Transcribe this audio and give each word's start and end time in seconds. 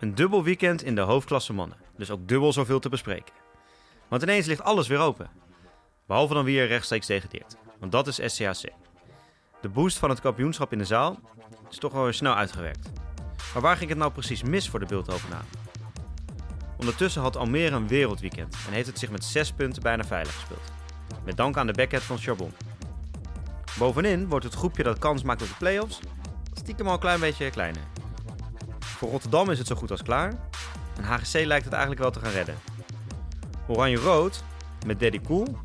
Een 0.00 0.14
dubbel 0.14 0.42
weekend 0.42 0.82
in 0.82 0.94
de 0.94 1.00
hoofdklasse 1.00 1.52
mannen. 1.52 1.78
Dus 1.96 2.10
ook 2.10 2.28
dubbel 2.28 2.52
zoveel 2.52 2.78
te 2.78 2.88
bespreken. 2.88 3.34
Want 4.08 4.22
ineens 4.22 4.46
ligt 4.46 4.62
alles 4.62 4.88
weer 4.88 4.98
open. 4.98 5.30
Behalve 6.06 6.34
dan 6.34 6.44
wie 6.44 6.60
er 6.60 6.66
rechtstreeks 6.66 7.06
degradeert. 7.06 7.56
Want 7.78 7.92
dat 7.92 8.06
is 8.06 8.34
SCHC. 8.34 8.72
De 9.60 9.68
boost 9.68 9.98
van 9.98 10.10
het 10.10 10.20
kampioenschap 10.20 10.72
in 10.72 10.78
de 10.78 10.84
zaal 10.84 11.20
is 11.70 11.78
toch 11.78 11.92
wel 11.92 12.02
weer 12.02 12.14
snel 12.14 12.34
uitgewerkt. 12.34 12.90
Maar 13.52 13.62
waar 13.62 13.76
ging 13.76 13.88
het 13.88 13.98
nou 13.98 14.12
precies 14.12 14.42
mis 14.42 14.68
voor 14.68 14.80
de 14.80 14.86
Beeldhovenaren? 14.86 15.48
Ondertussen 16.78 17.22
had 17.22 17.36
Almere 17.36 17.76
een 17.76 17.88
wereldweekend 17.88 18.56
en 18.66 18.72
heeft 18.72 18.86
het 18.86 18.98
zich 18.98 19.10
met 19.10 19.24
6 19.24 19.52
punten 19.52 19.82
bijna 19.82 20.04
veilig 20.04 20.34
gespeeld. 20.34 20.72
Met 21.24 21.36
dank 21.36 21.56
aan 21.56 21.66
de 21.66 21.72
backhand 21.72 22.04
van 22.04 22.18
Charbon. 22.18 22.52
Bovenin 23.78 24.28
wordt 24.28 24.44
het 24.44 24.54
groepje 24.54 24.82
dat 24.82 24.98
kans 24.98 25.22
maakt 25.22 25.42
op 25.42 25.48
de 25.48 25.54
play-offs 25.58 26.00
stiekem 26.54 26.86
al 26.86 26.92
een 26.92 27.00
klein 27.00 27.20
beetje 27.20 27.50
kleiner. 27.50 27.82
Voor 29.00 29.10
Rotterdam 29.10 29.50
is 29.50 29.58
het 29.58 29.66
zo 29.66 29.74
goed 29.74 29.90
als 29.90 30.02
klaar. 30.02 30.32
En 30.96 31.04
HGC 31.04 31.44
lijkt 31.44 31.64
het 31.64 31.72
eigenlijk 31.72 32.02
wel 32.02 32.10
te 32.10 32.20
gaan 32.20 32.30
redden. 32.30 32.54
Oranje-rood, 33.66 34.42
met 34.86 35.00
Daddy 35.00 35.20
Cool, 35.20 35.56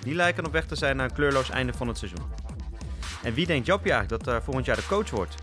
die 0.00 0.14
lijken 0.14 0.46
op 0.46 0.52
weg 0.52 0.66
te 0.66 0.76
zijn 0.76 0.96
naar 0.96 1.04
een 1.08 1.14
kleurloos 1.14 1.50
einde 1.50 1.72
van 1.72 1.88
het 1.88 1.98
seizoen. 1.98 2.24
En 3.22 3.34
wie 3.34 3.46
denkt 3.46 3.66
Japje 3.66 3.92
eigenlijk 3.92 4.24
dat 4.24 4.34
uh, 4.34 4.40
volgend 4.44 4.66
jaar 4.66 4.76
de 4.76 4.86
coach 4.86 5.10
wordt? 5.10 5.34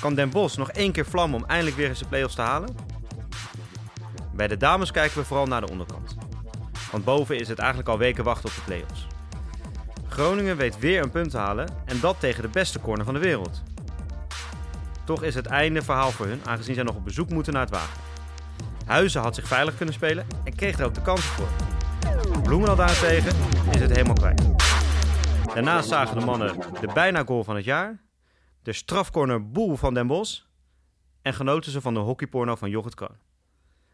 Kan 0.00 0.14
Den 0.14 0.30
Bos 0.30 0.56
nog 0.56 0.70
één 0.70 0.92
keer 0.92 1.06
vlammen 1.06 1.42
om 1.42 1.48
eindelijk 1.48 1.76
weer 1.76 1.88
eens 1.88 1.98
de 1.98 2.06
play-offs 2.06 2.34
te 2.34 2.42
halen? 2.42 2.76
Bij 4.32 4.48
de 4.48 4.56
dames 4.56 4.90
kijken 4.90 5.18
we 5.18 5.24
vooral 5.24 5.46
naar 5.46 5.60
de 5.60 5.70
onderkant. 5.70 6.16
Want 6.90 7.04
boven 7.04 7.38
is 7.38 7.48
het 7.48 7.58
eigenlijk 7.58 7.88
al 7.88 7.98
weken 7.98 8.24
wachten 8.24 8.48
op 8.48 8.54
de 8.54 8.62
play-offs. 8.64 9.06
Groningen 10.08 10.56
weet 10.56 10.78
weer 10.78 11.02
een 11.02 11.10
punt 11.10 11.30
te 11.30 11.38
halen 11.38 11.68
en 11.84 12.00
dat 12.00 12.20
tegen 12.20 12.42
de 12.42 12.48
beste 12.48 12.80
corner 12.80 13.04
van 13.04 13.14
de 13.14 13.20
wereld. 13.20 13.62
Toch 15.06 15.22
is 15.22 15.34
het 15.34 15.46
einde 15.46 15.82
verhaal 15.82 16.10
voor 16.10 16.26
hun, 16.26 16.40
aangezien 16.44 16.74
zij 16.74 16.84
nog 16.84 16.96
op 16.96 17.04
bezoek 17.04 17.30
moeten 17.30 17.52
naar 17.52 17.62
het 17.62 17.70
wagen. 17.70 18.00
Huizen 18.86 19.20
had 19.20 19.34
zich 19.34 19.46
veilig 19.46 19.76
kunnen 19.76 19.94
spelen 19.94 20.26
en 20.44 20.54
kreeg 20.54 20.78
er 20.78 20.84
ook 20.84 20.94
de 20.94 21.02
kansen 21.02 21.30
voor. 21.30 21.48
Bloemendaal 22.42 22.76
daarentegen 22.76 23.36
is 23.72 23.80
het 23.80 23.90
helemaal 23.90 24.14
kwijt. 24.14 24.42
Daarnaast 25.54 25.88
zagen 25.88 26.18
de 26.18 26.24
mannen 26.24 26.56
de 26.80 26.90
bijna 26.94 27.24
goal 27.24 27.44
van 27.44 27.56
het 27.56 27.64
jaar, 27.64 28.02
de 28.62 28.72
strafcorner 28.72 29.50
Boel 29.50 29.76
van 29.76 29.94
Den 29.94 30.06
Bos 30.06 30.48
en 31.22 31.34
genoten 31.34 31.72
ze 31.72 31.80
van 31.80 31.94
de 31.94 32.00
hockeyporno 32.00 32.54
van 32.54 32.70
Jochert 32.70 32.94
Kroon. 32.94 33.18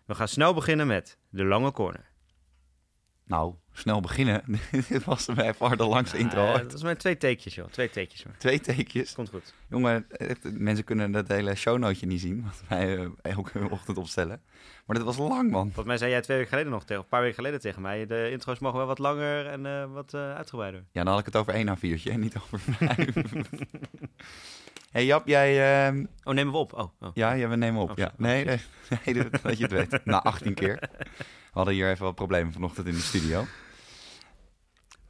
We 0.07 0.15
gaan 0.15 0.29
snel 0.29 0.55
beginnen 0.55 0.87
met 0.87 1.19
de 1.29 1.45
lange 1.45 1.73
corner. 1.73 2.12
Nou, 3.33 3.55
snel 3.73 4.01
beginnen. 4.01 4.43
Dit 4.89 5.05
was 5.05 5.27
bij 5.27 5.49
even 5.49 5.77
de 5.77 5.87
langste 5.87 6.19
intro. 6.19 6.47
Uh, 6.47 6.57
dat 6.57 6.73
is 6.73 6.83
maar 6.83 6.97
twee 6.97 7.17
teekjes, 7.17 7.55
joh. 7.55 7.67
Twee 7.71 7.91
teekjes. 7.91 8.25
Maar. 8.25 8.39
Twee 8.39 8.61
teekjes? 8.61 9.15
Komt 9.15 9.29
goed. 9.29 9.55
Jongen, 9.69 10.07
mensen 10.43 10.85
kunnen 10.85 11.13
dat 11.13 11.29
hele 11.29 11.55
shownootje 11.55 12.07
niet 12.07 12.21
zien, 12.21 12.45
wat 12.45 12.63
wij 12.69 12.97
uh, 12.97 13.09
elke 13.23 13.71
ochtend 13.71 13.97
opstellen. 13.97 14.41
Maar 14.87 14.97
dat 14.97 15.05
was 15.05 15.17
lang, 15.17 15.51
man. 15.51 15.65
Volgens 15.65 15.87
mij 15.87 15.97
zei 15.97 16.11
jij 16.11 16.21
twee 16.21 16.37
weken 16.37 16.53
geleden 16.53 16.73
nog, 16.73 16.85
tegen, 16.85 17.03
een 17.03 17.09
paar 17.09 17.21
weken 17.21 17.37
geleden 17.37 17.61
tegen 17.61 17.83
mij, 17.83 18.07
de 18.07 18.31
intro's 18.31 18.59
mogen 18.59 18.79
wel 18.79 18.87
wat 18.87 18.99
langer 18.99 19.47
en 19.47 19.65
uh, 19.65 19.93
wat 19.93 20.15
uitgebreider. 20.15 20.85
Ja, 20.93 21.03
dan 21.03 21.13
had 21.13 21.21
ik 21.21 21.27
het 21.27 21.37
over 21.37 21.55
één 21.55 21.69
a 21.69 21.77
viertje 21.77 22.11
en 22.11 22.21
niet 22.21 22.37
over 22.37 22.61
vijf. 22.61 23.15
hey 24.93 25.05
Jap, 25.05 25.27
jij... 25.27 25.91
Uh... 25.93 26.05
Oh, 26.25 26.35
nemen 26.35 26.53
we 26.53 26.59
op? 26.59 26.73
Oh, 26.73 26.93
oh. 27.01 27.11
Ja, 27.15 27.33
ja, 27.33 27.49
we 27.49 27.57
nemen 27.57 27.83
op. 27.83 27.91
Oh, 27.91 27.97
ja. 27.97 28.13
Nee, 28.17 28.45
nee, 28.45 28.61
nee, 29.05 29.31
dat 29.43 29.59
je 29.59 29.65
het 29.65 29.73
weet. 29.73 30.05
Na 30.05 30.23
18 30.23 30.55
keer. 30.55 30.79
We 30.99 31.59
hadden 31.59 31.75
hier 31.75 31.91
even 31.91 32.05
wat 32.05 32.15
problemen 32.15 32.53
vanochtend 32.53 32.87
in 32.87 32.95
de 32.95 33.01
studio. 33.01 33.45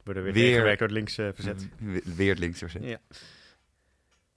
Worden 0.03 0.23
weer, 0.23 0.33
weer 0.33 0.77
door 0.77 0.87
het 0.87 0.91
links 0.91 1.17
uh, 1.17 1.29
verzet. 1.33 1.67
Weer 2.03 2.29
het 2.29 2.39
links 2.39 2.59
verzet. 2.59 2.83
Ja. 2.83 2.97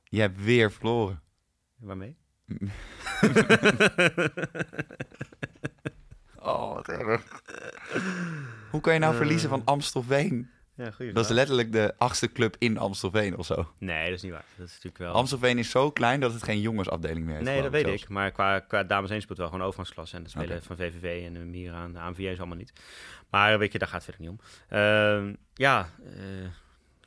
Je 0.04 0.20
hebt 0.20 0.42
weer 0.42 0.72
verloren. 0.72 1.22
Waarmee? 1.76 2.16
oh, 6.38 6.74
wat 6.74 6.88
erg. 6.88 7.42
Hoe 8.70 8.80
kan 8.80 8.92
je 8.92 8.98
nou 8.98 9.12
uh, 9.12 9.18
verliezen 9.18 9.48
van 9.48 9.62
Amstelveen? 9.64 10.50
Ja, 10.76 10.90
goeie 10.90 11.12
dat 11.12 11.24
is 11.24 11.30
letterlijk 11.30 11.72
de 11.72 11.94
achtste 11.98 12.32
club 12.32 12.56
in 12.58 12.78
Amstelveen 12.78 13.36
of 13.36 13.46
zo. 13.46 13.72
Nee, 13.78 14.04
dat 14.04 14.14
is 14.14 14.22
niet 14.22 14.32
waar. 14.32 14.44
Dat 14.56 14.66
is 14.66 14.72
natuurlijk 14.72 14.98
wel... 14.98 15.12
Amstelveen 15.12 15.58
is 15.58 15.70
zo 15.70 15.90
klein 15.90 16.20
dat 16.20 16.32
het 16.32 16.42
geen 16.42 16.60
jongensafdeling 16.60 17.24
meer 17.24 17.34
heeft. 17.34 17.46
Nee, 17.46 17.62
dat 17.62 17.70
weet 17.70 17.86
zelfs. 17.86 18.02
ik. 18.02 18.08
Maar 18.08 18.30
qua, 18.32 18.58
qua 18.58 18.84
dames 18.84 19.10
1 19.10 19.20
speelt 19.20 19.38
wel 19.38 19.48
gewoon 19.48 19.62
overgangsklasse. 19.62 20.16
En 20.16 20.22
de 20.22 20.28
spelen 20.28 20.48
okay. 20.48 20.62
van 20.62 20.76
VVV 20.76 21.24
en 21.26 21.32
de 21.32 21.38
Mira 21.38 21.76
aan 21.76 21.92
de 21.92 21.98
ANVJ 21.98 22.26
is 22.26 22.38
allemaal 22.38 22.56
niet. 22.56 22.72
Maar 23.30 23.58
weet 23.58 23.72
je, 23.72 23.78
daar 23.78 23.88
gaat 23.88 24.06
het 24.06 24.14
verder 24.14 24.30
niet 24.30 24.40
om. 24.40 24.46
Uh, 24.78 25.34
ja, 25.54 25.88
uh, 26.04 26.48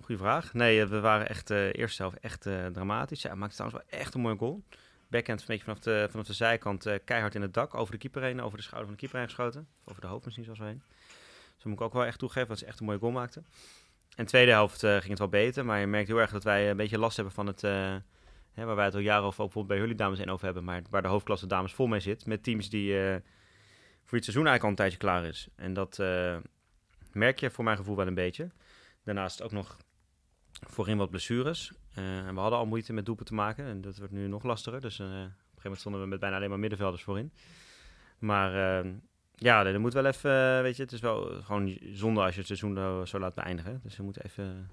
goede 0.01 0.21
vraag. 0.21 0.53
Nee, 0.53 0.85
we 0.85 0.99
waren 0.99 1.29
echt 1.29 1.51
uh, 1.51 1.73
eerst 1.73 1.95
zelf 1.95 2.13
echt 2.13 2.45
uh, 2.45 2.65
dramatisch. 2.65 3.21
Ja, 3.21 3.35
maakte 3.35 3.55
trouwens 3.55 3.83
wel 3.83 3.99
echt 3.99 4.13
een 4.13 4.21
mooie 4.21 4.37
goal. 4.37 4.63
Backhand 5.07 5.39
een 5.39 5.45
beetje 5.47 5.63
vanaf 5.63 5.79
de, 5.79 6.07
vanaf 6.09 6.25
de 6.25 6.33
zijkant 6.33 6.87
keihard 7.05 7.35
in 7.35 7.41
het 7.41 7.53
dak. 7.53 7.75
Over 7.75 7.91
de 7.91 7.99
keeper 7.99 8.21
heen, 8.21 8.41
over 8.41 8.57
de 8.57 8.63
schouder 8.63 8.87
van 8.87 8.95
de 8.95 8.99
keeper 8.99 9.19
heen 9.19 9.27
geschoten. 9.27 9.67
Over 9.85 10.01
de 10.01 10.07
hoofd 10.07 10.25
misschien 10.25 10.45
zoals 10.45 10.59
we 10.59 10.65
heen. 10.65 10.81
Dus 11.59 11.67
moet 11.67 11.79
ik 11.79 11.85
ook 11.85 11.93
wel 11.93 12.05
echt 12.05 12.19
toegeven 12.19 12.47
dat 12.47 12.57
ze 12.57 12.65
echt 12.65 12.79
een 12.79 12.85
mooie 12.85 12.99
goal 12.99 13.11
maakte. 13.11 13.43
En 14.15 14.23
de 14.23 14.31
tweede 14.31 14.51
helft 14.51 14.83
uh, 14.83 14.91
ging 14.91 15.09
het 15.09 15.19
wel 15.19 15.27
beter, 15.27 15.65
maar 15.65 15.79
je 15.79 15.87
merkt 15.87 16.07
heel 16.07 16.17
erg 16.17 16.31
dat 16.31 16.43
wij 16.43 16.69
een 16.69 16.77
beetje 16.77 16.97
last 16.97 17.15
hebben 17.15 17.33
van 17.33 17.47
het... 17.47 17.63
Uh, 17.63 17.95
hè, 18.51 18.65
waar 18.65 18.75
wij 18.75 18.85
het 18.85 18.93
al 18.93 18.99
jaren 18.99 19.23
over, 19.23 19.43
bijvoorbeeld 19.43 19.67
bij 19.67 19.77
jullie 19.77 19.95
dames 19.95 20.19
in 20.19 20.29
over 20.29 20.45
hebben, 20.45 20.63
maar 20.63 20.81
waar 20.89 21.01
de 21.01 21.07
hoofdklasse 21.07 21.47
dames 21.47 21.73
vol 21.73 21.87
mee 21.87 21.99
zit. 21.99 22.25
Met 22.25 22.43
teams 22.43 22.69
die 22.69 22.91
uh, 22.91 23.15
voor 24.03 24.17
het 24.17 24.23
seizoen 24.23 24.47
eigenlijk 24.47 24.63
al 24.63 24.69
een 24.69 24.75
tijdje 24.75 24.97
klaar 24.97 25.25
is. 25.25 25.47
En 25.55 25.73
dat 25.73 25.97
merk 27.11 27.39
je 27.39 27.51
voor 27.51 27.63
mijn 27.63 27.77
gevoel 27.77 27.95
wel 27.95 28.07
een 28.07 28.13
beetje. 28.13 28.51
Daarnaast 29.03 29.41
ook 29.41 29.51
nog 29.51 29.77
voorin 30.51 30.97
wat 30.97 31.09
blessures. 31.09 31.73
en 31.93 32.33
we 32.33 32.39
hadden 32.39 32.59
al 32.59 32.65
moeite 32.65 32.93
met 32.93 33.05
doepen 33.05 33.25
te 33.25 33.33
maken 33.33 33.65
en 33.65 33.81
dat 33.81 33.97
wordt 33.97 34.13
nu 34.13 34.27
nog 34.27 34.43
lastiger. 34.43 34.81
Dus 34.81 34.99
op 34.99 35.05
een 35.05 35.11
gegeven 35.11 35.31
moment 35.63 35.79
stonden 35.79 36.01
we 36.01 36.07
met 36.07 36.19
bijna 36.19 36.35
alleen 36.35 36.49
maar 36.49 36.59
middenvelders 36.59 37.03
voorin. 37.03 37.33
Maar 38.19 38.83
ja, 39.39 39.65
er 39.65 39.79
moet 39.79 39.93
wel 39.93 40.05
even, 40.05 40.61
weet 40.61 40.75
je, 40.75 40.83
het 40.83 40.91
is 40.91 40.99
wel 40.99 41.41
gewoon 41.43 41.77
zonde 41.81 42.21
als 42.21 42.33
je 42.33 42.37
het 42.37 42.47
seizoen 42.47 43.07
zo 43.07 43.19
laat 43.19 43.35
beëindigen. 43.35 43.79
Dus 43.83 43.97
we 43.97 44.03
moeten 44.03 44.23
even 44.23 44.69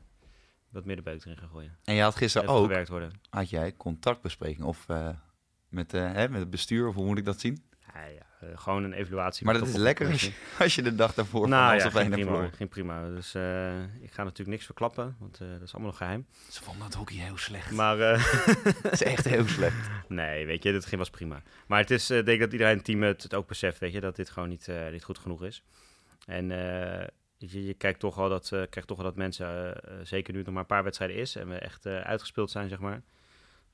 wat 0.69 0.85
meer 0.85 0.97
de 0.97 1.03
beuk 1.03 1.25
erin 1.25 1.37
gaan 1.37 1.49
gooien. 1.49 1.77
En 1.85 1.95
je 1.95 2.03
had 2.03 2.17
gisteren 2.17 2.49
ook, 2.49 2.63
gewerkt 2.63 2.89
worden. 2.89 3.11
had 3.31 3.51
jij 3.51 3.77
contactbespreking 3.77 4.67
of 4.67 4.89
uh, 4.89 5.09
met, 5.69 5.95
uh, 5.95 6.13
hè, 6.13 6.29
met 6.29 6.41
het 6.41 6.51
bestuur, 6.51 6.89
of 6.89 6.95
hoe 6.95 7.07
moet 7.07 7.19
ik 7.19 7.25
dat 7.25 7.41
zien? 7.41 7.65
Ja, 7.97 8.07
ja 8.07 8.49
uh, 8.49 8.59
gewoon 8.59 8.85
een 8.85 8.93
evaluatie. 8.93 9.45
Maar 9.47 9.59
dat 9.59 9.69
is 9.69 9.75
lekker 9.75 10.11
als 10.11 10.21
je, 10.21 10.33
als 10.59 10.75
je 10.75 10.83
de 10.83 10.95
dag 10.95 11.15
daarvoor 11.15 11.49
nou, 11.49 11.81
van 11.81 11.91
ja, 11.91 12.01
ging 12.01 12.11
prima, 12.11 12.49
ging 12.55 12.69
prima. 12.69 13.09
Dus 13.09 13.35
ik 14.01 14.13
ga 14.13 14.23
natuurlijk 14.23 14.49
niks 14.49 14.65
verklappen, 14.65 15.17
want 15.19 15.39
dat 15.39 15.63
is 15.63 15.73
allemaal 15.73 15.91
nog 15.91 15.97
geheim. 15.97 16.27
Ze 16.51 16.63
vonden 16.63 16.85
het 16.85 16.95
hockey 16.95 17.17
heel 17.17 17.37
slecht. 17.37 17.71
Maar... 17.71 17.99
het 18.83 18.93
is 18.93 19.03
echt 19.03 19.25
heel 19.25 19.47
slecht. 19.47 19.89
Nee, 20.09 20.47
weet 20.47 20.63
je, 20.63 20.73
dit 20.73 20.87
ging 20.87 21.01
was 21.01 21.11
prima. 21.11 21.43
Maar 21.67 21.81
het 21.81 21.91
is, 21.91 22.07
denk 22.07 22.29
ik 22.29 22.41
dat 22.41 22.53
iedereen 22.53 22.73
in 22.73 22.77
het 22.77 22.87
team 22.87 23.03
het, 23.03 23.23
het, 23.23 23.35
ook 23.35 23.47
beseft, 23.47 23.79
weet 23.79 23.93
je, 23.93 24.01
dat 24.01 24.17
dit 24.17 24.31
gewoon 24.31 24.49
niet, 24.49 24.69
niet 24.93 25.05
goed 25.05 25.19
genoeg 25.19 25.45
is. 25.45 25.63
En 26.27 26.49
je, 27.37 27.67
je 27.67 27.75
kijkt 27.75 28.01
toch 28.01 28.19
al 28.19 28.29
dat, 28.29 28.49
krijgt 28.49 28.87
toch 28.87 28.99
al 28.99 29.05
dat 29.05 29.17
mensen, 29.17 29.81
zeker 30.03 30.33
nu 30.33 30.39
het 30.39 30.47
nog 30.47 30.55
maar 30.55 30.63
een 30.63 30.75
paar 30.75 30.85
wedstrijden 30.85 31.17
is 31.17 31.37
en 31.37 31.49
we 31.49 31.55
echt 31.55 31.87
uitgespeeld 31.87 32.51
zijn, 32.51 32.69
zeg 32.69 32.79
maar 32.79 33.03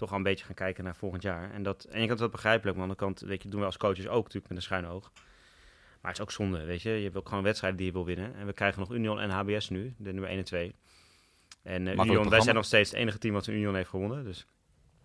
toch 0.03 0.11
al 0.11 0.17
een 0.17 0.23
beetje 0.23 0.45
gaan 0.45 0.55
kijken 0.55 0.85
naar 0.85 0.97
volgend 0.97 1.23
jaar. 1.23 1.51
En 1.53 1.63
dat, 1.63 1.85
en 1.85 2.01
je 2.01 2.07
kan 2.07 2.17
wel 2.17 2.29
begrijpelijk, 2.29 2.77
want 2.77 2.89
dan 2.89 2.97
kan 2.97 3.29
weet 3.29 3.43
je, 3.43 3.49
doen 3.49 3.61
we 3.61 3.67
als 3.67 3.77
coaches 3.77 4.09
ook 4.09 4.23
natuurlijk 4.23 4.49
met 4.49 4.57
een 4.57 4.63
schuin 4.63 4.87
oog. 4.87 5.11
Maar 6.01 6.11
het 6.11 6.21
is 6.21 6.27
ook 6.27 6.33
zonde, 6.33 6.65
weet 6.65 6.83
je. 6.83 6.91
Je 6.91 7.03
hebt 7.03 7.17
ook 7.17 7.29
gewoon 7.29 7.45
wedstrijden 7.45 7.79
die 7.79 7.87
je 7.87 7.93
wil 7.93 8.05
winnen. 8.05 8.35
En 8.35 8.47
we 8.47 8.53
krijgen 8.53 8.81
nog 8.81 8.93
Union 8.93 9.21
en 9.21 9.31
HBS 9.31 9.69
nu, 9.69 9.95
de 9.97 10.13
nummer 10.13 10.31
1 10.31 10.39
en 10.39 10.45
2. 10.45 10.75
En 11.63 11.87
uh, 11.87 11.93
Union, 11.93 12.29
wij 12.29 12.41
zijn 12.41 12.55
nog 12.55 12.65
steeds 12.65 12.91
het 12.91 12.99
enige 12.99 13.19
team 13.19 13.35
wat 13.35 13.47
Union 13.47 13.75
heeft 13.75 13.89
gewonnen. 13.89 14.25
Dus 14.25 14.39
zo. 14.39 14.45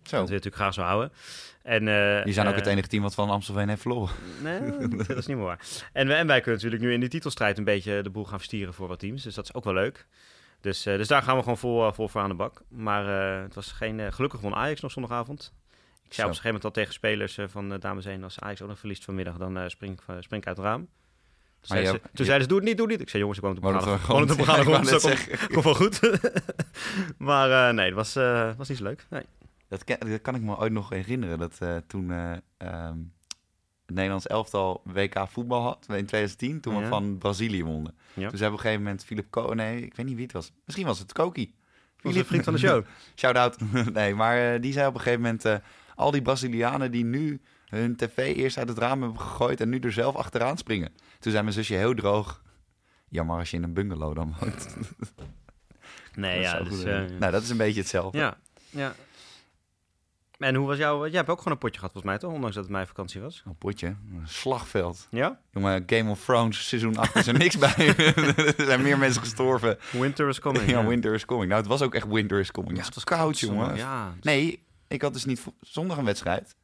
dat 0.02 0.10
wil 0.10 0.20
je 0.20 0.44
natuurlijk 0.44 0.54
graag 0.54 0.74
zo 0.74 0.82
houden. 0.82 1.12
En, 1.62 1.86
uh, 1.86 2.24
Die 2.24 2.32
zijn 2.32 2.46
ook 2.46 2.54
het 2.54 2.66
enige 2.66 2.88
team 2.88 3.02
wat 3.02 3.14
van 3.14 3.30
Amstelveen 3.30 3.68
heeft 3.68 3.80
verloren. 3.80 4.14
Nee, 4.42 4.88
dat 5.06 5.16
is 5.16 5.26
niet 5.26 5.36
meer 5.36 5.46
waar. 5.46 5.60
En, 5.92 6.06
we, 6.06 6.14
en 6.14 6.26
wij 6.26 6.40
kunnen 6.40 6.62
natuurlijk 6.62 6.82
nu 6.82 6.92
in 6.92 7.00
de 7.00 7.08
titelstrijd 7.08 7.58
een 7.58 7.64
beetje 7.64 8.02
de 8.02 8.10
boel 8.10 8.24
gaan 8.24 8.38
verstieren 8.38 8.74
voor 8.74 8.88
wat 8.88 8.98
teams. 8.98 9.22
Dus 9.22 9.34
dat 9.34 9.44
is 9.44 9.54
ook 9.54 9.64
wel 9.64 9.74
leuk. 9.74 10.06
Dus, 10.60 10.86
uh, 10.86 10.96
dus 10.96 11.08
daar 11.08 11.22
gaan 11.22 11.36
we 11.36 11.42
gewoon 11.42 11.58
vol, 11.58 11.92
vol 11.92 12.08
voor 12.08 12.20
aan 12.20 12.28
de 12.28 12.34
bak. 12.34 12.62
Maar 12.68 13.36
uh, 13.36 13.42
het 13.42 13.54
was 13.54 13.72
geen... 13.72 14.12
Gelukkig 14.12 14.40
won 14.40 14.54
Ajax 14.54 14.80
nog 14.80 14.90
zondagavond. 14.90 15.52
Ik 16.04 16.14
zei 16.14 16.28
op 16.28 16.34
een 16.34 16.40
gegeven 16.40 16.46
moment 16.46 16.64
al 16.64 16.70
tegen 16.70 16.92
spelers 16.92 17.38
van 17.46 17.78
dames 17.78 18.04
1... 18.04 18.24
als 18.24 18.40
Ajax 18.40 18.62
ook 18.62 18.68
nog 18.68 18.78
verliest 18.78 19.04
vanmiddag, 19.04 19.36
dan 19.36 19.70
spring, 19.70 20.00
spring 20.20 20.42
ik 20.42 20.48
uit 20.48 20.56
het 20.56 20.66
raam. 20.66 20.88
Toen, 21.60 21.76
zei 21.76 21.86
ze, 21.86 22.00
toen 22.14 22.24
zeiden 22.26 22.42
ze, 22.42 22.48
doe 22.48 22.58
het 22.58 22.66
niet, 22.66 22.76
doe 22.76 22.86
het 22.86 22.94
niet. 22.94 23.04
Ik 23.04 23.08
zei, 23.08 23.22
jongens, 23.22 23.38
ik 23.38 23.44
woon 23.44 23.56
op 23.56 23.82
de 23.82 23.98
Gewoon 23.98 24.22
op 24.22 24.28
de 24.28 24.44
grond, 24.44 24.88
zo 24.88 24.98
komt 24.98 25.46
kom 25.46 25.62
wel 25.62 25.74
goed. 25.74 26.00
maar 27.28 27.74
nee, 27.74 27.86
het 27.86 27.94
was, 27.94 28.14
was 28.56 28.68
niet 28.68 28.78
zo 28.78 28.84
leuk. 28.84 29.06
Nee. 29.10 29.22
Dat, 29.68 29.84
kan, 29.84 29.96
dat 29.98 30.20
kan 30.20 30.34
ik 30.34 30.42
me 30.42 30.56
ooit 30.56 30.72
nog 30.72 30.88
herinneren. 30.88 31.38
Dat 31.38 31.58
toen... 31.86 32.10
Um, 32.58 33.12
het 33.88 33.96
Nederlands 33.96 34.26
elftal 34.26 34.82
WK 34.84 35.28
voetbal 35.28 35.62
had 35.62 35.78
in 35.80 36.06
2010, 36.06 36.60
toen 36.60 36.82
we 36.82 36.86
van 36.86 37.18
Brazilië 37.18 37.64
wonnen. 37.64 37.94
Ja. 38.14 38.30
Dus 38.30 38.40
hebben 38.40 38.58
op 38.58 38.64
een 38.64 38.70
gegeven 38.70 38.82
moment 38.82 39.04
Philip 39.04 39.26
Ko, 39.30 39.54
nee, 39.54 39.82
ik 39.82 39.94
weet 39.94 40.06
niet 40.06 40.14
wie 40.14 40.24
het 40.24 40.32
was. 40.32 40.52
Misschien 40.64 40.86
was 40.86 40.98
het 40.98 41.12
Koki. 41.12 41.54
Philip, 41.96 42.26
vriend 42.26 42.44
van 42.44 42.52
de 42.52 42.58
show. 42.66 42.84
Shout-out. 43.14 43.56
nee, 43.92 44.14
maar 44.14 44.54
uh, 44.54 44.60
die 44.60 44.72
zei 44.72 44.86
op 44.86 44.94
een 44.94 45.00
gegeven 45.00 45.20
moment, 45.20 45.44
uh, 45.44 45.56
al 45.94 46.10
die 46.10 46.22
Brazilianen 46.22 46.90
die 46.90 47.04
nu 47.04 47.40
hun 47.68 47.96
tv 47.96 48.36
eerst 48.36 48.58
uit 48.58 48.68
het 48.68 48.78
raam 48.78 49.02
hebben 49.02 49.20
gegooid 49.20 49.60
en 49.60 49.68
nu 49.68 49.78
er 49.78 49.92
zelf 49.92 50.14
achteraan 50.14 50.56
springen. 50.56 50.92
Toen 51.18 51.30
zei 51.32 51.42
mijn 51.42 51.54
zusje 51.54 51.74
heel 51.74 51.94
droog, 51.94 52.42
jammer 53.08 53.38
als 53.38 53.50
je 53.50 53.56
in 53.56 53.62
een 53.62 53.72
bungalow 53.72 54.14
dan 54.14 54.34
woont. 54.40 54.76
nee, 56.14 56.40
ja. 56.46 56.60
Dus, 56.60 56.84
uh, 56.84 57.04
nou, 57.18 57.32
dat 57.32 57.42
is 57.42 57.50
een 57.50 57.56
beetje 57.56 57.80
hetzelfde. 57.80 58.18
Ja, 58.18 58.36
ja. 58.70 58.94
En 60.38 60.54
hoe 60.54 60.66
was 60.66 60.76
jouw... 60.76 61.06
Jij 61.06 61.16
hebt 61.16 61.28
ook 61.28 61.38
gewoon 61.38 61.52
een 61.52 61.58
potje 61.58 61.78
gehad 61.78 61.92
volgens 61.92 62.12
mij, 62.12 62.20
toch? 62.20 62.32
Ondanks 62.32 62.54
dat 62.54 62.64
het 62.64 62.72
mijn 62.72 62.86
vakantie 62.86 63.20
was. 63.20 63.42
Een 63.46 63.56
potje, 63.56 63.86
een 63.86 64.22
slagveld. 64.24 65.06
Ja? 65.10 65.40
Jongen, 65.50 65.82
Game 65.86 66.10
of 66.10 66.24
Thrones 66.24 66.68
seizoen 66.68 66.96
8 66.96 67.14
is 67.14 67.26
er 67.26 67.38
niks 67.38 67.58
bij. 67.76 67.94
er 68.56 68.64
zijn 68.64 68.82
meer 68.82 68.98
mensen 68.98 69.22
gestorven. 69.22 69.78
Winter 69.90 70.28
is 70.28 70.40
coming. 70.40 70.70
Ja, 70.70 70.86
winter 70.86 71.14
is 71.14 71.24
coming. 71.24 71.48
Nou, 71.48 71.60
het 71.60 71.70
was 71.70 71.82
ook 71.82 71.94
echt 71.94 72.06
winter 72.08 72.40
is 72.40 72.50
coming. 72.50 72.76
Ja, 72.76 72.84
het 72.84 72.94
was 72.94 73.04
koud, 73.04 73.38
jongen. 73.38 73.76
Ja. 73.76 74.14
Nee, 74.20 74.62
ik 74.88 75.02
had 75.02 75.12
dus 75.12 75.24
niet 75.24 75.44
zondag 75.60 75.96
een 75.96 76.04
wedstrijd. 76.04 76.56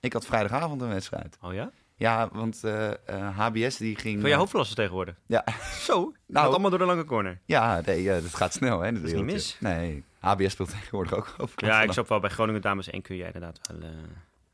Ik 0.00 0.12
had 0.12 0.26
vrijdagavond 0.26 0.80
een 0.80 0.88
wedstrijd. 0.88 1.38
Oh 1.40 1.52
ja? 1.52 1.70
Ja, 1.94 2.28
want 2.32 2.60
uh, 2.64 2.90
uh, 3.10 3.38
HBS 3.38 3.76
die 3.76 3.96
ging... 3.96 4.20
Van 4.20 4.30
je 4.30 4.36
hoofdklasse 4.36 4.74
tegenwoordig? 4.74 5.14
Ja. 5.26 5.44
Zo? 5.80 6.12
Nou, 6.26 6.46
allemaal 6.46 6.70
door 6.70 6.78
de 6.78 6.84
lange 6.84 7.04
corner? 7.04 7.38
Ja, 7.44 7.80
nee, 7.86 8.02
uh, 8.02 8.12
dat 8.12 8.34
gaat 8.34 8.52
snel, 8.52 8.80
hè. 8.80 8.92
Dat 8.92 9.02
is 9.02 9.12
niet 9.12 9.24
mis. 9.24 9.56
Nee, 9.60 10.04
HBS 10.20 10.52
speelt 10.52 10.70
tegenwoordig 10.78 11.14
ook 11.14 11.34
hoofdklasse. 11.36 11.78
Ja, 11.78 11.82
ik 11.82 11.92
zag 11.92 12.08
wel 12.08 12.20
bij 12.20 12.30
Groningen 12.30 12.62
Dames 12.62 12.90
1 12.90 13.02
kun 13.02 13.16
jij 13.16 13.26
inderdaad 13.26 13.60
wel... 13.68 13.90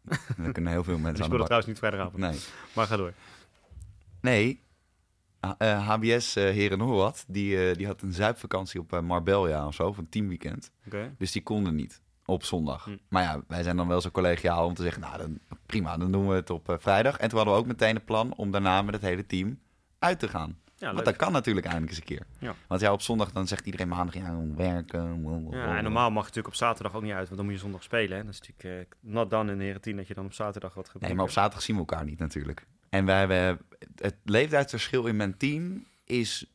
Er 0.46 0.52
kunnen 0.52 0.72
heel 0.72 0.84
veel 0.84 0.98
mensen 0.98 1.14
Die 1.14 1.24
spelen 1.24 1.44
trouwens 1.44 1.66
niet 1.66 1.78
vrijdagavond. 1.78 2.16
Nee. 2.16 2.38
Maar 2.74 2.86
ga 2.86 2.96
door. 2.96 3.12
Nee, 4.20 4.60
HBS 5.58 6.36
uh, 6.36 6.44
Heren 6.44 6.78
Noord, 6.78 7.24
die, 7.26 7.76
die 7.76 7.86
had 7.86 8.02
een 8.02 8.12
zuipvakantie 8.12 8.80
op 8.80 9.00
Marbella 9.00 9.66
of 9.66 9.74
zo, 9.74 9.94
een 9.98 10.08
teamweekend. 10.08 10.70
Okay. 10.86 11.14
Dus 11.18 11.32
die 11.32 11.42
konden 11.42 11.74
niet 11.74 12.00
op 12.26 12.44
zondag. 12.44 12.84
Hm. 12.84 12.96
Maar 13.08 13.22
ja, 13.22 13.40
wij 13.48 13.62
zijn 13.62 13.76
dan 13.76 13.88
wel 13.88 14.00
zo 14.00 14.10
collegiaal 14.10 14.66
om 14.66 14.74
te 14.74 14.82
zeggen, 14.82 15.02
nou 15.02 15.18
dan, 15.18 15.38
prima, 15.66 15.96
dan 15.96 16.12
doen 16.12 16.28
we 16.28 16.34
het 16.34 16.50
op 16.50 16.70
uh, 16.70 16.76
vrijdag. 16.78 17.16
En 17.16 17.28
toen 17.28 17.38
hadden 17.38 17.56
we 17.56 17.60
ook 17.60 17.66
meteen 17.66 17.96
een 17.96 18.04
plan 18.04 18.34
om 18.34 18.50
daarna 18.50 18.82
met 18.82 18.94
het 18.94 19.02
hele 19.02 19.26
team 19.26 19.58
uit 19.98 20.18
te 20.18 20.28
gaan. 20.28 20.58
Ja, 20.78 20.92
Want 20.92 21.04
dat 21.04 21.16
kan 21.16 21.32
natuurlijk 21.32 21.66
eindelijk 21.66 21.92
eens 21.92 22.00
een 22.00 22.16
keer. 22.16 22.26
Ja. 22.38 22.54
Want 22.66 22.80
ja, 22.80 22.92
op 22.92 23.02
zondag 23.02 23.32
dan 23.32 23.46
zegt 23.46 23.64
iedereen 23.66 23.88
maandag, 23.88 24.14
ja, 24.14 24.38
werken. 24.56 25.22
Ja, 25.50 25.76
en 25.76 25.82
normaal 25.82 26.10
mag 26.10 26.22
je 26.22 26.28
natuurlijk 26.28 26.46
op 26.46 26.54
zaterdag 26.54 26.94
ook 26.94 27.02
niet 27.02 27.12
uit, 27.12 27.24
want 27.24 27.36
dan 27.36 27.44
moet 27.44 27.54
je 27.54 27.60
zondag 27.60 27.82
spelen. 27.82 28.16
Hè? 28.16 28.24
Dat 28.24 28.32
is 28.32 28.40
natuurlijk 28.40 28.94
uh, 29.02 29.12
not 29.12 29.30
done 29.30 29.52
in 29.52 29.58
de 29.58 29.80
team 29.80 29.96
dat 29.96 30.06
je 30.06 30.14
dan 30.14 30.24
op 30.24 30.32
zaterdag 30.32 30.74
wat 30.74 30.88
gaat 30.88 31.00
Nee, 31.00 31.14
maar 31.14 31.24
op 31.24 31.30
zaterdag 31.30 31.62
zien 31.62 31.76
we 31.76 31.80
elkaar 31.80 32.04
niet 32.04 32.18
natuurlijk. 32.18 32.66
En 32.88 33.04
wij 33.04 33.18
hebben, 33.18 33.58
het 33.94 34.16
leeftijdsverschil 34.24 35.06
in 35.06 35.16
mijn 35.16 35.36
team 35.36 35.84
is 36.04 36.46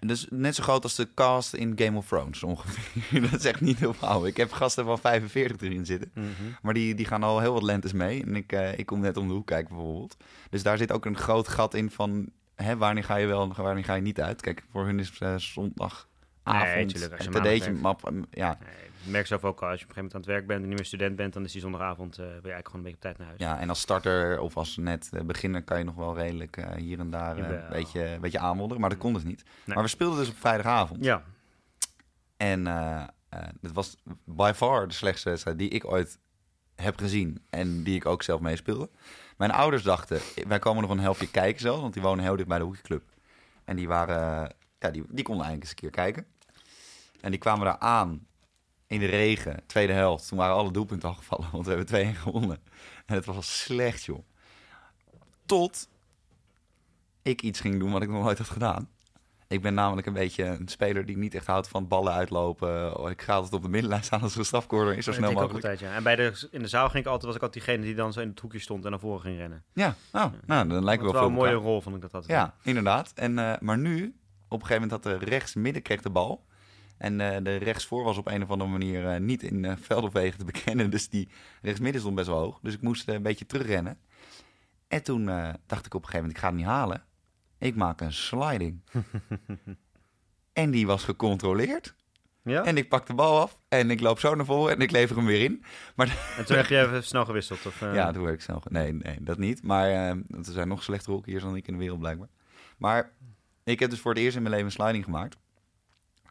dus 0.00 0.26
net 0.30 0.54
zo 0.54 0.62
groot 0.62 0.82
als 0.82 0.94
de 0.94 1.08
cast 1.14 1.54
in 1.54 1.72
Game 1.78 1.96
of 1.96 2.06
Thrones 2.06 2.42
ongeveer. 2.42 3.20
dat 3.30 3.32
is 3.32 3.44
echt 3.44 3.60
niet 3.60 3.78
heel 3.78 3.94
veel. 3.94 4.26
Ik 4.26 4.36
heb 4.36 4.52
gasten 4.52 4.84
van 4.84 4.98
45 4.98 5.60
erin 5.60 5.86
zitten. 5.86 6.10
Mhm. 6.14 6.28
Maar 6.62 6.74
die, 6.74 6.94
die 6.94 7.06
gaan 7.06 7.22
al 7.22 7.40
heel 7.40 7.52
wat 7.52 7.62
lentes 7.62 7.92
mee. 7.92 8.22
En 8.22 8.36
ik, 8.36 8.52
uh, 8.52 8.78
ik 8.78 8.86
kom 8.86 9.00
net 9.00 9.16
om 9.16 9.28
de 9.28 9.34
hoek 9.34 9.46
kijken 9.46 9.74
bijvoorbeeld. 9.74 10.16
Dus 10.50 10.62
daar 10.62 10.78
zit 10.78 10.92
ook 10.92 11.04
een 11.04 11.16
groot 11.16 11.48
gat 11.48 11.74
in 11.74 11.90
van... 11.90 12.30
Hè, 12.54 12.76
wanneer 12.76 13.04
ga 13.04 13.16
je 13.16 13.26
wel 13.26 13.42
en 13.42 13.62
wanneer 13.62 13.84
ga 13.84 13.94
je 13.94 14.02
niet 14.02 14.20
uit? 14.20 14.40
Kijk, 14.40 14.64
voor 14.70 14.84
hun 14.84 14.98
is 14.98 15.20
uh, 15.20 15.36
zondagavond 15.36 16.10
nee, 16.44 16.86
tuurlijk, 16.86 17.66
een 17.66 17.80
map. 17.80 18.12
Ja. 18.30 18.58
Nee, 18.60 19.12
merk 19.12 19.26
zelf 19.26 19.44
ook 19.44 19.62
al, 19.62 19.68
als 19.68 19.80
je 19.80 19.84
op 19.84 19.90
een 19.90 19.94
gegeven 19.94 20.02
moment 20.02 20.14
aan 20.14 20.20
het 20.20 20.30
werk 20.30 20.46
bent 20.46 20.62
en 20.62 20.68
niet 20.68 20.76
meer 20.76 20.86
student 20.86 21.16
bent, 21.16 21.32
dan 21.32 21.44
is 21.44 21.52
die 21.52 21.60
zondagavond 21.60 22.18
uh, 22.18 22.24
wil 22.24 22.26
je 22.26 22.32
eigenlijk 22.34 22.68
gewoon 22.68 22.86
een 22.86 22.92
beetje 22.92 23.08
op 23.08 23.16
tijd 23.16 23.18
naar 23.18 23.26
huis. 23.26 23.40
Ja, 23.40 23.60
en 23.60 23.68
als 23.68 23.80
starter 23.80 24.40
of 24.40 24.56
als 24.56 24.76
net 24.76 25.10
uh, 25.14 25.20
beginner 25.20 25.62
kan 25.62 25.78
je 25.78 25.84
nog 25.84 25.94
wel 25.94 26.16
redelijk 26.16 26.56
uh, 26.56 26.70
hier 26.76 26.98
en 26.98 27.10
daar 27.10 27.38
een 27.38 27.68
beetje, 27.70 28.04
een 28.04 28.20
beetje 28.20 28.38
aanmodderen, 28.38 28.80
maar 28.80 28.90
dat 28.90 28.98
kon 28.98 29.12
dus 29.12 29.24
niet. 29.24 29.44
Nee. 29.44 29.74
Maar 29.74 29.84
we 29.84 29.90
speelden 29.90 30.18
dus 30.18 30.28
op 30.28 30.36
vrijdagavond. 30.36 31.04
Ja. 31.04 31.22
En 32.36 32.66
het 33.60 33.72
was 33.72 33.96
by 34.24 34.52
far 34.54 34.88
de 34.88 34.94
slechtste 34.94 35.28
wedstrijd 35.28 35.58
die 35.58 35.68
ik 35.68 35.90
ooit 35.90 36.18
heb 36.74 36.98
gezien 36.98 37.44
en 37.50 37.82
die 37.82 37.94
ik 37.94 38.06
ook 38.06 38.22
zelf 38.22 38.40
meespeelde. 38.40 38.90
Mijn 39.42 39.54
ouders 39.54 39.82
dachten, 39.82 40.20
wij 40.46 40.58
komen 40.58 40.82
nog 40.82 40.90
een 40.90 40.98
helftje 40.98 41.30
kijken 41.30 41.60
zelf, 41.60 41.80
want 41.80 41.92
die 41.92 42.02
wonen 42.02 42.24
heel 42.24 42.36
dicht 42.36 42.48
bij 42.48 42.58
de 42.58 42.64
hockeyclub. 42.64 43.02
En 43.64 43.76
die 43.76 43.88
waren, 43.88 44.54
ja, 44.78 44.90
die, 44.90 45.04
die 45.08 45.24
konden 45.24 45.44
eigenlijk 45.44 45.62
eens 45.62 45.70
een 45.70 45.76
keer 45.76 45.90
kijken. 45.90 46.26
En 47.20 47.30
die 47.30 47.40
kwamen 47.40 47.64
daar 47.64 47.78
aan 47.78 48.26
in 48.86 48.98
de 48.98 49.06
regen, 49.06 49.62
tweede 49.66 49.92
helft. 49.92 50.28
Toen 50.28 50.38
waren 50.38 50.54
alle 50.54 50.70
doelpunten 50.70 51.08
al 51.08 51.14
gevallen, 51.14 51.48
want 51.52 51.66
we 51.66 51.72
hebben 51.72 52.14
2-1 52.14 52.18
gewonnen. 52.18 52.62
En 53.06 53.14
het 53.14 53.24
was 53.24 53.36
al 53.36 53.42
slecht, 53.42 54.04
joh. 54.04 54.24
Tot 55.46 55.88
ik 57.22 57.42
iets 57.42 57.60
ging 57.60 57.78
doen 57.78 57.92
wat 57.92 58.02
ik 58.02 58.08
nog 58.08 58.22
nooit 58.22 58.38
had 58.38 58.48
gedaan. 58.48 58.88
Ik 59.52 59.62
ben 59.62 59.74
namelijk 59.74 60.06
een 60.06 60.12
beetje 60.12 60.44
een 60.44 60.68
speler 60.68 61.06
die 61.06 61.16
niet 61.16 61.34
echt 61.34 61.46
houdt 61.46 61.68
van 61.68 61.88
ballen 61.88 62.12
uitlopen. 62.12 62.98
Oh, 62.98 63.10
ik 63.10 63.22
ga 63.22 63.34
altijd 63.34 63.52
op 63.52 63.62
de 63.62 63.68
middenlijn 63.68 64.04
staan 64.04 64.20
als 64.20 64.32
er 64.32 64.38
een 64.38 64.44
strafcorner 64.44 64.96
is, 64.96 65.04
zo 65.04 65.12
snel 65.12 65.32
mogelijk. 65.32 65.54
Altijd, 65.54 65.80
ja. 65.80 65.94
En 65.94 66.02
bij 66.02 66.16
de, 66.16 66.48
in 66.50 66.62
de 66.62 66.68
zaal 66.68 66.88
ging 66.88 67.04
ik 67.04 67.10
altijd, 67.10 67.26
was 67.26 67.34
ik 67.34 67.42
altijd 67.42 67.64
diegene 67.64 67.86
die 67.86 67.94
dan 67.94 68.12
zo 68.12 68.20
in 68.20 68.28
het 68.28 68.40
hoekje 68.40 68.58
stond 68.58 68.84
en 68.84 68.90
naar 68.90 69.00
voren 69.00 69.20
ging 69.20 69.38
rennen. 69.38 69.64
Ja, 69.72 69.94
nou, 70.12 70.30
nou 70.46 70.68
dan 70.68 70.84
lijkt 70.84 71.02
wel 71.02 71.10
veel 71.10 71.20
wel 71.20 71.28
een 71.28 71.34
mooie 71.34 71.52
rol, 71.52 71.80
vond 71.80 71.96
ik 71.96 72.02
dat 72.02 72.12
altijd. 72.12 72.32
Ja, 72.32 72.54
inderdaad. 72.62 73.12
En, 73.14 73.38
uh, 73.38 73.52
maar 73.60 73.78
nu, 73.78 74.16
op 74.48 74.60
een 74.60 74.66
gegeven 74.66 74.88
moment 74.88 74.90
had 74.90 75.02
de 75.02 75.24
rechts 75.24 75.54
midden 75.54 75.82
kreeg 75.82 76.02
de 76.02 76.10
bal. 76.10 76.44
En 76.98 77.12
uh, 77.12 77.36
de 77.42 77.56
rechtsvoor 77.56 78.04
was 78.04 78.16
op 78.16 78.26
een 78.26 78.42
of 78.42 78.50
andere 78.50 78.70
manier 78.70 79.14
uh, 79.14 79.20
niet 79.20 79.42
in 79.42 79.64
uh, 79.64 79.72
veld 79.80 80.04
of 80.04 80.12
wegen 80.12 80.38
te 80.38 80.44
bekennen. 80.52 80.90
Dus 80.90 81.08
die 81.08 81.28
rechtsmidden 81.62 82.00
stond 82.00 82.16
best 82.16 82.28
wel 82.28 82.38
hoog. 82.38 82.58
Dus 82.62 82.74
ik 82.74 82.82
moest 82.82 83.08
een 83.08 83.22
beetje 83.22 83.46
terugrennen. 83.46 83.98
En 84.88 85.02
toen 85.02 85.24
dacht 85.66 85.86
ik 85.86 85.94
op 85.94 86.02
een 86.02 86.08
gegeven 86.08 86.20
moment, 86.20 86.32
ik 86.32 86.38
ga 86.38 86.46
het 86.46 86.56
niet 86.56 86.66
halen. 86.66 87.02
Ik 87.62 87.74
maak 87.74 88.00
een 88.00 88.12
sliding. 88.12 88.80
en 90.52 90.70
die 90.70 90.86
was 90.86 91.04
gecontroleerd. 91.04 91.94
Ja? 92.42 92.64
En 92.64 92.76
ik 92.76 92.88
pak 92.88 93.06
de 93.06 93.14
bal 93.14 93.40
af 93.40 93.60
en 93.68 93.90
ik 93.90 94.00
loop 94.00 94.18
zo 94.18 94.34
naar 94.34 94.44
voren 94.44 94.74
en 94.74 94.80
ik 94.80 94.90
lever 94.90 95.16
hem 95.16 95.26
weer 95.26 95.44
in. 95.44 95.64
Maar 95.94 96.06
en 96.38 96.44
toen 96.44 96.56
heb 96.56 96.66
je 96.66 96.80
even 96.80 97.04
snel 97.04 97.24
gewisseld? 97.24 97.66
Of, 97.66 97.80
Ja, 97.80 98.12
toen 98.12 98.24
heb 98.24 98.34
ik 98.34 98.40
snel 98.40 98.62
Nee, 98.68 98.92
nee, 98.92 99.16
dat 99.20 99.38
niet. 99.38 99.62
Maar 99.62 99.88
er 99.88 100.24
zijn 100.40 100.68
nog 100.68 100.82
slechtere 100.82 101.12
hockeyers 101.12 101.42
dan 101.42 101.56
ik 101.56 101.66
in 101.66 101.72
de 101.72 101.78
wereld 101.78 101.98
blijkbaar. 101.98 102.28
Maar 102.76 103.12
ik 103.64 103.80
heb 103.80 103.90
dus 103.90 104.00
voor 104.00 104.12
het 104.12 104.20
eerst 104.20 104.36
in 104.36 104.42
mijn 104.42 104.54
leven 104.54 104.70
een 104.70 104.76
sliding 104.76 105.04
gemaakt. 105.04 105.36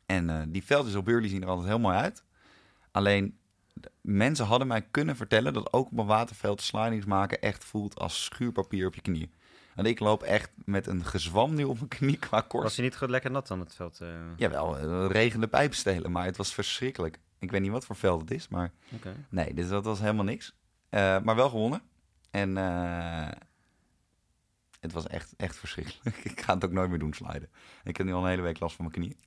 En 0.06 0.30
uh, 0.30 0.42
die 0.48 0.64
veldjes 0.64 0.96
op 0.96 1.06
Burley 1.06 1.30
zien 1.30 1.42
er 1.42 1.48
altijd 1.48 1.68
heel 1.68 1.80
mooi 1.80 1.98
uit. 1.98 2.24
Alleen, 2.92 3.38
mensen 4.02 4.46
hadden 4.46 4.68
mij 4.68 4.82
kunnen 4.82 5.16
vertellen 5.16 5.54
dat 5.54 5.74
ook 5.74 5.92
op 5.92 5.98
een 5.98 6.06
waterveld 6.06 6.62
slidings 6.62 7.06
maken 7.06 7.42
echt 7.42 7.64
voelt 7.64 8.00
als 8.00 8.24
schuurpapier 8.24 8.88
op 8.88 8.96
je 8.96 9.02
knie. 9.02 9.32
En 9.76 9.86
ik 9.86 10.00
loop 10.00 10.24
echt 10.24 10.52
met 10.66 10.88
een 10.88 11.06
gezwam 11.06 11.54
nu 11.54 11.64
op 11.64 11.76
mijn 11.76 11.88
knie 11.88 12.18
qua 12.18 12.42
kort. 12.42 12.64
Was 12.64 12.76
je 12.76 12.82
niet 12.82 12.98
goed 12.98 13.10
lekker 13.10 13.32
nat 13.32 13.48
dan 13.48 13.60
het 13.60 13.76
veld? 13.76 14.00
Uh... 14.02 14.10
Jawel, 14.36 14.80
uh, 14.80 15.10
regende 15.10 15.48
pijpstelen, 15.48 16.12
maar 16.12 16.26
het 16.26 16.38
was 16.38 16.54
verschrikkelijk. 16.54 17.20
Ik 17.40 17.52
weet 17.52 17.62
niet 17.62 17.72
wat 17.72 17.86
voor 17.86 17.96
veld 17.96 18.22
het 18.22 18.32
is, 18.32 18.48
maar 18.48 18.72
okay. 18.96 19.16
nee, 19.30 19.54
dus 19.54 19.70
dat 19.70 19.86
was 19.86 20.00
helemaal 20.00 20.26
niks. 20.26 20.56
maar 20.90 21.36
wel 21.36 21.50
gewonnen. 21.50 21.82
En 22.32 22.58
het 24.82 24.92
was 24.92 25.08
echt, 25.08 25.34
echt 25.38 25.56
verschrikkelijk. 25.56 26.18
ik 26.32 26.42
ga 26.42 26.54
het 26.54 26.66
ook 26.66 26.72
nooit 26.72 26.90
meer 26.90 27.00
doen, 27.00 27.14
sliden. 27.14 27.50
Ik 27.84 27.98
heb 27.98 28.06
nu 28.06 28.14
al 28.14 28.24
een 28.24 28.30
hele 28.30 28.42
week 28.42 28.60
last 28.60 28.76
van 28.76 28.86
mijn 28.86 28.98
knie. 28.98 29.18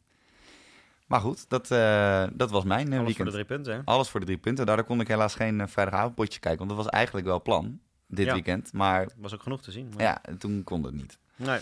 Maar 1.06 1.20
goed, 1.20 1.48
dat, 1.48 1.70
uh, 1.70 2.26
dat 2.32 2.50
was 2.50 2.64
mijn 2.64 2.86
Alles 2.86 2.96
weekend. 2.96 3.16
voor 3.16 3.24
de 3.24 3.30
drie 3.30 3.44
punten, 3.44 3.74
hè? 3.74 3.80
Alles 3.84 4.08
voor 4.08 4.20
de 4.20 4.26
drie 4.26 4.38
punten. 4.38 4.66
Daardoor 4.66 4.84
kon 4.84 5.00
ik 5.00 5.08
helaas 5.08 5.34
geen 5.34 5.68
vrijdagavondpotje 5.68 6.40
kijken. 6.40 6.58
Want 6.58 6.70
dat 6.70 6.84
was 6.84 6.92
eigenlijk 6.94 7.26
wel 7.26 7.42
plan, 7.42 7.80
dit 8.06 8.26
ja. 8.26 8.32
weekend. 8.32 8.72
Maar 8.72 9.08
was 9.16 9.34
ook 9.34 9.42
genoeg 9.42 9.62
te 9.62 9.70
zien. 9.70 9.92
Maar... 9.94 10.02
Ja, 10.02 10.20
toen 10.38 10.64
kon 10.64 10.82
het 10.84 10.94
niet. 10.94 11.18
Nee. 11.36 11.60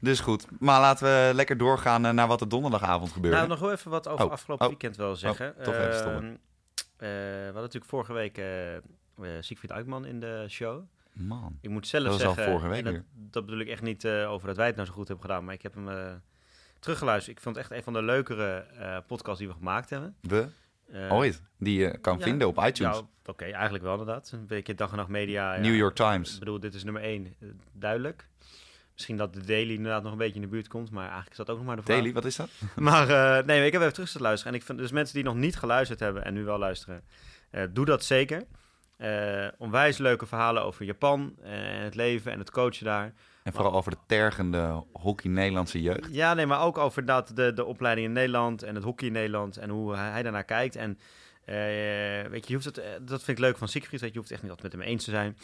Dus 0.00 0.20
goed, 0.20 0.46
maar 0.60 0.80
laten 0.80 1.06
we 1.06 1.34
lekker 1.34 1.56
doorgaan 1.56 2.06
uh, 2.06 2.12
naar 2.12 2.26
wat 2.26 2.40
er 2.40 2.48
donderdagavond 2.48 3.12
gebeurde. 3.12 3.36
Nou, 3.36 3.48
nog 3.48 3.58
wel 3.58 3.72
even 3.72 3.90
wat 3.90 4.08
over 4.08 4.24
oh. 4.24 4.30
afgelopen 4.30 4.64
oh. 4.64 4.70
weekend 4.70 4.96
wel 4.96 5.16
zeggen. 5.16 5.54
Oh, 5.58 5.64
toch 5.64 5.74
even 5.74 5.94
stoppen. 5.94 6.24
Ehm, 6.24 7.08
we 7.08 7.42
hadden 7.44 7.62
natuurlijk 7.62 7.90
vorige 7.90 8.12
week 8.12 8.40
Siegfried 9.40 9.72
Uitman 9.72 10.04
in 10.04 10.20
de 10.20 10.44
show. 10.48 10.82
Man, 11.12 11.58
ik 11.60 11.70
moet 11.70 11.86
zelf 11.86 12.04
dat 12.04 12.20
zeggen, 12.20 12.44
al 12.44 12.50
vorige 12.50 12.68
week 12.68 12.84
dat, 12.84 13.02
dat, 13.12 13.44
bedoel 13.44 13.60
ik 13.60 13.68
echt 13.68 13.82
niet 13.82 14.06
over 14.06 14.46
dat 14.46 14.56
wij 14.56 14.66
het 14.66 14.74
nou 14.74 14.88
zo 14.88 14.94
goed 14.94 15.08
hebben 15.08 15.26
gedaan. 15.26 15.44
Maar 15.44 15.54
ik 15.54 15.62
heb 15.62 15.74
hem 15.74 16.20
teruggeluisterd. 16.78 17.36
Ik 17.36 17.42
vond 17.42 17.56
het 17.56 17.64
echt 17.64 17.74
een 17.74 17.82
van 17.82 17.92
de 17.92 18.02
leukere 18.02 18.66
uh, 18.78 18.96
podcasts 19.06 19.38
die 19.38 19.48
we 19.48 19.54
gemaakt 19.54 19.90
hebben. 19.90 20.16
We? 20.20 20.48
Uh, 20.92 21.12
Ooit. 21.12 21.42
Die 21.58 21.78
je 21.80 21.98
kan 21.98 22.18
ja, 22.18 22.24
vinden 22.24 22.48
op 22.48 22.56
iTunes. 22.56 22.96
Ja, 22.96 22.98
oké. 22.98 23.30
Okay, 23.30 23.52
eigenlijk 23.52 23.84
wel 23.84 23.98
inderdaad. 23.98 24.30
Een 24.32 24.46
beetje 24.46 24.74
dag 24.74 24.90
en 24.90 24.96
nacht 24.96 25.08
media. 25.08 25.56
New 25.56 25.74
York 25.74 25.94
Times. 25.94 26.32
Ik 26.32 26.38
bedoel, 26.38 26.60
dit 26.60 26.74
is 26.74 26.84
nummer 26.84 27.02
één. 27.02 27.34
Uh, 27.40 27.50
duidelijk. 27.72 28.28
Misschien 28.92 29.16
dat 29.16 29.34
de 29.34 29.44
Daily 29.44 29.74
inderdaad 29.74 30.02
nog 30.02 30.12
een 30.12 30.18
beetje 30.18 30.34
in 30.34 30.40
de 30.40 30.46
buurt 30.46 30.68
komt. 30.68 30.90
Maar 30.90 31.02
eigenlijk 31.02 31.30
is 31.30 31.36
dat 31.36 31.50
ook 31.50 31.56
nog 31.56 31.66
maar 31.66 31.76
de 31.76 31.82
vraag. 31.82 31.96
Daily, 31.96 32.12
wat 32.12 32.24
is 32.24 32.36
dat? 32.36 32.50
maar 32.76 33.06
nee, 33.46 33.66
ik 33.66 33.72
heb 33.72 33.80
even 33.80 33.92
terug 33.92 34.10
te 34.10 34.20
luisteren. 34.20 34.52
En 34.52 34.58
ik 34.58 34.66
vind 34.66 34.78
dus 34.78 34.90
mensen 34.90 35.14
die 35.14 35.24
nog 35.24 35.34
niet 35.34 35.56
geluisterd 35.56 36.00
hebben 36.00 36.24
en 36.24 36.34
nu 36.34 36.44
wel 36.44 36.58
luisteren. 36.58 37.02
doe 37.70 37.84
dat 37.84 38.04
zeker. 38.04 38.42
onwijs 39.58 39.98
leuke 39.98 40.26
verhalen 40.26 40.62
over 40.62 40.84
Japan 40.84 41.34
en 41.42 41.82
het 41.82 41.94
leven 41.94 42.32
en 42.32 42.38
het 42.38 42.50
coachen 42.50 42.84
daar. 42.84 43.12
En 43.48 43.54
vooral 43.54 43.74
over 43.74 43.90
de 43.90 43.98
tergende 44.06 44.84
hockey 44.92 45.30
Nederlandse 45.30 45.82
jeugd. 45.82 46.08
Ja, 46.14 46.34
nee, 46.34 46.46
maar 46.46 46.62
ook 46.62 46.78
over 46.78 47.04
dat, 47.04 47.30
de, 47.34 47.52
de 47.52 47.64
opleiding 47.64 48.06
in 48.06 48.12
Nederland 48.12 48.62
en 48.62 48.74
het 48.74 48.84
hockey 48.84 49.06
in 49.06 49.12
Nederland 49.12 49.56
en 49.56 49.70
hoe 49.70 49.96
hij 49.96 50.22
daarnaar 50.22 50.44
kijkt. 50.44 50.76
En 50.76 50.90
uh, 50.90 51.54
weet 52.30 52.46
je, 52.46 52.46
je 52.46 52.54
hoeft 52.54 52.64
het, 52.64 52.74
dat 53.00 53.22
vind 53.22 53.38
ik 53.38 53.44
leuk 53.44 53.58
van 53.58 53.68
Siegfried, 53.68 54.00
dat 54.00 54.12
je 54.12 54.18
hoeft 54.18 54.30
echt 54.30 54.42
niet 54.42 54.50
altijd 54.50 54.72
met 54.72 54.80
hem 54.80 54.90
eens 54.90 55.04
te 55.04 55.10
zijn. 55.10 55.36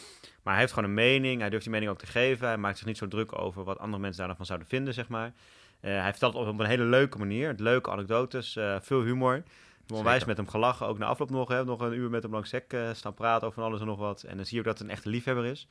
Maar 0.43 0.53
hij 0.53 0.61
heeft 0.61 0.73
gewoon 0.73 0.89
een 0.89 0.95
mening, 0.95 1.39
hij 1.39 1.49
durft 1.49 1.63
die 1.63 1.73
mening 1.73 1.91
ook 1.91 1.99
te 1.99 2.05
geven. 2.05 2.47
Hij 2.47 2.57
maakt 2.57 2.77
zich 2.77 2.87
niet 2.87 2.97
zo 2.97 3.07
druk 3.07 3.39
over 3.39 3.63
wat 3.63 3.79
andere 3.79 4.01
mensen 4.01 4.27
daarvan 4.27 4.45
zouden 4.45 4.67
vinden, 4.67 4.93
zeg 4.93 5.07
maar. 5.07 5.33
Uh, 5.81 6.01
hij 6.01 6.11
vertelt 6.11 6.33
het 6.33 6.47
op 6.47 6.59
een 6.59 6.65
hele 6.65 6.83
leuke 6.83 7.17
manier, 7.17 7.53
leuke 7.57 7.91
anekdotes, 7.91 8.55
uh, 8.55 8.75
veel 8.81 9.01
humor. 9.01 9.43
We 9.87 9.95
onwijs 9.95 10.25
met 10.25 10.37
hem 10.37 10.47
gelachen, 10.47 10.87
ook 10.87 10.97
na 10.97 11.05
afloop 11.05 11.29
nog. 11.29 11.49
Hè, 11.49 11.65
nog 11.65 11.81
een 11.81 11.93
uur 11.93 12.09
met 12.09 12.23
hem 12.23 12.31
langs 12.31 12.49
sec 12.49 12.75
staan 12.93 13.13
praten 13.13 13.47
over 13.47 13.63
alles 13.63 13.79
en 13.79 13.85
nog 13.85 13.99
wat. 13.99 14.23
En 14.23 14.35
dan 14.35 14.45
zie 14.45 14.53
je 14.53 14.59
ook 14.59 14.67
dat 14.67 14.79
het 14.79 14.87
een 14.87 14.93
echte 14.93 15.09
liefhebber 15.09 15.45
is. 15.45 15.67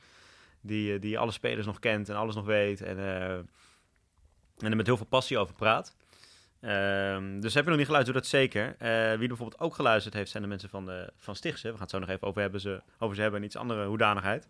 Die, 0.65 0.99
die 0.99 1.19
alle 1.19 1.31
spelers 1.31 1.65
nog 1.65 1.79
kent 1.79 2.09
en 2.09 2.15
alles 2.15 2.35
nog 2.35 2.45
weet. 2.45 2.81
En, 2.81 2.97
uh, 2.97 3.33
en 3.33 3.47
er 4.57 4.75
met 4.75 4.85
heel 4.85 4.97
veel 4.97 5.05
passie 5.05 5.37
over 5.37 5.55
praat. 5.55 5.95
Ehm, 6.59 7.39
dus 7.39 7.53
heb 7.53 7.63
je 7.63 7.69
nog 7.69 7.77
niet 7.77 7.87
geluisterd, 7.87 8.05
doe 8.05 8.13
dat 8.13 8.27
zeker. 8.27 8.75
Uh, 8.81 9.19
wie 9.19 9.27
bijvoorbeeld 9.27 9.61
ook 9.61 9.75
geluisterd 9.75 10.13
heeft, 10.13 10.31
zijn 10.31 10.43
de 10.43 10.49
mensen 10.49 10.69
van, 10.69 10.85
de, 10.85 11.11
van 11.17 11.35
Stichtse. 11.35 11.67
We 11.67 11.73
gaan 11.73 11.81
het 11.81 11.89
zo 11.89 11.99
nog 11.99 12.09
even 12.09 12.27
over, 12.27 12.41
hebben 12.41 12.61
ze, 12.61 12.81
over 12.99 13.15
ze 13.15 13.21
hebben 13.21 13.39
en 13.39 13.45
iets 13.45 13.55
andere 13.55 13.85
hoedanigheid. 13.85 14.47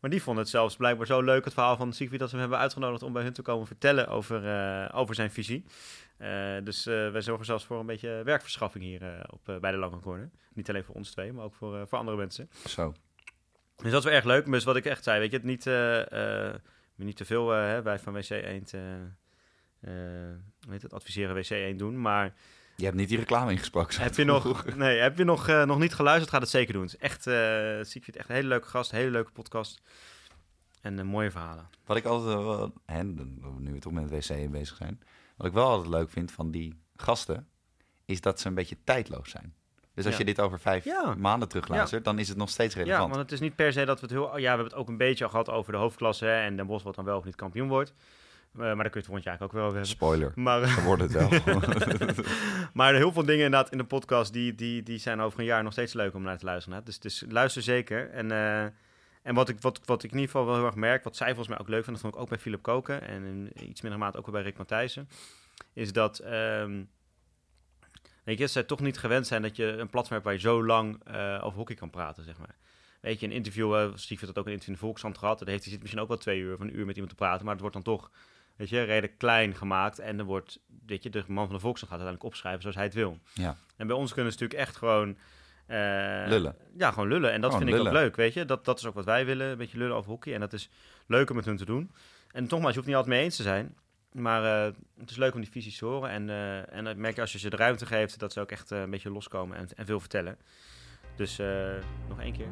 Maar 0.00 0.10
die 0.10 0.22
vonden 0.22 0.42
het 0.42 0.52
zelfs 0.52 0.76
blijkbaar 0.76 1.06
zo 1.06 1.22
leuk, 1.22 1.44
het 1.44 1.54
verhaal 1.54 1.76
van 1.76 1.92
Siegfried, 1.92 2.20
dat 2.20 2.28
ze 2.28 2.34
hem 2.34 2.44
hebben 2.44 2.62
uitgenodigd 2.62 3.02
om 3.02 3.12
bij 3.12 3.22
hun 3.22 3.32
te 3.32 3.42
komen 3.42 3.66
vertellen 3.66 4.08
over, 4.08 4.92
over 4.92 5.14
zijn 5.14 5.30
visie. 5.30 5.64
Dus 6.62 6.84
wij 6.84 7.20
zorgen 7.20 7.44
zelfs 7.44 7.64
voor 7.64 7.80
een 7.80 7.86
beetje 7.86 8.22
werkverschaffing 8.24 8.84
hier 8.84 9.26
op, 9.30 9.60
bij 9.60 9.70
de 9.70 9.76
Lange 9.76 10.00
Corner. 10.00 10.30
Niet 10.54 10.68
alleen 10.68 10.84
voor 10.84 10.94
ons 10.94 11.10
twee, 11.10 11.32
maar 11.32 11.44
ook 11.44 11.54
voor, 11.54 11.88
voor 11.88 11.98
andere 11.98 12.16
mensen. 12.16 12.50
Zo. 12.66 12.94
Dus 13.76 13.90
dat 13.90 13.98
is 13.98 14.04
wel 14.04 14.14
erg 14.14 14.24
leuk. 14.24 14.46
Dus 14.46 14.64
wat 14.64 14.76
ik 14.76 14.84
echt 14.84 15.04
zei, 15.04 15.18
weet 15.18 15.30
je, 15.30 15.36
het 15.36 15.46
niet, 15.46 15.64
niet 17.06 17.16
te 17.16 17.24
veel 17.24 17.50
hè, 17.50 17.82
wij 17.82 17.98
van 17.98 18.12
WC 18.12 18.30
Eend 18.30 18.74
weet 20.68 20.82
het, 20.82 20.92
adviseren 20.92 21.34
WC 21.34 21.50
Eend 21.50 21.78
doen, 21.78 22.00
maar... 22.00 22.34
Je 22.76 22.84
hebt 22.84 22.96
niet 22.96 23.08
die 23.08 23.18
reclame 23.18 23.50
ingesproken. 23.50 24.02
Heb 24.02 24.14
je 24.14 24.24
nog, 24.24 24.64
nee, 24.74 24.98
heb 24.98 25.18
je 25.18 25.24
nog, 25.24 25.48
uh, 25.48 25.64
nog 25.64 25.78
niet 25.78 25.94
geluisterd? 25.94 26.30
Ga 26.30 26.38
het 26.38 26.48
zeker 26.48 26.72
doen. 26.72 26.82
Het 26.82 26.92
is 26.92 26.98
echt, 26.98 27.26
uh, 27.26 27.82
Siegfried, 27.82 28.16
echt 28.16 28.28
een 28.28 28.34
hele 28.34 28.48
leuke 28.48 28.66
gast, 28.66 28.90
hele 28.90 29.10
leuke 29.10 29.30
podcast. 29.30 29.82
En 30.80 30.98
uh, 30.98 31.04
mooie 31.04 31.30
verhalen. 31.30 31.68
Wat 31.84 31.96
ik 31.96 32.04
altijd, 32.04 32.70
hè, 32.84 33.02
nu 33.02 33.72
we 33.72 33.78
toch 33.78 33.92
met 33.92 34.10
het 34.10 34.28
wc 34.28 34.50
bezig 34.50 34.76
zijn. 34.76 35.00
Wat 35.36 35.46
ik 35.46 35.52
wel 35.52 35.68
altijd 35.68 35.88
leuk 35.88 36.10
vind 36.10 36.32
van 36.32 36.50
die 36.50 36.80
gasten, 36.96 37.48
is 38.04 38.20
dat 38.20 38.40
ze 38.40 38.48
een 38.48 38.54
beetje 38.54 38.76
tijdloos 38.84 39.30
zijn. 39.30 39.54
Dus 39.96 40.04
als 40.04 40.14
ja. 40.14 40.20
je 40.20 40.24
dit 40.24 40.40
over 40.40 40.60
vijf 40.60 40.84
ja. 40.84 41.14
maanden 41.18 41.48
terugluistert, 41.48 42.04
ja. 42.04 42.10
dan 42.10 42.20
is 42.20 42.28
het 42.28 42.36
nog 42.36 42.50
steeds 42.50 42.74
relevant. 42.74 43.02
Ja, 43.02 43.08
want 43.08 43.20
het 43.20 43.32
is 43.32 43.40
niet 43.40 43.56
per 43.56 43.72
se 43.72 43.84
dat 43.84 44.00
we 44.00 44.06
het 44.06 44.14
heel... 44.14 44.26
Ja, 44.26 44.40
we 44.40 44.46
hebben 44.46 44.64
het 44.64 44.74
ook 44.74 44.88
een 44.88 44.96
beetje 44.96 45.24
al 45.24 45.30
gehad 45.30 45.50
over 45.50 45.72
de 45.72 45.78
hoofdklasse 45.78 46.24
hè, 46.24 46.44
en 46.44 46.56
Den 46.56 46.66
Bosch 46.66 46.84
wat 46.84 46.94
dan 46.94 47.04
wel 47.04 47.18
of 47.18 47.24
niet 47.24 47.34
kampioen 47.34 47.68
wordt. 47.68 47.94
Uh, 48.54 48.62
maar 48.62 48.76
daar 48.76 48.90
kun 48.90 48.90
je 48.92 48.98
het 48.98 49.06
volgend 49.06 49.24
jaar 49.24 49.40
ook 49.40 49.52
wel 49.52 49.62
over 49.62 49.76
hebben. 49.76 49.90
Spoiler. 49.90 50.32
Maar, 50.34 50.62
uh, 50.62 50.84
wordt 50.84 51.02
het 51.02 51.12
wel. 51.12 51.28
maar 52.72 52.94
heel 52.94 53.12
veel 53.12 53.24
dingen 53.24 53.44
inderdaad 53.44 53.72
in 53.72 53.78
de 53.78 53.84
podcast... 53.84 54.32
Die, 54.32 54.54
die, 54.54 54.82
die 54.82 54.98
zijn 54.98 55.20
over 55.20 55.40
een 55.40 55.44
jaar 55.44 55.62
nog 55.62 55.72
steeds 55.72 55.92
leuk 55.92 56.14
om 56.14 56.22
naar 56.22 56.38
te 56.38 56.44
luisteren. 56.44 56.78
Hè? 56.78 56.84
Dus, 56.84 56.98
dus 56.98 57.24
luister 57.28 57.62
zeker. 57.62 58.10
En, 58.10 58.30
uh, 58.30 58.62
en 59.22 59.34
wat, 59.34 59.48
ik, 59.48 59.56
wat, 59.60 59.80
wat 59.84 60.02
ik 60.02 60.10
in 60.10 60.18
ieder 60.18 60.30
geval 60.30 60.46
wel 60.46 60.56
heel 60.56 60.66
erg 60.66 60.74
merk... 60.74 61.04
wat 61.04 61.16
zij 61.16 61.26
volgens 61.26 61.48
mij 61.48 61.58
ook 61.58 61.68
leuk 61.68 61.84
vinden... 61.84 62.02
dat 62.02 62.02
vond 62.02 62.14
ik 62.14 62.20
ook 62.20 62.28
bij 62.28 62.38
Philip 62.38 62.62
Koken... 62.62 63.08
en 63.08 63.24
in 63.24 63.68
iets 63.68 63.80
minder 63.80 64.00
mate 64.00 64.18
ook 64.18 64.30
bij 64.30 64.42
Rick 64.42 64.58
Matthijssen... 64.58 65.08
is 65.72 65.92
dat... 65.92 66.24
Um, 66.24 66.88
weet 68.26 68.38
je, 68.38 68.46
zij 68.46 68.62
toch 68.62 68.80
niet 68.80 68.98
gewend 68.98 69.26
zijn 69.26 69.42
dat 69.42 69.56
je 69.56 69.64
een 69.64 69.90
platform 69.90 70.12
hebt... 70.12 70.24
waar 70.24 70.34
je 70.34 70.40
zo 70.40 70.64
lang 70.64 71.08
over 71.42 71.58
hockey 71.58 71.76
kan 71.76 71.90
praten, 71.90 72.24
zeg 72.24 72.38
maar. 72.38 72.56
Weet 73.00 73.20
je, 73.20 73.26
een 73.26 73.32
interview... 73.32 73.74
Uh, 73.74 73.88
Steve 73.94 74.26
dat 74.26 74.38
ook 74.38 74.46
een 74.46 74.52
interview 74.52 74.74
in 74.74 74.80
de 74.80 74.86
Volkskrant 74.86 75.18
gehad... 75.18 75.38
daar 75.38 75.48
heeft 75.48 75.62
hij 75.62 75.72
zit 75.72 75.80
misschien 75.80 76.02
ook 76.02 76.08
wel 76.08 76.16
twee 76.16 76.40
uur 76.40 76.54
of 76.54 76.60
een 76.60 76.76
uur 76.78 76.86
met 76.86 76.94
iemand 76.94 77.10
te 77.16 77.22
praten... 77.22 77.44
maar 77.44 77.52
het 77.52 77.60
wordt 77.60 77.74
dan 77.74 77.84
toch 77.84 78.10
weet 78.56 78.68
je, 78.68 78.82
redelijk 78.82 79.18
klein 79.18 79.54
gemaakt. 79.54 79.98
En 79.98 80.16
dan 80.16 80.26
wordt, 80.26 80.60
weet 80.86 81.02
je, 81.02 81.10
de 81.10 81.24
man 81.26 81.46
van 81.46 81.54
de 81.54 81.60
Volkskrant 81.60 81.92
gaat 81.92 82.06
uiteindelijk 82.06 82.24
opschrijven 82.24 82.60
zoals 82.60 82.76
hij 82.76 82.84
het 82.84 82.94
wil. 82.94 83.18
Ja. 83.32 83.56
En 83.76 83.86
bij 83.86 83.96
ons 83.96 84.12
kunnen 84.12 84.32
ze 84.32 84.38
natuurlijk 84.38 84.68
echt 84.68 84.76
gewoon... 84.76 85.08
Uh, 85.68 86.24
lullen. 86.26 86.56
Ja, 86.76 86.90
gewoon 86.90 87.08
lullen. 87.08 87.32
En 87.32 87.40
dat 87.40 87.56
vind 87.56 87.68
ik 87.68 87.74
ook 87.74 87.92
leuk, 87.92 88.16
weet 88.16 88.32
je. 88.32 88.44
Dat, 88.44 88.64
dat 88.64 88.78
is 88.78 88.86
ook 88.86 88.94
wat 88.94 89.04
wij 89.04 89.26
willen, 89.26 89.46
een 89.46 89.58
beetje 89.58 89.78
lullen 89.78 89.96
over 89.96 90.10
hockey. 90.10 90.34
En 90.34 90.40
dat 90.40 90.52
is 90.52 90.70
leuk 91.06 91.30
om 91.30 91.36
met 91.36 91.44
hun 91.44 91.56
te 91.56 91.64
doen. 91.64 91.90
En 92.30 92.42
nogmaals, 92.42 92.68
je 92.68 92.74
hoeft 92.74 92.86
niet 92.86 92.96
altijd 92.96 93.14
mee 93.14 93.24
eens 93.24 93.36
te 93.36 93.42
zijn. 93.42 93.76
Maar 94.16 94.66
uh, 94.66 94.72
het 94.98 95.10
is 95.10 95.16
leuk 95.16 95.34
om 95.34 95.40
die 95.40 95.50
visies 95.50 95.78
te 95.78 95.84
horen. 95.84 96.10
En, 96.10 96.28
uh, 96.28 96.72
en 96.72 96.84
dan 96.84 97.00
merk 97.00 97.14
je 97.14 97.20
als 97.20 97.32
je 97.32 97.38
ze 97.38 97.50
de 97.50 97.56
ruimte 97.56 97.86
geeft, 97.86 98.18
dat 98.18 98.32
ze 98.32 98.40
ook 98.40 98.50
echt 98.50 98.70
een 98.70 98.90
beetje 98.90 99.10
loskomen 99.10 99.56
en, 99.56 99.68
en 99.76 99.86
veel 99.86 100.00
vertellen. 100.00 100.36
Dus 101.16 101.40
nog 102.08 102.20
één 102.20 102.32
keer, 102.32 102.46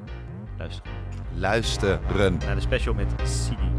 luisteren. 0.59 0.93
Luisteren. 1.35 2.39
Naar 2.39 2.55
de 2.55 2.61
special 2.61 2.95
met 2.95 3.15
Sigi. 3.25 3.71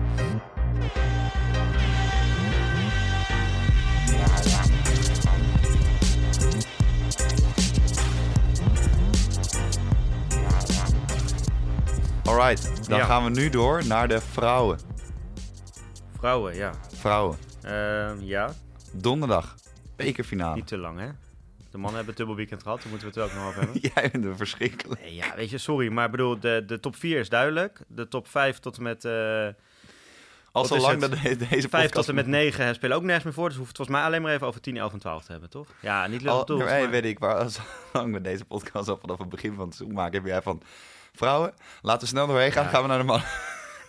Alright, 12.24 12.90
dan 12.90 13.02
gaan 13.02 13.24
we 13.24 13.30
nu 13.30 13.50
door 13.50 13.88
naar 13.88 14.08
de 14.08 14.22
vrouwen. 14.22 14.80
Vrouwen, 16.18 16.56
ja. 16.56 16.72
Vrouwen. 16.94 17.38
Uh, 17.66 18.12
ja. 18.20 18.54
Donderdag, 18.92 19.56
bekerfinale. 19.96 20.56
Niet 20.56 20.68
te 20.68 20.78
lang, 20.78 21.00
hè? 21.00 21.08
De 21.72 21.78
mannen 21.78 21.96
hebben 21.96 22.08
het 22.08 22.18
dubbel 22.18 22.36
weekend 22.36 22.64
gehad, 22.64 22.82
daar 22.82 22.90
moeten 22.90 23.12
we 23.12 23.20
het 23.20 23.30
ook 23.30 23.38
nog 23.38 23.48
over 23.48 23.62
hebben. 23.62 23.82
Jij 23.94 24.10
bent 24.12 24.26
een 24.26 24.38
verschrikkelijk. 24.38 25.02
Nee, 25.02 25.16
ja, 25.16 25.36
weet 25.36 25.50
je, 25.50 25.58
sorry, 25.58 25.92
maar 25.92 26.10
bedoel, 26.10 26.40
de, 26.40 26.64
de 26.68 26.80
top 26.80 26.96
4 26.96 27.20
is 27.20 27.30
duidelijk. 27.30 27.82
De 27.88 28.08
top 28.08 28.28
5 28.28 28.60
tot 28.60 28.78
en 28.78 28.84
met... 28.84 29.06
Uh, 29.06 29.48
al 30.52 30.66
zolang 30.66 31.02
dat 31.02 31.12
deze 31.50 31.70
5 31.70 31.92
tot 31.92 32.08
en 32.08 32.16
met 32.16 32.28
9 32.28 32.76
spelen 32.76 32.98
ook 32.98 33.04
nergens 33.04 33.24
meer 33.24 33.34
voor. 33.34 33.48
Dus 33.48 33.58
hoeft 33.58 33.68
het 33.68 33.78
volgens 33.78 33.98
mij 33.98 34.06
alleen 34.06 34.22
maar 34.22 34.34
even 34.34 34.48
over 34.48 34.62
10, 34.62 34.78
11 34.78 34.94
en 34.94 35.00
12 35.00 35.24
te 35.24 35.32
hebben, 35.32 35.50
toch? 35.50 35.68
Ja, 35.80 36.08
niet 36.08 36.22
leuk 36.22 36.46
toe. 36.46 36.64
Nee, 36.64 36.88
weet 36.88 37.06
ik. 37.06 37.20
Maar 37.20 37.50
zolang 37.50 38.14
we 38.16 38.22
deze 38.22 38.46
podcast 38.46 38.90
al 38.90 38.98
vanaf 38.98 39.18
het 39.18 39.30
begin 39.30 39.56
van 39.56 39.66
het 39.66 39.76
seizoen 39.76 39.98
maken, 39.98 40.14
heb 40.14 40.26
jij 40.26 40.42
van... 40.42 40.62
Vrouwen, 41.16 41.54
laten 41.82 42.02
we 42.02 42.08
snel 42.08 42.28
doorheen 42.28 42.52
gaan, 42.52 42.64
ja. 42.64 42.70
gaan 42.70 42.82
we 42.82 42.88
naar 42.88 42.98
de 42.98 43.04
man. 43.04 43.22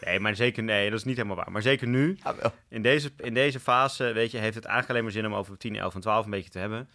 Nee, 0.01 0.21
maar 0.21 0.37
zeker 0.37 0.63
nee, 0.63 0.91
dat 0.91 0.99
is 0.99 1.05
niet 1.05 1.17
helemaal 1.17 1.37
waar. 1.37 1.53
Maar 1.53 1.63
zeker 1.63 1.87
nu, 1.87 2.19
ja, 2.25 2.53
in, 2.69 2.83
deze, 2.83 3.11
in 3.17 3.35
deze 3.35 3.61
fase, 3.61 4.13
weet 4.13 4.31
je, 4.31 4.39
heeft 4.39 4.55
het 4.55 4.65
eigenlijk 4.65 4.91
alleen 4.91 5.03
maar 5.03 5.23
zin 5.23 5.27
om 5.27 5.35
over 5.35 5.59
10, 5.59 5.77
11 5.77 5.95
en 5.95 6.01
12 6.01 6.25
een 6.25 6.31
beetje 6.31 6.51
te 6.51 6.59
hebben. 6.59 6.89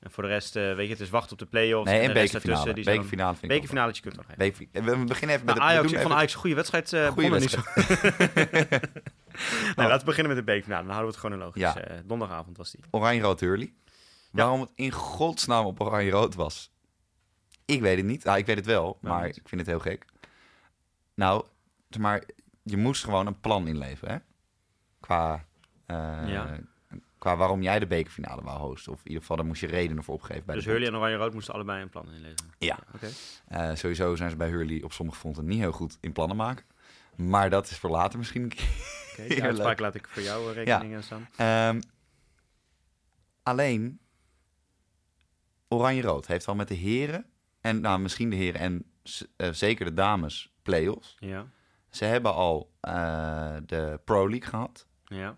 En 0.00 0.10
voor 0.10 0.22
de 0.22 0.28
rest, 0.28 0.56
uh, 0.56 0.74
weet 0.74 0.86
je, 0.86 0.92
het 0.92 1.00
is 1.00 1.10
wachten 1.10 1.32
op 1.32 1.38
de 1.38 1.46
play-offs. 1.46 1.90
Nee, 1.90 2.00
en, 2.00 2.08
en 2.08 2.14
bekerfinale. 2.14 2.72
Die 2.72 2.84
bekerfinale 2.84 3.32
vind 3.32 3.42
ik 3.42 3.48
Bekerfinale 3.48 3.92
je 3.94 4.00
kunt 4.00 4.16
nog 4.16 4.26
even. 4.36 4.84
We 4.98 5.04
beginnen 5.04 5.36
even 5.36 5.46
met 5.46 5.56
nou, 5.56 5.72
de... 5.72 5.78
Ajax, 5.78 6.02
van 6.02 6.12
Ajax, 6.12 6.34
goede 6.34 6.56
wedstrijd. 6.56 6.92
Uh, 6.92 7.08
goede 7.08 7.30
wedstrijd. 7.30 7.66
Nee, 9.76 9.86
laten 9.86 9.98
we 9.98 10.04
beginnen 10.04 10.34
met 10.34 10.44
de 10.44 10.52
bekerfinale. 10.52 10.86
Dan 10.86 10.94
houden 10.94 11.14
we 11.14 11.20
het 11.20 11.26
chronologisch. 11.26 11.62
Ja. 11.62 11.90
Uh, 11.90 11.98
donderdagavond 12.04 12.56
was 12.56 12.70
die. 12.70 12.80
Oranje-rood 12.90 13.40
Hurley. 13.40 13.72
Waarom 14.30 14.60
het 14.60 14.70
in 14.74 14.90
godsnaam 14.90 15.64
op 15.64 15.80
oranje-rood 15.80 16.34
was, 16.34 16.70
ik 17.64 17.80
weet 17.80 17.96
het 17.96 18.06
niet. 18.06 18.24
Nou, 18.24 18.38
ik 18.38 18.46
weet 18.46 18.56
het 18.56 18.66
wel, 18.66 18.98
maar 19.00 19.26
ik 19.26 19.42
vind 19.44 19.60
het 19.60 19.70
heel 19.70 19.78
gek. 19.78 20.04
Nou, 21.14 21.44
maar 21.98 22.22
je 22.64 22.76
moest 22.76 23.04
gewoon 23.04 23.26
een 23.26 23.40
plan 23.40 23.66
inleveren, 23.66 24.14
hè? 24.14 24.18
Qua, 25.00 25.44
uh, 25.86 26.28
ja. 26.28 26.58
qua 27.18 27.36
waarom 27.36 27.62
jij 27.62 27.78
de 27.78 27.86
bekerfinale 27.86 28.42
wou 28.42 28.58
hosten. 28.58 28.92
Of 28.92 28.98
in 28.98 29.06
ieder 29.06 29.20
geval, 29.20 29.36
daar 29.36 29.46
moest 29.46 29.60
je 29.60 29.66
redenen 29.66 30.04
voor 30.04 30.14
opgeven. 30.14 30.44
Bij 30.46 30.54
dus 30.54 30.64
Hurley 30.64 30.88
en 30.88 30.96
Oranje 30.96 31.16
Rood 31.16 31.32
moesten 31.32 31.54
allebei 31.54 31.82
een 31.82 31.88
plan 31.88 32.06
inleveren? 32.06 32.52
Ja. 32.58 32.78
Oké. 32.94 33.10
Okay. 33.48 33.70
Uh, 33.70 33.76
sowieso 33.76 34.16
zijn 34.16 34.30
ze 34.30 34.36
bij 34.36 34.48
Hurley 34.48 34.82
op 34.82 34.92
sommige 34.92 35.18
fronten 35.18 35.44
niet 35.44 35.58
heel 35.58 35.72
goed 35.72 35.98
in 36.00 36.12
plannen 36.12 36.36
maken. 36.36 36.64
Maar 37.16 37.50
dat 37.50 37.70
is 37.70 37.78
voor 37.78 37.90
later 37.90 38.18
misschien 38.18 38.44
Oké, 38.44 39.32
okay, 39.32 39.42
uitspraak 39.48 39.80
laat 39.80 39.94
ik 39.94 40.08
voor 40.08 40.22
jou 40.22 40.52
rekening 40.52 40.92
ja. 40.92 41.00
staan. 41.00 41.74
Um, 41.74 41.82
alleen, 43.42 44.00
Oranje-Rood 45.68 46.26
heeft 46.26 46.48
al 46.48 46.54
met 46.54 46.68
de 46.68 46.74
heren... 46.74 47.26
en 47.60 47.80
nou, 47.80 48.00
misschien 48.00 48.30
de 48.30 48.36
heren 48.36 48.60
en 48.60 48.84
uh, 49.36 49.48
zeker 49.52 49.84
de 49.84 49.94
dames 49.94 50.52
play-offs. 50.62 51.16
Ja. 51.18 51.46
Ze 51.94 52.04
hebben 52.04 52.34
al 52.34 52.70
uh, 52.88 53.56
de 53.66 54.00
Pro 54.04 54.28
League 54.28 54.48
gehad. 54.48 54.86
Ja. 55.04 55.36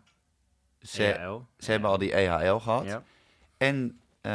Ze, 0.81 1.13
EHL. 1.13 1.43
ze 1.59 1.71
hebben 1.71 1.91
al 1.91 1.99
die 1.99 2.13
EHL 2.13 2.57
gehad. 2.57 2.85
Ja. 2.85 3.03
En 3.57 4.01
uh, 4.23 4.33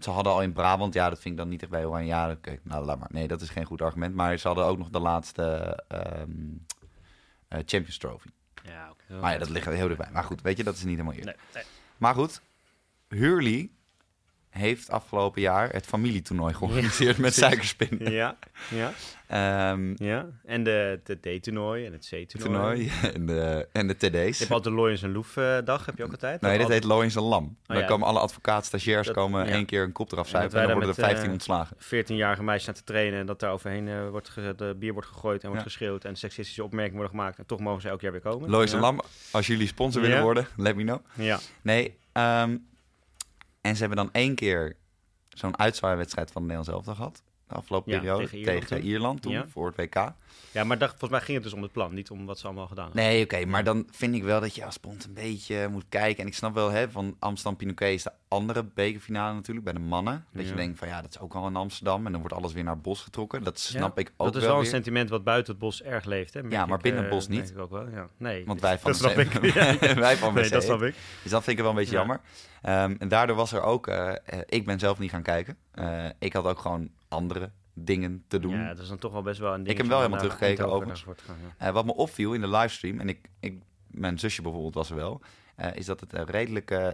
ze 0.00 0.10
hadden 0.10 0.32
al 0.32 0.42
in 0.42 0.52
Brabant, 0.52 0.94
ja, 0.94 1.08
dat 1.08 1.20
vind 1.20 1.34
ik 1.34 1.40
dan 1.40 1.48
niet 1.48 1.62
echt 1.62 1.70
bij 1.70 1.84
Oranje. 1.84 2.06
Ja, 2.06 2.30
okay, 2.30 2.60
nou, 2.62 2.84
laat 2.84 2.98
maar. 2.98 3.08
Nee, 3.12 3.28
dat 3.28 3.40
is 3.40 3.48
geen 3.50 3.64
goed 3.64 3.82
argument. 3.82 4.14
Maar 4.14 4.38
ze 4.38 4.46
hadden 4.46 4.64
ook 4.64 4.78
nog 4.78 4.90
de 4.90 4.98
laatste 4.98 5.78
um, 6.20 6.66
uh, 7.48 7.58
Champions 7.58 7.98
Trophy. 7.98 8.28
Ja, 8.64 8.90
okay. 8.90 9.18
Maar 9.18 9.32
ja, 9.32 9.38
dat 9.38 9.48
ligt 9.48 9.66
heel 9.66 9.88
dichtbij. 9.88 10.10
Maar 10.12 10.24
goed, 10.24 10.42
weet 10.42 10.56
je, 10.56 10.64
dat 10.64 10.74
is 10.74 10.84
niet 10.84 10.96
helemaal 10.96 11.14
eerlijk. 11.14 11.36
Nee, 11.36 11.62
nee. 11.62 11.72
Maar 11.96 12.14
goed, 12.14 12.42
Hurley 13.08 13.70
heeft 14.58 14.90
afgelopen 14.90 15.40
jaar 15.40 15.72
het 15.72 15.86
familietoernooi 15.86 16.54
georganiseerd 16.54 17.16
ja, 17.16 17.22
met 17.22 17.34
suikerspin. 17.34 17.98
Ja, 18.00 18.36
ja. 18.70 18.92
Um, 19.72 19.94
ja. 19.96 20.26
En 20.44 20.62
de, 20.62 21.00
de 21.04 21.38
D-toernooi 21.38 21.86
en 21.86 21.92
het 21.92 22.08
C-toernooi. 22.10 22.90
en 23.14 23.26
de, 23.26 23.68
en 23.72 23.86
de 23.86 23.96
TD's. 23.96 24.08
Je 24.08 24.38
hebt 24.38 24.50
altijd 24.50 24.62
de 24.62 24.70
Loyens 24.70 25.02
en 25.02 25.12
Loef 25.12 25.36
uh, 25.36 25.58
dag, 25.64 25.86
heb 25.86 25.96
je 25.96 26.04
ook 26.04 26.10
altijd? 26.10 26.40
Nee, 26.40 26.52
dit 26.52 26.60
altijd... 26.60 26.80
heet 26.82 26.90
Loyens 26.90 27.16
en 27.16 27.22
Lam. 27.22 27.44
Oh, 27.44 27.52
dan 27.66 27.78
ja. 27.78 27.84
komen 27.84 28.06
alle 28.06 28.18
advocaten, 28.18 28.66
stagiairs 28.66 29.06
dat, 29.06 29.16
komen 29.16 29.46
één 29.46 29.66
keer 29.66 29.82
een 29.82 29.92
kop 29.92 30.12
eraf 30.12 30.28
zuipen 30.28 30.60
en, 30.60 30.68
dan 30.68 30.76
worden 30.78 30.94
er 30.96 31.02
15 31.02 31.26
uh, 31.26 31.32
ontslagen. 31.32 31.76
14-jarige 31.76 32.42
meisjes 32.42 32.66
naar 32.66 32.74
te 32.74 32.84
trainen 32.84 33.20
en 33.20 33.26
dat 33.26 33.40
daar 33.40 33.52
overheen 33.52 33.86
uh, 33.86 34.08
wordt 34.08 34.34
de 34.56 34.76
bier 34.78 34.92
wordt 34.92 35.08
gegooid 35.08 35.42
en 35.42 35.48
wordt 35.48 35.62
geschreeuwd 35.62 36.04
en 36.04 36.16
seksistische 36.16 36.64
opmerkingen 36.64 36.96
worden 36.96 37.16
gemaakt. 37.16 37.38
En 37.38 37.46
toch 37.46 37.60
mogen 37.60 37.82
ze 37.82 37.88
elk 37.88 38.00
jaar 38.00 38.12
weer 38.12 38.20
komen. 38.20 38.50
Loyens 38.50 38.72
en 38.72 38.80
Lam, 38.80 39.00
als 39.30 39.46
jullie 39.46 39.66
sponsor 39.66 40.02
willen 40.02 40.22
worden, 40.22 40.46
let 40.56 40.76
me 40.76 40.82
know. 40.82 40.98
Ja. 41.14 41.38
Nee, 41.62 41.98
um, 42.12 42.67
en 43.60 43.74
ze 43.74 43.80
hebben 43.80 43.98
dan 43.98 44.12
één 44.12 44.34
keer 44.34 44.76
zo'n 45.28 45.58
uitzwaaiwedstrijd 45.58 46.30
van 46.30 46.42
de 46.42 46.48
Nederlands 46.48 46.76
elftal 46.76 46.94
gehad. 46.94 47.22
De 47.48 47.54
afgelopen 47.54 47.92
ja, 47.92 47.98
periode. 47.98 48.24
Tegen 48.24 48.38
Ierland, 48.38 48.66
tegen 48.66 48.84
Ierland 48.84 49.22
toen, 49.22 49.32
ja. 49.32 49.48
voor 49.48 49.66
het 49.66 49.76
WK. 49.76 50.12
Ja, 50.50 50.64
maar 50.64 50.78
dacht, 50.78 50.90
volgens 50.90 51.10
mij 51.10 51.20
ging 51.20 51.34
het 51.34 51.42
dus 51.42 51.52
om 51.52 51.62
het 51.62 51.72
plan, 51.72 51.94
niet 51.94 52.10
om 52.10 52.26
wat 52.26 52.38
ze 52.38 52.46
allemaal 52.46 52.66
gedaan 52.66 52.84
hebben. 52.84 53.02
Nee, 53.02 53.24
oké. 53.24 53.34
Okay, 53.34 53.46
maar 53.46 53.64
dan 53.64 53.86
vind 53.90 54.14
ik 54.14 54.22
wel 54.22 54.40
dat 54.40 54.54
je 54.54 54.64
als 54.64 54.80
bond 54.80 55.04
een 55.04 55.14
beetje 55.14 55.68
moet 55.68 55.84
kijken. 55.88 56.22
En 56.22 56.26
ik 56.28 56.34
snap 56.34 56.54
wel, 56.54 56.70
hè, 56.70 56.90
van 56.90 57.16
Amsterdam 57.18 57.56
Pinoquet 57.56 57.92
is 57.94 58.02
de 58.02 58.12
andere 58.28 58.64
bekerfinale 58.64 59.34
natuurlijk, 59.34 59.64
bij 59.64 59.74
de 59.74 59.80
mannen. 59.80 60.24
Dat 60.32 60.48
je 60.48 60.54
denkt 60.54 60.78
van 60.78 60.88
ja, 60.88 61.02
dat 61.02 61.10
is 61.14 61.18
ook 61.20 61.34
al 61.34 61.46
in 61.46 61.56
Amsterdam. 61.56 62.06
En 62.06 62.12
dan 62.12 62.20
wordt 62.20 62.36
alles 62.36 62.52
weer 62.52 62.64
naar 62.64 62.72
het 62.72 62.82
bos 62.82 63.00
getrokken. 63.02 63.42
Dat 63.44 63.58
snap 63.58 63.98
ik 63.98 64.12
ook 64.16 64.26
Dat 64.32 64.36
is 64.36 64.42
wel 64.48 64.54
een 64.56 64.60
weer. 64.60 64.70
sentiment 64.70 65.10
wat 65.10 65.24
buiten 65.24 65.52
het 65.52 65.62
bos 65.62 65.82
erg 65.82 66.04
leeft. 66.04 66.34
Hè? 66.34 66.40
Ja, 66.48 66.66
maar 66.66 66.78
binnen 66.78 67.02
het 67.02 67.10
bos 67.10 67.24
uh, 67.24 67.30
niet. 67.30 67.50
Ik 67.50 67.58
ook 67.58 67.70
wel. 67.70 67.88
Ja. 67.88 68.08
Nee, 68.16 68.44
Want 68.46 68.60
wij 68.60 68.78
van 68.78 68.90
dat 68.92 69.00
snap 69.00 69.18
ik. 69.18 69.32
wij 69.94 70.16
van 70.16 70.34
nee, 70.34 70.48
dat 70.50 70.62
snap 70.62 70.82
ik. 70.82 70.94
Dus 71.22 71.30
dat 71.30 71.44
vind 71.44 71.56
ik 71.56 71.62
wel 71.62 71.72
een 71.72 71.78
beetje 71.78 71.92
Ja. 71.92 71.98
jammer. 71.98 72.20
Ehm, 72.62 72.94
en 72.98 73.08
daardoor 73.08 73.36
was 73.36 73.52
er 73.52 73.62
ook... 73.62 73.86
eh, 73.86 74.08
eh, 74.08 74.40
ik 74.46 74.64
ben 74.64 74.78
zelf 74.78 74.98
niet 74.98 75.10
gaan 75.10 75.22
kijken. 75.22 75.56
Eh, 75.70 76.04
ik 76.18 76.32
had 76.32 76.44
ook 76.44 76.58
gewoon 76.58 76.90
andere 77.08 77.50
dingen 77.84 78.24
te 78.28 78.38
doen. 78.38 78.52
Ja, 78.54 78.68
dat 78.68 78.78
is 78.78 78.88
dan 78.88 78.98
toch 78.98 79.12
wel 79.12 79.22
best 79.22 79.40
wel 79.40 79.50
een 79.54 79.58
ding. 79.58 79.70
Ik 79.70 79.76
heb 79.76 79.86
wel 79.86 79.96
helemaal 79.98 80.18
teruggekeken 80.18 80.66
overigens. 80.68 81.02
Gaan, 81.02 81.36
ja. 81.58 81.66
Eh, 81.66 81.72
wat 81.72 81.84
me 81.84 81.94
opviel 81.94 82.32
in 82.32 82.40
de 82.40 82.48
livestream, 82.48 83.00
en 83.00 83.08
ik, 83.08 83.28
ik, 83.40 83.62
mijn 83.86 84.18
zusje 84.18 84.42
bijvoorbeeld 84.42 84.74
was 84.74 84.90
er 84.90 84.96
wel, 84.96 85.20
eh, 85.56 85.74
is 85.74 85.86
dat 85.86 86.00
het 86.00 86.12
eh, 86.12 86.22
redelijk 86.26 86.70
eh, 86.70 86.88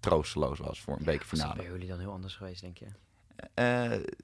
troosteloos 0.00 0.58
was 0.58 0.80
voor 0.80 0.92
een 0.92 1.04
dat 1.04 1.12
bekerfinale. 1.12 1.54
bij 1.56 1.66
jullie 1.66 1.88
dan 1.88 1.98
heel 1.98 2.12
anders 2.12 2.34
geweest, 2.36 2.60
denk 2.60 2.78
je? 2.78 2.86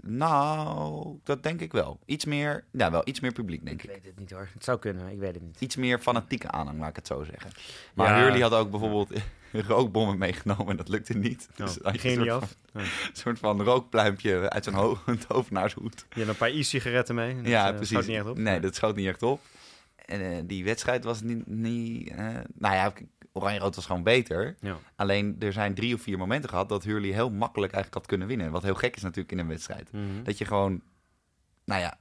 Nou, 0.03 1.19
dat 1.25 1.43
denk 1.43 1.61
ik 1.61 1.73
wel. 1.73 1.99
Iets 2.05 2.25
meer, 2.25 2.65
ja, 2.73 2.91
wel 2.91 3.03
iets 3.05 3.21
meer 3.21 3.33
publiek, 3.33 3.65
denk 3.65 3.83
Ik 3.83 3.89
ik. 3.89 3.95
weet 3.95 4.05
het 4.05 4.19
niet 4.19 4.31
hoor. 4.31 4.49
Het 4.55 4.65
zou 4.65 4.79
kunnen, 4.79 5.09
ik 5.13 5.19
weet 5.19 5.35
het 5.35 5.43
niet. 5.43 5.61
Iets 5.61 5.77
meer 5.77 5.99
fanatieke 5.99 6.51
aanhang, 6.51 6.79
laat 6.79 6.89
ik 6.89 6.97
het 6.97 7.07
zo 7.07 7.25
zeggen. 7.25 7.51
Maar 7.95 8.09
Ja. 8.17 8.23
Hurley 8.23 8.41
had 8.41 8.53
ook 8.53 8.71
bijvoorbeeld 8.71 9.13
rookbommen 9.69 10.19
meegenomen 10.19 10.69
en 10.69 10.77
dat 10.77 10.89
lukte 10.89 11.15
niet. 11.15 11.49
Oh, 11.51 11.57
Dus 11.57 11.75
die 11.75 11.99
ging 11.99 12.17
een 12.17 12.21
niet 12.23 12.31
soort 12.31 12.43
af. 12.43 12.57
Van, 12.73 12.83
soort 13.13 13.39
van 13.39 13.63
rookpluimpje 13.63 14.51
uit 14.51 14.65
zijn 14.65 14.77
ho 14.77 14.99
tovenaarshoed. 15.29 16.07
Je 16.11 16.17
hebt 16.17 16.29
een 16.29 16.37
paar 16.37 16.49
e-sigaretten 16.49 17.15
mee. 17.15 17.37
Dat, 17.37 17.47
ja, 17.47 17.69
eh, 17.69 17.75
precies. 17.75 17.89
schoot 17.89 18.07
niet 18.07 18.17
echt 18.17 18.27
op. 18.27 18.39
Nee, 18.39 18.61
dat 18.61 18.75
schoot 18.75 18.97
niet 18.97 19.07
echt 19.07 19.23
op. 19.23 19.41
En 20.07 20.21
eh, 20.21 20.43
die 20.45 20.65
wedstrijd 20.65 21.05
was 21.05 21.23
niet... 21.23 21.47
niet 21.47 22.09
eh, 22.09 22.27
nou 22.55 22.75
ja, 22.75 22.93
Oranje-Rood 23.33 23.75
was 23.75 23.87
gewoon 23.87 24.03
beter. 24.03 24.57
Ja. 24.61 24.79
Alleen 24.97 25.37
er 25.39 25.53
zijn 25.53 25.75
drie 25.75 25.95
of 25.95 26.03
vier 26.03 26.19
momenten 26.19 26.51
gehad 26.51 26.69
dat 26.69 26.85
Hurley 26.85 27.11
heel 27.11 27.31
makkelijk 27.31 27.73
eigenlijk 27.73 27.95
had 28.03 28.17
kunnen 28.17 28.29
winnen. 28.29 28.51
Wat 28.51 28.63
heel 28.63 28.75
gek 28.75 28.97
is 28.97 29.03
natuurlijk 29.03 29.33
in 29.33 29.39
een 29.39 29.49
wedstrijd. 29.49 29.93
Mhm. 29.93 30.23
Dat 30.23 30.39
je 30.39 30.45
gewoon, 30.45 30.83
nou 31.65 31.81
ja, 31.81 31.99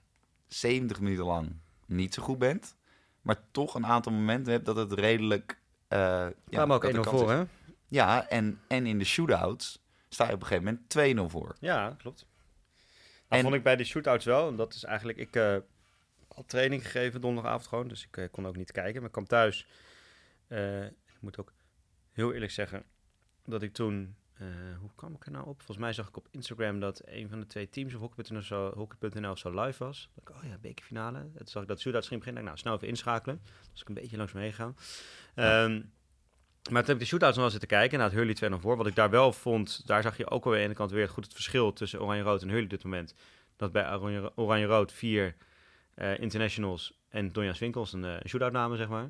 70 0.48 1.00
minuten 1.00 1.26
lang 1.26 1.56
niet 1.86 2.14
zo 2.14 2.24
goed 2.24 2.38
bent. 2.38 2.76
Maar 3.22 3.38
toch 3.52 3.76
een 3.76 3.86
aantal 3.86 4.12
momenten 4.12 4.54
hebt 4.54 4.66
dat 4.66 4.76
het 4.76 4.92
redelijk... 4.94 5.60
eh 5.88 6.00
ja, 6.00 6.34
Kwamen 6.50 6.76
ook 6.76 6.82
dat 6.82 6.92
1-0 6.92 6.94
de 6.96 7.02
kans 7.02 7.22
voor, 7.22 7.32
hè? 7.32 7.44
Ja, 7.88 8.28
en, 8.30 8.62
en 8.68 8.86
in 8.86 9.00
de 9.00 9.06
shootouts 9.06 9.80
sta 10.10 10.28
je 10.28 10.34
op 10.34 10.42
een 10.42 10.48
gegeven 10.48 10.80
moment 10.96 11.30
2-0 11.30 11.32
voor. 11.32 11.56
Ja, 11.60 11.96
klopt. 11.98 12.18
Dat 13.28 13.38
En- 13.38 13.42
vond 13.44 13.56
ik 13.56 13.64
bij 13.64 13.76
de 13.76 13.84
shootouts 13.84 14.26
wel. 14.26 14.48
En 14.48 14.56
dat 14.56 14.74
is 14.74 14.84
eigenlijk... 14.84 15.18
Ik 15.18 15.36
eh 15.36 15.58
had 16.36 16.50
training 16.50 16.84
gegeven 16.84 17.22
donderdagavond 17.22 17.68
gewoon. 17.68 17.88
Dus 17.88 18.04
ik 18.06 18.18
eh, 18.18 18.26
kon 18.32 18.48
ook 18.48 18.56
niet 18.56 18.72
kijken. 18.72 18.96
Maar 18.96 19.06
ik 19.06 19.12
kwam 19.12 19.28
thuis. 19.28 19.68
Ik 21.06 21.20
moet 21.20 21.38
ook 21.40 21.54
heel 22.12 22.34
eerlijk 22.34 22.52
zeggen 22.52 22.84
dat 23.46 23.62
ik 23.62 23.74
toen... 23.74 24.16
eh, 24.40 24.48
hoe 24.80 24.90
kwam 24.96 25.14
ik 25.14 25.26
er 25.26 25.32
nou 25.32 25.46
op? 25.48 25.56
Volgens 25.58 25.78
mij 25.78 25.94
zag 25.94 26.08
ik 26.08 26.18
op 26.18 26.28
Instagram 26.32 26.80
dat 26.80 27.02
een 27.06 27.30
van 27.30 27.40
de 27.40 27.48
twee 27.48 27.70
teams 27.70 27.94
of 27.94 28.00
Hockey.nl 28.00 28.42
zo, 28.42 28.72
Hockey.nl 28.76 29.36
zo 29.36 29.62
live 29.62 29.84
was. 29.84 30.10
Dat 30.16 30.30
ik, 30.30 30.36
oh 30.36 30.50
ja, 30.50 30.58
bekerfinale. 30.58 31.20
Toen 31.36 31.48
zag 31.48 31.62
ik 31.62 31.68
dat 31.68 31.80
shootouts 31.80 32.08
ging 32.08 32.20
beginnen. 32.20 32.44
Ik, 32.44 32.48
nou, 32.50 32.62
snel 32.62 32.76
even 32.76 32.88
inschakelen. 32.88 33.42
Dus 33.72 33.82
ik 33.82 33.88
een 33.88 33.94
beetje 33.94 34.18
langs 34.18 34.34
me 34.34 34.42
heen 34.42 34.54
gegaan. 34.54 34.76
Ehm, 35.36 35.82
maar 36.72 36.82
toen 36.82 36.86
heb 36.86 36.96
ik 36.96 37.00
de 37.00 37.06
shootouts 37.06 37.36
nog 37.36 37.46
wel 37.46 37.50
zitten 37.60 37.70
kijken. 37.78 37.98
Nou, 37.98 38.10
het 38.10 38.20
Hurley 38.20 38.36
2 38.36 38.50
nog 38.50 38.62
voor. 38.62 38.78
Wat 38.78 38.88
ik 38.88 38.96
daar 38.96 39.10
wel 39.10 39.34
vond, 39.34 39.88
daar 39.88 40.02
zag 40.02 40.18
je 40.18 40.30
ook 40.30 40.46
aan 40.46 40.52
de 40.52 40.58
ene 40.58 40.74
kant 40.74 40.92
weer 40.92 41.10
goed 41.10 41.24
het 41.24 41.34
verschil 41.34 41.74
tussen 41.74 42.02
Oranje-Rood 42.02 42.42
en 42.42 42.50
Hurley 42.50 42.68
dit 42.68 42.84
moment. 42.84 43.16
Dat 43.56 43.72
bij 43.72 43.94
Oranje- 43.96 44.32
Oranje-Rood 44.36 44.92
vier 44.92 45.36
eh, 45.94 46.20
internationals 46.20 47.00
en 47.10 47.32
Donja 47.32 47.54
Swinkels 47.54 47.94
een, 47.94 48.04
een 48.04 48.30
shootout 48.30 48.52
namen, 48.52 48.78
zeg 48.78 48.88
maar. 48.88 49.10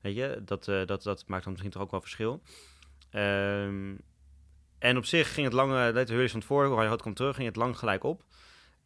Weet 0.00 0.16
je, 0.16 0.42
dat, 0.44 0.64
dat, 0.64 1.02
dat 1.02 1.24
maakt 1.26 1.42
dan 1.42 1.52
misschien 1.52 1.72
toch 1.72 1.82
ook 1.82 1.90
wel 1.90 2.00
verschil. 2.00 2.42
Ehm, 3.10 3.94
en 4.82 4.96
op 4.96 5.04
zich 5.04 5.34
ging 5.34 5.46
het 5.46 5.54
lang, 5.54 5.70
uh, 5.72 5.92
de 5.92 6.04
Hurley 6.06 6.28
van 6.28 6.38
het 6.38 6.48
voor, 6.48 6.66
Oranje-Rood 6.66 7.00
kwam 7.00 7.14
terug, 7.14 7.34
ging 7.34 7.46
het 7.48 7.56
lang 7.56 7.78
gelijk 7.78 8.04
op. 8.04 8.24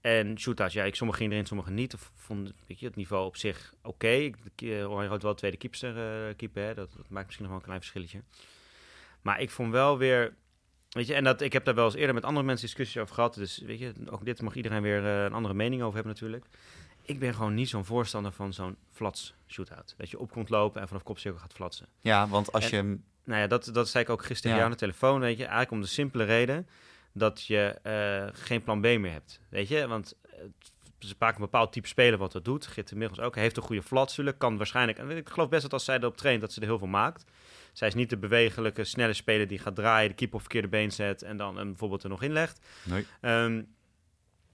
En 0.01 0.39
shootouts, 0.39 0.75
ja, 0.75 0.85
ik, 0.85 0.95
sommige 0.95 1.19
gingen 1.19 1.33
erin, 1.35 1.47
sommige 1.47 1.71
niet. 1.71 1.95
Of 1.95 2.11
vond 2.15 2.53
weet 2.67 2.81
je, 2.81 2.87
het 2.87 2.97
niveau 2.97 3.27
op 3.27 3.37
zich 3.37 3.75
oké. 3.83 4.31
Eh, 4.57 4.91
Oranje-Rood 4.91 5.23
wel 5.23 5.35
tweede 5.35 5.57
keepster, 5.57 5.97
eh 5.97 6.37
keeper, 6.37 6.63
hè. 6.63 6.75
Dat, 6.75 6.93
dat 6.97 7.09
maakt 7.09 7.25
misschien 7.27 7.43
nog 7.47 7.49
wel 7.49 7.57
een 7.57 7.67
klein 7.67 7.81
verschilletje. 7.81 8.23
Maar 9.23 9.41
ik 9.41 9.51
vond 9.51 9.73
wel 9.73 9.99
weer... 9.99 10.35
Weet 10.89 11.07
je, 11.07 11.15
en 11.15 11.25
dat, 11.25 11.41
ik 11.41 11.53
heb 11.53 11.65
daar 11.65 11.75
wel 11.75 11.85
eens 11.85 11.95
eerder 11.95 12.15
met 12.15 12.25
andere 12.25 12.47
mensen 12.47 12.67
discussies 12.67 13.03
over 13.03 13.15
gehad. 13.15 13.35
Dus 13.35 13.59
weet 13.59 13.79
je, 13.79 13.93
ook 14.07 14.25
dit 14.25 14.43
mag 14.43 14.55
iedereen 14.55 14.83
weer 14.83 15.05
eh, 15.05 15.25
een 15.25 15.33
andere 15.33 15.55
mening 15.55 15.83
over 15.83 15.95
hebben 15.95 16.13
natuurlijk. 16.13 16.45
Ik 17.03 17.19
ben 17.19 17.35
gewoon 17.35 17.55
niet 17.55 17.69
zo'n 17.69 17.85
voorstander 17.85 18.33
van 18.33 18.53
zo'n 18.53 18.77
flats 18.93 19.35
shootout. 19.49 19.95
Dat 19.97 20.11
je 20.11 20.19
op 20.19 20.31
komt 20.31 20.49
lopen 20.49 20.81
en 20.81 20.89
vanaf 20.89 21.03
kopcirkel 21.03 21.41
gaat 21.41 21.53
flatsen. 21.53 21.87
Ja, 22.01 22.29
want 22.29 22.53
als 22.53 22.71
En- 22.71 22.89
je. 22.89 22.99
Nou 23.27 23.41
ja, 23.41 23.47
dat, 23.47 23.71
dat 23.73 23.89
zei 23.89 24.05
ik 24.05 24.11
ook 24.11 24.25
gisteren 24.25 24.51
Ja. 24.51 24.57
jou 24.57 24.65
aan 24.65 24.77
de 24.79 24.85
telefoon, 24.85 25.21
weet 25.21 25.37
je. 25.37 25.43
Eigenlijk 25.43 25.71
om 25.71 25.81
de 25.81 25.87
simpele 25.87 26.25
reden 26.25 26.69
dat 27.13 27.47
je 27.47 27.79
eh, 27.83 28.27
geen 28.33 28.63
plan 28.63 28.81
B 28.81 28.85
meer 28.85 29.11
hebt. 29.13 29.41
Weet 29.49 29.69
je, 29.69 29.87
want 29.87 30.17
eh, 30.23 30.39
ze 30.99 31.15
pakken 31.17 31.37
een 31.43 31.51
bepaald 31.51 31.73
type 31.73 31.89
speler 31.89 32.19
wat 32.19 32.33
dat 32.33 32.45
doet. 32.45 32.67
Gitte 32.67 32.93
inmiddels 32.93 33.21
ook. 33.21 33.35
Heeft 33.35 33.57
een 33.57 33.63
goede 33.63 33.83
flat, 33.83 34.13
zullen. 34.13 34.37
Kan 34.37 34.57
waarschijnlijk... 34.57 34.99
En 34.99 35.11
ik 35.11 35.29
geloof 35.29 35.49
best 35.49 35.63
dat 35.63 35.73
als 35.73 35.85
zij 35.85 35.97
erop 35.97 36.17
traint, 36.17 36.41
dat 36.41 36.53
ze 36.53 36.61
er 36.61 36.67
heel 36.67 36.79
veel 36.79 36.87
maakt. 36.87 37.25
Zij 37.73 37.89
is 37.89 37.95
niet 37.95 38.11
de 38.11 38.17
bewegelijke, 38.17 38.85
snelle 38.85 39.13
speler 39.13 39.47
die 39.49 39.59
gaat 39.59 39.75
draaien, 39.75 40.09
de 40.09 40.15
keeper 40.15 40.37
op 40.37 40.41
verkeerde 40.41 40.69
been 40.69 40.93
zet 40.93 41.23
en 41.23 41.37
dan 41.37 41.57
hem 41.57 41.67
bijvoorbeeld 41.69 42.03
er 42.03 42.09
nog 42.09 42.23
in 42.23 42.33
legt. 42.33 42.67
Nee. 42.85 43.07
Ehm, 43.21 43.63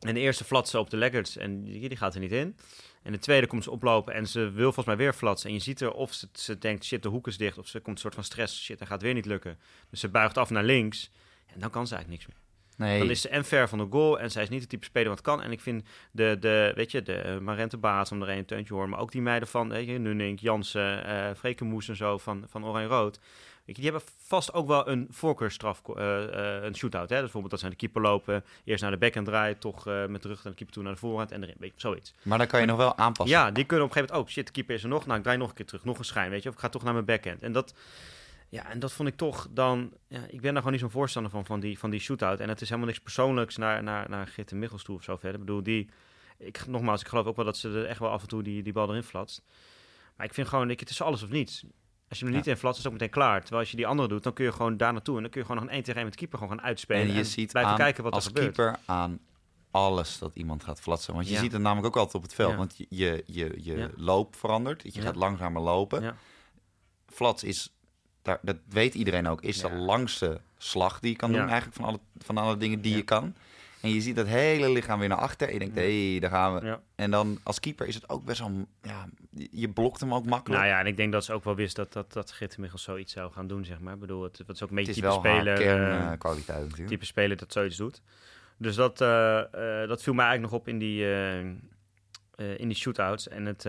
en 0.03 0.15
de 0.15 0.21
eerste 0.21 0.45
flatsen 0.45 0.81
op 0.81 0.91
de 0.91 0.97
leggers 0.97 1.37
en 1.37 1.65
die, 1.65 1.88
die 1.88 1.99
gaat 1.99 2.15
er 2.15 2.21
niet 2.21 2.33
in. 2.33 2.57
En 3.03 3.12
de 3.12 3.19
tweede 3.19 3.47
komt 3.47 3.65
ze 3.65 3.71
oplopen 3.71 4.15
en 4.15 4.27
ze 4.27 4.41
wil 4.51 4.65
volgens 4.65 4.87
mij 4.87 4.97
weer 4.97 5.12
flatsen. 5.12 5.49
En 5.49 5.55
je 5.55 5.62
ziet 5.62 5.81
er 5.81 5.93
of 5.93 6.12
ze, 6.12 6.29
ze 6.33 6.59
denkt, 6.59 6.85
shit, 6.85 7.03
de 7.03 7.09
hoek 7.09 7.27
is 7.27 7.37
dicht. 7.37 7.59
Of 7.59 7.69
ze 7.69 7.81
komt 7.81 7.97
een 7.97 8.03
soort 8.03 8.15
van 8.15 8.25
stress, 8.25 8.62
shit, 8.62 8.79
dat 8.79 8.88
gaat 8.88 9.03
weer 9.03 9.15
niet 9.15 9.27
lukken. 9.27 9.59
Dus 9.91 10.01
ze 10.01 10.09
buigt 10.09 10.38
af 10.38 10.51
naar 10.51 10.65
links. 10.65 11.11
En 11.47 11.61
dan 11.61 11.71
kan 11.71 11.87
ze 11.87 11.95
eigenlijk 11.95 12.25
niks 12.25 12.37
meer. 12.37 12.41
Nee, 12.77 12.99
Dan 12.99 13.11
is 13.11 13.21
ze 13.21 13.29
en 13.29 13.45
ver 13.45 13.69
van 13.69 13.79
de 13.79 13.87
goal 13.91 14.21
en 14.21 14.31
zij 14.31 14.43
is 14.43 14.49
niet 14.49 14.61
het 14.61 14.69
type 14.69 14.85
speler 14.85 15.09
wat 15.09 15.21
kan. 15.21 15.43
En 15.43 15.53
ik 15.53 15.61
vind 15.61 15.85
de, 16.12 16.37
de 16.41 16.73
weet 16.75 16.91
je, 16.91 17.03
de 17.03 17.38
Marente 17.43 17.77
Baas, 17.77 18.12
om 18.12 18.23
er 18.23 18.29
een 18.29 18.45
teuntje 18.45 18.75
hoor, 18.75 18.88
maar 18.88 18.99
ook 19.01 19.12
die 19.12 19.23
meiden 19.23 19.49
van, 19.49 19.69
weet 19.69 19.87
je, 19.87 19.99
Nunink, 19.99 20.38
Jansen, 20.38 21.05
eh 21.07 21.35
Frekenmoes 21.37 21.88
en 21.88 21.97
zo 21.97 22.19
van, 22.19 22.45
van 22.49 22.65
Oranje-Rood. 22.65 23.19
Weet 23.73 23.85
je, 23.85 23.91
die 23.91 23.99
hebben 23.99 24.17
vast 24.27 24.53
ook 24.53 24.67
wel 24.67 24.89
een 24.89 25.07
voorkeurstraf, 25.11 25.83
eh, 25.97 26.57
eh, 26.57 26.65
een 26.65 26.77
shootout. 26.77 27.09
Hè? 27.09 27.15
Dus 27.15 27.21
bijvoorbeeld 27.21 27.51
dat 27.51 27.61
ze 27.61 27.67
naar 27.67 27.75
de 27.75 27.81
keeper 27.81 28.03
lopen, 28.03 28.45
eerst 28.65 28.83
naar 28.83 28.91
de 28.91 28.97
backhand 28.97 29.27
draaien, 29.27 29.59
toch 29.59 29.87
eh, 29.87 30.07
met 30.07 30.23
de 30.23 30.29
rug 30.29 30.45
naar 30.45 30.53
de 30.53 30.59
keeper 30.59 30.75
toe 30.75 30.83
naar 30.83 30.93
de 30.93 30.99
voorhand 30.99 31.33
en 31.33 31.43
erin, 31.43 31.55
weet 31.59 31.73
je, 31.75 31.81
zoiets. 31.81 32.15
maar 32.23 32.39
dan 32.39 32.47
kan 32.47 32.61
je 32.61 32.67
nog 32.67 32.77
wel 32.77 32.97
aanpassen. 32.97 33.37
Ja, 33.37 33.51
die 33.51 33.65
kunnen 33.65 33.87
op 33.87 33.91
een 33.91 33.97
gegeven 33.97 34.17
moment 34.17 34.31
ook, 34.31 34.35
shit, 34.35 34.47
de 34.47 34.53
keeper 34.53 34.75
is 34.75 34.83
er 34.83 34.89
nog, 34.89 35.07
nou 35.07 35.17
ik 35.19 35.23
draai 35.23 35.39
nog 35.39 35.49
een 35.49 35.55
keer 35.55 35.67
terug, 35.67 35.85
nog 35.85 35.99
een 35.99 36.05
schijn, 36.05 36.31
weet 36.31 36.43
je, 36.43 36.49
of 36.49 36.55
ik 36.55 36.61
ga 36.61 36.69
toch 36.69 36.83
naar 36.83 36.93
mijn 36.93 37.05
backhand. 37.05 37.43
En 37.43 37.53
dat, 37.53 37.75
ja, 38.49 38.71
en 38.71 38.79
dat 38.79 38.93
vond 38.93 39.09
ik 39.09 39.17
toch 39.17 39.49
dan, 39.51 39.93
ja, 40.09 40.21
ik 40.29 40.41
ben 40.41 40.51
daar 40.53 40.57
gewoon 40.57 40.73
niet 40.73 40.81
zo'n 40.81 40.91
voorstander 40.91 41.31
van, 41.31 41.47
van 41.47 41.61
die, 41.61 41.79
van 41.79 41.91
die 41.91 42.01
shootout. 42.01 42.41
En 42.41 42.49
het 42.49 42.61
is 42.61 42.69
helemaal 42.69 42.89
niks 42.89 43.01
persoonlijks 43.01 43.57
naar, 43.57 43.83
naar, 43.83 44.09
naar 44.11 44.27
Git 44.27 44.51
en 44.51 44.59
Michels 44.59 44.83
toe 44.83 44.97
of 44.97 45.03
zo 45.03 45.17
verder. 45.17 45.41
Ik 45.41 45.47
bedoel, 45.47 45.63
die, 45.63 45.89
ik, 46.39 46.67
nogmaals, 46.67 47.01
ik 47.01 47.09
geloof 47.09 47.27
ook 47.27 47.37
wel 47.37 47.45
dat 47.45 47.57
ze 47.57 47.69
er 47.69 47.87
echt 47.87 47.99
wel 47.99 48.11
af 48.11 48.23
en 48.23 48.29
toe 48.29 48.43
die, 48.43 48.63
die 48.63 48.73
bal 48.73 48.89
erin 48.89 49.03
flatst. 49.03 49.43
Maar 50.17 50.27
ik 50.27 50.35
vind 50.35 50.49
gewoon, 50.49 50.71
ik, 50.71 50.81
het 50.81 50.91
is 50.91 51.03
alles 51.03 51.23
of 51.23 51.31
niets. 51.31 51.65
Als 52.12 52.20
je 52.20 52.27
hem 52.27 52.35
er 52.37 52.40
niet 52.40 52.51
in 52.51 52.61
flatst, 52.61 52.79
is 52.79 52.85
het 52.85 52.92
ook 52.92 53.01
meteen 53.01 53.14
klaar. 53.14 53.40
Terwijl 53.40 53.61
als 53.61 53.70
je 53.70 53.77
die 53.77 53.87
andere 53.87 54.09
doet, 54.09 54.22
dan 54.22 54.33
kun 54.33 54.44
je 54.44 54.53
gewoon 54.53 54.77
daar 54.77 54.92
naartoe. 54.92 55.16
En 55.16 55.22
dan 55.22 55.31
kun 55.31 55.40
je 55.40 55.46
gewoon 55.46 55.62
nog 55.62 55.70
een 55.70 55.77
1 55.77 55.85
tegen 55.85 55.96
1 56.01 56.05
met 56.05 56.12
de 56.12 56.18
keeper 56.18 56.38
gewoon 56.38 56.59
gaan 56.59 56.66
uitspelen. 56.66 57.09
En 57.09 57.12
je 57.14 57.25
ziet 57.25 57.55
aan, 57.55 57.77
kijken 57.77 58.03
wat 58.03 58.12
er 58.12 58.18
als 58.18 58.27
gebeurt. 58.27 58.55
keeper 58.55 58.79
aan 58.85 59.18
alles 59.70 60.18
dat 60.18 60.35
iemand 60.35 60.64
gaat 60.64 60.81
flatsen. 60.81 61.14
Want 61.14 61.27
je 61.27 61.33
Ja. 61.33 61.40
ziet 61.40 61.53
het 61.53 61.61
namelijk 61.62 61.87
ook 61.87 61.96
altijd 61.96 62.14
op 62.14 62.22
het 62.22 62.35
veld. 62.35 62.51
Ja. 62.51 62.57
Want 62.57 62.77
je, 62.77 62.87
je, 62.88 63.22
je, 63.27 63.59
je 63.62 63.90
loop 63.96 64.37
verandert. 64.37 64.94
Je 64.94 65.01
gaat 65.01 65.16
langzamer 65.16 65.62
lopen. 65.62 66.16
Flats 67.07 67.44
is, 67.44 67.75
daar, 68.22 68.38
dat 68.42 68.57
weet 68.68 68.94
iedereen 68.94 69.27
ook, 69.29 69.42
is 69.42 69.61
de 69.61 69.72
langste 69.72 70.40
slag 70.59 71.01
die 71.01 71.11
je 71.11 71.16
kan 71.16 71.33
doen 71.33 71.48
eigenlijk 71.48 71.75
van 71.75 71.85
alle, 71.85 71.98
van 72.18 72.38
alle 72.38 72.57
dingen 72.57 72.81
die 72.81 72.96
je 72.96 73.03
kan. 73.03 73.35
En 73.83 73.90
je 73.95 74.01
ziet 74.01 74.16
dat 74.16 74.27
hele 74.27 74.71
lichaam 74.71 74.99
weer 74.99 75.09
naar 75.09 75.18
achter. 75.18 75.47
En 75.47 75.53
je 75.53 75.59
denkt, 75.59 75.75
hé, 75.75 76.11
hey, 76.11 76.21
daar 76.21 76.31
gaan 76.31 76.55
we. 76.55 76.66
Ja. 76.66 76.81
En 76.95 77.11
dan 77.11 77.38
als 77.42 77.61
keeper 77.61 77.87
is 77.87 77.95
het 77.95 78.09
ook 78.09 78.25
best 78.25 78.38
wel, 78.38 78.66
ja, 78.83 79.09
je- 79.51 79.68
blokt 79.68 80.01
hem 80.01 80.14
ook 80.14 80.25
makkelijk. 80.27 80.61
Nou 80.62 80.73
ja, 80.73 80.81
en 80.81 80.87
ik 80.87 80.97
denk 80.97 81.12
dat 81.12 81.25
ze 81.25 81.33
ook 81.33 81.45
wel 81.45 81.55
wist 81.55 81.77
dat, 81.77 81.92
dat, 81.92 82.12
dat 82.12 82.33
Git 82.33 82.59
Michels 82.59 82.83
zoiets 82.83 83.12
zou 83.12 83.33
gaan 83.33 83.47
doen, 83.47 83.64
zeg 83.64 83.81
maar. 83.81 83.95
Ik 83.95 84.01
bedoel, 84.01 84.23
het, 84.23 84.38
het 84.38 84.49
is 84.49 84.62
ook 84.62 84.71
een 84.71 84.77
het 84.77 84.87
beetje 84.87 85.03
is 85.03 85.09
type 85.09 85.23
wel 85.23 85.35
speler. 85.35 85.66
haar 85.66 85.90
eh, 85.90 86.07
kernkwaliteit 86.07 86.61
natuurlijk. 86.62 86.88
type 86.88 87.05
speler 87.05 87.37
dat 87.37 87.53
zoiets 87.53 87.77
doet. 87.77 88.03
Dus 88.57 88.75
dat, 88.77 89.01
eh, 89.01 89.38
eh, 89.83 89.88
dat 89.88 90.03
viel 90.03 90.14
mij 90.14 90.25
eigenlijk 90.27 90.53
nog 90.53 90.61
op 90.62 90.68
in 90.68 90.79
die, 90.79 91.05
in 92.37 92.68
die 92.68 92.75
shootouts. 92.77 93.29
En, 93.29 93.45
het, 93.47 93.64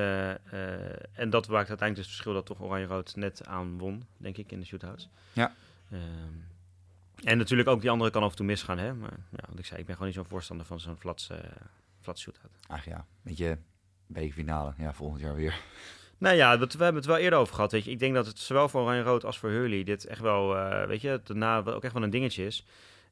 en 1.14 1.30
dat 1.30 1.48
maakt 1.48 1.70
uiteindelijk 1.70 1.96
dus 1.96 1.98
het 1.98 2.06
verschil 2.08 2.34
dat 2.34 2.46
toch 2.46 2.62
Oranje-Rood 2.62 3.16
net 3.16 3.46
aan 3.48 3.78
won, 3.78 4.04
denk 4.18 4.38
ik, 4.38 4.52
in 4.52 4.60
de 4.60 4.66
shootouts. 4.66 5.10
Ja. 5.34 5.54
Ehm, 5.92 6.02
en 7.24 7.38
natuurlijk 7.38 7.70
ook 7.70 7.82
die 7.82 7.90
andere 7.90 8.12
kan 8.12 8.24
af 8.24 8.30
en 8.30 8.36
toe 8.36 8.46
misgaan, 8.46 8.78
hè. 8.78 8.94
Maar 8.94 9.18
ja, 9.32 9.44
wat 9.50 9.60
ik 9.60 9.66
zei, 9.66 9.80
ik 9.80 9.86
ben 9.86 9.96
gewoon 9.96 10.10
niet 10.10 10.18
zo'n 10.20 10.30
voorstander 10.30 10.66
van 10.66 10.80
zo'n 10.80 10.98
flats, 10.98 11.30
eh 11.30 11.38
flats 12.02 12.22
shootout. 12.22 12.52
Ach 12.68 12.86
ja, 12.86 13.06
weet 13.22 13.38
je, 13.38 13.58
bekerfinale. 14.08 14.74
Ja, 14.78 14.94
volgend 14.94 15.22
jaar 15.22 15.36
weer. 15.36 15.62
Nou 16.18 16.36
ja, 16.36 16.58
dat, 16.58 16.74
we 16.74 16.84
hebben 16.84 17.02
het 17.02 17.12
wel 17.12 17.20
eerder 17.20 17.40
over 17.40 17.56
gehad. 17.56 17.72
Weet 17.72 17.86
je. 17.86 17.92
Ik 17.92 18.00
denk 18.00 18.14
dat 18.14 18.26
het 18.26 18.40
zowel 18.40 18.70
voor 18.70 18.82
Oranje-Rood 18.82 19.26
als 19.26 19.38
voor 19.38 19.50
Hurley 19.50 19.84
dit 19.84 20.06
echt 20.06 20.22
wel, 20.22 20.58
eh, 20.58 20.88
weet 20.88 21.02
je, 21.02 21.22
daarna 21.24 21.64
ook 21.64 21.84
echt 21.84 21.94
wel 21.94 22.04
een 22.04 22.10
dingetje 22.10 22.46
is. 22.46 22.66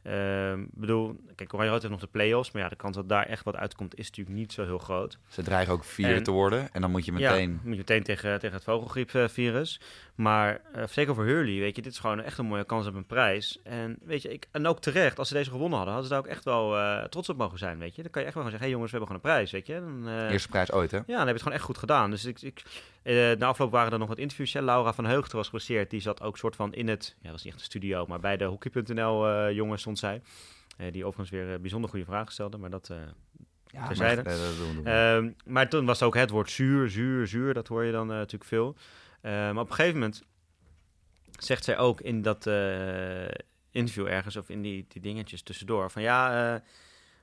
Ehm, 0.03 0.61
ik 0.61 0.79
bedoel, 0.79 1.21
kijk, 1.35 1.53
Oranje 1.53 1.71
Rood 1.71 1.81
heeft 1.81 1.93
nog 1.93 2.03
de 2.03 2.07
play-offs. 2.07 2.51
Maar 2.51 2.61
ja, 2.61 2.69
de 2.69 2.75
kans 2.75 2.95
dat 2.95 3.09
daar 3.09 3.25
echt 3.25 3.43
wat 3.43 3.55
uitkomt 3.55 3.97
is 3.97 4.07
natuurlijk 4.07 4.37
niet 4.37 4.53
zo 4.53 4.63
heel 4.63 4.77
groot. 4.77 5.17
Ze 5.27 5.43
dreigen 5.43 5.73
ook 5.73 5.83
vier 5.83 6.23
te 6.23 6.31
worden. 6.31 6.73
En 6.73 6.81
dan 6.81 6.91
moet 6.91 7.05
je 7.05 7.11
meteen... 7.11 7.51
Ja, 7.51 7.59
moet 7.63 7.71
je 7.71 7.77
meteen 7.77 8.03
tegen, 8.03 8.39
tegen 8.39 8.55
het 8.55 8.63
vogelgriepvirus. 8.63 9.79
Maar 10.15 10.61
uh, 10.75 10.83
zeker 10.87 11.15
voor 11.15 11.25
Hurley, 11.25 11.59
weet 11.59 11.75
je, 11.75 11.81
dit 11.81 11.91
is 11.91 11.99
gewoon 11.99 12.21
echt 12.21 12.37
een 12.37 12.45
mooie 12.45 12.63
kans 12.63 12.87
op 12.87 12.95
een 12.95 13.05
prijs. 13.05 13.59
En 13.63 13.97
weet 14.03 14.21
je, 14.21 14.33
ik, 14.33 14.47
en 14.51 14.67
ook 14.67 14.81
terecht, 14.81 15.19
als 15.19 15.27
ze 15.27 15.33
deze 15.33 15.49
gewonnen 15.49 15.77
hadden, 15.77 15.93
hadden 15.93 16.09
ze 16.11 16.15
daar 16.15 16.25
ook 16.25 16.35
echt 16.35 16.43
wel 16.43 16.77
uh, 16.77 17.03
trots 17.03 17.29
op 17.29 17.37
mogen 17.37 17.57
zijn, 17.57 17.79
weet 17.79 17.95
je. 17.95 18.01
Dan 18.01 18.11
kan 18.11 18.21
je 18.21 18.27
echt 18.27 18.35
wel 18.35 18.43
gaan 18.43 18.51
zeggen, 18.51 18.69
hé 18.69 18.75
hey 18.75 18.89
jongens, 18.89 18.91
we 18.91 18.97
hebben 18.97 19.17
gewoon 19.17 19.41
een 19.41 19.47
prijs, 19.47 19.51
weet 19.51 19.67
je. 19.67 19.73
Dan, 19.73 20.13
uh, 20.13 20.31
Eerste 20.31 20.49
prijs 20.49 20.71
ooit, 20.71 20.91
hè? 20.91 20.97
Ja, 20.97 21.03
dan 21.05 21.17
heb 21.17 21.27
je 21.27 21.31
het 21.31 21.41
gewoon 21.41 21.57
echt 21.57 21.65
goed 21.65 21.77
gedaan. 21.77 22.11
Dus 22.11 22.25
ik, 22.25 22.41
ik, 22.41 22.63
na 23.03 23.45
afloop 23.45 23.71
waren 23.71 23.91
er 23.91 23.99
nog 23.99 24.07
wat 24.07 24.17
interviews. 24.17 24.53
Laura 24.53 24.93
van 24.93 25.05
Heugten 25.05 25.35
was 25.37 25.45
geblesseerd. 25.45 25.89
Die 25.89 25.99
zat 25.99 26.21
ook 26.21 26.37
soort 26.37 26.55
van 26.55 26.73
in 26.73 26.87
het, 26.87 27.15
ja, 27.17 27.23
dat 27.23 27.31
was 27.31 27.43
niet 27.43 27.53
echt 27.53 27.61
een 27.61 27.69
studio, 27.69 28.05
maar 28.05 28.19
bij 28.19 28.37
de 28.37 28.45
hockey.nl 28.45 29.51
jongens 29.51 29.81
stond 29.81 29.99
zij. 29.99 30.21
die 30.91 31.05
overigens 31.05 31.29
weer 31.29 31.61
bijzonder 31.61 31.89
goede 31.89 32.05
vragen 32.05 32.31
stelde, 32.31 32.57
maar 32.57 32.69
dat... 32.69 32.91
Ja, 33.65 33.87
terzijde. 33.87 34.23
Maar, 34.83 35.21
uh, 35.21 35.29
maar 35.45 35.69
toen 35.69 35.85
was 35.85 36.01
ook 36.01 36.15
het 36.15 36.29
woord 36.29 36.49
zuur, 36.49 36.89
zuur, 36.89 37.27
zuur. 37.27 37.53
Dat 37.53 37.67
hoor 37.67 37.83
je 37.83 37.91
dan 37.91 38.07
natuurlijk 38.07 38.45
veel. 38.49 38.75
maar 39.21 39.57
op 39.57 39.69
een 39.69 39.75
gegeven 39.75 39.99
moment 39.99 40.23
zegt 41.43 41.63
zij 41.63 41.77
ook 41.77 42.01
in 42.01 42.21
dat 42.21 42.45
uh, 42.45 43.27
interview 43.71 44.07
ergens, 44.07 44.35
of 44.35 44.49
in 44.49 44.61
die, 44.61 44.85
die 44.87 45.01
dingetjes 45.01 45.41
tussendoor, 45.41 45.91
van 45.91 46.01
ja, 46.01 46.53
uh, 46.53 46.59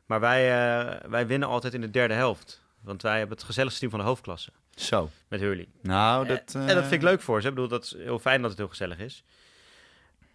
maar 0.06 0.20
wij, 0.20 0.42
uh, 0.44 1.10
wij 1.10 1.26
winnen 1.26 1.48
altijd 1.48 1.74
in 1.74 1.80
de 1.80 1.90
derde 1.90 2.14
helft. 2.14 2.62
Want 2.80 3.02
wij 3.02 3.18
hebben 3.18 3.36
het 3.36 3.46
gezelligste 3.46 3.80
team 3.80 3.90
van 3.90 4.00
de 4.00 4.06
hoofdklasse. 4.06 4.52
Zo. 4.78 5.10
Met 5.28 5.40
Hurley. 5.40 5.68
Nou, 5.82 6.26
dat... 6.26 6.54
En, 6.54 6.60
en 6.60 6.74
dat 6.74 6.82
vind 6.82 6.92
ik 6.92 7.02
leuk 7.02 7.20
voor 7.20 7.40
ze. 7.40 7.48
Ik 7.48 7.54
bedoel, 7.54 7.68
dat 7.68 7.84
is 7.84 7.94
heel 7.96 8.18
fijn 8.18 8.40
dat 8.40 8.50
het 8.50 8.58
heel 8.58 8.68
gezellig 8.68 8.98
is. 8.98 9.24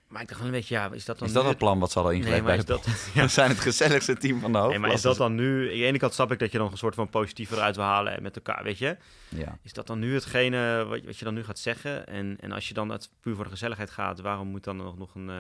Maar 0.08 0.22
ik 0.22 0.28
dacht 0.28 0.42
een 0.42 0.52
beetje, 0.52 0.76
ja, 0.76 0.92
is 0.92 1.06
dat 1.06 1.20
dan 1.20 1.28
Is 1.28 1.34
dat 1.34 1.46
het 1.46 1.58
plan 1.58 1.80
wat 1.80 1.92
ze 1.92 2.00
hadden 2.00 2.18
ingelegd 2.18 2.44
nee, 2.44 2.56
bij 2.56 2.66
dat, 2.66 2.88
ja. 3.14 3.28
zijn 3.28 3.50
het 3.50 3.60
gezelligste 3.60 4.18
team 4.18 4.40
van 4.40 4.52
de 4.52 4.58
hoofd. 4.58 4.70
Nee, 4.70 4.80
maar 4.80 4.92
is 4.92 5.02
dat 5.02 5.18
dan 5.18 5.36
nu... 5.36 5.62
Aan 5.62 5.78
de 5.78 5.84
ene 5.84 5.98
kant 5.98 6.14
snap 6.14 6.32
ik 6.32 6.40
dat 6.40 6.52
je 6.52 6.58
dan 6.58 6.72
een 6.72 6.78
soort 6.78 6.96
van 6.96 7.10
positief 7.10 7.52
eruit 7.52 7.76
wil 7.76 7.86
halen 7.86 8.22
met 8.22 8.36
elkaar, 8.36 8.64
weet 8.64 8.78
je? 8.78 8.98
Ja. 9.30 9.58
Is 9.62 9.74
dat 9.74 9.88
dan 9.88 10.00
nu 10.00 10.14
hetgene 10.14 10.86
wat, 10.88 11.04
wat 11.04 11.18
je 11.18 11.26
dan 11.26 11.34
nu 11.34 11.44
gaat 11.44 11.60
zeggen? 11.60 12.08
En, 12.08 12.38
en 12.40 12.52
als 12.52 12.68
je 12.68 12.74
dan 12.74 12.90
het 12.90 13.10
puur 13.20 13.36
voor 13.36 13.44
de 13.44 13.50
gezelligheid 13.50 13.90
gaat, 13.90 14.20
waarom 14.20 14.48
moet 14.48 14.64
dan 14.64 14.78
nog, 14.78 14.98
nog 14.98 15.16
een... 15.16 15.30
Uh, 15.30 15.36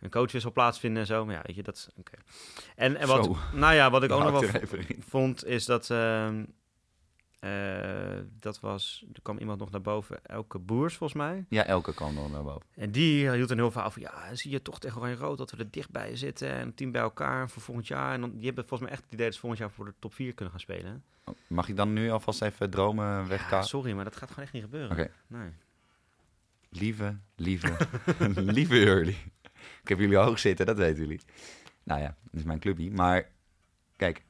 een 0.00 0.10
coachwissel 0.10 0.52
plaatsvinden 0.52 1.00
en 1.00 1.06
zo. 1.06 1.24
Maar 1.24 1.34
ja, 1.34 1.42
weet 1.46 1.56
je, 1.56 1.62
dat 1.62 1.88
oké. 1.96 2.12
En, 2.76 2.96
en 2.96 3.06
wat, 3.06 3.30
nou 3.52 3.74
ja, 3.74 3.90
wat 3.90 4.02
ik 4.02 4.10
ook 4.10 4.22
nog 4.22 4.40
wel 4.40 4.62
vond, 5.08 5.44
is 5.44 5.64
dat 5.64 5.88
uh, 5.90 6.28
uh, 7.40 8.18
dat 8.38 8.60
was, 8.60 9.06
er 9.12 9.22
kwam 9.22 9.38
iemand 9.38 9.58
nog 9.58 9.70
naar 9.70 9.80
boven, 9.80 10.24
Elke 10.24 10.58
Boers 10.58 10.96
volgens 10.96 11.18
mij. 11.18 11.44
Ja, 11.48 11.64
Elke 11.64 11.94
kwam 11.94 12.14
nog 12.14 12.30
naar 12.30 12.42
boven. 12.42 12.66
En 12.74 12.90
die 12.90 13.30
hield 13.30 13.50
een 13.50 13.58
heel 13.58 13.70
verhaal 13.70 13.90
van, 13.90 14.02
ja, 14.02 14.34
zie 14.34 14.50
je 14.50 14.62
toch 14.62 14.78
tegen 14.80 14.98
Oranje 14.98 15.16
Rood 15.16 15.38
dat 15.38 15.50
we 15.50 15.56
er 15.56 15.70
dichtbij 15.70 16.16
zitten 16.16 16.48
en 16.48 16.60
een 16.60 16.74
team 16.74 16.92
bij 16.92 17.00
elkaar 17.00 17.50
voor 17.50 17.62
volgend 17.62 17.86
jaar. 17.86 18.12
En 18.12 18.20
dan, 18.20 18.36
die 18.36 18.46
hebben 18.46 18.66
volgens 18.66 18.88
mij 18.88 18.98
echt 18.98 19.04
het 19.04 19.12
idee 19.12 19.26
dat 19.26 19.34
ze 19.34 19.40
volgend 19.40 19.60
jaar 19.62 19.70
voor 19.70 19.84
de 19.84 19.94
top 19.98 20.14
4 20.14 20.34
kunnen 20.34 20.50
gaan 20.50 20.62
spelen. 20.62 21.04
Oh, 21.24 21.34
mag 21.46 21.68
ik 21.68 21.76
dan 21.76 21.92
nu 21.92 22.10
alvast 22.10 22.42
even 22.42 22.70
dromen 22.70 23.28
wegkapen? 23.28 23.56
Ja, 23.56 23.62
sorry, 23.62 23.92
maar 23.92 24.04
dat 24.04 24.16
gaat 24.16 24.28
gewoon 24.28 24.44
echt 24.44 24.52
niet 24.52 24.62
gebeuren. 24.62 24.90
Oké. 24.90 25.10
Nee. 25.26 25.50
Lieve, 26.70 27.16
lieve, 27.36 27.76
lieve 28.58 28.74
Hurley. 28.74 29.16
Ik 29.82 29.88
heb 29.88 29.98
jullie 29.98 30.16
hoog 30.16 30.38
zitten, 30.38 30.66
dat 30.66 30.76
weten 30.76 31.02
jullie. 31.02 31.20
Nou 31.82 32.00
ja, 32.00 32.16
dat 32.22 32.40
is 32.40 32.42
mijn 32.42 32.58
clubje. 32.58 32.90
Maar 32.90 33.28
kijk, 33.96 34.22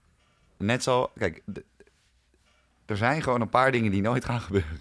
net 0.57 0.83
zo, 0.83 1.11
kijk, 1.15 1.43
er 2.89 2.97
zijn 2.97 3.23
gewoon 3.23 3.41
een 3.41 3.49
paar 3.49 3.73
dingen 3.73 3.91
die 3.91 4.03
nooit 4.03 4.25
gaan 4.25 4.41
gebeuren. 4.41 4.79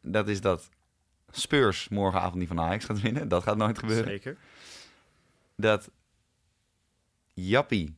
Dat 0.00 0.28
is 0.28 0.40
dat 0.40 0.68
Spurs 1.30 1.88
morgenavond 1.88 2.34
niet 2.34 2.48
van 2.48 2.60
Ajax 2.60 2.84
gaat 2.84 3.00
winnen. 3.00 3.28
Dat 3.28 3.42
gaat 3.42 3.56
nooit 3.56 3.78
gebeuren. 3.78 4.06
Zeker. 4.06 4.36
Dat 5.56 5.90
Jappie 7.34 7.96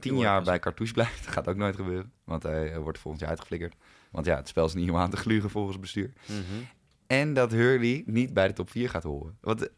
tien 0.00 0.18
jaar 0.18 0.42
bij 0.42 0.58
Cartouche 0.58 0.94
blijft. 0.94 1.24
Dat 1.24 1.32
gaat 1.32 1.48
ook 1.48 1.56
nooit 1.56 1.76
gebeuren. 1.76 2.12
Want 2.24 2.42
hij 2.42 2.78
wordt 2.78 2.98
volgend 2.98 3.22
jaar 3.22 3.30
uitgeflikkerd. 3.30 3.74
Want 4.10 4.26
ja, 4.26 4.36
het 4.36 4.48
spel 4.48 4.66
is 4.66 4.74
niet 4.74 4.90
om 4.90 4.96
aan 4.96 5.10
te 5.10 5.16
gluren 5.16 5.50
volgens 5.50 5.72
het 5.72 5.82
bestuur. 5.82 6.12
Mhm. 6.26 6.62
En 7.06 7.34
dat 7.34 7.50
Hurley 7.50 8.02
niet 8.06 8.34
bij 8.34 8.46
de 8.46 8.54
top 8.54 8.70
4 8.70 8.88
gaat 8.90 9.02
horen. 9.02 9.38
Want 9.40 9.68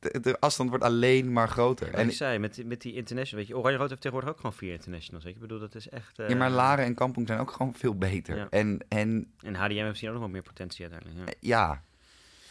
de, 0.00 0.36
afstand 0.40 0.68
wordt 0.68 0.84
alleen 0.84 1.32
maar 1.32 1.48
groter. 1.48 1.94
en 1.94 2.08
ik 2.08 2.14
zei, 2.14 2.38
met, 2.38 2.66
met 2.66 2.80
die 2.80 2.94
international, 2.94 3.44
weet 3.44 3.54
je, 3.54 3.58
Oranje 3.58 3.78
Rood 3.78 3.88
heeft 3.88 4.00
tegenwoordig 4.00 4.34
ook 4.34 4.40
gewoon 4.40 4.56
vier 4.56 4.72
internationals. 4.72 5.24
Ik 5.24 5.38
bedoel, 5.38 5.58
dat 5.58 5.74
is 5.74 5.88
echt... 5.88 6.18
Uh, 6.18 6.28
ja, 6.28 6.36
maar 6.36 6.50
Laren 6.50 6.84
en 6.84 6.94
Kampong 6.94 7.26
zijn 7.26 7.40
ook 7.40 7.50
gewoon 7.50 7.74
veel 7.74 7.94
beter. 7.94 8.46
En, 8.50 8.80
en, 8.88 9.32
en 9.42 9.54
HDM 9.54 9.74
heeft 9.74 9.88
misschien 9.88 10.08
ook 10.08 10.14
nog 10.14 10.22
wel 10.22 10.32
meer 10.32 10.42
potentie 10.42 10.88
uiteindelijk. 10.88 11.36
Ja. 11.40 11.58
ja. 11.58 11.82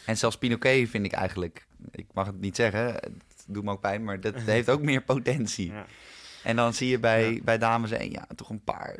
En 0.06 0.16
zelfs 0.16 0.38
Pinoquet 0.38 0.88
vind 0.88 1.04
ik 1.04 1.12
eigenlijk, 1.12 1.66
ik 1.90 2.06
mag 2.12 2.26
het 2.26 2.40
niet 2.40 2.56
zeggen, 2.56 2.84
het 2.94 3.44
doet 3.46 3.64
me 3.64 3.70
ook 3.70 3.80
pijn, 3.80 4.04
maar 4.04 4.20
dat 4.20 4.40
heeft 4.56 4.70
ook 4.70 4.82
meer 4.82 5.02
potentie. 5.02 5.72
Ja. 5.72 5.86
En 6.44 6.56
dan 6.56 6.74
zie 6.74 6.88
je 6.88 6.98
bij, 6.98 7.40
bij 7.44 7.58
dames 7.58 7.90
en 7.90 8.10
ja, 8.10 8.26
toch 8.34 8.50
een 8.50 8.64
paar. 8.64 8.98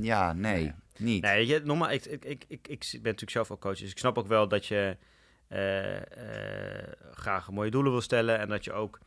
ja, 0.00 0.32
nee, 0.32 0.72
niet. 0.96 1.22
Nee, 1.22 1.46
je, 1.46 1.60
normaal, 1.64 1.90
ik, 1.90 2.04
ik, 2.04 2.24
ik, 2.24 2.44
ik, 2.48 2.68
ik 2.68 2.90
ben 2.90 3.02
natuurlijk 3.02 3.30
zelf 3.30 3.50
ook 3.50 3.60
coach, 3.60 3.78
dus 3.78 3.90
ik 3.90 3.98
snap 3.98 4.18
ook 4.18 4.26
wel 4.26 4.48
dat 4.48 4.66
je 4.66 4.96
graag 7.12 7.50
mooie 7.50 7.70
doelen 7.70 7.92
wil 7.92 8.00
stellen. 8.00 8.38
En 8.38 8.48
dat 8.48 8.64
je 8.64 8.72
ook 8.72 8.98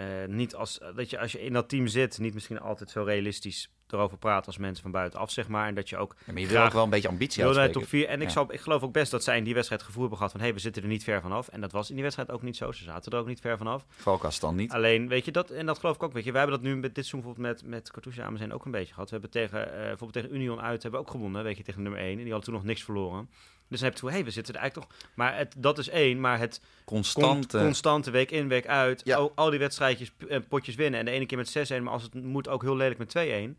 uh, 0.00 0.06
niet 0.26 0.54
als, 0.54 0.78
dat 0.94 1.10
je 1.10 1.18
als 1.18 1.32
je 1.32 1.40
in 1.40 1.52
dat 1.52 1.68
team 1.68 1.86
zit, 1.86 2.18
niet 2.18 2.34
misschien 2.34 2.60
altijd 2.60 2.90
zo 2.90 3.02
realistisch 3.02 3.70
erover 3.86 4.18
praat 4.18 4.46
als 4.46 4.58
mensen 4.58 4.82
van 4.82 4.90
buitenaf, 4.90 5.30
zeg 5.30 5.48
maar. 5.48 5.66
En 5.66 5.74
dat 5.74 5.88
je 5.88 5.96
ook. 5.96 6.16
Ja, 6.26 6.32
maar 6.32 6.42
je 6.42 6.48
wil 6.48 6.62
ook 6.62 6.72
wel 6.72 6.84
een 6.84 6.90
beetje 6.90 7.08
ambitie 7.08 7.44
hebben. 7.44 7.72
top 7.72 7.86
4. 7.86 8.08
En 8.08 8.22
ik, 8.22 8.30
zal, 8.30 8.52
ik 8.52 8.60
geloof 8.60 8.82
ook 8.82 8.92
best 8.92 9.10
dat 9.10 9.24
zij 9.24 9.36
in 9.36 9.44
die 9.44 9.54
wedstrijd 9.54 9.82
gevoel 9.82 10.00
hebben 10.00 10.18
gehad 10.18 10.32
van 10.32 10.40
hé, 10.40 10.46
hey, 10.46 10.56
we 10.56 10.62
zitten 10.62 10.82
er 10.82 10.88
niet 10.88 11.04
ver 11.04 11.20
vanaf. 11.20 11.48
En 11.48 11.60
dat 11.60 11.72
was 11.72 11.88
in 11.88 11.94
die 11.94 12.02
wedstrijd 12.02 12.30
ook 12.30 12.42
niet 12.42 12.56
zo. 12.56 12.72
Ze 12.72 12.84
zaten 12.84 13.12
er 13.12 13.18
ook 13.18 13.26
niet 13.26 13.40
ver 13.40 13.58
vanaf. 13.58 13.84
Valkast 13.88 14.40
dan 14.40 14.56
niet. 14.56 14.72
Alleen, 14.72 15.08
weet 15.08 15.24
je, 15.24 15.30
dat, 15.30 15.50
en 15.50 15.66
dat 15.66 15.78
geloof 15.78 15.94
ik 15.94 16.02
ook. 16.02 16.12
Weet 16.12 16.24
je, 16.24 16.32
wij 16.32 16.40
hebben 16.40 16.60
dat 16.60 16.68
nu 16.68 16.74
met 16.76 16.94
dit 16.94 17.06
seizoen 17.06 17.20
bijvoorbeeld 17.20 17.62
met, 17.62 17.70
met 17.70 17.90
Cartouche 17.90 18.36
zijn 18.36 18.52
ook 18.52 18.64
een 18.64 18.70
beetje 18.70 18.92
gehad. 18.92 19.10
We 19.10 19.12
hebben 19.12 19.30
tegen, 19.30 19.66
uh, 19.66 19.74
bijvoorbeeld 19.74 20.12
tegen 20.12 20.34
Union 20.34 20.60
uit 20.60 20.82
hebben 20.82 21.00
we 21.00 21.06
ook 21.06 21.12
gewonnen, 21.12 21.42
weet 21.42 21.56
je, 21.56 21.62
tegen 21.62 21.82
nummer 21.82 22.00
1. 22.00 22.10
En 22.10 22.16
die 22.16 22.32
hadden 22.32 22.44
toen 22.44 22.54
nog 22.54 22.64
niks 22.64 22.82
verloren. 22.82 23.28
Dus 23.70 23.80
dan 23.80 23.88
heb 23.88 23.98
je 23.98 24.06
hé, 24.06 24.12
hey, 24.12 24.24
we 24.24 24.30
zitten 24.30 24.54
er 24.54 24.60
eigenlijk 24.60 24.90
toch... 24.90 24.98
Maar 25.14 25.36
het, 25.36 25.54
dat 25.58 25.78
is 25.78 25.88
één, 25.88 26.20
maar 26.20 26.38
het... 26.38 26.60
Constante... 26.84 27.58
constante 27.58 28.10
week 28.10 28.30
in, 28.30 28.48
week 28.48 28.66
uit. 28.66 29.00
Ja. 29.04 29.16
Al, 29.16 29.32
al, 29.34 29.50
die 29.50 29.58
wedstrijdjes, 29.58 30.12
uh, 30.28 30.38
potjes 30.48 30.74
winnen. 30.74 31.00
En 31.00 31.06
de 31.06 31.10
ene 31.10 31.26
keer 31.26 31.38
met 31.38 31.70
6-1, 31.72 31.82
maar 31.82 31.92
als 31.92 32.02
het 32.02 32.14
moet 32.14 32.48
ook 32.48 32.62
heel 32.62 32.76
lelijk 32.76 32.98
met 32.98 33.54
2-1. 33.56 33.58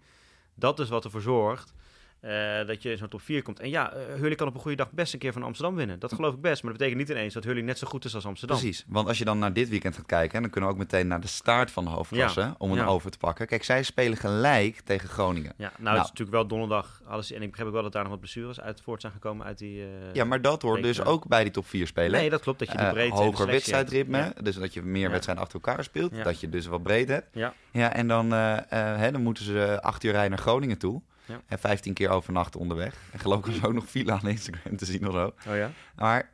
Dat 0.56 0.80
is 0.80 0.89
wat 0.89 1.04
ervoor 1.04 1.21
zorgt 1.21 1.74
uh, 2.21 2.67
dat 2.67 2.84
je 2.84 2.97
zo'n 2.97 3.07
top 3.07 3.21
4 3.21 3.41
komt. 3.41 3.60
En 3.60 3.69
ja, 3.69 3.93
uh, 3.93 3.99
Hurley 4.13 4.36
kan 4.36 4.47
op 4.47 4.53
een 4.53 4.60
goede 4.60 4.77
dag 4.77 4.91
best 4.91 5.13
een 5.13 5.19
keer 5.19 5.34
van 5.34 5.43
Amsterdam 5.43 5.75
winnen. 5.75 5.99
Dat 5.99 6.13
geloof 6.13 6.34
ik 6.34 6.41
best. 6.41 6.63
Maar 6.63 6.71
dat 6.71 6.81
betekent 6.81 7.07
niet 7.07 7.17
ineens 7.17 7.34
dat 7.34 7.43
Hurley 7.43 7.62
net 7.62 7.77
zo 7.77 7.88
goed 7.88 8.05
is 8.05 8.15
als 8.15 8.25
Amsterdam. 8.25 8.57
Precies. 8.57 8.86
Want 8.88 9.07
als 9.07 9.17
je 9.17 9.25
dan 9.25 9.39
naar 9.39 9.53
dit 9.53 9.69
weekend 9.69 9.95
gaat 9.95 10.05
kijken... 10.05 10.41
dan 10.41 10.51
kunnen 10.51 10.69
we 10.69 10.75
ook 10.75 10.81
meteen 10.81 11.07
naar 11.07 11.21
de 11.21 11.27
start 11.27 11.71
van 11.71 11.84
de 11.84 11.89
hoofdklasse... 11.89 12.55
om 12.57 12.71
een 12.71 12.86
over 12.86 13.12
te 13.12 13.17
pakken. 13.17 13.47
Kijk, 13.47 13.63
zij 13.63 13.84
spelen 13.84 14.17
gelijk 14.17 14.79
tegen 14.79 15.10
Groningen. 15.10 15.53
Ja, 15.57 15.63
nou, 15.63 15.84
nou 15.84 15.95
het 15.95 16.03
is 16.03 16.10
natuurlijk 16.10 16.38
wel 16.38 16.47
donderdag. 16.47 17.01
Alles, 17.07 17.31
en 17.31 17.41
ik 17.41 17.47
begrijp 17.47 17.67
ook 17.67 17.73
wel 17.73 17.84
dat 17.84 17.91
daar 17.91 18.01
nog 18.01 18.12
wat 18.12 18.19
blessures 18.19 18.62
uit 18.62 18.81
voort 18.81 19.01
zijn 19.01 19.13
gekomen 19.13 19.45
uit 19.45 19.57
die... 19.57 19.77
Uh, 19.79 19.88
ja, 20.13 20.23
maar 20.23 20.41
dat 20.41 20.62
hoort 20.62 20.84
dus 20.84 21.03
ook 21.03 21.27
bij 21.27 21.43
die 21.43 21.51
top 21.51 21.67
4 21.67 21.88
spelen. 21.88 22.19
Nee, 22.19 22.29
dat 22.29 22.41
klopt. 22.41 22.60
Dat 22.60 22.71
je 22.71 22.77
de 22.77 22.89
breedte 22.91 23.21
Hoger 23.21 23.47
wedstrijdritme. 23.47 24.34
Dus 24.41 24.55
dat 24.55 24.73
je 24.73 24.81
meer 24.81 25.10
wedstrijden 25.10 25.43
achter 25.43 25.60
elkaar 25.62 25.84
speelt. 25.84 26.23
Dat 26.23 26.39
je 26.39 26.49
dus 26.49 26.65
wat 26.65 26.84
breed 26.84 27.07
hebt. 27.07 27.27
Ja. 27.34 27.53
Ja, 27.71 27.93
en 27.93 28.07
dan, 28.07 28.31
hè, 28.31 29.12
dan 29.12 29.23
moeten 29.23 29.43
ze 29.43 29.81
acht 29.81 30.03
uur 30.03 30.12
rijden 30.12 30.29
naar 30.29 30.39
Groningen 30.39 30.77
toe... 30.77 31.01
Ja. 31.31 31.41
En 31.47 31.59
15 31.59 31.93
keer 31.93 32.09
overnachten 32.09 32.59
onderweg. 32.59 32.95
En 33.11 33.19
geloof 33.19 33.47
ik 33.47 33.65
ook 33.65 33.73
nog 33.73 33.89
file 33.89 34.11
aan 34.11 34.27
Instagram 34.27 34.77
te 34.77 34.85
zien 34.85 35.07
of 35.07 35.13
zo. 35.13 35.33
Oh 35.49 35.55
ja? 35.55 35.71
Maar 35.95 36.29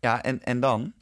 ja, 0.00 0.22
en, 0.22 0.42
en 0.42 0.60
dan? 0.60 0.92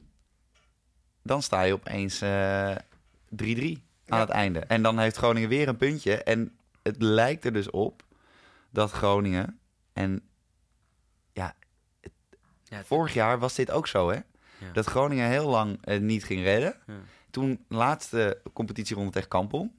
Dan 1.22 1.42
sta 1.42 1.62
je 1.62 1.72
opeens 1.72 2.16
3-3 2.16 2.20
uh, 2.24 3.76
aan 4.06 4.20
het 4.20 4.28
einde. 4.28 4.58
En 4.58 4.82
dan 4.82 4.98
heeft 4.98 5.16
Groningen 5.16 5.48
weer 5.48 5.68
een 5.68 5.76
puntje. 5.76 6.22
En 6.22 6.58
het 6.82 7.02
lijkt 7.02 7.44
er 7.44 7.52
dus 7.52 7.70
op 7.70 8.04
dat 8.70 8.90
Groningen... 8.90 9.58
En 9.92 10.22
ja, 11.32 11.54
ja 12.64 12.84
vorig 12.84 13.14
jaar 13.14 13.38
was 13.38 13.54
dit 13.54 13.70
ook 13.70 13.86
zo, 13.86 14.10
hè? 14.10 14.18
Dat 14.72 14.86
Groningen 14.86 15.28
heel 15.28 15.48
lang 15.48 15.88
uh, 15.88 16.00
niet 16.00 16.24
ging 16.24 16.42
redden. 16.42 16.76
Toen 17.30 17.64
laatste 17.68 18.42
competitieronde 18.52 19.10
tegen 19.10 19.28
Kampong. 19.28 19.70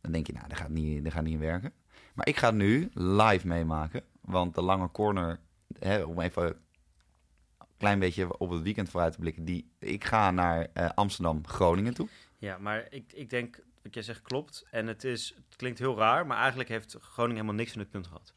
Dan 0.00 0.12
denk 0.12 0.26
je, 0.26 0.32
nou, 0.32 0.48
dat 0.48 0.58
gaat 0.58 0.68
niet, 0.68 1.04
dat 1.04 1.12
gaat 1.12 1.22
niet 1.22 1.38
werken. 1.38 1.72
Maar 2.12 2.28
ik 2.28 2.36
ga 2.36 2.50
nu 2.50 2.90
live 2.94 3.46
meemaken. 3.46 4.02
Want 4.20 4.54
de 4.54 4.62
lange 4.62 4.90
corner, 4.90 5.40
hè, 5.78 6.02
om 6.02 6.20
even 6.20 6.46
een 6.46 7.66
klein 7.76 7.98
beetje 7.98 8.38
op 8.38 8.50
het 8.50 8.62
weekend 8.62 8.90
vooruit 8.90 9.12
te 9.12 9.18
blikken. 9.18 9.44
Die, 9.44 9.72
ik 9.78 10.04
ga 10.04 10.30
naar 10.30 10.66
uh, 10.74 10.88
Amsterdam-Groningen 10.94 11.94
toe. 11.94 12.08
Ja, 12.38 12.58
maar 12.58 12.86
ik, 12.90 13.12
ik 13.12 13.30
denk 13.30 13.60
wat 13.82 13.94
jij 13.94 14.02
zegt 14.02 14.22
klopt. 14.22 14.64
En 14.70 14.86
het, 14.86 15.04
is, 15.04 15.34
het 15.48 15.56
klinkt 15.56 15.78
heel 15.78 15.96
raar, 15.96 16.26
maar 16.26 16.38
eigenlijk 16.38 16.68
heeft 16.68 16.96
Groningen 17.00 17.36
helemaal 17.36 17.60
niks 17.60 17.72
van 17.72 17.80
het 17.80 17.90
punt 17.90 18.06
gehad. 18.06 18.34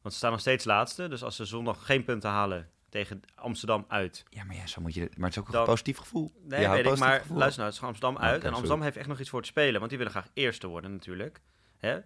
Want 0.00 0.12
ze 0.14 0.18
staan 0.18 0.30
nog 0.30 0.40
steeds 0.40 0.64
laatste. 0.64 1.08
Dus 1.08 1.22
als 1.22 1.36
ze 1.36 1.44
zondag 1.44 1.86
geen 1.86 2.04
punten 2.04 2.30
halen 2.30 2.70
tegen 2.88 3.20
Amsterdam 3.34 3.84
uit. 3.88 4.24
Ja, 4.30 4.44
maar 4.44 4.56
ja, 4.56 4.66
zo 4.66 4.80
moet 4.80 4.94
je. 4.94 5.00
Maar 5.00 5.28
het 5.28 5.38
is 5.38 5.42
ook 5.42 5.54
een 5.54 5.64
positief 5.64 5.98
gevoel. 5.98 6.32
Nee, 6.42 6.68
weet 6.68 6.86
ik. 6.86 6.98
Maar 6.98 7.20
gevoel. 7.20 7.36
luister 7.36 7.62
nou, 7.62 7.72
het 7.72 7.82
is 7.82 7.86
Amsterdam 7.88 8.18
uit. 8.18 8.44
en 8.44 8.50
Amsterdam 8.50 8.82
heeft 8.82 8.96
echt 8.96 9.08
nog 9.08 9.20
iets 9.20 9.30
voor 9.30 9.42
te 9.42 9.48
spelen. 9.48 9.78
Want 9.78 9.88
die 9.88 9.98
willen 9.98 10.12
graag 10.12 10.28
eerste 10.32 10.66
worden 10.66 10.92
natuurlijk. 10.92 11.40
Hè? 11.78 11.98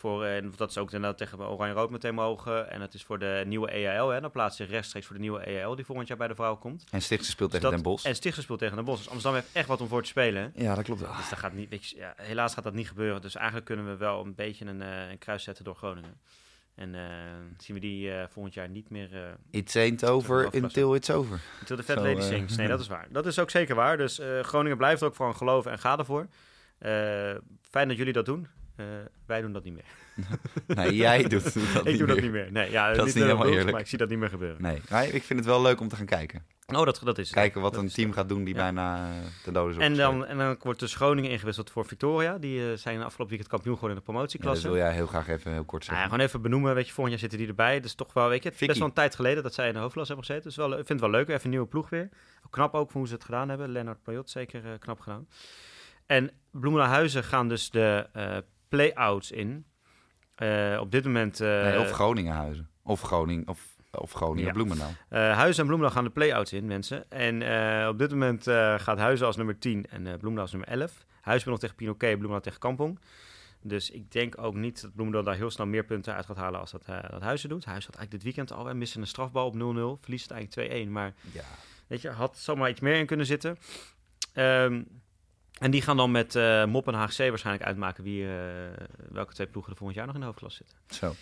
Voor, 0.00 0.24
en 0.24 0.52
dat 0.56 0.70
is 0.70 0.78
ook 0.78 0.92
inderdaad 0.92 1.18
tegen 1.18 1.48
Oranje-Rood 1.48 1.90
meteen 1.90 2.14
mogen. 2.14 2.70
En 2.70 2.80
het 2.80 2.94
is 2.94 3.02
voor 3.02 3.18
de 3.18 3.42
nieuwe 3.46 3.70
EAL. 3.70 4.08
Hè. 4.08 4.20
Dan 4.20 4.30
plaatst 4.30 4.56
zich 4.56 4.70
rechtstreeks 4.70 5.06
voor 5.06 5.14
de 5.14 5.20
nieuwe 5.20 5.40
EAL 5.40 5.76
die 5.76 5.84
volgend 5.84 6.08
jaar 6.08 6.16
bij 6.16 6.28
de 6.28 6.34
vrouw 6.34 6.56
komt. 6.56 6.84
En 6.90 7.02
Stichtse 7.02 7.30
speelt 7.30 7.50
dus 7.50 7.60
tegen 7.60 7.74
Den 7.74 7.84
Bosch. 7.84 8.04
En 8.04 8.14
Stichtse 8.14 8.42
speelt 8.42 8.58
tegen 8.58 8.76
Den 8.76 8.84
Bosch. 8.84 9.02
Dus 9.02 9.10
Amsterdam 9.10 9.40
heeft 9.40 9.54
echt 9.54 9.68
wat 9.68 9.80
om 9.80 9.88
voor 9.88 10.02
te 10.02 10.08
spelen. 10.08 10.52
Ja, 10.54 10.74
dat 10.74 10.84
klopt 10.84 11.00
wel. 11.00 11.16
Dus 11.16 11.28
dat 11.28 11.38
gaat 11.38 11.52
niet, 11.52 11.68
weet 11.68 11.88
je, 11.88 11.96
ja, 11.96 12.14
helaas 12.16 12.54
gaat 12.54 12.64
dat 12.64 12.74
niet 12.74 12.88
gebeuren. 12.88 13.20
Dus 13.20 13.34
eigenlijk 13.34 13.66
kunnen 13.66 13.86
we 13.86 13.96
wel 13.96 14.24
een 14.24 14.34
beetje 14.34 14.64
een, 14.64 14.80
uh, 14.80 15.10
een 15.10 15.18
kruis 15.18 15.42
zetten 15.42 15.64
door 15.64 15.76
Groningen. 15.76 16.20
En 16.74 16.94
uh, 16.94 17.02
zien 17.58 17.74
we 17.74 17.80
die 17.80 18.08
uh, 18.08 18.22
volgend 18.28 18.54
jaar 18.54 18.68
niet 18.68 18.90
meer... 18.90 19.12
Uh, 19.12 19.20
it's 19.50 19.76
ain't 19.76 20.04
over 20.04 20.54
until 20.54 20.94
it's 20.94 21.10
over. 21.10 21.40
Until 21.60 21.76
the 21.76 21.82
fat 21.82 21.96
so, 21.96 22.04
lady 22.04 22.20
sings. 22.20 22.56
Nee, 22.56 22.68
dat 22.74 22.80
is 22.80 22.86
waar. 22.86 23.06
Dat 23.10 23.26
is 23.26 23.38
ook 23.38 23.50
zeker 23.50 23.74
waar. 23.74 23.96
Dus 23.96 24.20
Groningen 24.42 24.76
blijft 24.76 25.00
er 25.00 25.06
ook 25.06 25.14
voor 25.14 25.34
geloven 25.34 25.70
en 25.70 25.78
gaat 25.78 25.98
ervoor. 25.98 26.26
fijn 27.70 27.88
dat 27.88 27.96
jullie 27.96 28.12
dat 28.12 28.26
doen. 28.26 28.46
Wij 29.26 29.40
doen 29.40 29.52
dat 29.52 29.64
niet 29.64 29.74
meer. 29.74 29.84
nee, 30.76 30.96
jij 30.96 31.22
doet 31.22 31.44
dat 31.54 31.54
ik 31.54 31.84
niet 31.84 31.98
doe 31.98 32.06
dat 32.06 32.20
niet 32.20 32.30
meer. 32.30 32.52
Nee, 32.52 32.70
ja, 32.70 32.92
dat 32.92 33.06
is 33.06 33.14
niet 33.14 33.24
helemaal 33.24 33.48
eerlijk. 33.48 33.70
Maar 33.70 33.80
ik 33.80 33.86
zie 33.86 33.98
dat 33.98 34.08
niet 34.08 34.18
meer 34.18 34.28
gebeuren. 34.28 34.62
Nee, 34.62 34.76
ik 35.12 35.22
vind 35.22 35.38
het 35.38 35.48
wel 35.48 35.62
leuk 35.62 35.80
om 35.80 35.88
te 35.88 35.96
gaan 35.96 36.06
kijken. 36.06 36.44
Oh, 36.66 36.84
dat, 36.84 37.00
dat 37.04 37.18
is 37.18 37.26
het. 37.26 37.34
Kijken 37.36 37.60
wat 37.60 37.76
een 37.76 37.88
team 37.88 38.12
gaat 38.12 38.28
doen 38.28 38.44
die 38.44 38.54
bijna 38.54 39.10
de 39.44 39.52
dood 39.52 39.70
is 39.70 39.76
en 39.76 39.96
dan, 39.96 40.26
en 40.26 40.38
dan 40.38 40.56
wordt 40.62 40.80
dus 40.80 40.94
Groningen 40.94 41.30
ingewisseld 41.30 41.70
voor 41.70 41.86
Victoria. 41.86 42.38
Die 42.38 42.58
uh, 42.58 42.76
zijn 42.76 42.96
afgelopen 42.96 43.28
weekend 43.28 43.48
kampioen 43.48 43.74
geworden 43.74 43.98
in 43.98 44.04
de 44.04 44.12
promotieklasse. 44.12 44.62
Ja, 44.62 44.68
dat 44.68 44.76
wil 44.76 44.86
jij 44.86 44.96
heel 44.96 45.06
graag 45.06 45.28
even 45.28 45.52
heel 45.52 45.64
kort 45.64 45.84
zeggen. 45.84 46.02
Ja, 46.02 46.10
gewoon 46.10 46.26
even 46.26 46.42
benoemen. 46.42 46.74
Weet 46.74 46.86
je, 46.86 46.92
volgend 46.92 47.10
jaar 47.10 47.20
zitten 47.20 47.38
die 47.38 47.48
erbij. 47.48 47.74
Dat 47.74 47.84
is 47.84 47.94
toch 47.94 48.12
wel, 48.12 48.28
weet 48.28 48.42
je, 48.42 48.48
het 48.48 48.60
is 48.60 48.66
best 48.66 48.78
wel 48.78 48.88
een 48.88 48.94
tijd 48.94 49.14
geleden 49.14 49.42
dat 49.42 49.54
zij 49.54 49.68
in 49.68 49.72
de 49.72 49.78
hoofdklas 49.78 50.08
hebben 50.08 50.26
gezeten. 50.26 50.48
Dus 50.48 50.56
wel, 50.56 50.70
ik 50.70 50.86
vind 50.86 50.88
het 50.88 51.00
wel 51.00 51.10
leuk. 51.10 51.28
Even 51.28 51.44
een 51.44 51.50
nieuwe 51.50 51.66
ploeg 51.66 51.88
weer. 51.88 52.08
Knap 52.50 52.74
ook 52.74 52.92
hoe 52.92 53.06
ze 53.06 53.14
het 53.14 53.24
gedaan 53.24 53.48
hebben. 53.48 53.68
Lennart 53.68 54.02
Payot 54.02 54.30
zeker 54.30 54.64
uh, 54.64 54.70
knap 54.78 55.00
gedaan. 55.00 55.28
En 56.06 56.30
Bloemenhuizen 56.50 57.24
gaan 57.24 57.48
dus 57.48 57.70
de 57.70 58.06
play-outs 58.70 59.30
in. 59.30 59.66
op 60.80 60.90
dit 60.90 61.04
moment... 61.04 61.38
Nee, 61.38 61.80
of 61.80 61.90
Groningenhuizen. 61.90 62.68
Of 62.82 63.00
Groningen, 63.00 63.48
of 63.48 63.78
of 63.90 64.12
Groningen 64.12 64.46
ja. 64.46 64.52
Bloemendaal. 64.52 64.88
Uh, 64.88 65.18
Huizen 65.36 65.60
en 65.60 65.66
Bloemendaal 65.66 65.96
gaan 65.96 66.04
de 66.04 66.10
play-outs 66.10 66.52
in, 66.52 66.66
mensen. 66.66 67.10
En 67.10 67.40
uh, 67.40 67.88
op 67.88 67.98
dit 67.98 68.10
moment 68.10 68.46
uh, 68.46 68.78
gaat 68.78 68.98
Huizen 68.98 69.26
als 69.26 69.36
nummer 69.36 69.58
10 69.58 69.86
en 69.90 70.02
Bloemendaal 70.02 70.40
als 70.40 70.52
nummer 70.52 70.68
11. 70.68 71.04
Huizen 71.20 71.50
nog 71.50 71.58
tegen 71.58 71.76
Pinoquet, 71.76 72.10
Bloemendaal 72.10 72.40
tegen 72.40 72.58
Kampong. 72.58 72.98
Dus 73.62 73.90
ik 73.90 74.12
denk 74.12 74.42
ook 74.42 74.54
niet 74.54 74.82
dat 74.82 74.92
Bloemendaal 74.92 75.24
daar 75.24 75.34
heel 75.34 75.50
snel 75.50 75.66
meer 75.66 75.84
punten 75.84 76.14
uit 76.14 76.26
gaat 76.26 76.36
halen 76.36 76.60
als 76.60 76.70
dat, 76.70 76.84
dat 77.10 77.22
Huizen 77.22 77.48
doet. 77.48 77.64
Huizen 77.64 77.90
had 77.90 78.00
eigenlijk 78.00 78.10
dit 78.10 78.22
weekend 78.22 78.52
al, 78.58 78.74
missen 78.74 79.00
een 79.00 79.06
strafbal 79.06 79.46
op 79.46 79.54
0-0. 79.54 80.00
Verliest 80.00 80.28
het 80.28 80.38
eigenlijk 80.38 80.88
2-1. 80.88 80.90
Maar 80.90 81.14
ja. 81.32 81.44
weet 81.86 82.00
je, 82.00 82.08
had 82.08 82.38
zomaar 82.38 82.70
iets 82.70 82.80
meer 82.80 82.98
in 82.98 83.06
kunnen 83.06 83.26
zitten. 83.26 83.58
Um, 84.34 84.99
en 85.60 85.70
die 85.70 85.82
gaan 85.82 85.96
dan 85.96 86.10
met 86.10 86.34
uh, 86.34 86.64
Mop 86.64 86.88
en 86.88 86.94
HGC 86.94 87.28
waarschijnlijk 87.28 87.66
uitmaken 87.66 88.04
wie, 88.04 88.22
uh, 88.22 88.32
welke 89.10 89.32
twee 89.32 89.46
ploegen 89.46 89.72
er 89.72 89.78
volgend 89.78 89.98
jaar 89.98 90.06
nog 90.06 90.14
in 90.14 90.20
de 90.20 90.26
hoofdklas 90.26 90.54
zitten. 90.54 90.76
Zo, 90.86 91.12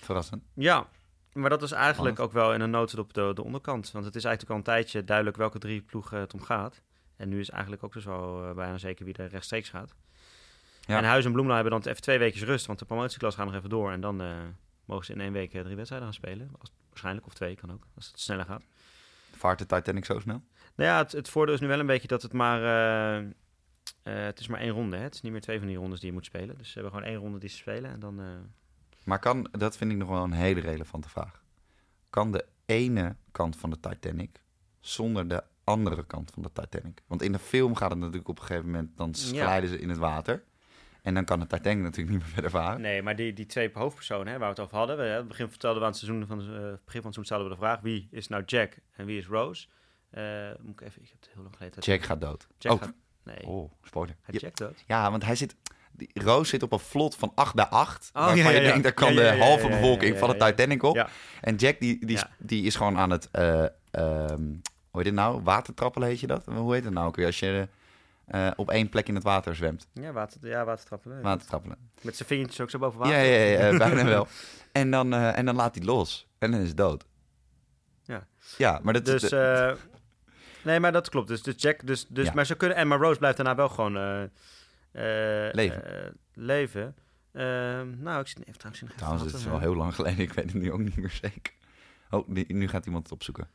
verrassend. 0.00 0.42
Ja, 0.54 0.86
maar 1.32 1.50
dat 1.50 1.62
is 1.62 1.72
eigenlijk 1.72 2.18
ook 2.18 2.32
wel 2.32 2.54
in 2.54 2.60
een 2.60 2.70
nood 2.70 2.98
op 2.98 3.14
de, 3.14 3.30
de 3.34 3.44
onderkant. 3.44 3.90
Want 3.90 4.04
het 4.04 4.16
is 4.16 4.24
eigenlijk 4.24 4.52
al 4.52 4.58
een 4.58 4.74
tijdje 4.74 5.04
duidelijk 5.04 5.36
welke 5.36 5.58
drie 5.58 5.80
ploegen 5.80 6.18
het 6.18 6.34
om 6.34 6.42
gaat. 6.42 6.82
En 7.16 7.28
nu 7.28 7.40
is 7.40 7.50
eigenlijk 7.50 7.82
ook 7.84 7.92
dus 7.92 8.04
wel 8.04 8.48
uh, 8.48 8.54
bijna 8.54 8.78
zeker 8.78 9.04
wie 9.04 9.14
er 9.14 9.28
rechtstreeks 9.28 9.68
gaat. 9.68 9.94
Ja. 10.80 10.98
En 10.98 11.04
Huis 11.04 11.24
en 11.24 11.32
Bloemla 11.32 11.54
hebben 11.54 11.72
dan 11.72 11.80
even 11.80 12.02
twee 12.02 12.18
weken 12.18 12.46
rust, 12.46 12.66
want 12.66 12.78
de 12.78 12.84
promotieklas 12.84 13.34
gaat 13.34 13.46
nog 13.46 13.54
even 13.54 13.70
door. 13.70 13.92
En 13.92 14.00
dan 14.00 14.22
mogen 14.84 15.04
ze 15.04 15.12
in 15.12 15.20
één 15.20 15.32
week 15.32 15.50
drie 15.50 15.76
wedstrijden 15.76 16.08
gaan 16.08 16.16
spelen. 16.16 16.50
Als, 16.58 16.72
waarschijnlijk, 16.88 17.26
of 17.26 17.34
twee 17.34 17.56
kan 17.56 17.72
ook, 17.72 17.82
als 17.94 18.06
het 18.06 18.20
sneller 18.20 18.44
gaat. 18.44 18.62
Vaart 19.36 19.58
de 19.58 19.66
Titanic 19.66 20.04
zo 20.04 20.20
snel? 20.20 20.42
Nou 20.74 20.90
ja, 20.90 20.98
het, 20.98 21.12
het 21.12 21.28
voordeel 21.28 21.54
is 21.54 21.60
nu 21.60 21.66
wel 21.66 21.80
een 21.80 21.86
beetje 21.86 22.08
dat 22.08 22.22
het 22.22 22.32
maar... 22.32 22.60
Uh, 24.04 24.14
het 24.24 24.40
is 24.40 24.46
maar 24.46 24.60
één 24.60 24.70
ronde, 24.70 24.96
hè? 24.96 25.02
Het 25.02 25.14
is 25.14 25.20
niet 25.20 25.32
meer 25.32 25.40
twee 25.40 25.58
van 25.58 25.66
die 25.68 25.76
rondes 25.76 26.00
die 26.00 26.08
je 26.08 26.14
moet 26.14 26.24
spelen. 26.24 26.58
Dus 26.58 26.66
ze 26.66 26.72
hebben 26.74 26.92
gewoon 26.92 27.08
één 27.08 27.20
ronde 27.20 27.38
die 27.38 27.48
ze 27.48 27.56
spelen 27.56 27.90
en 27.90 28.00
dan 28.00 28.20
maar 29.04 29.18
kan, 29.18 29.48
dat 29.50 29.76
vind 29.76 29.90
ik 29.90 29.96
nog 29.96 30.08
wel 30.08 30.22
een 30.22 30.32
hele 30.32 30.60
relevante 30.60 31.08
vraag. 31.08 31.42
Kan 32.10 32.32
de 32.32 32.44
ene 32.66 33.16
kant 33.30 33.56
van 33.56 33.70
de 33.70 33.80
Titanic 33.80 34.40
zonder 34.80 35.28
de 35.28 35.44
andere 35.64 36.06
kant 36.06 36.30
van 36.30 36.42
de 36.42 36.52
Titanic? 36.52 37.02
Want 37.06 37.22
in 37.22 37.32
de 37.32 37.38
film 37.38 37.74
gaat 37.74 37.90
het 37.90 37.98
natuurlijk 37.98 38.28
op 38.28 38.38
een 38.38 38.44
gegeven 38.44 38.70
moment, 38.70 38.96
dan 38.96 39.14
glijden 39.14 39.70
ze 39.70 39.78
in 39.78 39.88
het 39.88 39.98
water. 39.98 40.44
En 41.02 41.14
dan 41.14 41.24
kan 41.24 41.40
de 41.40 41.46
Titanic 41.46 41.82
natuurlijk 41.82 42.10
niet 42.10 42.18
meer 42.18 42.32
verder 42.32 42.50
varen. 42.50 42.80
Nee, 42.80 43.02
maar 43.02 43.16
die, 43.16 43.32
die 43.32 43.46
twee 43.46 43.70
hoofdpersonen 43.72 44.32
hè, 44.32 44.38
waar 44.38 44.54
we 44.54 44.54
het 44.54 44.64
over 44.64 44.76
hadden. 44.76 44.96
We, 44.96 45.02
hè, 45.02 45.16
het 45.16 45.28
begin 45.28 45.48
vertelden 45.48 45.78
we 45.78 45.84
aan 45.84 45.92
het 45.92 46.00
seizoen 46.00 46.26
van, 46.26 46.40
uh, 46.40 46.46
begin 46.46 46.72
van 46.84 46.92
het 46.92 46.94
seizoen 46.94 47.24
stelden 47.24 47.48
we 47.48 47.54
de 47.54 47.60
vraag: 47.60 47.80
wie 47.80 48.08
is 48.10 48.28
nou 48.28 48.42
Jack 48.44 48.78
en 48.90 49.06
wie 49.06 49.18
is 49.18 49.26
Rose? 49.26 49.66
Uh, 50.10 50.50
moet 50.60 50.80
ik 50.80 50.86
even, 50.86 51.02
ik 51.02 51.08
heb 51.08 51.20
het 51.20 51.30
heel 51.32 51.42
lang 51.42 51.56
geleden. 51.56 51.82
Jack 51.82 52.02
gaat 52.02 52.20
dood. 52.20 52.46
Jack 52.58 52.72
oh. 52.72 52.82
gaat, 52.82 52.94
nee. 53.24 53.46
Oh, 53.46 53.70
spoiler. 53.82 54.16
Hij 54.22 54.34
Jack 54.38 54.56
dood? 54.56 54.84
Ja, 54.86 55.10
want 55.10 55.24
hij 55.24 55.34
zit, 55.34 55.56
die 55.92 56.10
Roos 56.14 56.48
zit 56.48 56.62
op 56.62 56.72
een 56.72 56.78
vlot 56.78 57.16
van 57.16 57.32
8 57.34 57.54
bij 57.54 57.66
8. 57.66 58.10
Oh, 58.12 58.24
waarvan 58.24 58.36
ja, 58.36 58.50
ja, 58.50 58.56
je 58.56 58.62
denkt, 58.62 58.82
daar 58.82 58.92
kan 58.92 59.14
de 59.14 59.36
halve 59.38 59.68
bevolking 59.68 60.18
van 60.18 60.30
de 60.30 60.36
Titanic 60.36 60.82
op. 60.82 61.08
En 61.40 61.56
Jack, 61.56 61.80
die, 61.80 62.06
die, 62.06 62.18
die 62.38 62.64
is 62.64 62.76
gewoon 62.76 62.98
aan 62.98 63.10
het... 63.10 63.28
Uh, 63.32 63.64
hoe 64.92 65.00
heet 65.00 65.04
het 65.04 65.14
nou? 65.14 65.42
Watertrappelen 65.42 66.08
heet 66.08 66.20
je 66.20 66.26
dat? 66.26 66.44
Hoe 66.46 66.74
heet 66.74 66.84
het 66.84 66.92
nou 66.92 67.06
ook 67.06 67.16
weer? 67.16 67.26
Als 67.26 67.38
je 67.38 67.68
uh, 68.28 68.50
op 68.56 68.70
één 68.70 68.88
plek 68.88 69.08
in 69.08 69.14
het 69.14 69.24
water 69.24 69.54
zwemt. 69.56 69.86
Ja, 69.92 70.12
water, 70.12 70.48
ja 70.48 70.64
watertrappelen. 70.64 71.22
Watertrappelen. 71.22 71.76
Met 72.00 72.16
zijn 72.16 72.28
vingertjes 72.28 72.60
ook 72.60 72.70
zo 72.70 72.78
boven 72.78 72.98
water? 72.98 73.16
Ja, 73.16 73.22
ja, 73.22 73.70
ja 73.70 73.78
bijna 73.88 74.04
wel. 74.04 74.26
En 74.72 74.90
dan, 74.90 75.14
uh, 75.14 75.38
en 75.38 75.44
dan 75.44 75.54
laat 75.54 75.74
hij 75.74 75.84
los. 75.84 76.26
En 76.38 76.50
dan 76.50 76.60
is 76.60 76.68
het 76.68 76.76
dood. 76.76 77.04
Ja. 78.04 78.26
Ja, 78.56 78.80
maar 78.82 78.92
dat... 78.92 79.04
Dus... 79.04 79.32
nee, 80.64 80.80
maar 80.80 80.92
dat 80.92 81.08
klopt. 81.08 81.28
Dus, 81.28 81.42
dus 81.42 81.54
Jack... 81.56 81.86
Dus, 81.86 82.06
dus, 82.08 82.32
Maar 82.32 82.46
ze 82.46 82.54
kunnen... 82.54 82.76
En 82.76 82.88
maar 82.88 82.98
Rose 82.98 83.18
blijft 83.18 83.36
daarna 83.36 83.54
wel 83.54 83.68
gewoon... 83.68 83.96
Uh, 83.96 85.48
leven. 85.52 85.82
Uh, 85.86 86.10
leven. 86.34 86.94
Uh, 87.32 87.42
nou, 87.98 88.20
ik 88.20 88.26
zit 88.26 88.38
even 88.38 88.58
trouwens 88.58 88.82
in 88.82 88.88
Trouwens, 88.96 89.24
het 89.24 89.34
is 89.34 89.44
wel 89.44 89.58
heel 89.58 89.76
lang 89.76 89.94
geleden. 89.94 90.18
Ik 90.18 90.32
weet 90.32 90.52
het 90.52 90.62
nu 90.62 90.72
ook 90.72 90.80
niet 90.80 90.96
meer 90.96 91.18
zeker. 91.22 91.52
Oh, 92.10 92.28
nu 92.28 92.68
gaat 92.68 92.86
iemand 92.86 93.04
het 93.04 93.12
opzoeken. 93.12 93.48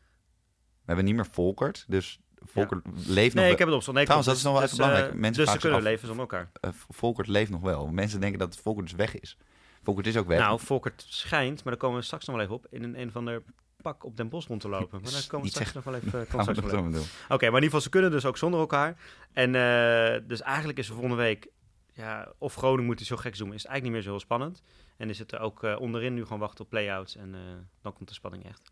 We 0.59 0.93
hebben 0.93 1.05
niet 1.05 1.15
meer 1.15 1.27
Volkert, 1.31 1.85
dus 1.87 2.19
Volkert 2.35 2.81
ja. 2.85 2.91
leeft 3.13 3.35
nog 3.35 3.43
Nee, 3.43 3.53
ik 3.53 3.57
heb 3.57 3.67
het 3.67 3.77
opzocht. 3.77 3.95
Nee, 3.95 4.05
trouwens, 4.05 4.29
dat 4.29 4.37
is 4.37 4.43
nog 4.43 4.53
wel 4.53 4.61
dus, 4.61 4.71
even 4.71 4.85
belangrijk. 4.85 5.19
Mensen 5.19 5.43
dus 5.43 5.53
ze 5.53 5.59
kunnen 5.59 5.81
leven 5.81 6.07
zonder 6.07 6.27
elkaar. 6.29 6.51
Volkert 6.89 7.27
leeft 7.27 7.51
nog 7.51 7.61
wel. 7.61 7.87
Mensen 7.87 8.19
denken 8.19 8.39
dat 8.39 8.57
Volkert 8.57 8.87
dus 8.87 8.95
weg 8.95 9.19
is. 9.19 9.37
Volkert 9.83 10.07
is 10.07 10.17
ook 10.17 10.27
weg. 10.27 10.39
Nou, 10.39 10.59
Volkert 10.59 11.05
schijnt, 11.07 11.63
maar 11.63 11.73
daar 11.73 11.81
komen 11.81 11.99
we 11.99 12.05
straks 12.05 12.25
nog 12.25 12.35
wel 12.35 12.45
even 12.45 12.55
op, 12.55 12.67
in 12.69 12.83
een, 12.83 12.99
een 12.99 13.11
van 13.11 13.25
de 13.25 13.43
pak 13.91 14.03
op 14.03 14.17
Den 14.17 14.29
Bos 14.29 14.47
rond 14.47 14.61
te 14.61 14.69
lopen. 14.69 15.01
Maar 15.01 15.11
daar 15.11 15.27
komen 15.27 15.45
we 15.45 15.51
straks 15.51 15.73
nog 15.73 15.83
wel 15.83 15.93
even, 15.95 16.21
Oké, 16.21 17.03
maar 17.27 17.39
in 17.39 17.43
ieder 17.43 17.63
geval, 17.63 17.81
ze 17.81 17.89
kunnen 17.89 18.11
dus 18.11 18.25
ook 18.25 18.37
zonder 18.37 18.59
elkaar. 18.59 18.97
En 19.33 19.53
uh, 19.53 20.27
dus 20.27 20.41
eigenlijk 20.41 20.77
is 20.79 20.87
er 20.87 20.93
volgende 20.93 21.15
week 21.17 21.47
ja, 21.93 22.31
of 22.37 22.55
Groningen 22.55 22.85
moet 22.85 22.97
hij 22.97 23.05
zo 23.05 23.15
gek 23.15 23.35
zoomen, 23.35 23.55
is 23.55 23.61
het 23.61 23.71
eigenlijk 23.71 23.83
niet 23.83 23.91
meer 23.91 24.01
zo 24.01 24.09
heel 24.09 24.19
spannend. 24.19 24.61
En 24.97 25.09
is 25.09 25.19
het 25.19 25.31
er 25.31 25.39
ook 25.39 25.63
uh, 25.63 25.79
onderin 25.79 26.13
nu 26.13 26.23
gewoon 26.23 26.39
wachten 26.39 26.63
op 26.63 26.69
play-outs 26.69 27.15
en 27.15 27.29
uh, 27.33 27.39
dan 27.81 27.93
komt 27.93 28.07
de 28.07 28.13
spanning 28.13 28.45
echt. 28.45 28.71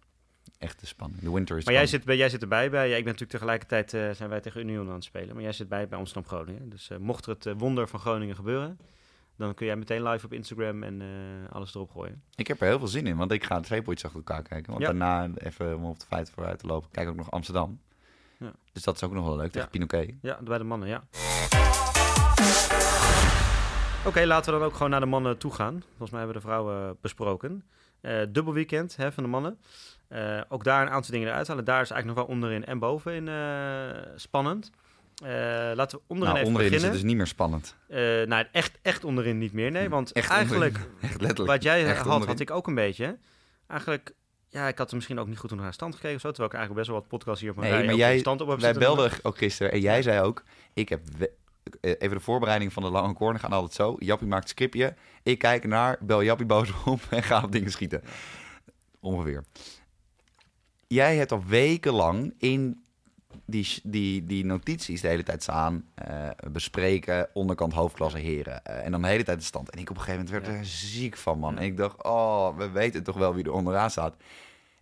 Echt 0.58 0.80
de 0.80 0.86
spanning. 0.86 1.22
De 1.22 1.32
winter 1.32 1.58
is 1.58 1.66
Maar 1.66 1.74
jij 1.74 1.88
zit, 1.88 2.04
bij, 2.04 2.18
jij 2.18 2.30
zit 2.30 2.42
erbij 2.42 2.70
bij. 2.70 2.90
Ja, 2.90 2.96
ik 2.96 3.04
ben 3.04 3.14
natuurlijk 3.14 3.40
tegelijkertijd 3.40 3.90
zijn 4.18 4.30
wij 4.30 4.42
tegen 4.42 4.62
Union 4.62 4.88
aan 4.88 4.94
het 4.94 5.04
spelen. 5.04 5.34
Maar 5.34 5.44
jij 5.44 5.52
zit 5.52 5.70
bij 5.70 5.88
bij 5.88 5.98
Amsterdam 5.98 6.30
Groningen. 6.32 6.70
Dus 6.70 6.90
mocht 7.00 7.26
er 7.26 7.38
het 7.40 7.54
wonder 7.58 7.88
van 7.88 8.00
Groningen 8.00 8.36
gebeuren, 8.36 8.80
dan 9.38 9.54
kun 9.54 9.66
jij 9.66 9.76
meteen 9.76 10.04
live 10.04 10.26
op 10.26 10.34
Instagram 10.34 10.84
en 10.84 11.02
alles 11.50 11.76
erop 11.76 11.92
gooien. 11.92 12.24
Ik 12.36 12.48
heb 12.48 12.62
er 12.62 12.68
heel 12.68 12.80
veel 12.80 12.88
zin 12.88 13.08
in, 13.08 13.18
want 13.18 13.32
ik 13.32 13.44
ga 13.44 13.60
twee 13.60 13.82
potjes 13.82 14.06
achter 14.06 14.20
elkaar 14.20 14.44
kijken. 14.44 14.72
Want 14.72 14.86
daarna, 14.86 15.30
even 15.38 15.76
om 15.76 15.86
op 15.86 16.00
de 16.00 16.06
feiten 16.06 16.34
vooruit 16.34 16.60
te 16.60 16.68
lopen, 16.68 16.90
kijk 16.92 17.10
ook 17.10 17.16
nog 17.16 17.32
Amsterdam. 17.32 17.80
Ja. 18.40 18.52
Dus 18.72 18.84
dat 18.84 18.96
is 18.96 19.04
ook 19.04 19.14
nog 19.14 19.26
wel 19.26 19.36
leuk, 19.36 19.52
tegen 19.52 19.62
ja. 19.62 19.68
Pinoquet. 19.68 20.14
Ja, 20.22 20.40
bij 20.44 20.58
de 20.58 20.64
mannen, 20.64 20.88
ja. 20.88 21.04
Oké, 24.06 24.26
laten 24.26 24.54
we 24.54 24.60
dan 24.60 24.68
ook 24.68 24.74
gewoon 24.74 24.90
naar 24.90 25.00
de 25.00 25.06
mannen 25.06 25.38
toe 25.38 25.54
gaan. 25.54 25.84
Volgens 25.88 26.10
mij 26.10 26.20
hebben 26.20 26.36
we 26.36 26.42
de 26.42 26.48
vrouwen 26.48 26.98
besproken. 27.02 27.64
Uh, 28.02 28.22
dubbel 28.30 28.54
weekend 28.54 28.96
hè, 28.96 29.12
van 29.12 29.24
de 29.24 29.30
mannen. 29.30 29.60
Uh, 30.10 30.42
ook 30.50 30.64
daar 30.64 30.82
een 30.82 30.94
aantal 30.94 31.12
dingen 31.12 31.28
eruit 31.28 31.48
halen. 31.48 31.66
Daar 31.66 31.82
is 31.82 31.90
eigenlijk 31.90 32.20
nog 32.20 32.28
wel 32.28 32.36
onderin 32.36 32.66
en 32.66 32.80
bovenin 32.80 33.26
uh, 35.24 35.30
laten 35.76 35.98
we 35.98 36.04
onderin 36.08 36.34
nou, 36.34 36.36
even 36.36 36.48
onderin 36.48 36.54
beginnen. 36.54 36.78
is 36.78 36.84
het 36.84 36.92
dus 36.94 37.04
niet 37.04 37.16
meer 37.16 37.28
spannend. 37.28 37.76
nou, 38.28 38.46
echt, 38.52 38.78
echt 38.82 39.04
onderin 39.04 39.38
niet 39.38 39.54
meer, 39.54 39.72
nee. 39.72 39.90
Want 39.90 40.12
echt 40.12 40.30
eigenlijk, 40.30 40.78
echt 41.02 41.22
letterlijk. 41.22 41.48
wat 41.48 41.64
jij 41.64 41.84
had, 41.84 42.06
onderin. 42.06 42.28
had 42.28 42.40
ik 42.40 42.52
ook 42.52 42.68
een 42.68 42.76
beetje. 42.76 43.18
Eigenlijk 43.68 44.14
ja, 44.56 44.68
ik 44.68 44.78
had 44.78 44.90
er 44.90 44.96
misschien 44.96 45.20
ook 45.20 45.28
niet 45.28 45.38
goed 45.38 45.56
naar 45.56 45.74
stand 45.74 45.96
gekeken 45.96 46.16
of 46.16 46.22
zo. 46.22 46.28
Terwijl 46.28 46.50
ik 46.50 46.56
eigenlijk 46.56 46.86
best 46.86 46.88
wel 46.92 47.00
wat 47.00 47.08
podcasts 47.10 47.42
hier 47.42 47.52
op 47.52 47.58
mijn 47.58 47.74
nee, 47.74 47.86
maar 47.86 47.96
jij, 47.96 48.18
stand 48.18 48.42
op 48.42 48.48
heb 48.48 48.60
Wij 48.60 48.74
belden 48.74 49.12
ook 49.22 49.38
gisteren 49.38 49.72
en 49.72 49.80
jij 49.80 50.02
zei 50.02 50.22
ook... 50.22 50.44
Ik 50.74 50.90
heb 50.90 51.02
eh, 51.82 51.92
even 52.00 52.18
de 52.18 52.24
voorbereiding 52.24 52.74
van 52.74 52.84
de 52.84 52.90
lange 52.90 53.14
corner 53.14 53.40
gaan 53.40 53.52
altijd 53.52 53.74
zo. 53.74 53.96
Jappie 54.00 54.28
maakt 54.28 54.50
scriptje. 54.50 54.96
Ik 55.24 55.38
kijk 55.38 55.68
naar, 55.68 55.98
bel 56.02 56.24
Jappie 56.24 56.46
boos 56.46 56.70
op 56.86 57.02
en 57.10 57.24
ga 57.24 57.44
op 57.44 57.52
dingen 57.52 57.72
schieten. 57.72 58.02
Ongeveer. 59.00 59.44
Jij 60.88 61.16
hebt 61.16 61.32
al 61.32 61.44
wekenlang 61.46 62.34
in 62.38 62.85
die, 63.46 63.80
die, 63.84 64.26
die 64.26 64.46
notities 64.46 65.02
de 65.02 65.08
hele 65.08 65.24
tijd 65.24 65.44
staan. 65.44 65.86
Uh, 66.10 66.30
bespreken, 66.52 67.30
onderkant 67.34 67.74
hoofdklasse 67.74 68.18
heren. 68.18 68.62
Uh, 68.70 68.86
en 68.86 68.92
dan 68.92 69.02
de 69.02 69.08
hele 69.08 69.24
tijd 69.24 69.40
de 69.40 69.46
stand. 69.46 69.70
En 69.70 69.80
ik 69.80 69.90
op 69.90 69.96
een 69.96 70.02
gegeven 70.02 70.26
moment 70.26 70.46
werd 70.46 70.58
er 70.58 70.66
ziek 70.66 71.18
van, 71.18 71.40
man. 71.40 71.58
En 71.58 71.64
ik 71.64 71.78
dacht, 71.78 72.04
oh, 72.04 72.58
we 72.58 72.70
weten 72.70 73.04
toch 73.04 73.18
wel 73.18 73.36
wie 73.36 73.44
er 73.44 73.52
onderaan 73.52 73.92
staat. 73.92 74.16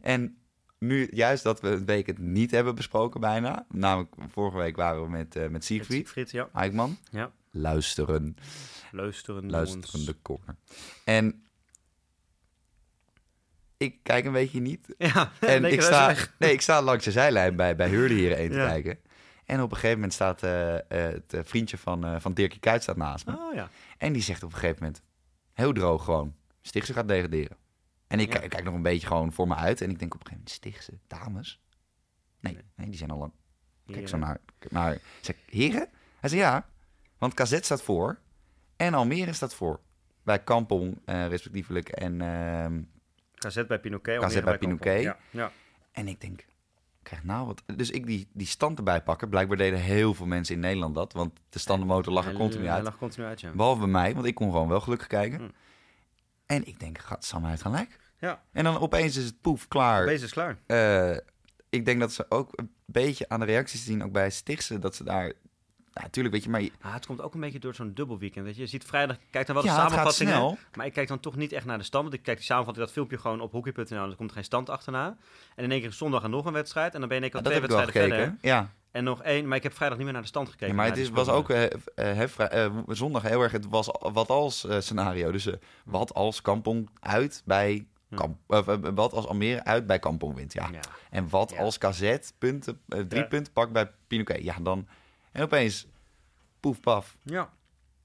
En 0.01 0.37
nu 0.77 1.07
juist 1.11 1.43
dat 1.43 1.61
we 1.61 1.67
het 1.67 1.85
week 1.85 2.07
het 2.07 2.17
niet 2.17 2.51
hebben 2.51 2.75
besproken 2.75 3.19
bijna. 3.19 3.65
Namelijk, 3.69 4.15
vorige 4.29 4.57
week 4.57 4.75
waren 4.75 5.03
we 5.03 5.09
met, 5.09 5.35
uh, 5.35 5.47
met 5.47 5.65
Siegfried, 5.65 5.97
Siegfried 5.97 6.31
ja. 6.31 6.49
Eikman. 6.53 6.97
Ja. 7.11 7.31
luisteren. 7.51 8.37
Luisteren. 8.91 9.49
Luisterende 9.49 10.15
corner. 10.21 10.55
En 11.03 11.43
ik 13.83 13.95
kijk 14.03 14.25
een 14.25 14.31
beetje 14.31 14.59
niet. 14.59 14.95
Ja, 14.97 15.31
en 15.39 15.65
ik 15.65 15.81
sta, 15.81 16.15
nee, 16.39 16.51
ik 16.51 16.61
sta 16.61 16.81
langs 16.81 17.05
de 17.05 17.11
zijlijn 17.11 17.55
bij, 17.55 17.75
bij 17.75 17.89
Hurley 17.89 18.17
hier 18.17 18.31
één 18.31 18.49
te 18.49 18.55
kijken. 18.55 18.99
En 19.45 19.61
op 19.61 19.69
een 19.69 19.75
gegeven 19.75 19.95
moment 19.95 20.13
staat 20.13 20.43
uh, 20.43 20.75
het 20.87 21.35
vriendje 21.43 21.77
van, 21.77 22.05
uh, 22.05 22.19
van 22.19 22.33
Dirkie 22.33 22.59
Kuyt 22.59 22.83
staat 22.83 22.97
naast 22.97 23.25
me. 23.25 23.37
Oh, 23.37 23.53
ja. 23.53 23.69
En 23.97 24.13
die 24.13 24.21
zegt 24.21 24.43
op 24.43 24.51
een 24.51 24.57
gegeven 24.57 24.83
moment, 24.83 25.01
heel 25.53 25.73
droog 25.73 26.03
gewoon, 26.03 26.35
Stichtse 26.61 26.93
gaat 26.93 27.07
degraderen. 27.07 27.57
En 28.07 28.19
ik, 28.19 28.33
ja. 28.33 28.47
kijk 28.47 28.63
nog 28.63 28.73
een 28.73 28.81
beetje 28.81 29.07
gewoon 29.07 29.33
voor 29.33 29.47
me 29.47 29.55
uit. 29.55 29.81
En 29.81 29.89
ik 29.89 29.99
denk 29.99 30.13
op 30.13 30.19
een 30.19 30.27
gegeven 30.27 30.43
moment, 30.43 30.49
Stichtse, 30.49 30.99
dames? 31.07 31.61
Nee, 32.39 32.57
nee, 32.75 32.89
die 32.89 32.97
zijn 32.97 33.09
al 33.09 33.17
lang. 33.17 33.31
Kijk 33.85 34.07
zo 34.07 34.17
naar, 34.17 34.37
naar 34.69 34.97
zeg, 35.21 35.35
heren? 35.45 35.87
Hij 36.19 36.29
zei 36.29 36.41
ja, 36.41 36.65
want 37.17 37.33
KZ 37.33 37.57
staat 37.61 37.81
voor 37.81 38.19
en 38.75 38.93
Almere 38.93 39.33
staat 39.33 39.53
voor. 39.53 39.79
Bij 40.23 40.43
Kampong 40.43 41.01
respectievelijk 41.05 41.89
en... 41.89 42.21
KZ 43.47 43.65
bij 43.67 43.79
Pinoquet. 43.79 44.19
KZ 44.25 44.41
bij 44.41 44.57
Pinoquet. 44.57 45.01
Ja. 45.01 45.17
ja. 45.29 45.51
En 45.91 46.07
ik 46.07 46.21
denk, 46.21 46.45
krijg 47.03 47.23
nou 47.23 47.47
wat. 47.47 47.63
Dus 47.75 47.91
ik 47.91 48.05
die, 48.05 48.27
die 48.33 48.47
stand 48.47 48.77
erbij 48.77 49.01
pakken. 49.01 49.29
Blijkbaar 49.29 49.57
deden 49.57 49.79
heel 49.79 50.13
veel 50.13 50.25
mensen 50.25 50.55
in 50.55 50.61
Nederland 50.61 50.95
dat. 50.95 51.13
Want 51.13 51.39
de 51.49 51.59
standenmotor 51.59 52.13
lag 52.13 52.27
er 52.27 52.33
continu 52.33 52.67
uit. 52.67 52.83
lag 52.83 52.97
continu 52.97 53.25
uit, 53.25 53.41
ja. 53.41 53.51
Behalve 53.51 53.79
bij 53.79 53.89
mij, 53.89 54.13
want 54.13 54.25
ik 54.25 54.35
kon 54.35 54.51
gewoon 54.51 54.67
wel 54.67 54.81
gelukkig 54.81 55.07
kijken. 55.07 55.39
Hm. 55.39 55.49
En 56.45 56.67
ik 56.67 56.79
denk, 56.79 56.97
gaat 56.97 57.25
Sam 57.25 57.45
uit 57.45 57.61
gelijk? 57.61 57.99
Ja. 58.19 58.43
En 58.51 58.63
dan 58.63 58.79
opeens 58.79 59.17
is 59.17 59.25
het 59.25 59.41
poef, 59.41 59.67
klaar. 59.67 60.03
Opeens 60.03 60.21
is 60.21 60.31
klaar. 60.31 60.57
Uh, 60.67 61.17
ik 61.69 61.85
denk 61.85 61.99
dat 61.99 62.13
ze 62.13 62.25
ook 62.29 62.49
een 62.55 62.71
beetje 62.85 63.29
aan 63.29 63.39
de 63.39 63.45
reacties 63.45 63.85
zien, 63.85 64.03
ook 64.03 64.11
bij 64.11 64.29
Stichtse, 64.29 64.79
dat 64.79 64.95
ze 64.95 65.03
daar 65.03 65.33
nou, 65.93 66.05
natuurlijk, 66.05 66.35
weet 66.35 66.43
je, 66.43 66.49
maar... 66.49 66.61
Ah, 66.81 66.93
het 66.93 67.05
komt 67.05 67.21
ook 67.21 67.33
een 67.33 67.39
beetje 67.39 67.59
door 67.59 67.75
zo'n 67.75 67.93
dubbel 67.93 68.17
weekend, 68.17 68.45
weet 68.45 68.55
je. 68.55 68.61
Je 68.61 68.67
ziet 68.67 68.83
vrijdag, 68.83 69.17
kijk 69.29 69.45
dan 69.45 69.55
wel 69.55 69.63
de 69.63 69.69
ja, 69.69 69.75
samenvattingen. 69.75 70.57
Maar 70.75 70.85
ik 70.85 70.93
kijk 70.93 71.07
dan 71.07 71.19
toch 71.19 71.35
niet 71.35 71.51
echt 71.51 71.65
naar 71.65 71.77
de 71.77 71.83
stand. 71.83 72.03
Want 72.03 72.15
ik 72.15 72.23
kijk 72.23 72.37
die 72.37 72.45
samenvatting, 72.45 72.85
dat 72.85 72.95
filmpje 72.95 73.17
gewoon 73.17 73.41
op 73.41 73.51
hockey.nl. 73.51 74.03
En 74.03 74.09
er 74.09 74.15
komt 74.15 74.31
geen 74.31 74.43
stand 74.43 74.69
achterna. 74.69 75.17
En 75.55 75.63
in 75.63 75.71
één 75.71 75.81
keer 75.81 75.91
zondag 75.91 76.23
en 76.23 76.29
nog 76.29 76.45
een 76.45 76.53
wedstrijd. 76.53 76.93
En 76.93 76.99
dan 76.99 77.09
ben 77.09 77.17
je 77.17 77.25
in 77.25 77.31
één 77.31 77.41
keer 77.41 77.51
twee 77.51 77.61
wedstrijden 77.61 77.93
verder. 77.93 78.37
Ja. 78.41 78.71
En 78.91 79.03
nog 79.03 79.21
één, 79.21 79.47
maar 79.47 79.57
ik 79.57 79.63
heb 79.63 79.73
vrijdag 79.73 79.97
niet 79.97 80.05
meer 80.05 80.13
naar 80.13 80.23
de 80.23 80.29
stand 80.29 80.49
gekeken. 80.49 80.67
Ja, 80.67 80.73
maar 80.73 80.85
het 80.85 80.97
is, 80.97 81.09
was 81.09 81.29
ook 81.29 81.49
uh, 81.49 81.63
uh, 81.95 82.77
zondag 82.87 83.21
heel 83.21 83.41
erg, 83.41 83.51
het 83.51 83.69
was 83.69 83.89
wat 83.99 84.29
als 84.29 84.67
scenario. 84.79 85.31
Dus 85.31 85.49
wat 85.85 86.13
als 86.13 86.41
Kampong 86.41 86.89
uit 86.99 87.41
bij 87.45 87.87
Kamp, 88.15 88.37
wat 88.95 89.13
als 89.13 89.27
Almere 89.27 89.63
uit 89.63 89.87
bij 89.87 89.99
Kampong 89.99 90.35
wint, 90.35 90.53
ja. 90.53 90.69
ja. 90.71 90.79
En 91.09 91.29
wat 91.29 91.51
ja. 91.51 91.59
als 91.59 91.77
KZ 91.77 92.17
punten, 92.37 92.81
drie 92.87 93.21
ja. 93.21 93.27
punten 93.27 93.53
pakt 93.53 93.71
bij 93.71 93.91
Pinoquet, 94.07 94.43
ja 94.43 94.55
dan... 94.61 94.87
En 95.33 95.43
opeens, 95.43 95.87
poef, 96.59 96.79
paf. 96.79 97.17
Ja. 97.23 97.53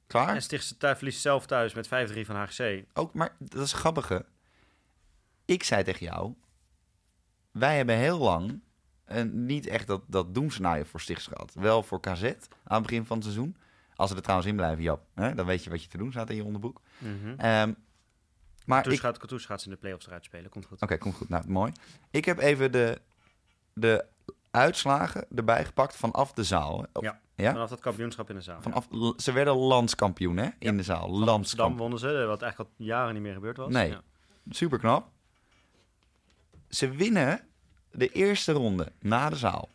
Klaar? 0.06 0.34
En 0.34 0.42
Stichtse 0.42 0.76
thuis 0.76 0.96
verliest 0.96 1.20
zelf 1.20 1.46
thuis 1.46 1.74
met 1.74 1.86
5-3 1.86 1.90
van 2.20 2.36
HGC. 2.36 2.84
Ook, 2.92 3.14
maar 3.14 3.36
dat 3.38 3.64
is 3.64 3.72
grappige. 3.72 4.24
Ik 5.44 5.62
zei 5.62 5.84
tegen 5.84 6.06
jou, 6.06 6.34
wij 7.50 7.76
hebben 7.76 7.96
heel 7.96 8.18
lang 8.18 8.60
en 9.04 9.46
niet 9.46 9.66
echt 9.66 9.86
dat, 9.86 10.02
dat 10.06 10.34
doemscenario 10.34 10.84
voor 10.84 11.00
Stichts 11.00 11.26
gehad. 11.26 11.54
Wel 11.54 11.82
voor 11.82 12.00
KZ 12.00 12.22
aan 12.64 12.78
het 12.78 12.82
begin 12.82 13.04
van 13.06 13.16
het 13.16 13.26
seizoen. 13.26 13.56
Als 13.94 14.10
ze 14.10 14.16
er 14.16 14.22
trouwens 14.22 14.48
in 14.48 14.56
blijven, 14.56 14.82
Jap, 14.82 15.06
hè, 15.14 15.34
dan 15.34 15.46
weet 15.46 15.64
je 15.64 15.70
wat 15.70 15.82
je 15.82 15.88
te 15.88 15.98
doen 15.98 16.10
staat 16.10 16.30
in 16.30 16.36
je 16.36 16.44
onderboek. 16.44 16.80
Mm 16.98 17.20
-hmm. 17.22 17.30
um, 17.30 17.76
maar 18.66 18.78
Katoes, 18.78 18.94
ik... 18.94 19.00
gaat, 19.00 19.18
Katoes 19.18 19.46
gaat 19.46 19.60
ze 19.60 19.66
in 19.66 19.72
de 19.72 19.78
play-offs 19.78 20.06
eruit 20.06 20.24
spelen. 20.24 20.50
Komt 20.50 20.64
goed. 20.64 20.74
Oké, 20.74 20.84
okay, 20.84 20.98
komt 20.98 21.14
goed. 21.14 21.28
Nou, 21.28 21.48
mooi. 21.48 21.72
Ik 22.10 22.24
heb 22.24 22.38
even 22.38 22.72
de, 22.72 23.00
de 23.72 24.04
uitslagen 24.50 25.26
erbij 25.34 25.64
gepakt 25.64 25.96
vanaf 25.96 26.32
de 26.32 26.44
zaal. 26.44 26.86
Ja, 27.00 27.20
ja, 27.34 27.52
vanaf 27.52 27.68
dat 27.68 27.80
kampioenschap 27.80 28.30
in 28.30 28.36
de 28.36 28.42
zaal. 28.42 28.62
Vanaf, 28.62 28.86
ja. 28.90 29.12
Ze 29.16 29.32
werden 29.32 29.54
landskampioen 29.54 30.36
hè, 30.36 30.44
in 30.44 30.70
ja. 30.70 30.72
de 30.72 30.82
zaal. 30.82 31.18
Van 31.18 31.28
Amsterdam 31.28 31.76
wonnen 31.76 31.98
ze, 31.98 32.24
wat 32.26 32.42
eigenlijk 32.42 32.70
al 32.78 32.84
jaren 32.84 33.14
niet 33.14 33.22
meer 33.22 33.34
gebeurd 33.34 33.56
was. 33.56 33.72
Nee, 33.72 33.88
ja. 33.88 34.02
super 34.50 34.78
knap. 34.78 35.08
Ze 36.68 36.90
winnen 36.90 37.40
de 37.90 38.08
eerste 38.08 38.52
ronde 38.52 38.92
na 39.00 39.30
de 39.30 39.36
zaal 39.36 39.68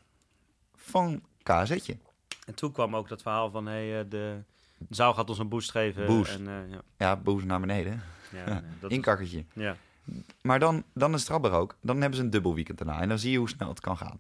van 0.76 1.24
KZ'tje. 1.44 1.98
En 2.46 2.56
toen 2.56 2.72
kwam 2.72 2.96
ook 2.96 3.10
dat 3.10 3.22
verhaal 3.22 3.52
van 3.52 3.66
hey, 3.66 4.08
de, 4.08 4.44
de 4.78 4.96
zaal 4.96 5.14
gaat 5.14 5.30
ons 5.30 5.40
een 5.40 5.50
boost 5.50 5.72
geven. 5.72 6.06
Boost. 6.06 6.36
En, 6.36 6.42
uh, 6.42 6.72
ja. 6.72 6.82
ja, 6.98 7.16
boost 7.16 7.46
naar 7.46 7.60
beneden. 7.60 8.04
Ja, 8.32 8.46
nee, 8.54 8.62
dat 8.80 8.92
Inkakkertje. 8.92 9.46
Ja. 9.54 9.76
Maar 10.42 10.60
dan, 10.60 10.84
dan 10.94 11.14
is 11.14 11.28
het 11.28 11.52
ook. 11.52 11.76
Dan 11.82 12.02
hebben 12.02 12.18
ze 12.18 12.24
een 12.24 12.30
dubbel 12.30 12.56
weekend 12.56 12.78
daarna. 12.78 13.02
En 13.02 13.10
dan 13.10 13.20
zie 13.20 13.32
je 13.32 13.38
hoe 13.38 13.50
snel 13.50 13.70
het 13.70 13.80
kan 13.80 13.98
gaan. 13.98 14.20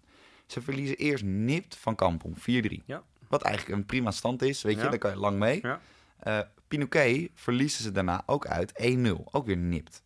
Ze 0.53 0.61
verliezen 0.61 0.97
eerst 0.97 1.23
nipt 1.23 1.75
van 1.75 1.95
Kampong, 1.95 2.37
4-3. 2.37 2.41
Ja. 2.85 3.03
Wat 3.27 3.41
eigenlijk 3.41 3.77
een 3.77 3.85
prima 3.85 4.11
stand 4.11 4.41
is, 4.41 4.61
weet 4.61 4.75
je. 4.75 4.83
Ja. 4.83 4.89
Daar 4.89 4.97
kan 4.97 5.11
je 5.11 5.17
lang 5.17 5.39
mee. 5.39 5.59
Ja. 5.61 5.81
Uh, 6.27 6.39
Pinoquet 6.67 7.29
verliezen 7.33 7.83
ze 7.83 7.91
daarna 7.91 8.23
ook 8.25 8.47
uit 8.47 8.97
1-0. 8.97 9.09
Ook 9.31 9.45
weer 9.45 9.57
nipt. 9.57 10.03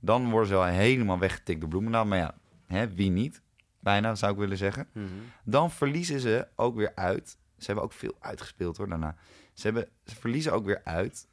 Dan 0.00 0.30
worden 0.30 0.48
ze 0.48 0.54
al 0.54 0.64
helemaal 0.64 1.18
weggetikt 1.18 1.60
door 1.60 1.68
Bloemendaal. 1.68 2.04
Maar 2.04 2.18
ja, 2.18 2.34
hè, 2.66 2.94
wie 2.94 3.10
niet? 3.10 3.42
Bijna, 3.80 4.14
zou 4.14 4.32
ik 4.32 4.38
willen 4.38 4.56
zeggen. 4.56 4.88
Mm 4.92 5.06
-hmm. 5.06 5.20
Dan 5.44 5.70
verliezen 5.70 6.20
ze 6.20 6.48
ook 6.54 6.76
weer 6.76 6.92
uit. 6.94 7.38
Ze 7.58 7.66
hebben 7.66 7.84
ook 7.84 7.92
veel 7.92 8.16
uitgespeeld 8.20 8.76
hoor, 8.76 8.88
daarna. 8.88 9.16
Ze, 9.52 9.66
hebben, 9.66 9.88
ze 10.04 10.16
verliezen 10.16 10.52
ook 10.52 10.64
weer 10.64 10.80
uit 10.84 11.28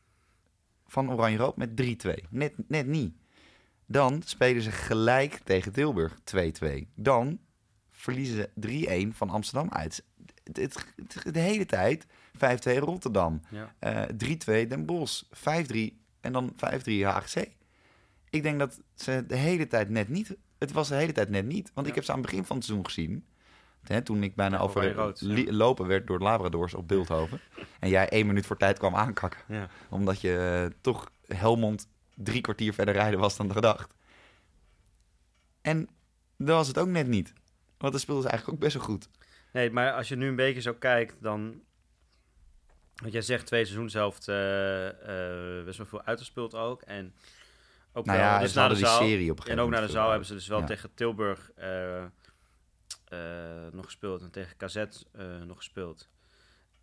van 0.88 1.12
Oranje-Rood 1.12 1.58
met 1.58 1.69
3-2. 2.08 2.28
Net, 2.30 2.54
net 2.67 2.88
niet. 2.88 3.15
Dan 3.86 4.21
spelen 4.21 4.62
ze 4.62 4.71
gelijk 4.71 5.34
tegen 5.43 5.71
Tilburg 5.71 6.17
2-2. 6.63 6.65
Dan 6.95 7.39
verliezen 8.03 8.49
ze 8.59 9.07
3-1 9.11 9.15
van 9.15 9.29
Amsterdam 9.29 9.69
uit. 9.69 10.03
Het, 10.43 10.57
het, 10.57 10.85
het, 10.95 11.33
de 11.33 11.39
hele 11.39 11.65
tijd 11.65 12.05
5-2 12.05 12.09
Rotterdam. 12.79 13.41
Ja. 13.49 14.07
Uh, 14.09 14.63
3-2 14.63 14.67
Den 14.67 14.85
Bosch. 14.85 15.23
5-3 15.23 15.29
en 16.21 16.33
dan 16.33 16.53
5-3 16.55 16.57
HGC. 17.03 17.47
Ik 18.29 18.43
denk 18.43 18.59
dat 18.59 18.81
ze 18.95 19.23
de 19.27 19.35
hele 19.35 19.67
tijd 19.67 19.89
net 19.89 20.09
niet... 20.09 20.35
Het 20.57 20.71
was 20.71 20.87
de 20.87 20.95
hele 20.95 21.11
tijd 21.11 21.29
net 21.29 21.45
niet. 21.45 21.71
Want 21.73 21.85
Ja. 21.85 21.91
ik 21.91 21.95
heb 21.95 22.03
ze 22.03 22.11
aan 22.11 22.17
het 22.21 22.25
begin 22.29 22.45
van 22.45 22.55
het 22.55 22.65
seizoen 22.65 22.85
gezien. 22.85 23.25
Hè, 23.83 24.01
toen 24.01 24.23
ik 24.23 24.35
bijna 24.35 24.57
Ja, 24.57 24.63
over 24.63 25.13
lopen 25.53 25.87
werd 25.87 26.07
door 26.07 26.17
de 26.17 26.23
Labradors 26.23 26.73
op 26.73 26.87
Beeldhoven. 26.87 27.39
en 27.79 27.89
jij 27.89 28.09
één 28.09 28.27
minuut 28.27 28.45
voor 28.45 28.57
tijd 28.57 28.77
kwam 28.77 28.95
aankakken. 28.95 29.39
Ja. 29.47 29.67
Omdat 29.89 30.21
je 30.21 30.63
eh, 30.69 30.77
toch 30.81 31.11
Helmond 31.27 31.87
drie 32.15 32.41
kwartier 32.41 32.73
verder 32.73 32.93
rijden 32.93 33.19
was 33.19 33.37
dan 33.37 33.51
gedacht. 33.51 33.93
En 35.61 35.89
dat 36.37 36.55
was 36.55 36.67
het 36.67 36.77
ook 36.77 36.87
net 36.87 37.07
niet. 37.07 37.33
Want 37.84 37.96
de 37.96 38.02
speelde 38.02 38.22
ze 38.22 38.28
eigenlijk 38.28 38.58
ook 38.58 38.63
best 38.63 38.76
wel 38.78 38.86
goed. 38.86 39.10
Nee, 39.54 39.72
maar 39.72 39.93
als 39.93 40.08
je 40.08 40.15
nu 40.15 40.28
een 40.28 40.36
beetje 40.36 40.62
zo 40.62 40.74
kijkt, 40.74 41.15
dan... 41.22 41.62
Want 42.96 43.13
jij 43.13 43.22
zegt 43.22 43.46
twee 43.46 43.63
seizoenshelft 43.65 44.28
eh 44.28 44.88
eh 45.60 45.65
best 45.65 45.78
wel 45.78 45.88
veel 45.88 46.04
uitgespeeld 46.04 46.56
ook. 46.56 46.82
En 46.82 47.13
ook 47.93 48.06
Nou 48.06 48.17
wel, 48.17 48.28
ja, 48.28 48.39
dus 48.39 48.54
naar 48.54 48.69
de 48.69 48.76
zaal. 48.76 49.02
serie 49.02 49.32
op 49.32 49.39
En 49.46 49.60
ook 49.60 49.69
naar 49.69 49.82
de 49.82 49.88
zaal 49.91 50.10
hebben 50.10 50.28
ze 50.28 50.34
dus 50.34 50.48
wel 50.48 50.60
Ja. 50.60 50.65
tegen 50.65 50.93
Tilburg 50.93 51.52
eh, 51.56 52.04
nog 53.72 53.86
gespeeld. 53.86 54.22
En 54.22 54.32
tegen 54.32 54.58
KZ 54.58 54.84
nog 55.46 55.58
gespeeld. 55.58 56.10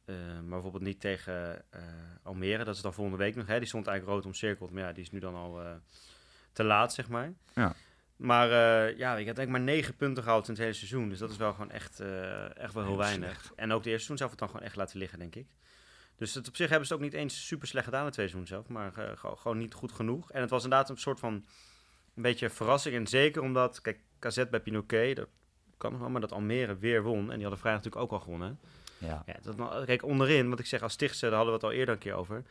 Maar 0.07 0.43
bijvoorbeeld 0.49 0.83
niet 0.83 1.01
tegen 1.01 1.65
Almere. 2.23 2.65
Dat 2.65 2.75
is 2.75 2.83
dan 2.83 2.95
volgende 2.95 3.19
week 3.19 3.37
nog. 3.37 3.47
Hè? 3.47 3.59
Die 3.59 3.69
stond 3.69 3.87
eigenlijk 3.87 4.17
rood 4.17 4.27
omcirkeld. 4.33 4.71
Maar 4.71 4.83
ja, 4.83 4.93
die 4.93 5.03
is 5.03 5.11
nu 5.11 5.19
dan 5.19 5.35
al 5.35 5.61
te 6.53 6.65
laat, 6.65 6.95
zeg 6.95 7.09
maar. 7.09 7.33
Ja. 7.55 7.75
Maar 8.21 8.51
eh, 8.51 8.97
ja, 8.99 9.17
ik 9.17 9.27
heb 9.27 9.37
denk 9.37 9.49
maar 9.51 9.61
negen 9.61 9.97
punten 9.97 10.23
gehaald 10.23 10.45
in 10.49 10.53
het 10.53 10.63
hele 10.63 10.73
seizoen. 10.75 11.09
Dus 11.09 11.19
dat 11.19 11.31
is 11.31 11.37
wel 11.37 11.53
gewoon 11.53 11.71
echt, 11.71 12.01
eh, 12.01 12.57
echt 12.59 12.75
wel 12.75 12.83
heel 12.83 12.93
Heel 12.93 12.97
weinig. 13.03 13.29
slecht. 13.31 13.53
En 13.57 13.73
ook 13.73 13.83
de 13.83 13.91
eerste 13.91 14.07
seizoen 14.07 14.17
zelf 14.17 14.31
het 14.31 14.39
dan 14.39 14.49
gewoon 14.49 14.65
echt 14.65 14.77
laten 14.77 14.99
liggen, 14.99 15.19
denk 15.19 15.35
ik. 15.35 15.47
Dus 16.17 16.35
het 16.35 16.49
op 16.49 16.57
zich 16.57 16.69
hebben 16.69 16.87
ze 16.87 16.93
het 16.95 17.03
ook 17.03 17.09
niet 17.11 17.19
eens 17.21 17.47
super 17.47 17.69
slecht 17.69 17.85
gedaan, 17.85 18.05
het 18.05 18.13
tweede 18.13 18.33
seizoen 18.33 18.57
zelf. 18.57 18.69
Maar 18.69 18.95
eh, 19.09 19.17
gewoon, 19.17 19.39
gewoon 19.39 19.59
niet 19.59 19.75
goed 19.75 19.93
genoeg. 19.93 20.33
En 20.33 20.41
het 20.41 20.51
was 20.51 20.65
inderdaad 20.65 20.91
een 20.91 20.97
soort 20.97 21.21
van 21.21 21.33
een 22.15 22.23
beetje 22.23 22.51
verrassing. 22.51 22.95
En 22.95 23.07
zeker 23.07 23.43
omdat, 23.43 23.81
kijk, 23.81 24.01
KZ 24.19 24.45
bij 24.51 24.61
Pinoquet, 24.61 25.17
dat 25.17 25.29
kan 25.77 25.91
nog 25.93 26.01
wel, 26.01 26.11
maar 26.11 26.21
dat 26.21 26.33
Almere 26.33 26.77
weer 26.79 27.03
won. 27.03 27.21
En 27.21 27.33
die 27.35 27.43
hadden 27.43 27.59
vrijdag 27.59 27.83
natuurlijk 27.85 28.13
ook 28.13 28.19
al 28.19 28.25
gewonnen. 28.25 28.59
Ja. 28.99 29.23
Ja, 29.27 29.37
dat, 29.43 29.85
kijk, 29.85 30.05
onderin, 30.05 30.51
wat 30.51 30.59
ik 30.59 30.67
zeg, 30.67 30.83
als 30.83 30.93
Stichtse, 30.93 31.27
daar 31.27 31.35
hadden 31.35 31.55
we 31.55 31.61
het 31.61 31.69
al 31.69 31.79
eerder 31.79 31.95
een 31.95 32.01
keer 32.01 32.15
over. 32.15 32.43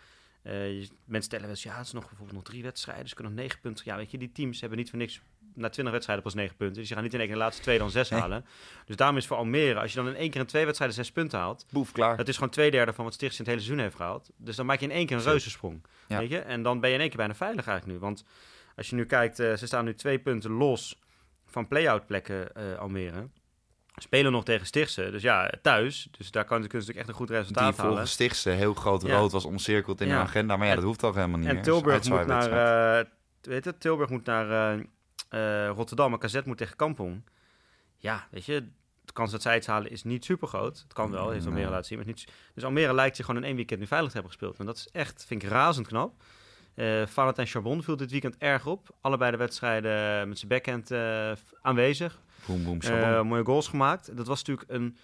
Eh, 0.41 0.71
je- 0.79 0.87
mensen 1.05 1.23
stellen 1.23 1.45
wel 1.45 1.49
eens, 1.55 1.63
ja, 1.63 1.77
het 1.77 1.85
is 1.85 1.91
nog 1.91 2.03
bijvoorbeeld 2.07 2.37
nog 2.37 2.43
drie 2.47 2.63
wedstrijden, 2.63 3.07
ze 3.09 3.15
kunnen 3.15 3.33
nog 3.33 3.41
negen 3.43 3.59
punten. 3.59 3.85
Ja, 3.87 3.95
weet 3.95 4.11
je, 4.11 4.17
die 4.17 4.31
teams 4.31 4.59
hebben 4.59 4.77
niet 4.77 4.89
voor 4.89 4.99
niks 4.99 5.21
na 5.53 5.69
twintig 5.69 5.91
wedstrijden 5.93 6.23
pas 6.25 6.33
negen 6.33 6.55
punten. 6.55 6.77
Dus 6.79 6.87
je 6.89 6.93
gaat 6.93 7.03
niet 7.03 7.13
in 7.13 7.19
één 7.19 7.27
keer 7.27 7.37
de 7.37 7.43
laatste 7.43 7.61
twee 7.63 7.77
dan 7.77 7.91
zes 7.91 8.09
Nee. 8.09 8.19
halen. 8.19 8.45
Dus 8.85 8.95
daarom 8.95 9.17
is 9.17 9.27
voor 9.27 9.37
Almere, 9.37 9.79
als 9.79 9.91
je 9.93 9.97
dan 9.97 10.07
in 10.07 10.15
één 10.15 10.29
keer 10.29 10.41
in 10.41 10.47
twee 10.47 10.63
wedstrijden 10.65 10.97
zes 10.97 11.11
punten 11.11 11.39
haalt, 11.39 11.65
Boef, 11.71 11.91
klaar. 11.91 12.17
dat 12.17 12.27
is 12.27 12.33
gewoon 12.35 12.49
twee 12.49 12.71
derde 12.71 12.93
van 12.93 13.03
wat 13.05 13.13
Stichtse 13.13 13.37
in 13.39 13.43
het 13.45 13.53
hele 13.53 13.65
seizoen 13.65 13.85
heeft 13.85 14.01
gehaald. 14.01 14.29
Dus 14.37 14.55
dan 14.55 14.65
maak 14.65 14.79
je 14.79 14.85
in 14.85 14.91
één 14.91 15.05
keer 15.05 15.17
een 15.17 15.23
reuzensprong. 15.23 15.81
Ja. 16.07 16.19
Weet 16.19 16.29
je? 16.29 16.39
En 16.39 16.63
dan 16.63 16.79
ben 16.79 16.89
je 16.89 16.95
in 16.95 17.01
één 17.01 17.09
keer 17.09 17.17
bijna 17.19 17.35
veilig 17.35 17.67
eigenlijk 17.67 17.97
nu. 17.99 18.05
Want 18.05 18.23
als 18.75 18.89
je 18.89 18.95
nu 18.95 19.05
kijkt, 19.05 19.39
eh, 19.39 19.53
ze 19.55 19.65
staan 19.65 19.85
nu 19.85 19.95
twee 19.95 20.19
punten 20.19 20.51
los 20.51 20.99
van 21.45 21.67
play-out 21.67 22.05
plekken 22.05 22.55
eh, 22.55 22.77
Almere. 22.77 23.27
Spelen 23.99 24.31
nog 24.31 24.43
tegen 24.43 24.65
Stichtse, 24.65 25.11
dus 25.11 25.21
ja, 25.21 25.51
thuis. 25.61 26.07
Dus 26.17 26.31
daar 26.31 26.45
kan, 26.45 26.57
kunnen 26.57 26.69
ze 26.69 26.77
natuurlijk 26.77 26.97
echt 26.99 27.07
een 27.09 27.13
goed 27.25 27.29
resultaat 27.29 27.63
Die 27.67 27.73
halen. 27.75 27.91
volgens 27.93 28.11
Stichtse 28.11 28.49
heel 28.49 28.73
groot 28.73 29.01
Ja. 29.01 29.17
rood 29.17 29.31
was 29.31 29.45
omcirkeld 29.45 30.01
in 30.01 30.07
Ja. 30.07 30.13
de 30.15 30.19
agenda. 30.21 30.55
Maar 30.57 30.65
ja, 30.65 30.71
En- 30.71 30.77
dat 30.77 30.85
hoeft 30.87 30.99
toch 30.99 31.15
helemaal 31.15 31.37
niet 31.39 31.47
En 31.47 31.53
meer. 31.53 31.63
Tilburg 31.63 31.95
Het 31.95 32.09
moet 32.09 32.25
naar, 32.25 32.35
uitzwaaiwedstrijd. 32.35 33.05
eh, 33.41 33.51
weet 33.51 33.65
het, 33.65 33.79
Tilburg 33.79 34.09
moet 34.09 34.25
naar 34.25 34.49
eh, 35.29 35.65
eh, 35.67 35.71
Rotterdam 35.75 36.13
en 36.13 36.19
KZ 36.19 36.39
moet 36.45 36.57
tegen 36.57 36.75
Kampong. 36.75 37.23
Ja, 37.97 38.27
weet 38.31 38.45
je, 38.45 38.67
de 39.05 39.13
kans 39.13 39.31
dat 39.31 39.41
zij 39.41 39.57
iets 39.57 39.67
halen 39.67 39.91
is 39.91 40.03
niet 40.03 40.25
super 40.25 40.47
groot. 40.47 40.79
Het 40.83 40.93
kan 40.93 41.11
wel, 41.11 41.29
heeft 41.29 41.45
Almere 41.45 41.61
nee. 41.63 41.71
laten 41.71 41.85
zien. 41.85 41.97
Maar 41.97 42.07
niet, 42.07 42.27
dus 42.53 42.63
Almere 42.63 42.93
lijkt 42.93 43.15
zich 43.15 43.25
gewoon 43.25 43.41
in 43.41 43.47
één 43.47 43.55
weekend 43.55 43.79
nu 43.79 43.87
veilig 43.87 44.09
te 44.11 44.13
hebben 44.17 44.31
gespeeld. 44.33 44.59
En 44.59 44.65
dat 44.65 44.75
is 44.77 44.87
echt, 44.91 45.25
vind 45.27 45.43
ik, 45.43 45.49
razend 45.49 45.87
knap. 45.87 46.23
Uh, 46.75 47.05
Valentijn 47.05 47.47
Charbon 47.47 47.83
viel 47.83 47.95
dit 47.97 48.11
weekend 48.11 48.37
erg 48.37 48.65
op. 48.65 48.95
Allebei 49.01 49.31
de 49.31 49.37
wedstrijden 49.37 50.27
met 50.29 50.37
zijn 50.39 50.51
backhand 50.51 50.91
uh, 50.91 51.31
aanwezig. 51.61 52.19
Boom, 52.45 52.63
boom, 52.63 52.79
uh, 52.83 53.21
mooie 53.21 53.45
goals 53.45 53.67
gemaakt. 53.67 54.17
Dat 54.17 54.27
was 54.27 54.43
natuurlijk 54.43 54.69
een, 54.71 54.97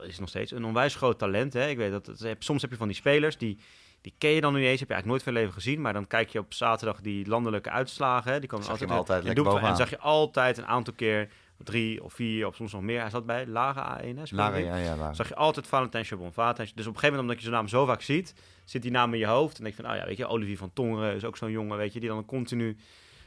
is 0.00 0.18
nog 0.18 0.28
steeds 0.28 0.50
een 0.50 0.64
onwijs 0.64 0.94
groot 0.94 1.18
talent. 1.18 1.52
Hè? 1.52 1.68
Ik 1.68 1.76
weet 1.76 1.90
dat, 1.90 2.06
het, 2.06 2.36
soms 2.38 2.62
heb 2.62 2.70
je 2.70 2.76
van 2.76 2.88
die 2.88 2.96
spelers 2.96 3.38
die 3.38 3.58
die 4.02 4.14
ken 4.18 4.30
je 4.30 4.40
dan 4.40 4.52
nu 4.52 4.66
eens, 4.66 4.80
heb 4.80 4.88
je 4.88 4.94
eigenlijk 4.94 5.06
nooit 5.06 5.22
veel 5.22 5.32
leven 5.32 5.52
gezien. 5.52 5.80
Maar 5.80 5.92
dan 5.92 6.06
kijk 6.06 6.28
je 6.28 6.38
op 6.38 6.54
zaterdag 6.54 7.00
die 7.00 7.26
landelijke 7.26 7.70
uitslagen. 7.70 8.32
Hè, 8.32 8.40
die 8.40 8.48
komen 8.48 8.68
altijd, 8.68 8.90
altijd 8.90 9.24
lekker 9.24 9.44
bovenaan. 9.44 9.70
En 9.70 9.76
zag 9.76 9.90
je 9.90 9.98
altijd 9.98 10.58
een 10.58 10.66
aantal 10.66 10.94
keer, 10.94 11.28
drie 11.56 12.04
of 12.04 12.12
vier 12.12 12.46
of 12.46 12.54
soms 12.54 12.72
nog 12.72 12.82
meer. 12.82 13.00
Hij 13.00 13.10
zat 13.10 13.26
bij 13.26 13.46
Lage 13.46 13.80
A1. 13.80 14.16
Hè, 14.16 14.22
Lage, 14.30 14.58
ja, 14.58 14.76
ja, 14.76 14.96
Lage. 14.96 15.14
Zag 15.14 15.28
je 15.28 15.34
altijd 15.34 15.66
Valentijn 15.66 16.04
Chabon. 16.04 16.32
Valentijn, 16.32 16.68
dus 16.74 16.86
op 16.86 16.94
een 16.94 17.00
gegeven 17.00 17.16
moment, 17.16 17.22
omdat 17.22 17.36
je 17.36 17.42
zo'n 17.42 17.52
naam 17.52 17.68
zo 17.68 17.84
vaak 17.84 18.02
ziet, 18.02 18.34
zit 18.64 18.82
die 18.82 18.90
naam 18.90 19.12
in 19.12 19.18
je 19.18 19.26
hoofd. 19.26 19.58
En 19.58 19.64
denk 19.64 19.76
van, 19.76 19.90
oh 19.90 19.96
ja, 19.96 20.04
weet 20.04 20.16
je, 20.16 20.26
Olivier 20.26 20.58
van 20.58 20.70
Tongeren 20.72 21.14
is 21.14 21.24
ook 21.24 21.36
zo'n 21.36 21.50
jongen, 21.50 21.76
weet 21.76 21.92
je, 21.92 22.00
die 22.00 22.08
dan 22.08 22.24
continu 22.24 22.76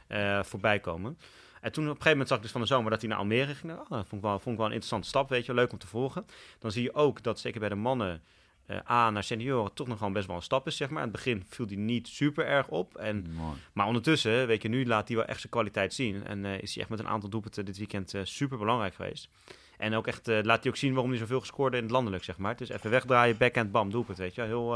uh, 0.07 0.43
voorbij 0.43 0.79
komen. 0.79 1.17
En 1.65 1.71
toen 1.71 1.83
op 1.83 1.89
een 1.89 1.95
gegeven 1.95 2.11
moment 2.11 2.27
zag 2.27 2.37
ik 2.37 2.43
dus 2.43 2.51
van 2.51 2.61
de 2.61 2.67
zomer 2.67 2.91
dat 2.91 2.99
hij 2.99 3.09
naar 3.09 3.19
Almere 3.19 3.55
ging. 3.55 3.71
Oh, 3.71 3.89
dat 3.89 4.07
vond 4.07 4.11
ik, 4.11 4.21
wel, 4.21 4.39
vond 4.39 4.47
ik 4.47 4.57
wel 4.57 4.65
een 4.65 4.71
interessante 4.71 5.07
stap, 5.07 5.29
weet 5.29 5.45
je, 5.45 5.53
leuk 5.53 5.71
om 5.71 5.77
te 5.77 5.87
volgen. 5.87 6.25
Dan 6.59 6.71
zie 6.71 6.83
je 6.83 6.93
ook 6.93 7.23
dat 7.23 7.39
zeker 7.39 7.59
bij 7.59 7.69
de 7.69 7.75
mannen 7.75 8.23
uh, 8.67 8.89
A 8.89 9.09
naar 9.09 9.23
senioren 9.23 9.73
toch 9.73 9.87
nog 9.87 9.97
gewoon 9.97 10.13
best 10.13 10.27
wel 10.27 10.35
een 10.35 10.41
stap 10.41 10.67
is, 10.67 10.77
zeg 10.77 10.89
maar. 10.89 10.97
In 11.03 11.07
het 11.07 11.15
begin 11.15 11.45
viel 11.49 11.65
hij 11.65 11.75
niet 11.75 12.07
super 12.07 12.45
erg 12.45 12.67
op. 12.67 12.95
En, 12.95 13.37
maar 13.73 13.87
ondertussen, 13.87 14.47
weet 14.47 14.61
je, 14.61 14.67
nu 14.67 14.85
laat 14.85 15.07
hij 15.07 15.17
wel 15.17 15.25
echt 15.25 15.39
zijn 15.39 15.51
kwaliteit 15.51 15.93
zien. 15.93 16.25
En 16.25 16.43
uh, 16.43 16.61
is 16.61 16.73
hij 16.73 16.81
echt 16.81 16.91
met 16.91 16.99
een 16.99 17.07
aantal 17.07 17.29
doelpunten 17.29 17.65
dit 17.65 17.77
weekend 17.77 18.13
uh, 18.13 18.21
super 18.23 18.57
belangrijk 18.57 18.95
geweest. 18.95 19.29
En 19.77 19.93
ook 19.93 20.07
echt 20.07 20.27
laat 20.27 20.61
hij 20.61 20.71
ook 20.71 20.77
zien 20.77 20.93
waarom 20.93 21.11
hij 21.11 21.19
zoveel 21.19 21.39
gescoord 21.39 21.73
in 21.73 21.81
het 21.81 21.91
landelijk, 21.91 22.23
zeg 22.23 22.37
maar. 22.37 22.55
Dus 22.55 22.69
even 22.69 22.89
wegdraaien, 22.89 23.37
backhand, 23.37 23.71
bam, 23.71 23.89
doelpunt, 23.91 24.17
weet 24.17 24.35
je. 24.35 24.41
Heel, 24.41 24.75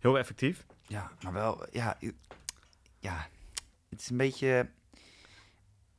heel 0.00 0.18
effectief. 0.18 0.66
Ja, 0.86 1.10
maar 1.22 1.32
wel, 1.32 1.66
ja, 1.72 1.98
ja, 2.98 3.28
het 3.88 4.00
is 4.00 4.10
een 4.10 4.16
beetje... 4.16 4.68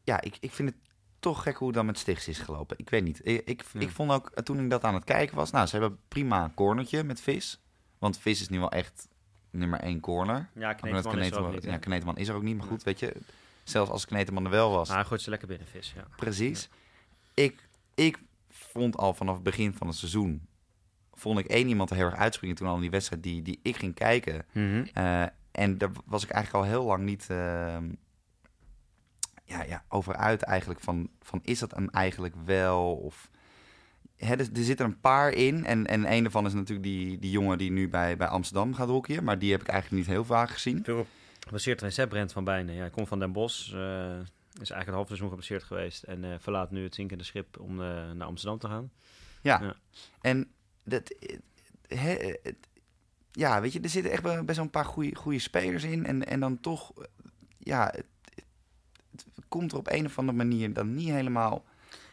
Ja, 0.08 0.22
ik, 0.22 0.38
ik 0.40 0.52
vind 0.52 0.70
het 0.70 0.78
toch 1.20 1.44
gek 1.44 1.56
hoe 1.56 1.68
het 1.68 1.76
dan 1.76 1.86
met 1.86 1.98
Stichts 1.98 2.28
is 2.28 2.40
gelopen. 2.40 2.78
Ik 2.80 2.90
weet 2.90 3.04
niet. 3.04 3.20
Ik, 3.24 3.42
ik, 3.46 3.64
ik, 3.74 3.90
vond 3.90 4.12
ook, 4.12 4.32
toen 4.44 4.60
ik 4.60 4.70
dat 4.70 4.84
aan 4.84 4.94
het 4.94 5.04
kijken 5.04 5.36
was... 5.36 5.52
Nou, 5.52 5.68
ze 5.68 5.78
hebben 5.78 6.00
prima 6.08 6.44
een 6.44 6.54
cornertje 6.54 7.04
met 7.04 7.22
Vis. 7.22 7.62
Want 7.98 8.18
Vis 8.18 8.42
is 8.42 8.50
nu 8.50 8.60
wel 8.60 8.72
echt 8.72 9.08
nummer 9.50 9.80
één 9.80 10.00
corner. 10.00 10.50
Ja, 10.54 10.74
Kneteman, 10.74 11.02
Kneteman 11.02 11.24
is 11.24 11.32
er 11.32 11.46
ook 11.46 11.52
niet. 11.52 11.64
Ja, 11.64 11.78
Kneteman 11.78 12.18
is 12.18 12.28
er 12.28 12.36
ook 12.36 12.44
niet. 12.44 12.58
Maar 12.58 12.68
goed, 12.68 12.84
weet 12.84 13.00
je... 13.00 13.16
Zelfs 13.64 13.92
als 13.92 14.06
Kneteman 14.06 14.46
er 14.46 14.52
wel 14.52 14.72
was... 14.72 14.88
Maar 14.88 14.98
hij 14.98 15.06
gooit 15.06 15.22
ze 15.22 15.30
lekker 15.30 15.48
binnen, 15.48 15.68
Vis, 15.68 15.94
ja. 15.96 16.08
Precies. 16.16 16.70
Ik, 17.34 17.68
ik 17.96 18.20
vond 18.50 18.98
al 18.98 19.14
vanaf 19.14 19.34
het 19.36 19.44
begin 19.44 19.74
van 19.74 19.88
het 19.88 19.96
seizoen... 19.96 20.48
vond 21.14 21.40
ik 21.40 21.46
één 21.46 21.68
iemand 21.68 21.90
er 21.90 21.96
heel 21.96 22.06
erg 22.06 22.16
uitspringen... 22.16 22.56
toen 22.56 22.68
al 22.68 22.76
in 22.76 22.82
die 22.82 22.90
wedstrijd 22.90 23.24
die, 23.24 23.42
die 23.42 23.60
ik 23.62 23.76
ging 23.78 23.94
kijken. 23.94 24.46
Mhm. 24.52 24.86
Eh, 24.94 25.26
en 25.52 25.78
daar 25.78 25.92
was 26.06 26.24
ik 26.24 26.30
eigenlijk 26.30 26.66
al 26.66 26.72
heel 26.72 26.86
lang 26.86 27.04
niet... 27.04 27.28
Uh, 27.32 27.78
ja, 29.48 29.64
ja, 29.64 29.84
over 29.90 30.16
uit 30.16 30.42
eigenlijk 30.42 30.80
van, 30.80 31.10
van 31.22 31.40
is 31.44 31.60
dat 31.60 31.72
hem 31.72 31.90
eigenlijk 31.90 32.36
wel 32.46 32.96
of... 32.96 33.30
Hè, 34.16 34.32
er, 34.32 34.50
er 34.54 34.64
zitten 34.64 34.86
een 34.86 35.00
paar 35.00 35.32
in 35.32 35.66
en, 35.66 35.86
en 35.86 36.12
een 36.12 36.24
daarvan 36.24 36.46
is 36.46 36.54
natuurlijk 36.54 36.88
die, 36.88 37.20
die 37.20 37.32
jongen 37.32 37.58
die 37.58 37.72
nu 37.72 37.90
bij, 37.90 38.18
bij 38.18 38.28
Amsterdam 38.28 38.74
gaat 38.74 38.88
hockeyen. 38.88 39.24
Maar 39.24 39.40
die 39.40 39.52
heb 39.52 39.62
ik 39.62 39.68
eigenlijk 39.68 40.02
niet 40.02 40.16
heel 40.16 40.26
vaak 40.26 40.50
gezien. 40.50 40.84
Veel 40.84 41.08
gebaseerd 41.40 42.10
Brent 42.10 42.32
van 42.32 42.44
Bijnen. 42.44 42.74
Ja, 42.74 42.82
hij 42.82 42.90
komt 42.90 43.08
van 43.08 43.20
Den 43.20 43.32
Bosch, 43.32 43.74
uh, 43.74 44.20
is 44.62 44.70
eigenlijk 44.70 44.86
het 44.86 44.96
half 44.96 45.08
seizoen 45.08 45.30
gebaseerd 45.30 45.64
geweest 45.64 46.04
en 46.04 46.24
uh, 46.24 46.34
verlaat 46.40 46.72
nu 46.72 46.84
het 46.84 46.96
zinkende 46.96 47.24
schip 47.24 47.60
om 47.60 47.80
uh, 47.80 48.12
naar 48.12 48.28
Amsterdam 48.28 48.60
te 48.60 48.68
gaan. 48.68 48.92
Ja, 49.42 49.62
ja. 49.62 49.76
en 50.22 50.52
dat... 50.84 51.16
He, 51.88 52.36
ja, 53.32 53.62
weet 53.62 53.74
je, 53.74 53.80
er 53.80 53.90
zitten 53.90 54.12
echt 54.12 54.24
best 54.24 54.56
wel 54.56 54.66
een 54.66 54.70
paar 54.70 54.86
goede 55.14 55.40
spelers 55.40 55.84
in. 55.84 56.06
En, 56.06 56.26
en 56.26 56.40
dan 56.40 56.60
toch, 56.60 56.92
ja, 57.58 57.94
komt 59.48 59.72
er 59.72 59.78
op 59.78 59.92
een 59.92 60.06
of 60.06 60.20
andere 60.20 60.38
manier 60.38 60.74
dan 60.74 60.96
niet 60.96 61.10
helemaal. 61.10 61.64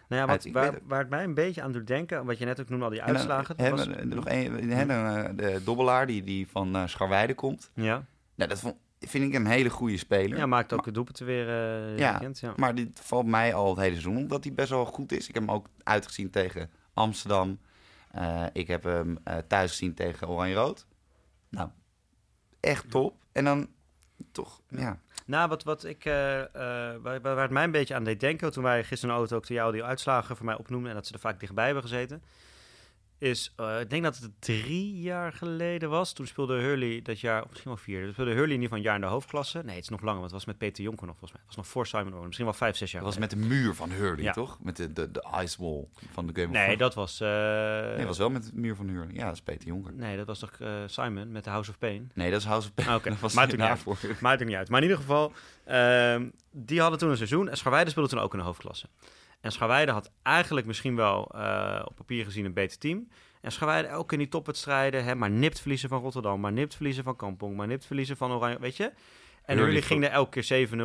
Nou 0.09 0.20
ja, 0.20 0.26
wat, 0.26 0.47
waar, 0.53 0.78
waar, 0.87 0.99
het 0.99 1.09
mij 1.11 1.24
een 1.24 1.35
beetje 1.35 1.62
aan 1.62 1.72
doet 1.72 1.87
denken, 1.87 2.24
wat 2.24 2.39
je 2.39 2.45
net 2.45 2.61
ook 2.61 2.68
noemde, 2.68 2.85
al 2.85 2.91
die 2.91 3.03
uitslagen. 3.03 3.57
Dan, 3.57 3.70
was... 3.70 3.87
nog 4.05 4.28
een, 4.28 4.70
eh, 4.70 5.24
de 5.37 5.61
dobbelaar 5.64 6.07
die, 6.07 6.24
die 6.24 6.49
van 6.49 6.76
uh, 6.76 6.87
Scharweide 6.87 7.35
komt. 7.35 7.70
Ja. 7.74 8.05
Nou, 8.35 8.51
dat 8.51 8.61
vond, 8.61 8.76
vind 9.01 9.24
ik 9.24 9.35
een 9.35 9.47
hele 9.47 9.70
goede 9.70 9.97
speler. 9.97 10.39
Ja, 10.39 10.47
maakt 10.47 10.72
ook 10.72 10.85
de 10.85 10.91
doelpunten 10.91 11.26
weer 11.26 11.47
uh, 11.47 11.99
ja, 11.99 12.20
ja, 12.32 12.53
maar 12.57 12.74
dit 12.74 13.01
valt 13.03 13.26
mij 13.26 13.55
al 13.55 13.68
het 13.68 13.78
hele 13.78 13.91
seizoen 13.91 14.16
omdat 14.16 14.45
hij 14.45 14.55
best 14.55 14.70
wel 14.70 14.85
goed 14.85 15.12
is. 15.12 15.28
Ik 15.28 15.35
heb 15.35 15.47
hem 15.47 15.55
ook 15.55 15.66
uitgezien 15.82 16.30
tegen 16.30 16.70
Amsterdam. 16.95 17.59
Uh, 18.16 18.45
ik 18.53 18.66
heb 18.66 18.85
hem 18.85 19.18
thuis 19.47 19.70
gezien 19.70 19.95
tegen 19.95 20.28
Oranje-Rood. 20.28 20.87
Nou, 21.49 21.68
echt 22.61 22.91
top. 22.91 23.14
En 23.32 23.45
dan 23.45 23.68
toch, 24.32 24.61
ja. 24.68 24.99
Nou, 25.25 25.49
wat, 25.49 25.62
wat 25.62 25.85
ik, 25.85 26.05
uh, 26.05 26.39
uh, 26.39 26.45
waar, 27.03 27.20
waar, 27.20 27.43
het 27.43 27.51
mij 27.51 27.64
een 27.64 27.70
beetje 27.70 27.95
aan 27.95 28.05
deed 28.05 28.20
denken, 28.20 28.53
toen 28.53 28.62
wij 28.62 28.85
gisteren 28.85 29.14
auto 29.14 29.37
ook 29.37 29.47
de 29.47 29.55
jou 29.55 29.72
die 29.72 29.85
uitslagen 29.85 30.37
voor 30.37 30.47
mij 30.47 30.57
opnoemden 30.57 30.89
en 30.89 30.97
dat 30.97 31.07
ze 31.07 31.12
er 31.12 31.18
vaak 31.18 31.41
dichtbij 31.41 31.64
hebben 31.64 31.83
gezeten 31.83 32.22
is, 33.25 33.53
uh, 33.61 33.81
ik 33.81 33.91
denk 33.91 34.03
dat 34.03 34.16
het 34.18 34.31
drie 34.39 35.01
jaar 35.01 35.33
geleden 35.33 35.91
was. 35.91 36.12
Toen 36.12 36.27
speelde 36.27 36.61
Hurley 36.61 37.03
dat 37.03 37.20
jaar, 37.20 37.43
of 37.43 37.49
misschien 37.49 37.70
wel 37.70 37.81
vier. 37.81 38.03
Toen 38.03 38.12
speelde 38.12 38.31
Hurley 38.31 38.55
in 38.55 38.61
ieder 38.61 38.64
geval 38.64 38.79
een 38.79 38.85
jaar 38.85 38.95
in 38.95 39.01
de 39.01 39.07
hoofdklasse. 39.07 39.62
Nee, 39.64 39.75
het 39.75 39.85
is 39.85 39.91
nog 39.91 40.01
langer, 40.01 40.20
want 40.20 40.31
het 40.31 40.41
was 40.41 40.45
met 40.45 40.59
Peter 40.59 40.85
Jonker 40.85 41.07
nog 41.07 41.16
volgens 41.18 41.33
mij. 41.33 41.41
Het 41.47 41.57
was 41.57 41.64
nog 41.64 41.72
voor 41.72 41.87
Simon 41.87 42.12
Owen, 42.12 42.25
misschien 42.25 42.47
wel 42.47 42.55
vijf, 42.55 42.77
zes 42.77 42.91
jaar 42.91 43.03
Dat 43.03 43.11
was 43.11 43.20
met 43.20 43.31
de 43.31 43.37
muur 43.37 43.75
van 43.75 43.91
Hurley, 43.91 44.33
toch? 44.33 44.59
Met 44.62 44.77
de, 44.77 44.93
de, 44.93 45.11
de 45.11 45.25
ice 45.43 45.57
wall 45.62 45.85
van 46.12 46.27
de 46.27 46.33
Game 46.35 46.47
of 46.47 46.66
Nee, 46.66 46.77
dat 46.77 46.95
was... 46.95 47.20
Uh... 47.20 47.29
Nee, 47.29 47.97
dat 47.97 48.07
was 48.07 48.18
wel 48.18 48.31
met 48.31 48.45
de 48.45 48.51
muur 48.55 48.77
van 48.77 48.89
Hurley. 48.89 49.14
Ja, 49.14 49.25
dat 49.25 49.35
is 49.35 49.43
Peter 49.43 49.66
Jonker. 49.66 49.93
Nee, 49.93 50.16
dat 50.16 50.27
was 50.27 50.39
toch 50.39 50.53
uh, 50.59 50.68
Simon 50.87 51.33
met 51.33 51.45
de 51.45 51.51
House 51.51 51.70
of 51.70 51.79
Pain? 51.79 52.11
Nee, 52.14 52.31
dat 52.31 52.41
is 52.41 52.47
House 52.47 52.68
of 52.68 52.75
Pain. 52.75 52.89
Ah, 52.89 52.95
oké, 52.95 53.11
okay. 53.12 53.31
maakt 53.35 53.51
het 53.51 53.61
niet 53.61 53.68
uit. 53.68 54.20
Maakt 54.20 54.39
het 54.39 54.49
niet 54.49 54.57
uit. 54.57 54.68
Maar 54.68 54.83
in 54.83 54.89
ieder 54.89 55.03
geval, 55.03 55.33
ehm, 55.64 56.29
die 56.51 56.81
hadden 56.81 56.99
toen 56.99 57.11
een 57.11 57.16
seizoen. 57.16 57.49
En 57.49 57.57
Scharweide 57.57 57.91
speelde 57.91 58.09
toen 58.09 58.18
ook 58.18 58.33
in 58.33 58.39
de 58.39 58.45
hoofdklasse. 58.45 58.87
En 59.45 59.53
Scharweide 59.53 59.93
had 59.93 60.11
eigenlijk 60.23 60.67
misschien 60.67 60.97
wel 60.97 61.23
op 61.85 61.97
papier 61.97 62.25
gezien 62.25 62.45
een 62.45 62.53
beter 62.53 62.79
team. 62.79 63.09
En 63.41 63.53
Scharweide 63.53 63.91
ook 63.91 64.13
in 64.13 64.19
die 64.19 64.29
topwedstrijden, 64.29 65.05
hè, 65.05 65.15
maar 65.15 65.31
nipt 65.31 65.61
verliezen 65.61 65.89
van 65.89 66.01
Rotterdam, 66.01 66.41
maar 66.41 66.53
nipt 66.53 66.75
verliezen 66.75 67.05
van 67.05 67.17
Kampong, 67.17 67.57
maar 67.57 67.67
nipt 67.67 67.87
verliezen 67.87 68.17
van 68.17 68.33
Oranje, 68.33 68.59
weet 68.59 68.77
je? 68.77 68.93
En 69.45 69.57
jullie 69.57 69.83
gingen 69.83 70.09
er 70.09 70.15
elke 70.15 70.41
keer 70.41 70.69
7-0, 70.69 70.71
8-0. 70.71 70.77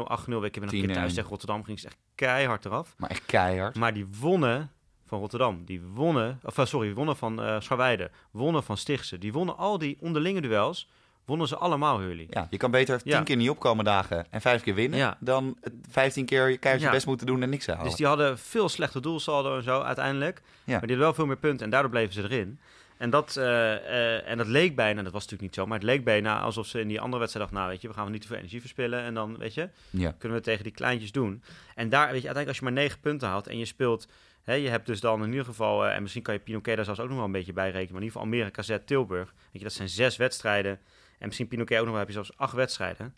Ik 0.43 0.55
heb 0.55 0.63
nog 0.63 0.73
een 0.73 0.85
keer 0.85 0.93
thuis 0.93 1.13
tegen 1.13 1.29
Rotterdam, 1.29 1.63
ging 1.63 1.79
ze 1.79 1.87
echt 1.87 1.97
keihard 2.15 2.65
eraf. 2.65 2.93
Maar 2.97 3.09
echt 3.09 3.25
keihard. 3.25 3.75
Maar 3.75 3.93
die 3.93 4.07
wonnen 4.19 4.71
van 5.05 5.19
Rotterdam, 5.19 5.65
die 5.65 5.81
wonnen, 5.81 6.39
of 6.43 6.57
eh, 6.57 6.65
sorry, 6.65 6.93
wonnen 6.93 7.15
van 7.15 7.43
uh, 7.43 8.05
wonnen 8.31 8.63
van 8.63 8.77
Stichtse, 8.77 9.17
die 9.17 9.31
wonnen 9.31 9.57
al 9.57 9.77
die 9.77 9.97
onderlinge 10.01 10.41
duels 10.41 10.89
wonnen 11.25 11.47
ze 11.47 11.57
allemaal 11.57 11.99
Hurley. 11.99 12.27
Ja, 12.29 12.47
je 12.49 12.57
kan 12.57 12.71
beter 12.71 13.01
tien 13.01 13.23
keer 13.23 13.35
niet 13.35 13.49
opkomen 13.49 13.85
dagen 13.85 14.25
en 14.29 14.41
vijf 14.41 14.61
keer 14.61 14.75
winnen... 14.75 15.17
dan 15.19 15.57
vijftien 15.89 16.25
keer 16.25 16.59
keihard 16.59 16.85
je 16.85 16.91
best 16.91 17.05
moeten 17.05 17.27
doen 17.27 17.41
en 17.41 17.49
niks 17.49 17.67
halen. 17.67 17.83
Dus 17.83 17.95
die 17.95 18.05
hadden 18.05 18.37
veel 18.37 18.69
slechter 18.69 19.01
doelsaldo 19.01 19.57
en 19.57 19.63
zo 19.63 19.81
uiteindelijk. 19.81 20.41
Maar 20.41 20.65
die 20.65 20.79
hadden 20.79 20.97
wel 20.97 21.13
veel 21.13 21.25
meer 21.25 21.37
punten 21.37 21.65
en 21.65 21.71
daardoor 21.71 21.91
bleven 21.91 22.13
ze 22.13 22.23
erin. 22.23 22.59
En 22.99 23.09
dat, 23.09 23.35
uh, 23.37 23.43
uh, 23.43 24.29
en 24.29 24.37
dat 24.37 24.47
leek 24.47 24.75
bijna, 24.75 25.01
dat 25.03 25.11
was 25.11 25.21
natuurlijk 25.21 25.41
niet 25.41 25.55
zo, 25.55 25.65
maar 25.65 25.77
het 25.77 25.87
leek 25.87 26.03
bijna 26.03 26.39
alsof 26.39 26.67
ze 26.67 26.79
in 26.79 26.87
die 26.87 26.99
andere 26.99 27.19
wedstrijd 27.19 27.45
dachten, 27.45 27.63
nou 27.63 27.71
weet 27.71 27.81
je, 27.81 27.87
we 27.87 27.93
gaan 27.93 28.11
niet 28.11 28.21
te 28.21 28.27
veel 28.27 28.37
energie 28.37 28.59
verspillen 28.59 29.01
en 29.01 29.13
dan, 29.13 29.37
weet 29.37 29.53
je, 29.53 29.69
ja. 29.89 30.15
kunnen 30.17 30.37
we 30.37 30.43
tegen 30.43 30.63
die 30.63 30.73
kleintjes 30.73 31.11
doen. 31.11 31.43
En 31.75 31.89
daar, 31.89 32.11
weet 32.11 32.21
je, 32.21 32.27
uiteindelijk 32.27 32.47
als 32.47 32.57
je 32.57 32.63
maar 32.63 32.73
negen 32.73 32.99
punten 32.99 33.27
haalt 33.27 33.47
en 33.47 33.57
je 33.57 33.65
speelt, 33.65 34.07
hè, 34.43 34.53
je 34.53 34.69
hebt 34.69 34.85
dus 34.85 34.99
dan 34.99 35.23
in 35.23 35.29
ieder 35.29 35.45
geval, 35.45 35.85
uh, 35.85 35.95
en 35.95 36.01
misschien 36.01 36.23
kan 36.23 36.33
je 36.33 36.39
Pinoquet 36.39 36.75
daar 36.75 36.85
zelfs 36.85 36.99
ook 36.99 37.07
nog 37.07 37.17
wel 37.17 37.25
een 37.25 37.31
beetje 37.31 37.53
bij 37.53 37.71
rekenen, 37.71 37.93
maar 37.93 38.01
in 38.01 38.07
ieder 38.07 38.21
geval 38.21 38.37
Almere, 38.37 38.51
KZ, 38.51 38.77
Tilburg, 38.85 39.33
weet 39.35 39.47
je, 39.51 39.63
dat 39.63 39.73
zijn 39.73 39.89
zes 39.89 40.17
wedstrijden 40.17 40.79
en 41.19 41.27
misschien 41.27 41.47
Pinoquet 41.47 41.77
ook 41.77 41.83
nog 41.83 41.93
wel, 41.93 41.99
heb 41.99 42.07
je 42.07 42.13
zelfs 42.13 42.37
acht 42.37 42.53
wedstrijden. 42.53 43.15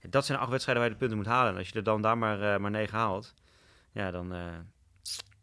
dat 0.00 0.26
zijn 0.26 0.38
acht 0.38 0.50
wedstrijden 0.50 0.82
waar 0.82 0.92
je 0.92 0.98
de 0.98 1.06
punten 1.06 1.24
moet 1.24 1.34
halen. 1.34 1.52
En 1.52 1.58
als 1.58 1.68
je 1.68 1.74
er 1.74 1.84
dan 1.84 2.02
daar 2.02 2.18
maar, 2.18 2.60
maar 2.60 2.70
negen 2.70 2.98
haalt, 2.98 3.34
ja, 3.92 4.10
dan 4.10 4.34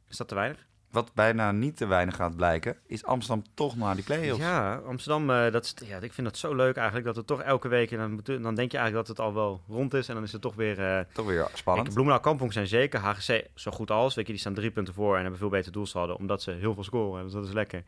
is 0.07 0.17
dat 0.17 0.27
te 0.27 0.35
weinig 0.35 0.67
wat 0.91 1.13
bijna 1.13 1.51
niet 1.51 1.77
te 1.77 1.87
weinig 1.87 2.15
gaat 2.15 2.35
blijken, 2.35 2.77
is 2.85 3.05
Amsterdam 3.05 3.43
toch 3.53 3.77
naar 3.77 3.95
die 3.95 4.03
play-offs. 4.03 4.41
Ja, 4.41 4.75
Amsterdam, 4.75 5.29
uh, 5.29 5.51
dat 5.51 5.63
is, 5.63 5.87
ja, 5.87 5.97
ik 5.97 6.13
vind 6.13 6.27
dat 6.27 6.37
zo 6.37 6.55
leuk 6.55 6.75
eigenlijk, 6.75 7.05
dat 7.05 7.15
het 7.15 7.27
toch 7.27 7.41
elke 7.41 7.67
week, 7.67 7.91
en 7.91 7.97
dan, 7.97 8.41
dan 8.41 8.55
denk 8.55 8.71
je 8.71 8.77
eigenlijk 8.77 9.07
dat 9.07 9.17
het 9.17 9.25
al 9.25 9.33
wel 9.33 9.61
rond 9.67 9.93
is, 9.93 10.07
en 10.07 10.13
dan 10.15 10.23
is 10.23 10.31
het 10.31 10.41
toch 10.41 10.55
weer... 10.55 10.79
Uh, 10.79 10.99
toch 11.13 11.25
weer 11.25 11.47
spannend. 11.53 11.93
Bloemendaal 11.93 12.21
Kampong 12.21 12.53
zijn 12.53 12.67
zeker, 12.67 12.99
HGC 12.99 13.47
zo 13.55 13.71
goed 13.71 13.91
als, 13.91 14.15
weet 14.15 14.25
je, 14.25 14.31
die 14.31 14.41
staan 14.41 14.53
drie 14.53 14.71
punten 14.71 14.93
voor 14.93 15.15
en 15.15 15.21
hebben 15.21 15.39
veel 15.39 15.49
beter 15.49 15.71
doelsaldo, 15.71 16.13
omdat 16.13 16.41
ze 16.41 16.51
heel 16.51 16.73
veel 16.73 16.83
scoren, 16.83 17.23
dus 17.23 17.33
dat 17.33 17.45
is 17.45 17.53
lekker. 17.53 17.83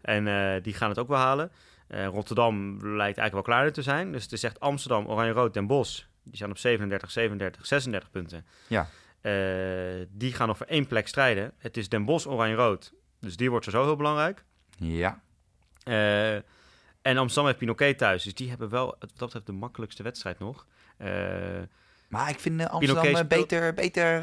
En 0.00 0.26
uh, 0.26 0.62
die 0.62 0.74
gaan 0.74 0.88
het 0.88 0.98
ook 0.98 1.08
wel 1.08 1.18
halen. 1.18 1.50
Rotterdam 2.02 2.78
lijkt 2.80 3.18
eigenlijk 3.18 3.32
wel 3.32 3.56
klaar 3.56 3.72
te 3.72 3.82
zijn, 3.82 4.12
dus 4.12 4.22
het 4.22 4.32
is 4.32 4.42
echt 4.42 4.60
Amsterdam, 4.60 5.06
Oranje-Rood, 5.06 5.54
Den 5.54 5.66
Bosch, 5.66 6.04
die 6.22 6.36
staan 6.36 6.50
op 6.50 6.58
37, 6.58 7.10
37, 7.10 7.66
36 7.66 8.10
punten. 8.10 8.46
Ja. 8.68 8.88
Uh, 9.22 10.06
die 10.10 10.32
gaan 10.32 10.48
nog 10.48 10.56
voor 10.56 10.66
één 10.66 10.86
plek 10.86 11.08
strijden. 11.08 11.52
Het 11.58 11.76
is 11.76 11.88
Den 11.88 12.04
Bosch, 12.04 12.26
Oranje-Rood. 12.26 12.92
Dus 13.20 13.36
die 13.36 13.50
wordt 13.50 13.64
zo 13.64 13.84
heel 13.84 13.96
belangrijk. 13.96 14.44
Ja. 14.76 15.22
Uh, 15.88 16.34
en 17.02 17.16
Amsterdam 17.16 17.46
heeft 17.46 17.58
Pinoquet 17.58 17.98
thuis. 17.98 18.22
Dus 18.22 18.34
die 18.34 18.48
hebben 18.48 18.68
wel, 18.68 18.86
wat 18.86 19.00
dat 19.00 19.18
betreft, 19.18 19.46
de 19.46 19.52
makkelijkste 19.52 20.02
wedstrijd 20.02 20.38
nog. 20.38 20.66
Maar 22.08 22.28
ik 22.28 22.40
vind 22.40 22.68
Amsterdam 22.68 23.28
beter... 23.28 23.74
beter 23.74 24.22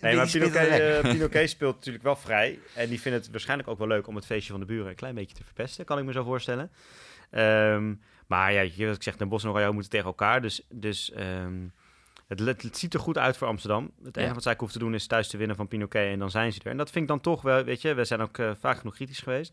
nee, 0.00 0.16
maar 0.16 0.30
Pinoquet, 0.30 1.02
Pinoquet 1.02 1.50
speelt 1.56 1.74
natuurlijk 1.74 2.04
wel 2.04 2.16
vrij. 2.16 2.58
En 2.74 2.88
die 2.88 3.00
vindt 3.00 3.18
het 3.18 3.30
waarschijnlijk 3.30 3.68
ook 3.68 3.78
wel 3.78 3.86
leuk 3.86 4.06
om 4.06 4.14
het 4.14 4.26
feestje 4.26 4.50
van 4.50 4.60
de 4.60 4.66
buren 4.66 4.88
een 4.88 4.94
klein 4.94 5.14
beetje 5.14 5.36
te 5.36 5.44
verpesten. 5.44 5.84
Kan 5.84 5.98
ik 5.98 6.04
me 6.04 6.12
zo 6.12 6.24
voorstellen. 6.24 6.70
Um, 7.30 8.00
maar 8.26 8.52
ja, 8.52 8.86
wat 8.86 8.96
ik 8.96 9.02
zeg, 9.02 9.16
Den 9.16 9.28
Bosch 9.28 9.44
en 9.44 9.50
Royal 9.50 9.72
moeten 9.72 9.90
tegen 9.90 10.06
elkaar. 10.06 10.42
Dus, 10.42 10.66
dus 10.70 11.12
um, 11.16 11.72
het, 12.26 12.40
het, 12.62 12.78
ziet 12.78 12.94
er 12.94 13.00
goed 13.00 13.18
uit 13.18 13.36
voor 13.36 13.48
Amsterdam. 13.48 13.90
Het 14.04 14.16
enige 14.16 14.34
wat 14.34 14.42
zij 14.42 14.54
hoeft 14.58 14.72
te 14.72 14.78
doen 14.78 14.94
is 14.94 15.06
thuis 15.06 15.28
te 15.28 15.36
winnen 15.36 15.56
van 15.56 15.68
Pinoquet 15.68 16.12
en 16.12 16.18
dan 16.18 16.30
zijn 16.30 16.52
ze 16.52 16.60
er. 16.64 16.70
En 16.70 16.76
dat 16.76 16.90
vind 16.90 17.04
ik 17.04 17.10
dan 17.10 17.20
toch 17.20 17.42
wel, 17.42 17.64
weet 17.64 17.82
je, 17.82 17.94
we 17.94 18.04
zijn 18.04 18.20
ook 18.20 18.38
uh, 18.38 18.50
vaak 18.60 18.78
genoeg 18.78 18.94
kritisch 18.94 19.18
geweest. 19.18 19.52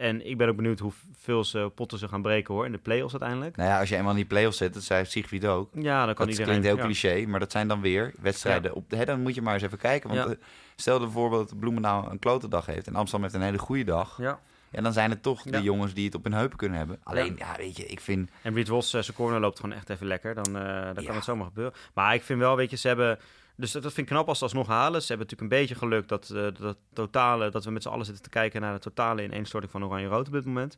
En 0.00 0.26
ik 0.26 0.38
ben 0.38 0.48
ook 0.48 0.56
benieuwd 0.56 0.78
hoeveel 0.78 1.44
ze 1.44 1.70
potten 1.74 1.98
ze 1.98 2.08
gaan 2.08 2.22
breken 2.22 2.54
hoor, 2.54 2.66
in 2.66 2.72
de 2.72 2.78
play-offs 2.78 3.12
uiteindelijk. 3.12 3.56
Nou 3.56 3.68
ja, 3.68 3.78
als 3.80 3.88
je 3.88 3.96
eenmaal 3.96 4.10
in 4.10 4.16
die 4.16 4.26
play-offs 4.26 4.58
zit, 4.58 4.74
dat 4.74 4.82
zei 4.82 5.04
Sigrid 5.04 5.46
ook. 5.46 5.70
Ja, 5.74 6.06
dan 6.06 6.14
kan 6.14 6.26
dat 6.26 6.38
iedereen... 6.38 6.60
klinkt 6.60 6.78
heel 6.78 6.86
cliché, 6.86 7.26
maar 7.26 7.40
dat 7.40 7.52
zijn 7.52 7.68
dan 7.68 7.80
weer 7.80 8.12
wedstrijden. 8.20 8.74
Op, 8.74 8.90
hè, 8.90 9.04
dan 9.04 9.20
moet 9.20 9.34
je 9.34 9.42
maar 9.42 9.54
eens 9.54 9.62
even 9.62 9.78
kijken. 9.78 10.08
Want 10.08 10.20
ja. 10.20 10.34
Eh, 10.34 10.40
stel 10.76 10.98
bijvoorbeeld 10.98 11.48
dat 11.48 11.58
Bloemendaal 11.58 12.10
een 12.10 12.18
klote 12.18 12.48
dag 12.48 12.66
heeft 12.66 12.86
en 12.86 12.94
Amsterdam 12.94 13.22
heeft 13.22 13.34
een 13.34 13.48
hele 13.48 13.58
goede 13.58 13.84
dag. 13.84 14.18
Ja. 14.18 14.40
Ja, 14.70 14.82
dan 14.82 14.92
zijn 14.92 15.10
het 15.10 15.22
toch 15.22 15.42
de 15.42 15.62
jongens 15.62 15.94
die 15.94 16.04
het 16.04 16.14
op 16.14 16.24
hun 16.24 16.32
heupen 16.32 16.58
kunnen 16.58 16.78
hebben. 16.78 16.98
Alleen, 17.02 17.34
ja, 17.38 17.56
weet 17.56 17.76
je, 17.76 17.86
ik 17.86 18.00
vind... 18.00 18.30
En 18.42 18.54
Reed 18.54 18.68
Vos, 18.68 18.94
uh, 18.94 19.02
zijn 19.02 19.16
corner 19.16 19.40
loopt 19.40 19.60
gewoon 19.60 19.76
echt 19.76 19.90
even 19.90 20.06
lekker. 20.06 20.34
Dan, 20.34 20.56
uh, 20.56 20.84
dan 20.94 21.04
kan 21.04 21.14
het 21.14 21.24
zomaar 21.24 21.46
gebeuren. 21.46 21.74
Maar 21.94 22.14
ik 22.14 22.22
vind 22.22 22.38
wel, 22.38 22.56
weet 22.56 22.70
je, 22.70 22.76
ze 22.76 22.88
hebben... 22.88 23.18
Dus 23.60 23.72
dat, 23.72 23.82
vind 23.82 23.98
ik 23.98 24.06
knap 24.06 24.28
als 24.28 24.38
ze 24.38 24.44
alsnog 24.44 24.66
halen. 24.66 25.02
Ze 25.02 25.08
hebben 25.08 25.26
natuurlijk 25.26 25.52
een 25.52 25.60
beetje 25.60 25.74
geluk 25.74 26.08
dat, 26.08 26.30
uh, 26.32 26.46
dat, 26.60 26.76
totale, 26.92 27.50
dat 27.50 27.64
we 27.64 27.70
met 27.70 27.82
z'n 27.82 27.88
allen 27.88 28.04
zitten 28.04 28.22
te 28.22 28.30
kijken 28.30 28.60
naar 28.60 28.74
de 28.74 28.80
totale 28.80 29.22
ineenstorting 29.22 29.72
van 29.72 29.84
Oranje-Rood 29.84 30.26
op 30.26 30.32
dit 30.32 30.44
moment. 30.44 30.76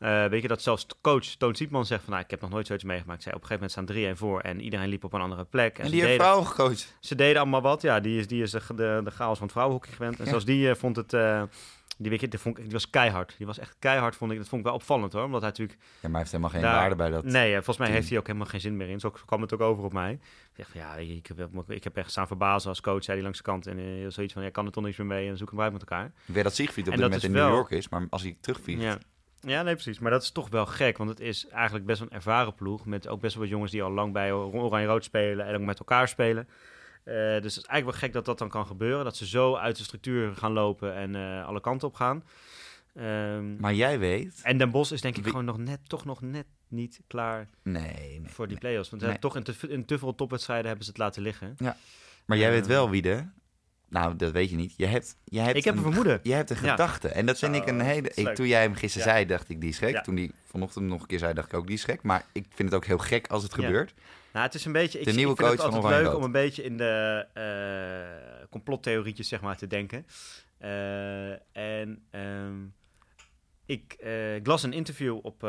Uh, 0.00 0.26
weet 0.26 0.42
je 0.42 0.48
dat 0.48 0.62
zelfs 0.62 0.86
coach 1.00 1.24
Toon 1.24 1.54
Siepman 1.54 1.86
zegt 1.86 2.02
van... 2.02 2.12
Nou, 2.12 2.24
ik 2.24 2.30
heb 2.30 2.40
nog 2.40 2.50
nooit 2.50 2.66
zoiets 2.66 2.84
meegemaakt. 2.84 3.22
Zij 3.22 3.34
op 3.34 3.40
een 3.40 3.46
gegeven 3.46 3.68
moment 3.68 3.86
staan 3.86 3.96
3 3.96 4.06
en 4.06 4.16
voor 4.16 4.40
en 4.40 4.60
iedereen 4.60 4.88
liep 4.88 5.04
op 5.04 5.12
een 5.12 5.20
andere 5.20 5.44
plek. 5.44 5.78
En, 5.78 5.84
en 5.84 5.90
die 5.90 6.02
heeft 6.02 6.14
vrouwen 6.14 6.46
gecoacht. 6.46 6.96
Ze 7.00 7.14
deden 7.14 7.40
allemaal 7.40 7.62
wat. 7.62 7.82
Ja, 7.82 8.00
die 8.00 8.18
is, 8.18 8.26
die 8.26 8.42
is 8.42 8.50
de, 8.50 8.60
de, 8.68 9.00
de 9.04 9.10
chaos 9.10 9.36
van 9.38 9.46
het 9.46 9.52
vrouwenhockey 9.52 9.92
gewend. 9.92 10.18
En 10.18 10.24
ja. 10.24 10.30
zelfs 10.30 10.44
die 10.44 10.68
uh, 10.68 10.74
vond 10.74 10.96
het... 10.96 11.12
Die, 11.98 12.10
weet 12.10 12.20
je, 12.20 12.28
die, 12.28 12.38
vond 12.38 12.58
ik, 12.58 12.62
die 12.62 12.72
was 12.72 12.90
keihard. 12.90 13.34
Die 13.36 13.46
was 13.46 13.58
echt 13.58 13.76
keihard, 13.78 14.16
vond 14.16 14.30
ik. 14.30 14.38
Dat 14.38 14.48
vond 14.48 14.60
ik 14.60 14.66
wel 14.66 14.76
opvallend 14.76 15.12
hoor. 15.12 15.24
Omdat 15.24 15.40
hij 15.40 15.50
natuurlijk... 15.50 15.78
Ja, 15.80 15.86
maar 16.00 16.10
hij 16.10 16.18
heeft 16.20 16.30
helemaal 16.30 16.50
geen 16.50 16.62
waarde 16.62 16.96
bij 16.96 17.10
dat... 17.10 17.24
Nee, 17.24 17.54
volgens 17.54 17.76
mij 17.76 17.90
heeft 17.90 18.08
hij 18.08 18.18
ook 18.18 18.26
helemaal 18.26 18.46
geen 18.46 18.60
zin 18.60 18.76
meer 18.76 18.88
in. 18.88 19.00
Zo 19.00 19.10
kwam 19.10 19.42
het 19.42 19.54
ook 19.54 19.60
over 19.60 19.84
op 19.84 19.92
mij. 19.92 20.18
Ik 20.56 20.66
van, 20.66 20.80
ja, 20.80 20.94
ik 20.94 21.26
heb, 21.26 21.48
ik 21.68 21.84
heb 21.84 21.96
echt 21.96 22.10
staan 22.10 22.26
verbazen 22.26 22.68
als 22.68 22.80
coach, 22.80 23.04
zei 23.04 23.16
hij 23.16 23.22
langs 23.22 23.38
de 23.38 23.44
kant. 23.44 23.66
En 23.66 23.78
uh, 23.78 24.06
zoiets 24.08 24.32
van, 24.32 24.42
ja, 24.42 24.50
kan 24.50 24.66
er 24.66 24.72
toch 24.72 24.84
niks 24.84 24.96
meer 24.96 25.06
mee 25.06 25.28
en 25.28 25.36
zoeken 25.36 25.56
we 25.56 25.62
uit 25.62 25.72
met 25.72 25.80
elkaar. 25.80 26.04
Ik 26.26 26.34
weet 26.34 26.44
dat 26.44 26.54
Siegfried 26.54 26.86
op 26.86 26.92
dit 26.92 27.02
moment 27.02 27.22
in 27.22 27.32
New 27.32 27.48
York 27.48 27.70
is, 27.70 27.88
maar 27.88 28.06
als 28.10 28.22
hij 28.22 28.36
terugvliegt... 28.40 28.82
Ja. 28.82 28.98
Ja, 29.40 29.62
nee, 29.62 29.74
precies. 29.74 29.98
Maar 29.98 30.10
dat 30.10 30.22
is 30.22 30.30
toch 30.30 30.48
wel 30.48 30.66
gek, 30.66 30.98
want 30.98 31.10
het 31.10 31.20
is 31.20 31.48
eigenlijk 31.48 31.86
best 31.86 31.98
wel 31.98 32.08
een 32.08 32.14
ervaren 32.14 32.54
ploeg. 32.54 32.86
Met 32.86 33.08
ook 33.08 33.20
best 33.20 33.34
wel 33.34 33.42
wat 33.42 33.52
jongens 33.52 33.72
die 33.72 33.82
al 33.82 33.90
lang 33.90 34.12
bij 34.12 34.32
Oranje-Rood 34.32 35.04
spelen 35.04 35.46
en 35.46 35.54
ook 35.54 35.60
met 35.60 35.78
elkaar 35.78 36.08
spelen. 36.08 36.48
Uh, 37.08 37.14
dus 37.14 37.34
het 37.34 37.44
is 37.44 37.70
eigenlijk 37.70 37.84
wel 37.84 37.92
gek 37.92 38.12
dat 38.12 38.24
dat 38.24 38.38
dan 38.38 38.48
kan 38.48 38.66
gebeuren. 38.66 39.04
Dat 39.04 39.16
ze 39.16 39.26
zo 39.26 39.54
uit 39.54 39.76
de 39.76 39.82
structuur 39.82 40.34
gaan 40.34 40.52
lopen 40.52 40.94
en 40.94 41.14
uh, 41.14 41.46
alle 41.46 41.60
kanten 41.60 41.88
op 41.88 41.94
gaan. 41.94 42.24
Um, 42.94 43.56
maar 43.60 43.74
jij 43.74 43.98
weet... 43.98 44.40
En 44.42 44.58
Den 44.58 44.70
Bos 44.70 44.92
is 44.92 45.00
denk 45.00 45.16
ik 45.16 45.26
gewoon 45.26 45.44
nog 45.44 45.58
net, 45.58 45.88
toch 45.88 46.04
nog 46.04 46.20
net 46.20 46.46
niet 46.68 47.00
klaar 47.06 47.48
nee, 47.62 47.82
nee 47.82 48.22
voor 48.24 48.48
die 48.48 48.58
nee, 48.60 48.70
play-offs. 48.70 48.90
Want 48.90 49.02
nee. 49.02 49.18
toch 49.18 49.36
in 49.36 49.42
te, 49.42 49.54
in 49.68 49.84
te 49.84 49.98
veel 49.98 50.14
topwedstrijden 50.14 50.66
hebben 50.66 50.84
ze 50.84 50.90
het 50.90 51.00
laten 51.00 51.22
liggen. 51.22 51.54
Ja. 51.58 51.76
Maar 52.24 52.36
jij 52.36 52.48
uh, 52.48 52.54
weet 52.54 52.66
wel 52.66 52.90
wie 52.90 53.02
de... 53.02 53.24
Nou, 53.88 54.16
dat 54.16 54.32
weet 54.32 54.50
je 54.50 54.56
niet. 54.56 54.74
Je 54.76 54.86
hebt, 54.86 55.16
je 55.24 55.40
hebt 55.40 55.56
ik 55.56 55.64
heb 55.64 55.74
een, 55.74 55.84
een 55.84 55.92
vermoeden. 55.92 56.20
Je 56.22 56.32
hebt 56.32 56.50
een 56.50 56.56
gedachte. 56.56 57.08
En 57.08 57.26
dat 57.26 57.38
vind 57.38 57.54
ik 57.54 57.66
een 57.66 57.80
hele... 57.80 58.10
Ik, 58.14 58.34
toen 58.34 58.46
jij 58.46 58.62
hem 58.62 58.74
gisteren 58.74 59.06
ja. 59.06 59.14
zei, 59.14 59.26
dacht 59.26 59.48
ik, 59.48 59.60
die 59.60 59.70
is 59.70 59.78
gek. 59.78 59.92
Ja. 59.92 60.00
Toen 60.00 60.16
hij 60.16 60.30
vanochtend 60.44 60.86
nog 60.86 61.00
een 61.00 61.06
keer 61.06 61.18
zei, 61.18 61.34
dacht 61.34 61.52
ik 61.52 61.58
ook, 61.58 61.66
die 61.66 61.76
is 61.76 61.84
gek. 61.84 62.02
Maar 62.02 62.24
ik 62.32 62.46
vind 62.54 62.68
het 62.68 62.74
ook 62.74 62.84
heel 62.84 62.98
gek 62.98 63.26
als 63.26 63.42
het 63.42 63.54
gebeurt. 63.54 63.94
Nou, 64.38 64.50
het 64.50 64.58
is 64.58 64.66
een 64.66 64.72
beetje... 64.72 64.98
De 65.04 65.10
ik, 65.10 65.16
nieuwe 65.16 65.32
ik 65.32 65.38
coach 65.38 65.50
vind 65.50 65.62
het 65.62 65.72
altijd 65.72 66.02
leuk 66.02 66.14
om 66.14 66.22
een 66.22 66.32
beetje 66.32 66.62
in 66.62 66.76
de 66.76 67.26
uh, 67.34 68.46
complottheorietjes, 68.50 69.28
zeg 69.28 69.40
maar, 69.40 69.56
te 69.56 69.66
denken. 69.66 70.06
Uh, 70.60 71.30
en... 71.56 72.06
Um, 72.10 72.74
ik, 73.66 73.96
uh, 74.00 74.34
ik, 74.34 74.46
las 74.46 74.62
een 74.62 74.72
interview 74.72 75.16
op, 75.22 75.42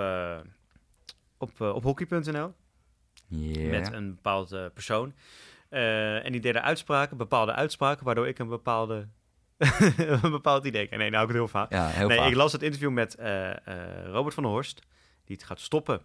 op, 1.38 1.62
op 1.62 1.84
hockey.nl 1.84 2.54
yeah. 3.28 3.70
met 3.70 3.94
een 3.94 4.16
bepaalde 4.16 4.72
persoon. 4.74 5.14
en 5.70 6.32
die 6.32 6.42
deed 6.42 6.56
er 6.56 6.62
uitspraken, 6.62 7.18
bepaalde 7.18 7.54
uitspraken, 7.54 8.06
waardoor 8.06 8.28
ik 8.28 8.40
een 8.40 8.48
bepaalde 8.48 9.08
een 10.24 10.32
bepaald 10.32 10.66
idee. 10.66 10.88
Nee, 10.90 11.10
nou 11.10 11.22
ik 11.22 11.28
het 11.28 11.38
heel 11.38 11.48
vaak. 11.48 11.72
Ja, 11.72 11.88
heel 11.88 12.08
nee, 12.08 12.18
vaak. 12.18 12.30
ik 12.30 12.36
las 12.36 12.52
het 12.52 12.62
interview 12.62 12.92
met 12.92 13.16
Robert 14.06 14.34
van 14.34 14.44
der 14.44 14.52
Horst, 14.52 14.82
die 15.26 15.36
het 15.36 15.46
gaat 15.46 15.60
stoppen 15.60 16.02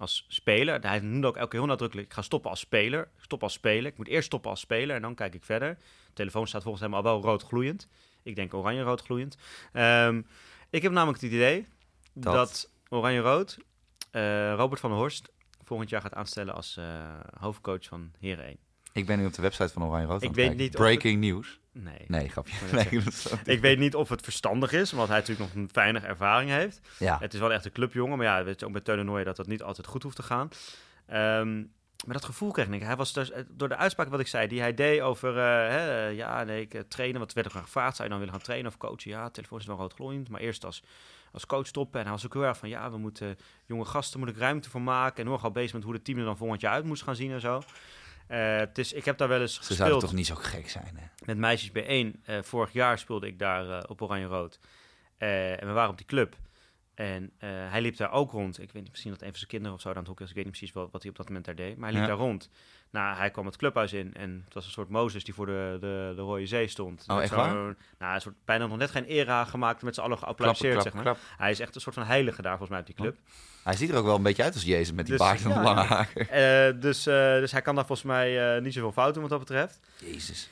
als 0.00 0.24
speler. 0.28 0.80
Hij 0.80 1.00
noemde 1.00 1.26
ook 1.26 1.36
elke 1.36 1.50
keer 1.50 1.58
heel 1.58 1.68
nadrukkelijk, 1.68 2.08
ik 2.08 2.14
ga 2.14 2.22
stoppen 2.22 2.50
als 2.50 2.60
speler. 2.60 3.00
Ik 3.00 3.22
stop 3.22 3.42
als 3.42 3.52
speler. 3.52 3.90
Ik 3.90 3.96
moet 3.96 4.08
eerst 4.08 4.26
stoppen 4.26 4.50
als 4.50 4.60
speler 4.60 4.96
en 4.96 5.02
dan 5.02 5.14
kijk 5.14 5.34
ik 5.34 5.44
verder. 5.44 5.74
De 6.06 6.12
telefoon 6.12 6.46
staat 6.46 6.62
volgens 6.62 6.82
hem 6.82 6.94
al 6.94 7.02
wel 7.02 7.22
rood 7.22 7.42
gloeiend. 7.42 7.88
Ik 8.22 8.36
denk 8.36 8.54
oranje 8.54 8.82
rood 8.82 9.02
gloeiend. 9.02 9.36
Um, 9.72 10.26
ik 10.70 10.82
heb 10.82 10.92
namelijk 10.92 11.22
het 11.22 11.32
idee 11.32 11.66
dat, 12.12 12.34
dat 12.34 12.70
Oranje-Rood 12.88 13.58
uh, 14.12 14.54
Robert 14.54 14.80
van 14.80 14.90
der 14.90 14.98
Horst 14.98 15.28
volgend 15.64 15.90
jaar 15.90 16.00
gaat 16.00 16.14
aanstellen 16.14 16.54
als 16.54 16.76
uh, 16.78 16.84
hoofdcoach 17.38 17.84
van 17.84 18.10
Heren 18.18 18.44
1. 18.44 18.56
Ik 18.92 19.06
ben 19.06 19.18
nu 19.18 19.26
op 19.26 19.32
de 19.32 19.42
website 19.42 19.72
van 19.72 19.84
Oranje-Rood 19.84 20.22
Ik 20.22 20.34
weet 20.34 20.56
niet 20.56 20.70
Breaking 20.70 21.24
het... 21.24 21.32
news. 21.32 21.60
Nee. 21.82 22.04
Nee, 22.06 22.28
grapje. 22.28 22.54
Nee, 22.72 23.02
ik 23.56 23.60
weet 23.60 23.78
niet 23.78 23.94
of 23.94 24.08
het 24.08 24.22
verstandig 24.22 24.72
is, 24.72 24.92
omdat 24.92 25.08
hij 25.08 25.18
natuurlijk 25.18 25.54
nog 25.54 25.62
een 25.62 25.70
weinig 25.72 26.04
ervaring 26.04 26.50
heeft. 26.50 26.80
Ja. 26.98 27.18
Het 27.18 27.34
is 27.34 27.40
wel 27.40 27.52
echt 27.52 27.64
een 27.64 27.72
clubjongen, 27.72 28.16
maar 28.18 28.26
ja, 28.26 28.44
weet 28.44 28.60
je 28.60 28.66
ook 28.66 28.72
met 28.72 28.84
Teun 28.84 29.24
dat 29.24 29.36
dat 29.36 29.46
niet 29.46 29.62
altijd 29.62 29.86
goed 29.86 30.02
hoeft 30.02 30.16
te 30.16 30.22
gaan. 30.22 30.48
Um, 31.40 31.72
maar 32.06 32.14
dat 32.14 32.24
gevoel 32.24 32.50
kreeg 32.50 32.68
ik. 32.68 32.82
Hij 32.82 32.96
was 32.96 33.12
dus, 33.12 33.32
door 33.48 33.68
de 33.68 33.76
uitspraak 33.76 34.08
wat 34.08 34.20
ik 34.20 34.26
zei, 34.26 34.46
die 34.46 34.60
hij 34.60 34.74
deed 34.74 35.00
over, 35.00 35.30
uh, 35.30 35.38
hè, 35.68 36.06
ja, 36.06 36.44
nee, 36.44 36.60
ik 36.60 36.82
trainen, 36.88 37.20
wat 37.20 37.32
werd 37.32 37.46
er 37.46 37.60
gevraagd, 37.60 37.96
zou 37.96 38.02
je 38.02 38.08
dan 38.08 38.18
willen 38.18 38.34
gaan 38.34 38.44
trainen 38.44 38.70
of 38.70 38.76
coachen? 38.76 39.10
Ja, 39.10 39.30
telefoon 39.30 39.58
is 39.58 39.66
wel 39.66 39.76
rood 39.76 39.92
gloeiend, 39.94 40.28
maar 40.28 40.40
eerst 40.40 40.64
als, 40.64 40.82
als 41.32 41.46
coach 41.46 41.66
stoppen. 41.66 41.98
En 41.98 42.06
hij 42.06 42.14
was 42.14 42.26
ook 42.26 42.32
heel 42.32 42.44
erg 42.44 42.58
van, 42.58 42.68
ja, 42.68 42.90
we 42.90 42.98
moeten 42.98 43.36
jonge 43.66 43.84
gasten, 43.84 44.20
moet 44.20 44.28
ik 44.28 44.36
ruimte 44.36 44.70
voor 44.70 44.82
maken. 44.82 45.24
En 45.24 45.30
nog 45.30 45.44
al 45.44 45.50
bezig 45.50 45.72
met 45.72 45.82
hoe 45.82 45.92
de 45.92 46.02
team 46.02 46.18
er 46.18 46.24
dan 46.24 46.36
volgend 46.36 46.60
jaar 46.60 46.72
uit 46.72 46.84
moest 46.84 47.02
gaan 47.02 47.16
zien 47.16 47.32
en 47.32 47.40
zo. 47.40 47.62
Uh, 48.30 48.62
dus 48.72 48.92
ik 48.92 49.04
heb 49.04 49.18
daar 49.18 49.28
wel 49.28 49.40
eens 49.40 49.52
Ze 49.52 49.58
gespeeld. 49.58 49.78
Ze 49.78 49.84
zouden 49.84 50.08
toch 50.08 50.18
niet 50.18 50.26
zo 50.26 50.34
gek 50.34 50.70
zijn, 50.70 50.96
hè? 50.96 51.06
Met 51.24 51.36
meisjes 51.36 51.70
B1. 51.70 52.20
Uh, 52.30 52.42
vorig 52.42 52.72
jaar 52.72 52.98
speelde 52.98 53.26
ik 53.26 53.38
daar 53.38 53.66
uh, 53.66 53.78
op 53.86 54.02
Oranje-Rood. 54.02 54.58
en 55.18 55.66
we 55.66 55.72
waren 55.72 55.90
op 55.90 55.96
die 55.96 56.06
club. 56.06 56.36
En 56.98 57.22
uh, 57.22 57.50
hij 57.70 57.80
liep 57.80 57.96
daar 57.96 58.12
ook 58.12 58.32
rond. 58.32 58.60
Ik 58.60 58.72
weet 58.72 58.82
niet, 58.82 58.90
misschien 58.90 59.10
dat 59.10 59.22
een 59.22 59.28
van 59.28 59.36
zijn 59.36 59.50
kinderen 59.50 59.76
of 59.76 59.80
zo 59.82 59.88
aan 59.88 59.96
het 59.96 60.06
hockey 60.06 60.20
was. 60.20 60.30
Ik 60.30 60.36
weet 60.36 60.44
niet 60.44 60.56
precies 60.56 60.74
wat, 60.74 60.88
wat 60.90 61.02
hij 61.02 61.10
op 61.10 61.16
dat 61.16 61.26
moment 61.26 61.44
daar 61.44 61.54
deed. 61.54 61.76
Maar 61.76 61.90
hij 61.90 61.98
liep 61.98 62.08
ja. 62.08 62.16
daar 62.16 62.26
rond. 62.26 62.50
Nou, 62.90 63.16
hij 63.16 63.30
kwam 63.30 63.46
het 63.46 63.56
clubhuis 63.56 63.92
in 63.92 64.14
en 64.14 64.42
het 64.44 64.54
was 64.54 64.64
een 64.64 64.70
soort 64.70 64.88
Mozes 64.88 65.24
die 65.24 65.34
voor 65.34 65.46
de, 65.46 65.76
de, 65.80 66.12
de 66.16 66.22
Rode 66.22 66.46
Zee 66.46 66.68
stond. 66.68 67.04
Oh, 67.06 67.22
echt 67.22 67.34
waar? 67.34 67.54
Nou, 67.98 68.14
een 68.14 68.20
soort 68.20 68.34
bijna 68.44 68.66
nog 68.66 68.76
net 68.76 68.90
geen 68.90 69.04
era 69.04 69.44
gemaakt 69.44 69.82
met 69.82 69.94
z'n 69.94 70.00
allen 70.00 70.18
geapplaudiseerd, 70.18 70.72
klap, 70.72 70.84
zeg 70.84 70.94
maar. 70.94 71.02
klap. 71.02 71.18
Hij 71.36 71.50
is 71.50 71.60
echt 71.60 71.74
een 71.74 71.80
soort 71.80 71.94
van 71.94 72.04
heilige 72.04 72.42
daar 72.42 72.58
volgens 72.58 72.70
mij 72.70 72.80
op 72.80 72.86
die 72.86 72.94
club. 72.94 73.14
Oh. 73.14 73.64
Hij 73.64 73.76
ziet 73.76 73.90
er 73.90 73.96
ook 73.96 74.04
wel 74.04 74.16
een 74.16 74.22
beetje 74.22 74.42
uit 74.42 74.54
als 74.54 74.64
Jezus 74.64 74.92
met 74.92 75.06
die 75.06 75.16
dus, 75.16 75.26
baard 75.26 75.44
en 75.44 75.50
ja, 75.50 75.62
lange 75.62 75.80
haar. 75.80 76.12
Uh, 76.16 76.80
dus, 76.80 77.06
uh, 77.06 77.14
dus 77.14 77.52
hij 77.52 77.62
kan 77.62 77.74
daar 77.74 77.86
volgens 77.86 78.08
mij 78.08 78.60
niet 78.60 78.72
zoveel 78.72 78.92
fout 78.92 79.12
doen 79.12 79.22
wat 79.22 79.30
dat 79.30 79.40
betreft. 79.40 79.80
Jezus 79.98 80.48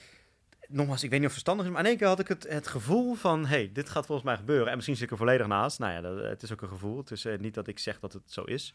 nogmaals, 0.68 1.02
ik 1.02 1.10
weet 1.10 1.20
niet 1.20 1.28
of 1.28 1.34
het 1.34 1.44
verstandig 1.44 1.66
is, 1.66 1.72
maar 1.72 1.80
in 1.80 1.86
één 1.86 1.96
keer 1.96 2.06
had 2.06 2.20
ik 2.20 2.28
het, 2.28 2.46
het 2.48 2.66
gevoel 2.66 3.14
van, 3.14 3.46
hey, 3.46 3.70
dit 3.72 3.88
gaat 3.88 4.06
volgens 4.06 4.26
mij 4.26 4.36
gebeuren. 4.36 4.68
En 4.68 4.74
misschien 4.74 4.96
zit 4.96 5.04
ik 5.04 5.10
er 5.10 5.16
volledig 5.16 5.46
naast. 5.46 5.78
Nou 5.78 5.92
ja, 5.92 6.00
dat, 6.00 6.24
het 6.24 6.42
is 6.42 6.52
ook 6.52 6.62
een 6.62 6.68
gevoel. 6.68 6.96
Het 6.96 7.10
is 7.10 7.24
uh, 7.24 7.38
niet 7.38 7.54
dat 7.54 7.68
ik 7.68 7.78
zeg 7.78 8.00
dat 8.00 8.12
het 8.12 8.22
zo 8.32 8.42
is. 8.42 8.74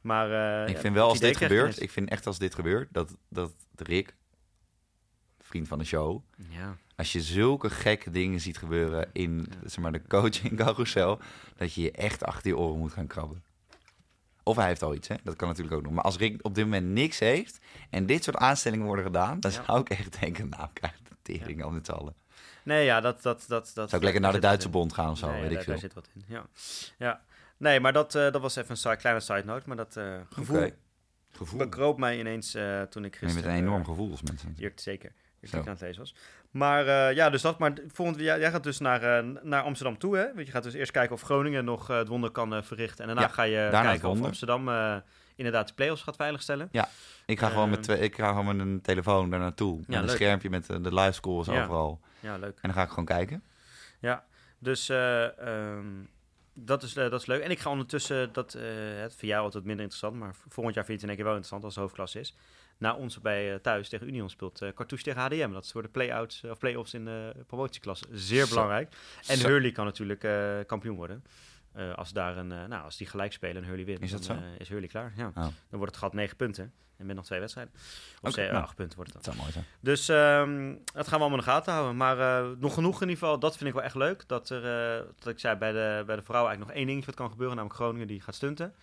Maar 0.00 0.30
uh, 0.64 0.68
ik 0.68 0.78
vind 0.78 0.94
wel 0.94 1.08
als 1.08 1.20
dit 1.20 1.36
gebeurt, 1.36 1.80
ik 1.80 1.90
vind 1.90 2.08
echt 2.08 2.26
als 2.26 2.38
dit 2.38 2.54
gebeurt, 2.54 2.88
dat, 2.92 3.16
dat 3.28 3.52
Rick, 3.76 4.14
vriend 5.40 5.68
van 5.68 5.78
de 5.78 5.84
show, 5.84 6.22
ja. 6.48 6.76
als 6.96 7.12
je 7.12 7.20
zulke 7.20 7.70
gekke 7.70 8.10
dingen 8.10 8.40
ziet 8.40 8.58
gebeuren 8.58 9.08
in 9.12 9.46
ja. 9.50 9.68
zeg 9.68 9.78
maar, 9.78 9.92
de 9.92 10.02
coaching 10.08 10.56
carousel, 10.56 11.20
dat 11.56 11.74
je 11.74 11.82
je 11.82 11.90
echt 11.90 12.24
achter 12.24 12.50
je 12.50 12.56
oren 12.56 12.78
moet 12.78 12.92
gaan 12.92 13.06
krabben. 13.06 13.44
Of 14.42 14.56
hij 14.56 14.66
heeft 14.66 14.82
al 14.82 14.94
iets, 14.94 15.08
hè? 15.08 15.14
dat 15.24 15.36
kan 15.36 15.48
natuurlijk 15.48 15.76
ook 15.76 15.82
nog. 15.82 15.92
Maar 15.92 16.04
als 16.04 16.16
Rick 16.16 16.44
op 16.44 16.54
dit 16.54 16.64
moment 16.64 16.86
niks 16.86 17.18
heeft 17.18 17.58
en 17.90 18.06
dit 18.06 18.24
soort 18.24 18.36
aanstellingen 18.36 18.86
worden 18.86 19.04
gedaan, 19.04 19.40
dan 19.40 19.50
ja. 19.50 19.64
zou 19.64 19.80
ik 19.80 19.88
echt 19.88 20.20
denken, 20.20 20.48
nou, 20.48 20.68
kijk, 20.72 20.94
tering 21.32 21.62
al 21.62 21.70
met 21.70 21.86
z'n 21.86 21.92
allen. 21.92 22.14
Nee, 22.62 22.84
ja, 22.84 23.00
dat... 23.00 23.22
dat, 23.22 23.44
dat, 23.48 23.70
dat 23.74 23.88
Zou 23.88 23.96
ik 23.96 24.02
lekker 24.02 24.20
naar 24.20 24.32
de 24.32 24.38
Duitse 24.38 24.68
bond 24.68 24.92
gaan 24.92 25.10
of 25.10 25.18
zo, 25.18 25.30
nee, 25.30 25.40
weet 25.40 25.50
ik 25.50 25.54
daar, 25.54 25.64
veel. 25.64 25.72
Daar 25.72 25.82
zit 25.82 25.94
wat 25.94 26.08
in, 26.14 26.24
ja. 26.26 26.46
ja. 26.98 27.20
Nee, 27.56 27.80
maar 27.80 27.92
dat, 27.92 28.14
uh, 28.14 28.22
dat 28.22 28.40
was 28.40 28.56
even 28.56 28.70
een 28.70 28.76
side, 28.76 28.96
kleine 28.96 29.20
side 29.20 29.44
note, 29.44 29.62
maar 29.66 29.76
dat 29.76 29.96
uh, 29.98 30.16
gevoel, 30.30 30.56
okay. 30.56 30.74
gevoel 31.32 31.58
bekroop 31.58 31.98
mij 31.98 32.18
ineens 32.18 32.54
uh, 32.54 32.82
toen 32.82 33.04
ik 33.04 33.16
gisteren... 33.16 33.44
met 33.44 33.54
een 33.54 33.66
enorm 33.66 33.84
gevoel 33.84 34.10
als 34.10 34.22
mensen. 34.22 34.54
Hier, 34.56 34.72
zeker, 34.74 35.12
ik 35.40 35.54
aan 35.54 35.68
het 35.68 35.80
lezen 35.80 35.98
was. 35.98 36.14
Maar 36.50 36.86
uh, 36.86 37.12
ja, 37.12 37.30
dus 37.30 37.42
dat. 37.42 37.58
Maar 37.58 37.72
volgend 37.88 38.20
jaar, 38.20 38.38
jij 38.38 38.50
gaat 38.50 38.62
dus 38.62 38.78
naar, 38.78 39.24
uh, 39.24 39.34
naar 39.42 39.62
Amsterdam 39.62 39.98
toe, 39.98 40.16
hè? 40.16 40.34
Want 40.34 40.46
je 40.46 40.52
gaat 40.52 40.62
dus 40.62 40.74
eerst 40.74 40.90
kijken 40.90 41.14
of 41.14 41.22
Groningen 41.22 41.64
nog 41.64 41.90
uh, 41.90 41.96
het 41.96 42.08
wonder 42.08 42.30
kan 42.30 42.64
verrichten. 42.64 43.00
En 43.00 43.06
daarna 43.06 43.22
ja, 43.22 43.28
ga 43.28 43.42
je 43.42 43.68
kijken 43.70 44.08
of 44.08 44.22
Amsterdam 44.22 44.68
inderdaad 45.36 45.68
de 45.68 45.74
play-offs 45.74 46.02
gaat 46.02 46.16
veiligstellen. 46.16 46.68
Ja, 46.72 46.88
ik 47.26 47.38
ga, 47.38 47.48
gewoon, 47.48 47.70
met 47.70 47.82
twee, 47.82 47.98
ik 47.98 48.14
ga 48.14 48.28
gewoon 48.28 48.56
met 48.56 48.66
een 48.66 48.80
telefoon 48.80 49.30
daar 49.30 49.40
naartoe. 49.40 49.82
Ja, 49.88 50.02
een 50.02 50.08
schermpje 50.08 50.50
met 50.50 50.66
de 50.66 50.94
live 50.94 51.12
scores 51.12 51.48
overal. 51.48 52.00
Ja, 52.20 52.36
leuk. 52.36 52.54
En 52.54 52.62
dan 52.62 52.72
ga 52.72 52.82
ik 52.82 52.88
gewoon 52.88 53.04
kijken. 53.04 53.42
Ja, 54.00 54.24
dus 54.58 54.88
um, 54.88 56.10
dat 56.52 56.82
is, 56.82 56.92
dat 56.92 57.12
is 57.12 57.26
leuk. 57.26 57.42
En 57.42 57.50
ik 57.50 57.58
ga 57.58 57.70
ondertussen, 57.70 58.32
dat, 58.32 58.52
het 59.00 59.14
voor 59.16 59.28
jou 59.28 59.44
altijd 59.44 59.64
minder 59.64 59.82
interessant, 59.82 60.16
maar 60.16 60.34
volgend 60.48 60.74
jaar 60.74 60.84
vind 60.84 60.86
je 60.86 60.92
het 60.92 61.02
in 61.02 61.08
één 61.08 61.16
keer 61.16 61.24
wel 61.24 61.34
interessant 61.34 61.64
als 61.64 61.74
het 61.74 61.82
hoofdklasse 61.82 62.20
is. 62.20 62.36
Na 62.78 62.94
ons 62.94 63.20
bij 63.20 63.58
thuis 63.58 63.88
tegen 63.88 64.08
Union 64.08 64.30
speelt 64.30 64.58
Cartouche 64.58 65.04
tegen 65.04 65.20
HDM. 65.20 65.52
Dat 65.52 65.64
is 65.64 65.72
voor 65.72 65.82
de 65.82 65.88
play-outs 65.88 66.44
of 66.44 66.58
play-offs 66.58 66.94
in 66.94 67.04
de 67.04 67.32
promotieklasse. 67.46 68.06
Zeer 68.12 68.48
belangrijk. 68.48 68.96
En 69.26 69.38
Hurley 69.38 69.72
kan 69.72 69.84
natuurlijk 69.84 70.28
kampioen 70.66 70.96
worden. 70.96 71.24
Als, 71.94 72.12
daar 72.12 72.36
een, 72.36 72.48
nou, 72.48 72.84
als 72.84 72.96
die 72.96 73.06
gelijk 73.06 73.32
spelen 73.32 73.62
en 73.62 73.68
Hurley 73.68 73.84
wint, 73.84 74.00
is 74.00 74.10
dat 74.10 74.24
dan 74.24 74.36
zo? 74.36 74.42
is 74.58 74.68
Hurley 74.68 74.88
klaar. 74.88 75.12
Ja. 75.16 75.26
Oh. 75.26 75.34
Dan 75.34 75.52
wordt 75.70 75.94
het 75.94 75.96
gat 75.96 76.12
9 76.12 76.36
punten. 76.36 76.72
En 76.96 77.06
met 77.06 77.16
nog 77.16 77.24
twee 77.24 77.40
wedstrijden. 77.40 77.74
Of 78.22 78.30
okay, 78.30 78.50
nou, 78.50 78.62
acht 78.62 78.74
punten 78.74 78.96
wordt 78.96 79.12
het 79.12 79.24
dan. 79.24 79.34
Dat 79.34 79.44
zou 79.44 79.52
mooi 79.52 79.52
zijn. 79.52 79.64
Dus 79.80 80.08
um, 80.08 80.82
dat 80.84 81.08
gaan 81.08 81.18
we 81.18 81.24
allemaal 81.24 81.38
in 81.38 81.44
de 81.44 81.50
gaten 81.50 81.72
houden. 81.72 81.96
Maar 81.96 82.44
nog 82.58 82.74
genoeg 82.74 82.94
in 82.94 83.08
ieder 83.08 83.22
geval. 83.22 83.38
Dat 83.38 83.56
vind 83.56 83.68
ik 83.68 83.74
wel 83.74 83.84
echt 83.84 83.94
leuk. 83.94 84.24
Dat, 84.26 84.50
er, 84.50 84.62
dat 85.18 85.28
ik 85.32 85.38
zei 85.38 85.56
bij 85.56 85.72
de, 85.72 86.02
bij 86.06 86.16
de 86.16 86.22
vrouw 86.22 86.46
eigenlijk 86.46 86.68
nog 86.68 86.76
één 86.76 86.86
dingetje 86.86 87.06
wat 87.06 87.14
kan 87.14 87.30
gebeuren. 87.30 87.56
Namelijk 87.56 87.80
Groningen 87.80 88.06
die 88.06 88.20
gaat 88.20 88.34
stunten. 88.34 88.74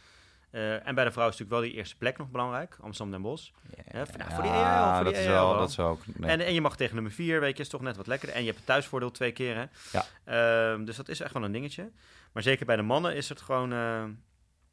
Uh, 0.54 0.88
en 0.88 0.96
bij 0.96 1.04
de 1.04 1.12
vrouw 1.12 1.28
is 1.28 1.32
natuurlijk 1.32 1.62
wel 1.62 1.70
die 1.70 1.74
eerste 1.74 1.98
plek 1.98 2.18
nog 2.18 2.30
belangrijk. 2.30 2.78
Amsterdam 2.82 3.12
Den 3.12 3.22
Bosch. 3.22 3.50
Yeah. 3.76 3.94
Ja, 3.94 4.06
voor, 4.06 4.18
nou, 4.18 4.32
voor 4.32 4.44
die. 4.44 4.52
Voor 4.52 5.04
dat, 5.04 5.14
die 5.14 5.22
is 5.22 5.28
wel, 5.28 5.58
dat 5.58 5.70
is 5.70 5.80
ook... 5.80 6.02
Nee. 6.06 6.32
En, 6.32 6.40
en 6.40 6.54
je 6.54 6.62
mag 6.62 6.76
tegen 6.76 6.96
nummer 6.96 7.12
4, 7.12 7.40
weet 7.40 7.58
je, 7.58 7.64
is 7.64 7.70
toch 7.70 7.82
net 7.82 7.98
wat 7.98 8.08
lekkerder. 8.08 8.36
En 8.36 8.42
je 8.42 8.48
hebt 8.48 8.60
het 8.60 8.68
thuisvoordeel 8.68 9.12
twee 9.12 9.32
keer, 9.32 9.56
hè. 9.56 9.66
Ja. 9.92 10.76
Uh, 10.76 10.86
dus 10.86 10.96
dat 10.96 11.10
is 11.10 11.20
echt 11.20 11.34
wel 11.34 11.44
een 11.44 11.52
dingetje. 11.52 11.92
Maar 12.32 12.44
zeker 12.44 12.66
bij 12.66 12.76
de 12.76 12.82
mannen 12.82 13.16
is 13.16 13.30
het 13.30 13.42
gewoon... 13.42 13.70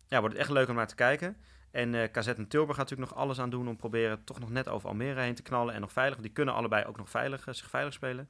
ja, 0.09 0.21
wordt 0.21 0.35
het 0.35 0.37
echt 0.37 0.51
leuk 0.51 0.69
om 0.69 0.75
naar 0.75 0.87
te 0.87 0.95
kijken. 0.95 1.37
En 1.71 1.95
uh, 1.95 2.05
KZ 2.13 2.27
en 2.27 2.49
Tilburg 2.49 2.77
gaat 2.77 2.89
natuurlijk 2.91 3.11
nog 3.11 3.21
alles 3.21 3.39
aan 3.39 3.51
doen 3.51 3.69
om 3.69 3.77
proberen 3.77 4.25
toch 4.25 4.41
nog 4.41 4.51
net 4.51 4.69
over 4.69 4.89
Almere 4.89 5.21
heen 5.21 5.35
te 5.35 5.43
knallen 5.43 5.75
en 5.75 5.81
nog 5.81 5.93
veilig. 5.93 6.19
Die 6.19 6.31
kunnen 6.31 6.55
allebei 6.55 6.85
ook 6.85 6.97
nog 6.97 7.11
veilig, 7.11 7.47
zich 7.51 7.71
veilig 7.71 7.93
spelen. 7.93 8.29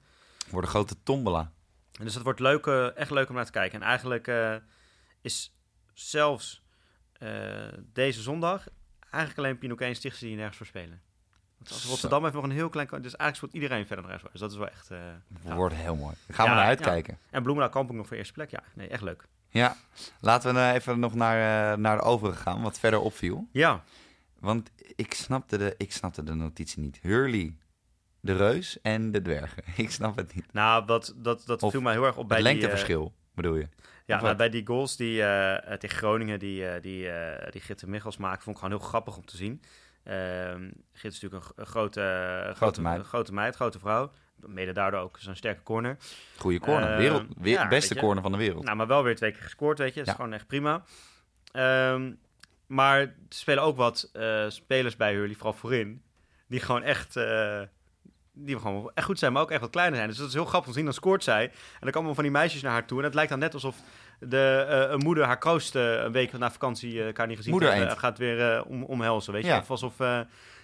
Wordt 0.51 0.67
een 0.67 0.73
grote 0.73 1.03
tombola. 1.03 1.53
En 1.99 2.05
dus 2.05 2.15
dat 2.15 2.23
wordt 2.23 2.41
leuk, 2.41 2.67
echt 2.97 3.11
leuk 3.11 3.29
om 3.29 3.35
naar 3.35 3.45
te 3.45 3.51
kijken. 3.51 3.81
En 3.81 3.87
eigenlijk 3.87 4.31
is 5.21 5.55
zelfs 5.93 6.60
deze 7.93 8.23
zondag 8.23 8.69
eigenlijk 9.01 9.39
alleen 9.39 9.59
Pinoquet 9.59 9.89
en 9.89 9.95
Stichtse 9.95 10.25
die 10.25 10.37
nergens 10.37 10.57
voor 10.57 10.67
spelen. 10.67 11.01
Want 11.59 11.73
als 11.73 11.85
Rotterdam 11.85 12.23
heeft 12.23 12.35
nog 12.35 12.45
een 12.45 12.51
heel 12.51 12.69
klein... 12.69 12.89
Dus 12.89 13.01
eigenlijk 13.01 13.37
speelt 13.37 13.53
iedereen 13.53 13.87
verder 13.87 14.05
nog 14.05 14.13
ergens 14.13 14.33
Dus 14.33 14.41
dat 14.41 14.51
is 14.51 14.57
wel 14.57 14.69
echt... 14.69 14.91
wordt 15.55 15.75
heel 15.75 15.97
mooi. 15.97 16.15
Daar 16.27 16.37
gaan 16.37 16.49
we 16.49 16.55
naar 16.55 16.65
uitkijken. 16.65 17.19
Ja. 17.21 17.29
En 17.31 17.43
Bloemendaal 17.43 17.73
Kampong 17.73 17.99
nog 17.99 18.07
voor 18.07 18.17
eerste 18.17 18.33
plek. 18.33 18.51
Ja, 18.51 18.63
nee, 18.75 18.89
echt 18.89 19.03
leuk. 19.03 19.25
Ja, 19.51 19.77
laten 20.21 20.55
we 20.55 20.73
even 20.73 20.99
nog 20.99 21.15
naar, 21.15 21.73
uh, 21.73 21.83
naar 21.83 21.97
de 21.97 22.03
overige 22.03 22.43
gaan, 22.43 22.63
wat 22.63 22.79
verder 22.79 23.01
opviel. 23.01 23.49
Ja. 23.53 23.85
Want 24.39 24.71
ik 24.97 25.15
snapte 25.15 25.59
de, 25.59 25.75
ik 25.77 25.93
snapte 25.93 26.23
de 26.23 26.35
notitie 26.35 26.81
niet. 26.81 26.99
Hurley, 27.03 27.57
de 28.21 28.37
reus 28.37 28.81
en 28.81 29.13
de 29.13 29.23
dwergen. 29.23 29.63
Ik 29.77 29.91
snap 29.91 30.17
het 30.17 30.35
niet. 30.35 30.53
Nou, 30.53 30.87
dat, 30.87 31.15
dat, 31.17 31.43
dat 31.47 31.71
viel 31.71 31.81
mij 31.81 31.93
heel 31.93 32.05
erg 32.05 32.17
op 32.17 32.29
bij 32.29 32.37
het 32.37 32.47
lengteverschil, 32.47 33.03
die, 33.03 33.11
uh, 33.11 33.35
bedoel 33.35 33.55
je? 33.55 33.69
Ja, 34.11 34.21
nou, 34.23 34.37
bij 34.37 34.49
die 34.49 34.67
goals 34.67 34.97
die 34.97 35.21
uh, 35.21 35.55
tegen 35.55 35.99
Groningen, 35.99 36.39
die, 36.39 36.81
die, 36.81 37.11
die 37.51 37.61
Gitte 37.61 37.89
Michels 37.89 38.17
maakt, 38.17 38.43
vond 38.43 38.57
ik 38.57 38.63
gewoon 38.63 38.79
heel 38.79 38.89
grappig 38.89 39.17
om 39.17 39.25
te 39.25 39.37
zien. 39.37 39.63
Gitte 40.93 41.09
is 41.09 41.21
natuurlijk 41.21 41.45
een, 41.57 41.67
grote, 41.67 42.01
grote, 42.45 42.55
grote, 42.55 42.81
meid. 42.83 43.07
grote 43.07 43.33
meid, 43.33 43.55
grote 43.55 43.79
vrouw 43.79 44.11
mede 44.49 44.73
daardoor 44.73 45.01
ook 45.01 45.17
zo'n 45.19 45.35
sterke 45.35 45.63
corner. 45.63 45.97
Goede 46.37 46.59
corner, 46.59 46.91
uh, 46.91 46.97
wereld, 46.97 47.27
weer, 47.37 47.53
ja, 47.53 47.69
beste 47.69 47.97
corner 47.97 48.23
van 48.23 48.33
de 48.33 48.39
wereld. 48.39 48.65
Nou, 48.65 48.77
maar 48.77 48.87
wel 48.87 49.03
weer 49.03 49.17
twee 49.17 49.33
keer 49.33 49.43
gescoord, 49.43 49.79
weet 49.79 49.95
je. 49.95 50.01
Dat 50.01 50.09
is 50.09 50.15
gewoon 50.15 50.33
echt 50.33 50.47
prima. 50.47 50.83
Um, 51.53 52.19
maar 52.67 52.99
er 53.01 53.15
spelen 53.29 53.63
ook 53.63 53.77
wat 53.77 54.11
uh, 54.13 54.45
spelers 54.49 54.97
bij 54.97 55.13
Hurley, 55.13 55.35
vooral 55.35 55.53
voorin, 55.53 56.03
die 56.47 56.61
gewoon 56.61 56.83
echt... 56.83 57.17
Uh, 58.41 58.47
die 58.47 58.59
gewoon 58.59 58.91
echt 58.95 59.07
goed 59.07 59.19
zijn, 59.19 59.33
maar 59.33 59.43
ook 59.43 59.51
echt 59.51 59.61
wat 59.61 59.71
kleiner 59.71 59.97
zijn. 59.97 60.09
Dus 60.09 60.19
dat 60.19 60.29
is 60.29 60.35
heel 60.35 60.45
grappig 60.45 60.67
om 60.67 60.73
te 60.73 60.79
zien. 60.79 60.85
Dan 60.85 60.95
scoort 60.95 61.25
zij. 61.25 61.45
En 61.45 61.81
dan 61.81 61.91
komen 61.91 62.15
van 62.15 62.25
die 62.25 62.33
meisjes 62.33 62.63
naar 62.63 62.73
haar 62.73 62.87
toe. 62.87 62.99
En 62.99 63.05
het 63.05 63.15
lijkt 63.15 63.31
dan 63.31 63.39
net 63.39 63.55
alsof 63.55 63.77
de 64.19 64.67
uh, 64.69 64.93
een 64.93 64.99
moeder 64.99 65.25
haar 65.25 65.39
kroost 65.39 65.75
een 65.75 66.13
week 66.13 66.39
na 66.39 66.51
vakantie 66.51 67.05
elkaar 67.05 67.27
niet 67.27 67.37
gezien 67.37 67.63
heeft, 67.63 67.99
gaat 67.99 68.19
weer 68.19 68.65
om, 68.65 68.83
omhelzen. 68.83 69.33
Weet 69.33 69.45
je, 69.45 69.49
ja. 69.49 69.59
of 69.59 69.71
alsof 69.71 69.95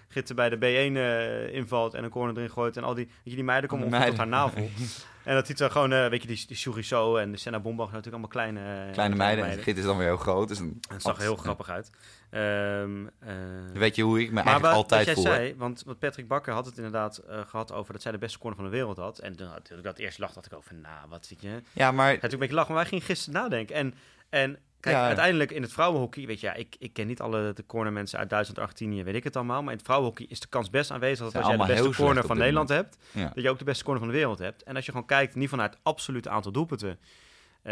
Gitten 0.09 0.37
bij 0.37 0.49
de 0.49 0.57
B1 0.57 0.93
uh, 0.93 1.55
invalt 1.55 1.95
en 1.95 2.05
een 2.05 2.11
corner 2.11 2.37
erin 2.37 2.51
gooit. 2.51 2.77
En 2.77 2.85
al 2.85 2.95
die, 2.95 3.05
weet 3.05 3.17
je, 3.23 3.35
die 3.35 3.45
meiden 3.45 3.71
komen 3.71 3.87
op 3.87 4.03
tot 4.03 4.17
haar 4.17 4.27
navel. 4.27 4.69
en 5.25 5.35
dat 5.35 5.47
ziet 5.47 5.61
er 5.61 5.71
gewoon, 5.71 5.93
uh, 5.93 6.09
weet 6.09 6.23
je, 6.23 6.29
die, 6.29 6.45
die 6.47 7.19
en 7.21 7.33
de 7.33 7.39
Senna 7.39 7.61
Bombach 7.61 7.87
natuurlijk 7.87 8.25
allemaal 8.25 8.29
kleine, 8.29 8.87
uh, 8.87 8.93
kleine 8.93 9.15
meiden. 9.15 9.45
meiden. 9.45 9.65
Git 9.65 9.79
is 9.79 9.85
dan 9.85 9.97
weer 9.97 10.07
heel 10.07 10.17
groot. 10.17 10.49
Dus 10.49 10.59
een 10.59 10.81
het 10.89 11.03
zag 11.03 11.17
er 11.17 11.23
heel 11.23 11.37
grappig 11.37 11.69
uit. 11.69 11.91
Um, 12.31 13.11
weet 13.73 13.97
je 13.97 14.03
hoe 14.03 14.21
ik 14.21 14.31
me 14.31 14.41
eigenlijk 14.41 14.75
altijd 14.75 15.11
voel? 15.11 15.23
Zei, 15.23 15.55
want 15.57 15.83
wat 15.87 15.99
Patrick 15.99 16.29
Bakker 16.29 16.53
had 16.53 16.67
het 16.67 16.77
inderdaad 16.77 17.23
gehad 17.27 17.73
over 17.73 17.93
dat 17.93 18.03
zij 18.03 18.13
de 18.13 18.19
beste 18.19 18.39
corner 18.39 18.61
van 18.61 18.71
de 18.71 18.77
wereld 18.77 18.97
had. 18.97 19.19
En 19.19 19.37
toen 19.37 19.47
had 19.47 19.71
ik 19.71 19.83
dat 19.83 19.99
eerst 19.99 20.19
lag, 20.19 20.33
dacht 20.33 20.47
ik 20.47 20.55
over, 20.55 20.75
nou, 20.75 21.09
wat 21.09 21.27
zit 21.27 21.41
je? 21.41 21.63
Ja, 21.73 21.93
maar... 21.93 22.07
Natuurlijk 22.07 22.33
een 22.33 22.39
beetje 22.39 22.55
lachen, 22.55 22.75
maar 22.75 22.83
wij 22.83 22.91
gingen 22.91 23.05
gisteren 23.05 23.41
nadenken. 23.41 23.75
En, 23.75 23.95
en 24.29 24.59
Kijk, 24.87 24.99
ja. 24.99 25.07
uiteindelijk 25.07 25.51
in 25.51 25.63
het 25.63 25.73
vrouwenhockey, 25.73 26.27
weet 26.27 26.41
je, 26.41 26.47
ja, 26.47 26.55
ik, 26.55 26.77
ik 26.79 26.93
ken 26.93 27.07
niet 27.07 27.21
alle 27.21 27.53
de 27.53 27.67
cornermensen 27.67 28.19
uit 28.19 28.31
Duitsland, 28.31 28.61
Argentinië, 28.61 29.05
weet 29.05 29.15
ik 29.15 29.25
het 29.25 29.37
allemaal. 29.37 29.63
Maar 29.63 29.71
in 29.71 29.77
het 29.77 29.87
vrouwenhockey 29.87 30.27
is 30.29 30.41
de 30.41 30.49
kans 30.49 30.71
best 30.71 30.91
aanwezig 30.91 31.25
dat 31.25 31.35
als 31.35 31.47
jij 31.47 31.57
de 31.57 31.83
beste 31.83 32.03
corner 32.03 32.25
van 32.27 32.39
Nederland 32.39 32.69
hebt, 32.69 32.97
ja. 33.13 33.31
dat 33.35 33.43
je 33.45 33.51
ook 33.51 33.59
de 33.59 33.65
beste 33.65 33.85
corner 33.85 34.03
van 34.03 34.13
de 34.13 34.19
wereld 34.19 34.39
hebt. 34.39 34.63
En 34.63 34.77
als 34.77 34.85
je 34.85 34.91
gewoon 34.91 35.07
kijkt, 35.07 35.35
niet 35.35 35.49
vanuit 35.49 35.71
het 35.71 35.81
absolute 35.83 36.29
aantal 36.29 36.53
doelpunten, 36.53 36.99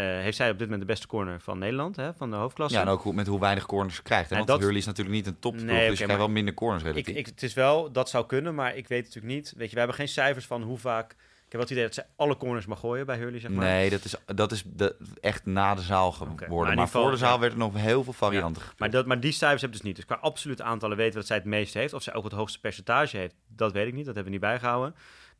heeft 0.01 0.37
zij 0.37 0.51
op 0.51 0.59
dit 0.59 0.67
moment 0.67 0.87
de 0.87 0.93
beste 0.93 1.07
corner 1.07 1.41
van 1.41 1.59
Nederland, 1.59 1.97
hè, 1.97 2.15
van 2.15 2.31
de 2.31 2.37
hoofdklasse. 2.37 2.77
Ja, 2.77 2.83
en 2.83 2.89
ook 2.89 3.13
met 3.13 3.27
hoe 3.27 3.41
weinig 3.41 3.67
corners 3.67 3.97
ze 3.97 4.03
krijgt. 4.03 4.31
Hè? 4.31 4.37
Want 4.37 4.49
dat... 4.49 4.61
Hurley 4.61 4.79
is 4.79 4.87
natuurlijk 4.87 5.17
niet 5.17 5.27
een 5.27 5.39
topploeg, 5.39 5.65
nee, 5.65 5.75
dus 5.75 5.83
okay, 5.83 5.91
je 5.91 6.03
krijgt 6.03 6.17
wel 6.17 6.29
minder 6.29 6.55
corners 6.55 6.83
relatief. 6.83 7.07
Ik, 7.09 7.17
ik, 7.17 7.27
het 7.27 7.43
is 7.43 7.55
wel, 7.55 7.93
dat 7.93 8.09
zou 8.09 8.27
kunnen, 8.27 8.55
maar 8.55 8.77
ik 8.77 8.89
weet 8.89 9.05
natuurlijk 9.05 9.35
niet. 9.35 9.53
Weet 9.57 9.67
je, 9.67 9.73
we 9.73 9.79
hebben 9.79 9.97
geen 9.97 10.09
cijfers 10.09 10.47
van 10.47 10.63
hoe 10.63 10.79
vaak 10.79 11.17
heb 11.55 11.63
wel 11.63 11.63
het 11.63 11.71
idee 11.71 11.85
dat 11.85 11.95
ze 11.95 12.23
alle 12.23 12.37
corners 12.37 12.67
mag 12.67 12.81
gooien 12.81 13.07
bij 13.07 13.17
Hurley, 13.17 13.41
zeg 13.41 13.51
maar. 13.51 13.65
Nee, 13.65 13.91
dat 13.91 14.05
is, 14.05 14.15
dat 14.27 14.53
is 14.53 14.63
de, 14.67 14.97
echt 15.21 15.47
na 15.47 15.75
de 15.75 15.83
zaal 15.83 16.13
geworden. 16.13 16.35
Okay, 16.35 16.67
maar, 16.67 16.77
maar 16.77 16.89
voor 16.89 17.11
de 17.11 17.17
zaal 17.17 17.41
werd 17.41 17.53
er 17.53 17.59
nog 17.59 17.77
heel 17.77 18.05
veel 18.05 18.13
varianten 18.13 18.63
ja, 18.63 18.73
maar, 18.79 18.91
dat, 18.91 19.07
maar 19.07 19.21
die 19.21 19.33
cijfers 19.33 19.61
heb 19.61 19.71
ik 19.71 19.77
dus 19.77 19.87
niet. 19.87 19.97
Dus 19.97 20.05
qua 20.05 20.19
absoluut 20.21 20.61
aantallen 20.61 20.97
weten 20.97 21.13
we 21.13 21.19
dat 21.19 21.27
zij 21.27 21.37
het 21.37 21.47
meeste 21.47 21.79
heeft. 21.79 21.93
Of 21.93 22.03
zij 22.03 22.15
ook 22.15 22.25
het 22.25 22.33
hoogste 22.33 22.61
percentage 22.61 23.17
heeft, 23.17 23.35
dat 23.49 23.73
weet 23.73 23.87
ik 23.87 23.95
niet. 23.95 24.05
Dat 24.05 24.15
hebben 24.15 24.33
we 24.33 24.39
niet 24.39 24.49
bijgehouden. 24.49 24.95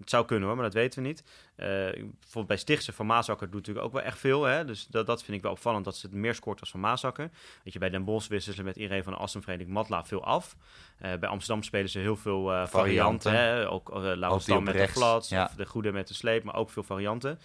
Het 0.05 0.13
zou 0.13 0.25
kunnen 0.25 0.47
hoor, 0.47 0.57
maar 0.57 0.65
dat 0.65 0.75
weten 0.75 1.03
we 1.03 1.09
niet. 1.09 1.23
Uh, 1.57 1.67
bijvoorbeeld 1.67 2.47
bij 2.47 2.57
Stichtse 2.57 2.93
van 2.93 3.07
Maasakker 3.07 3.47
doet 3.47 3.57
natuurlijk 3.57 3.87
ook 3.87 3.93
wel 3.93 4.03
echt 4.03 4.19
veel. 4.19 4.45
Hè? 4.45 4.65
Dus 4.65 4.87
dat, 4.87 5.07
dat 5.07 5.25
vind 5.25 5.37
ik 5.37 5.43
wel 5.43 5.53
opvallend, 5.53 5.85
dat 5.85 5.97
ze 5.97 6.07
het 6.07 6.15
meer 6.15 6.35
scoort 6.35 6.61
als 6.61 6.71
van 6.71 6.81
Maasakker. 6.81 7.31
Weet 7.65 7.73
je, 7.73 7.79
bij 7.79 7.91
Den 7.91 8.05
Bosch 8.05 8.29
wisselen 8.29 8.57
ze 8.57 8.63
met 8.63 8.77
iedereen 8.77 9.05
van 9.05 9.19
Assenvereniging 9.19 9.75
Matla 9.75 10.05
veel 10.05 10.25
af. 10.25 10.57
Uh, 11.03 11.15
bij 11.15 11.29
Amsterdam 11.29 11.63
spelen 11.63 11.89
ze 11.89 11.99
heel 11.99 12.17
veel 12.17 12.53
uh, 12.53 12.67
varianten. 12.67 13.31
varianten 13.31 13.33
hè? 13.33 13.71
Ook 13.71 13.91
uh, 13.91 14.61
met 14.61 14.75
rechts. 14.75 14.93
de 14.93 15.01
flats, 15.01 15.29
ja. 15.29 15.45
of 15.45 15.55
de 15.55 15.67
goede 15.67 15.93
met 15.93 16.09
de 16.09 16.15
sleep, 16.15 16.45
maar 16.45 16.55
ook 16.55 16.71
veel 16.71 16.83
varianten. 16.83 17.39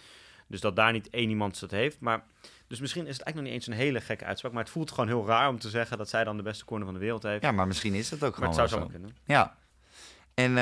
Dus 0.46 0.60
dat 0.60 0.76
daar 0.76 0.92
niet 0.92 1.10
één 1.10 1.28
iemand 1.28 1.60
dat 1.60 1.70
heeft. 1.70 2.00
Maar, 2.00 2.24
dus 2.66 2.80
misschien 2.80 3.06
is 3.06 3.16
het 3.16 3.22
eigenlijk 3.22 3.34
nog 3.34 3.44
niet 3.44 3.54
eens 3.54 3.66
een 3.66 3.86
hele 3.86 4.00
gekke 4.00 4.24
uitspraak. 4.24 4.52
Maar 4.52 4.62
het 4.62 4.72
voelt 4.72 4.90
gewoon 4.90 5.08
heel 5.08 5.26
raar 5.26 5.48
om 5.48 5.58
te 5.58 5.68
zeggen 5.68 5.98
dat 5.98 6.08
zij 6.08 6.24
dan 6.24 6.36
de 6.36 6.42
beste 6.42 6.64
corner 6.64 6.86
van 6.86 6.94
de 6.94 7.00
wereld 7.00 7.22
heeft. 7.22 7.42
Ja, 7.42 7.52
maar 7.52 7.66
misschien 7.66 7.94
is 7.94 8.08
dat 8.08 8.24
ook 8.24 8.38
maar 8.38 8.48
gewoon 8.48 8.60
het 8.62 8.70
zou 8.70 8.82
zo 8.82 8.88
kunnen. 8.88 9.16
Ja. 9.24 9.56
En... 10.34 10.58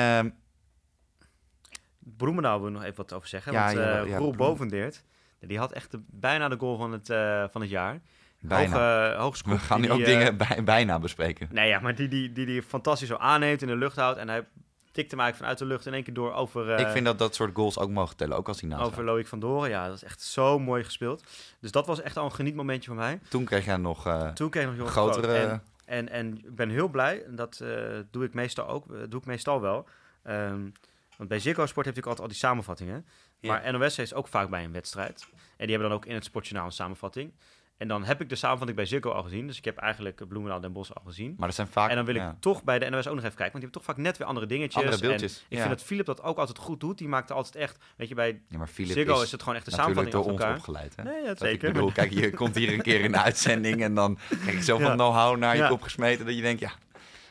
Bloemendaal 2.17 2.61
wil 2.61 2.69
nog 2.69 2.83
even 2.83 2.95
wat 2.95 3.13
over 3.13 3.27
zeggen. 3.27 3.51
Ja, 3.51 3.63
want 3.63 3.77
ja, 3.77 4.01
ja, 4.01 4.17
Roel 4.17 4.35
Bovendeert, 4.35 5.03
die 5.39 5.57
had 5.57 5.71
echt 5.71 5.91
de, 5.91 5.99
bijna 6.05 6.49
de 6.49 6.57
goal 6.57 6.77
van 6.77 6.91
het, 6.91 7.09
uh, 7.09 7.43
van 7.51 7.61
het 7.61 7.69
jaar. 7.69 7.99
Bijna. 8.39 9.15
Hoog, 9.15 9.43
We 9.45 9.57
gaan 9.57 9.81
nu 9.81 9.91
ook 9.91 9.97
die, 9.97 10.05
dingen 10.05 10.37
bij, 10.37 10.63
bijna 10.63 10.99
bespreken. 10.99 11.47
Nee, 11.51 11.67
ja, 11.67 11.79
maar 11.79 11.95
die 11.95 12.07
die, 12.07 12.31
die 12.31 12.45
die 12.45 12.63
fantastisch 12.63 13.07
zo 13.07 13.15
aanneemt 13.15 13.61
in 13.61 13.67
de 13.67 13.75
lucht 13.75 13.95
houdt. 13.95 14.19
En 14.19 14.29
hij 14.29 14.47
tikte 14.91 15.15
hem 15.15 15.23
eigenlijk 15.23 15.35
vanuit 15.35 15.57
de 15.57 15.65
lucht 15.65 15.85
in 15.85 15.93
één 15.93 16.03
keer 16.03 16.13
door 16.13 16.33
over... 16.33 16.79
Ik 16.79 16.87
vind 16.87 17.05
dat 17.05 17.19
dat 17.19 17.35
soort 17.35 17.55
goals 17.55 17.77
ook 17.77 17.89
mogen 17.89 18.15
tellen, 18.15 18.37
ook 18.37 18.47
als 18.47 18.59
die 18.59 18.69
naast 18.69 18.85
Over 18.85 19.03
Loïc 19.03 19.27
van 19.27 19.39
Doren, 19.39 19.69
ja. 19.69 19.87
Dat 19.87 19.95
is 19.95 20.03
echt 20.03 20.21
zo 20.21 20.59
mooi 20.59 20.83
gespeeld. 20.83 21.23
Dus 21.59 21.71
dat 21.71 21.85
was 21.85 22.01
echt 22.01 22.17
al 22.17 22.25
een 22.25 22.33
genietmomentje 22.33 22.89
voor 22.89 22.99
mij. 22.99 23.19
Toen 23.29 23.43
kreeg 23.43 23.65
jij 23.65 23.77
nog 23.77 24.31
Toen 24.33 24.49
kreeg 24.49 24.69
ik 24.69 24.77
nog 24.77 24.91
grotere... 24.91 25.37
En, 25.37 25.61
en, 25.85 26.09
en 26.09 26.37
ik 26.37 26.55
ben 26.55 26.69
heel 26.69 26.87
blij, 26.87 27.23
dat 27.29 27.59
uh, 27.63 27.69
doe 28.11 28.23
ik 28.23 28.33
meestal 28.33 28.67
ook, 28.67 28.85
doe 29.09 29.19
ik 29.19 29.25
meestal 29.25 29.61
wel... 29.61 29.87
Um, 30.27 30.73
want 31.19 31.31
bij 31.31 31.39
Ziggo 31.39 31.65
Sport 31.65 31.85
heb 31.85 31.95
je 31.95 32.01
natuurlijk 32.01 32.07
altijd 32.07 32.19
al 32.19 32.27
die 32.27 32.37
samenvattingen. 32.37 33.05
Ja. 33.39 33.51
Maar 33.51 33.73
NOS 33.73 33.97
is 33.97 34.13
ook 34.13 34.27
vaak 34.27 34.49
bij 34.49 34.63
een 34.63 34.71
wedstrijd. 34.71 35.27
En 35.31 35.67
die 35.67 35.69
hebben 35.69 35.89
dan 35.89 35.97
ook 35.97 36.05
in 36.05 36.13
het 36.13 36.23
Sportjournaal 36.23 36.65
een 36.65 36.71
samenvatting. 36.71 37.33
En 37.77 37.87
dan 37.87 38.03
heb 38.03 38.21
ik 38.21 38.29
de 38.29 38.35
samenvatting 38.35 38.77
bij 38.77 38.85
Ziggo 38.85 39.09
al 39.11 39.23
gezien. 39.23 39.47
Dus 39.47 39.57
ik 39.57 39.65
heb 39.65 39.77
eigenlijk 39.77 40.27
Bloemendaal 40.27 40.59
Den 40.59 40.73
Bosch 40.73 40.91
al 40.91 41.01
gezien. 41.05 41.35
Maar 41.37 41.47
dat 41.47 41.55
zijn 41.55 41.67
vaak... 41.67 41.89
En 41.89 41.95
dan 41.95 42.05
wil 42.05 42.15
ik 42.15 42.23
toch 42.39 42.63
bij 42.63 42.79
de 42.79 42.89
NOS 42.89 43.07
ook 43.07 43.15
nog 43.15 43.23
even 43.23 43.37
kijken. 43.37 43.37
Want 43.37 43.53
die 43.53 43.61
hebben 43.61 43.71
toch 43.71 43.83
vaak 43.83 43.97
net 43.97 44.17
weer 44.17 44.27
andere 44.27 44.45
dingetjes. 44.45 44.83
Andere 44.83 45.01
beeldjes. 45.01 45.37
En 45.37 45.45
ik 45.49 45.57
vind 45.57 45.69
dat 45.69 45.83
Philip 45.83 46.05
dat 46.05 46.23
ook 46.23 46.37
altijd 46.37 46.57
goed 46.57 46.79
doet. 46.79 46.97
Die 46.97 47.07
maakt 47.07 47.31
altijd 47.31 47.55
echt... 47.55 47.83
Weet 47.97 48.07
je, 48.07 48.15
bij 48.15 48.41
ja, 48.47 48.57
maar 48.57 48.67
Philip 48.67 48.91
Ziggo 48.91 49.15
is, 49.15 49.21
is 49.21 49.31
het 49.31 49.41
gewoon 49.41 49.55
echt 49.55 49.65
de 49.65 49.71
samenvatting 49.71 50.15
door 50.15 50.27
elkaar. 50.27 50.49
ons 50.49 50.57
opgeleid, 50.57 50.95
hè? 50.95 51.03
Nee, 51.03 51.21
ja, 51.21 51.27
dat 51.27 51.39
zeker. 51.39 51.67
Ik 51.67 51.73
bedoel, 51.73 51.91
kijk, 51.91 52.11
je 52.11 52.33
komt 52.33 52.55
hier 52.55 52.73
een 52.73 52.81
keer 52.81 53.01
in 53.01 53.11
de 53.11 53.21
uitzending... 53.21 53.81
en 53.83 53.93
dan 53.93 54.17
krijg 54.27 54.57
je 54.57 54.63
zoveel 54.63 54.87
ja. 54.87 54.93
know-how 54.93 55.37
naar 55.37 55.55
je 55.55 55.61
ja. 55.61 55.67
kop 55.67 55.81
gesmeten... 55.81 56.25
dat 56.25 56.35
je 56.35 56.41
denkt, 56.41 56.59
ja, 56.59 56.71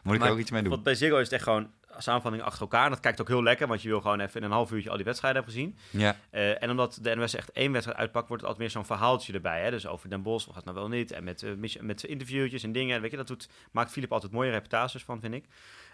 moet 0.03 0.15
ik 0.15 0.21
maar, 0.21 0.29
er 0.29 0.35
ook 0.35 0.41
iets 0.41 0.51
mee 0.51 0.63
doen. 0.63 0.71
Want 0.71 0.83
bij 0.83 0.95
Ziggo 0.95 1.17
is 1.17 1.25
het 1.25 1.33
echt 1.33 1.43
gewoon 1.43 1.71
samenvatting 2.03 2.43
achter 2.43 2.61
elkaar. 2.61 2.85
En 2.85 2.91
dat 2.91 3.01
kijkt 3.01 3.21
ook 3.21 3.29
heel 3.29 3.43
lekker, 3.43 3.67
want 3.67 3.83
je 3.83 3.89
wil 3.89 4.01
gewoon 4.01 4.21
even 4.21 4.41
in 4.41 4.47
een 4.47 4.53
half 4.53 4.73
uurtje 4.73 4.91
al 4.91 4.97
die 4.97 5.05
wedstrijden 5.05 5.43
hebben 5.43 5.61
gezien. 5.61 6.01
Ja. 6.03 6.17
Uh, 6.33 6.63
en 6.63 6.71
omdat 6.71 6.99
de 7.03 7.15
NOS 7.15 7.35
echt 7.35 7.53
één 7.53 7.73
wedstrijd 7.73 7.99
uitpakt, 7.99 8.29
wordt 8.29 8.43
het 8.43 8.51
altijd 8.51 8.59
meer 8.59 8.83
zo'n 8.83 8.97
verhaaltje 8.97 9.33
erbij. 9.33 9.63
Hè? 9.63 9.71
Dus 9.71 9.87
over 9.87 10.09
Den 10.09 10.23
Bosch, 10.23 10.49
of 10.49 10.55
gaat 10.55 10.65
nou 10.65 10.77
wel 10.77 10.89
niet. 10.89 11.13
En 11.13 11.25
met, 11.25 11.43
uh, 11.43 11.81
met 11.81 12.05
interviewtjes 12.05 12.63
en 12.63 12.73
dingen. 12.73 13.01
Weet 13.01 13.11
je, 13.11 13.17
dat 13.17 13.27
doet, 13.27 13.49
maakt 13.73 13.91
Filip 13.91 14.13
altijd 14.13 14.33
mooie 14.33 14.51
reportages 14.51 15.05
van, 15.05 15.21
vind 15.21 15.35
ik. 15.35 15.45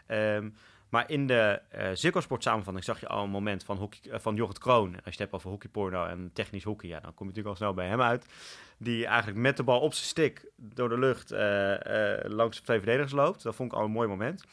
Um, 0.09 0.55
Maar 0.89 1.11
in 1.11 1.27
de 1.27 1.61
uh, 1.75 1.89
Ziggo 1.93 2.21
samenvatting 2.39 2.85
zag 2.85 3.01
je 3.01 3.09
al 3.09 3.25
een 3.25 3.31
moment 3.31 3.65
van, 3.65 3.77
hockey, 3.77 4.21
van 4.21 4.35
Jorrit 4.35 4.59
Kroon. 4.59 4.89
Als 4.89 5.03
je 5.05 5.11
het 5.11 5.19
hebt 5.19 5.33
over 5.33 5.51
hockeyporno 5.51 6.07
en 6.07 6.31
technisch 6.33 6.65
hockey, 6.65 6.89
ja, 6.89 7.01
dan 7.01 7.15
kom 7.15 7.27
je 7.27 7.33
natuurlijk 7.33 7.49
al 7.49 7.57
snel 7.57 7.75
bij 7.75 7.87
hem 7.87 8.03
uit. 8.03 8.27
Die 8.79 9.07
eigenlijk 9.07 9.39
met 9.39 9.57
de 9.57 9.63
bal 9.63 9.81
op 9.81 9.95
zijn 9.95 10.07
stick 10.07 10.51
door 10.57 10.89
de 10.89 10.99
lucht 10.99 11.31
langs 12.33 12.61
twee 12.61 12.79
verdedigers 12.79 13.13
loopt. 13.13 13.43
Dat 13.43 13.55
vond 13.55 13.73
ik 13.73 13.79
al 13.79 13.85
een 13.85 13.91
mooi 13.91 14.09
moment. 14.09 14.45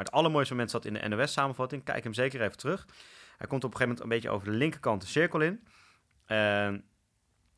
Maar 0.00 0.08
het 0.08 0.18
allermooiste 0.18 0.52
moment 0.52 0.70
zat 0.70 0.84
in 0.84 0.92
de 0.92 1.08
NOS-samenvatting. 1.08 1.84
Kijk 1.84 2.04
hem 2.04 2.14
zeker 2.14 2.40
even 2.42 2.56
terug. 2.56 2.86
Hij 3.36 3.46
komt 3.46 3.64
op 3.64 3.70
een 3.70 3.76
gegeven 3.76 3.88
moment 3.88 4.00
een 4.00 4.08
beetje 4.08 4.30
over 4.30 4.52
de 4.52 4.58
linkerkant 4.58 5.00
de 5.00 5.06
cirkel 5.06 5.40
in. 5.40 5.60
Uh, 6.28 6.74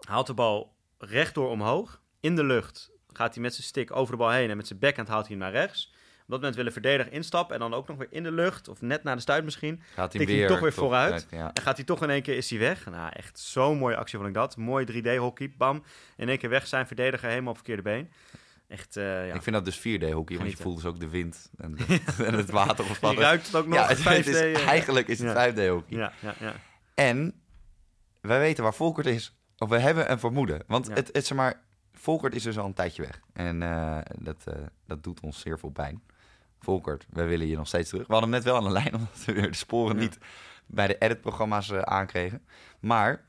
haalt 0.01 0.27
de 0.27 0.35
bal 0.35 0.77
rechtdoor 0.99 1.51
omhoog. 1.51 2.01
In 2.21 2.37
de 2.37 2.45
lucht 2.45 2.91
gaat 3.13 3.35
hij 3.35 3.43
met 3.43 3.55
zijn 3.55 3.67
stick 3.67 3.97
over 3.97 4.13
de 4.13 4.19
bal 4.19 4.31
heen. 4.31 4.51
En 4.51 4.57
met 4.57 4.67
zijn 4.67 4.79
backhand 4.79 5.09
haalt 5.09 5.27
hij 5.27 5.37
hem 5.37 5.45
naar 5.45 5.53
rechts. 5.53 5.87
Op 6.23 6.29
dat 6.29 6.39
moment 6.39 6.57
willen 6.57 6.73
verdediger 6.73 7.13
instappen. 7.13 7.55
En 7.55 7.61
dan 7.61 7.75
ook 7.75 7.89
nog 7.89 7.97
weer 7.97 8.09
in 8.11 8.23
de 8.23 8.33
lucht. 8.33 8.69
Of 8.69 8.81
net 8.81 9.03
naar 9.03 9.17
de 9.17 9.23
stuit 9.23 9.45
misschien. 9.45 9.83
Gaat 9.95 10.13
hij 10.13 10.27
weer, 10.27 10.49
toch 10.49 10.61
weer 10.61 10.73
vooruit. 10.73 11.27
En 11.31 11.63
gaat 11.63 11.77
hij 11.77 11.85
toch 11.85 12.03
in 12.03 12.11
één 12.11 12.23
keer 12.23 12.37
is 12.37 12.51
hij 12.51 12.59
weg. 12.59 12.87
Nou, 12.91 13.11
echt 13.13 13.39
zo'n 13.39 13.79
mooie 13.79 13.97
actie 13.97 14.17
vond 14.17 14.29
ik 14.29 14.35
dat. 14.35 14.57
Mooi 14.57 14.87
3D-hockey. 14.93 15.55
Bam. 15.57 15.85
In 16.17 16.29
één 16.29 16.39
keer 16.39 16.51
weg 16.51 16.67
zijn 16.67 16.87
verdediger 16.87 17.29
helemaal 17.29 17.51
op 17.51 17.57
verkeerde 17.57 17.83
been. 17.83 18.13
Echt, 18.73 18.97
uh, 18.97 19.27
ja. 19.27 19.35
Ik 19.35 19.43
vind 19.43 19.57
dat 19.57 19.65
dus 19.65 19.79
4D-hockey, 19.79 20.37
want 20.37 20.51
je 20.51 20.57
voelt 20.57 20.77
dus 20.77 20.85
ook 20.85 21.01
de 21.01 21.09
wind 21.09 21.51
en, 21.57 21.77
en 22.27 22.35
het 22.35 22.51
water 22.51 22.91
of 22.91 23.01
Je 23.01 23.15
ruikt 23.15 23.47
het 23.47 23.57
ook 23.57 23.67
nog. 23.67 23.75
Ja, 23.75 23.87
het, 23.87 23.99
5D, 23.99 24.29
is, 24.29 24.43
uh, 24.43 24.67
eigenlijk 24.67 25.09
is 25.09 25.19
het 25.19 25.53
5D-hockey. 25.53 25.97
Ja, 25.97 26.13
ja, 26.21 26.35
ja. 26.41 26.55
En 26.95 27.35
wij 28.21 28.39
weten 28.39 28.63
waar 28.63 28.75
Volkert 28.75 29.07
is. 29.07 29.37
Of 29.59 29.69
we 29.69 29.79
hebben 29.79 30.11
een 30.11 30.19
vermoeden. 30.19 30.63
Want 30.67 30.89
het, 30.89 31.11
het, 31.13 31.27
zeg 31.27 31.37
maar, 31.37 31.61
Volkert 31.93 32.35
is 32.35 32.43
dus 32.43 32.59
al 32.59 32.67
een 32.67 32.75
tijdje 32.75 33.03
weg. 33.03 33.21
En 33.33 33.61
uh, 33.61 33.99
dat, 34.19 34.45
dat 34.87 35.03
doet 35.03 35.21
ons 35.21 35.41
zeer 35.41 35.59
veel 35.59 35.71
pijn. 35.71 36.03
Volkert, 36.61 37.07
wij 37.11 37.27
willen 37.27 37.47
je 37.47 37.57
nog 37.57 37.67
steeds 37.67 37.89
terug. 37.89 38.07
We 38.07 38.13
hadden 38.13 38.31
hem 38.31 38.39
net 38.39 38.49
wel 38.49 38.57
aan 38.57 38.65
de 38.65 38.71
lijn, 38.71 38.95
omdat 38.99 39.25
we 39.25 39.33
de 39.33 39.55
sporen 39.55 39.97
niet 39.97 40.19
bij 40.67 40.87
de 40.87 40.99
edit-programma's 40.99 41.73
aankregen. 41.73 42.43
Maar 42.81 43.25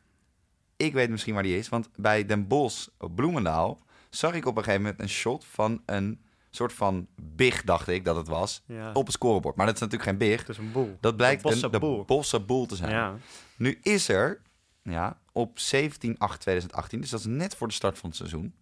ik 0.77 0.93
weet 0.93 1.09
misschien 1.09 1.33
waar 1.33 1.43
die 1.43 1.57
is. 1.57 1.69
Want 1.69 1.89
bij 1.95 2.25
Den 2.25 2.47
Bosch 2.47 2.87
op 2.97 3.15
Bloemendaal 3.15 3.83
zag 4.15 4.33
ik 4.33 4.45
op 4.45 4.57
een 4.57 4.63
gegeven 4.63 4.85
moment 4.85 5.01
een 5.01 5.09
shot 5.09 5.45
van 5.45 5.81
een 5.85 6.21
soort 6.49 6.73
van 6.73 7.07
big, 7.15 7.63
dacht 7.63 7.87
ik 7.87 8.05
dat 8.05 8.15
het 8.15 8.27
was, 8.27 8.63
op 8.93 9.05
het 9.05 9.15
scorebord. 9.15 9.55
Maar 9.55 9.65
dat 9.65 9.75
is 9.75 9.81
natuurlijk 9.81 10.09
geen 10.09 10.29
big. 10.29 10.39
Het 10.39 10.49
is 10.49 10.57
een 10.57 10.71
boel. 10.71 10.97
Dat 10.99 11.15
blijkt 11.15 11.63
een, 11.63 11.71
de 11.71 12.03
bosse 12.05 12.39
boel 12.39 12.65
te 12.65 12.75
zijn. 12.75 12.91
Ja. 12.91 13.15
Nu 13.55 13.79
is 13.81 14.07
er 14.07 14.41
ja, 14.83 15.19
op 15.31 15.59
17 15.59 16.17
8 16.17 16.39
2018, 16.39 17.01
dus 17.01 17.09
dat 17.09 17.19
is 17.19 17.25
net 17.25 17.55
voor 17.55 17.67
de 17.67 17.73
start 17.73 17.97
van 17.97 18.09
het 18.09 18.17
seizoen, 18.17 18.55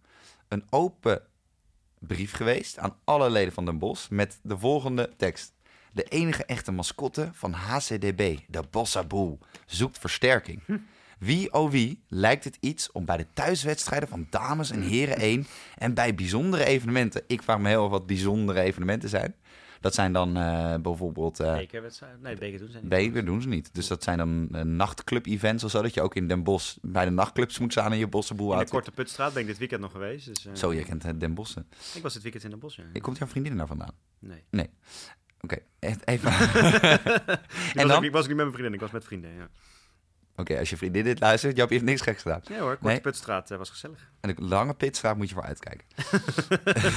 een 0.48 0.64
open 0.70 1.22
brief 1.98 2.32
geweest 2.32 2.78
aan 2.78 2.96
alle 3.04 3.30
leden 3.30 3.52
van 3.52 3.64
Den 3.64 3.78
Bos 3.78 4.08
met 4.08 4.38
de 4.42 4.58
volgende 4.58 5.10
tekst. 5.16 5.52
De 5.92 6.04
enige 6.04 6.44
echte 6.44 6.72
mascotte 6.72 7.30
van 7.32 7.52
HCDB, 7.52 8.38
de 8.48 8.62
Bossa 8.70 9.04
Boel, 9.04 9.38
zoekt 9.66 9.98
versterking. 9.98 10.62
Wie 11.22 11.52
oh 11.52 11.70
wie 11.70 12.02
lijkt 12.08 12.44
het 12.44 12.56
iets 12.60 12.92
om 12.92 13.04
bij 13.04 13.16
de 13.16 13.26
thuiswedstrijden 13.34 14.08
van 14.08 14.26
dames 14.30 14.70
en 14.70 14.82
heren 14.82 15.16
1 15.16 15.46
en 15.76 15.94
bij 15.94 16.14
bijzondere 16.14 16.64
evenementen. 16.64 17.22
Ik 17.26 17.42
vraag 17.42 17.58
me 17.58 17.68
heel 17.68 17.88
wat 17.88 18.06
bijzondere 18.06 18.60
evenementen 18.60 19.08
zijn. 19.08 19.34
Dat 19.80 19.94
zijn 19.94 20.12
dan 20.12 20.38
uh, 20.38 20.74
bijvoorbeeld... 20.76 21.40
Uh, 21.40 21.56
Bekerwedstrijden? 21.56 22.22
Nee, 22.22 22.36
beker 22.36 22.58
doen 22.58 22.70
ze 22.70 22.78
niet. 22.78 22.88
Beker 22.88 23.24
doen 23.24 23.42
ze 23.42 23.48
niet. 23.48 23.74
Dus 23.74 23.86
dat 23.86 24.02
zijn 24.02 24.18
dan 24.18 24.48
uh, 24.52 24.60
nachtclub-events 24.60 25.64
of 25.64 25.70
zo. 25.70 25.82
Dat 25.82 25.94
je 25.94 26.02
ook 26.02 26.14
in 26.14 26.28
Den 26.28 26.42
Bosch 26.42 26.76
bij 26.80 27.04
de 27.04 27.10
nachtclubs 27.10 27.58
moet 27.58 27.72
staan 27.72 27.92
en 27.92 27.98
je 27.98 28.06
bossenboel 28.06 28.50
uit. 28.52 28.60
In 28.60 28.66
de 28.66 28.72
Korte 28.72 28.90
Putstraat 28.90 29.32
ben 29.32 29.42
ik 29.42 29.48
dit 29.48 29.58
weekend 29.58 29.80
nog 29.80 29.92
geweest. 29.92 30.26
Dus, 30.26 30.60
zo, 30.60 30.72
je 30.72 30.84
kent 30.84 31.20
Den 31.20 31.34
Bossen. 31.34 31.66
Ik 31.94 32.02
was 32.02 32.12
dit 32.12 32.22
weekend 32.22 32.44
in 32.44 32.50
Den 32.50 32.58
Bosch, 32.58 32.76
ja. 32.92 33.00
Komt 33.00 33.18
jouw 33.18 33.26
vriendin 33.26 33.56
daar 33.56 33.66
vandaan? 33.66 33.94
Nee. 34.18 34.44
Nee. 34.50 34.70
Oké, 35.40 35.58
okay. 35.80 35.96
even... 36.04 36.32
en 37.80 37.88
dan... 37.88 38.04
Ik 38.04 38.12
was 38.12 38.26
niet 38.26 38.36
met 38.36 38.44
mijn 38.44 38.52
vriendin, 38.52 38.74
ik 38.74 38.80
was 38.80 38.90
met 38.90 39.04
vrienden, 39.04 39.30
ja. 39.34 39.48
Oké, 40.36 40.58
als 40.58 40.70
je 40.70 40.76
vriendin 40.76 41.04
dit 41.04 41.20
luistert, 41.20 41.56
Jap 41.56 41.70
heeft 41.70 41.84
niks 41.84 42.00
geks 42.00 42.22
gedaan. 42.22 42.40
Nee 42.48 42.58
hoor, 42.58 42.76
Korte 42.76 43.00
Pitstraat 43.00 43.50
uh, 43.50 43.58
was 43.58 43.70
gezellig. 43.70 44.10
En 44.20 44.34
de 44.34 44.42
lange 44.42 44.74
Pitstraat 44.74 45.16
moet 45.16 45.28
je 45.28 45.34
voor 45.34 45.44
uitkijken. 45.44 45.86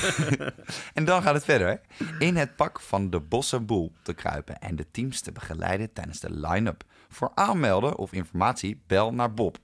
en 0.94 1.06
dan 1.06 1.22
gaat 1.22 1.34
het 1.34 1.44
verder. 1.44 1.68
Hè? 1.68 2.06
In 2.20 2.36
het 2.36 2.56
pak 2.56 2.80
van 2.80 3.10
de 3.10 3.20
Bossenboel 3.20 3.92
te 4.02 4.14
kruipen 4.14 4.60
en 4.60 4.76
de 4.76 4.92
teams 4.92 5.22
te 5.22 5.32
begeleiden 5.32 5.94
tijdens 5.94 6.20
de 6.20 6.32
line-up. 6.32 6.84
Voor 7.10 7.32
aanmelden 7.34 7.98
of 7.98 8.14
informatie, 8.14 8.82
bel 8.88 9.14
naar 9.14 9.34
Bob. 9.34 9.58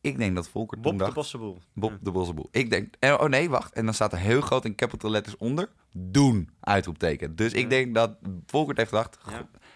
Ik 0.00 0.18
denk 0.18 0.34
dat 0.34 0.48
Volker 0.48 0.80
Bob 0.80 0.98
dacht, 0.98 1.10
de 1.10 1.16
Bossenboel. 1.16 1.58
Bob 1.72 1.98
de 2.00 2.10
Bossenboel. 2.10 2.48
Ik 2.50 2.70
denk, 2.70 2.94
oh 3.00 3.24
nee, 3.24 3.50
wacht. 3.50 3.72
En 3.72 3.84
dan 3.84 3.94
staat 3.94 4.12
er 4.12 4.18
heel 4.18 4.40
groot 4.40 4.64
in 4.64 4.74
capital 4.74 5.10
letters 5.10 5.36
onder. 5.36 5.68
Doen, 5.92 6.50
uitroepteken. 6.60 7.36
Dus 7.36 7.52
ik 7.52 7.70
denk 7.70 7.94
dat 7.94 8.16
Volker 8.46 8.76
heeft 8.76 8.88
gedacht, 8.88 9.18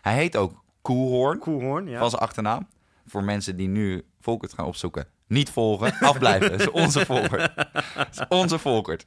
hij 0.01 0.15
heet 0.15 0.37
ook 0.37 0.65
Koelhoorn. 0.83 1.39
Koelhoorn, 1.39 1.87
ja. 1.87 1.99
Van 1.99 2.11
zijn 2.11 2.23
achternaam. 2.23 2.69
Voor 3.07 3.25
mensen 3.25 3.57
die 3.57 3.69
nu 3.69 4.05
Volkert 4.21 4.53
gaan 4.53 4.67
opzoeken. 4.67 5.07
Niet 5.27 5.51
volgen, 5.51 5.99
afblijven. 5.99 6.51
Dat 6.51 6.61
is 6.61 6.71
onze 6.71 7.07
Volkert. 7.11 7.57
Dat 7.95 8.09
is 8.11 8.25
onze 8.29 8.59
Volkert. 8.59 9.07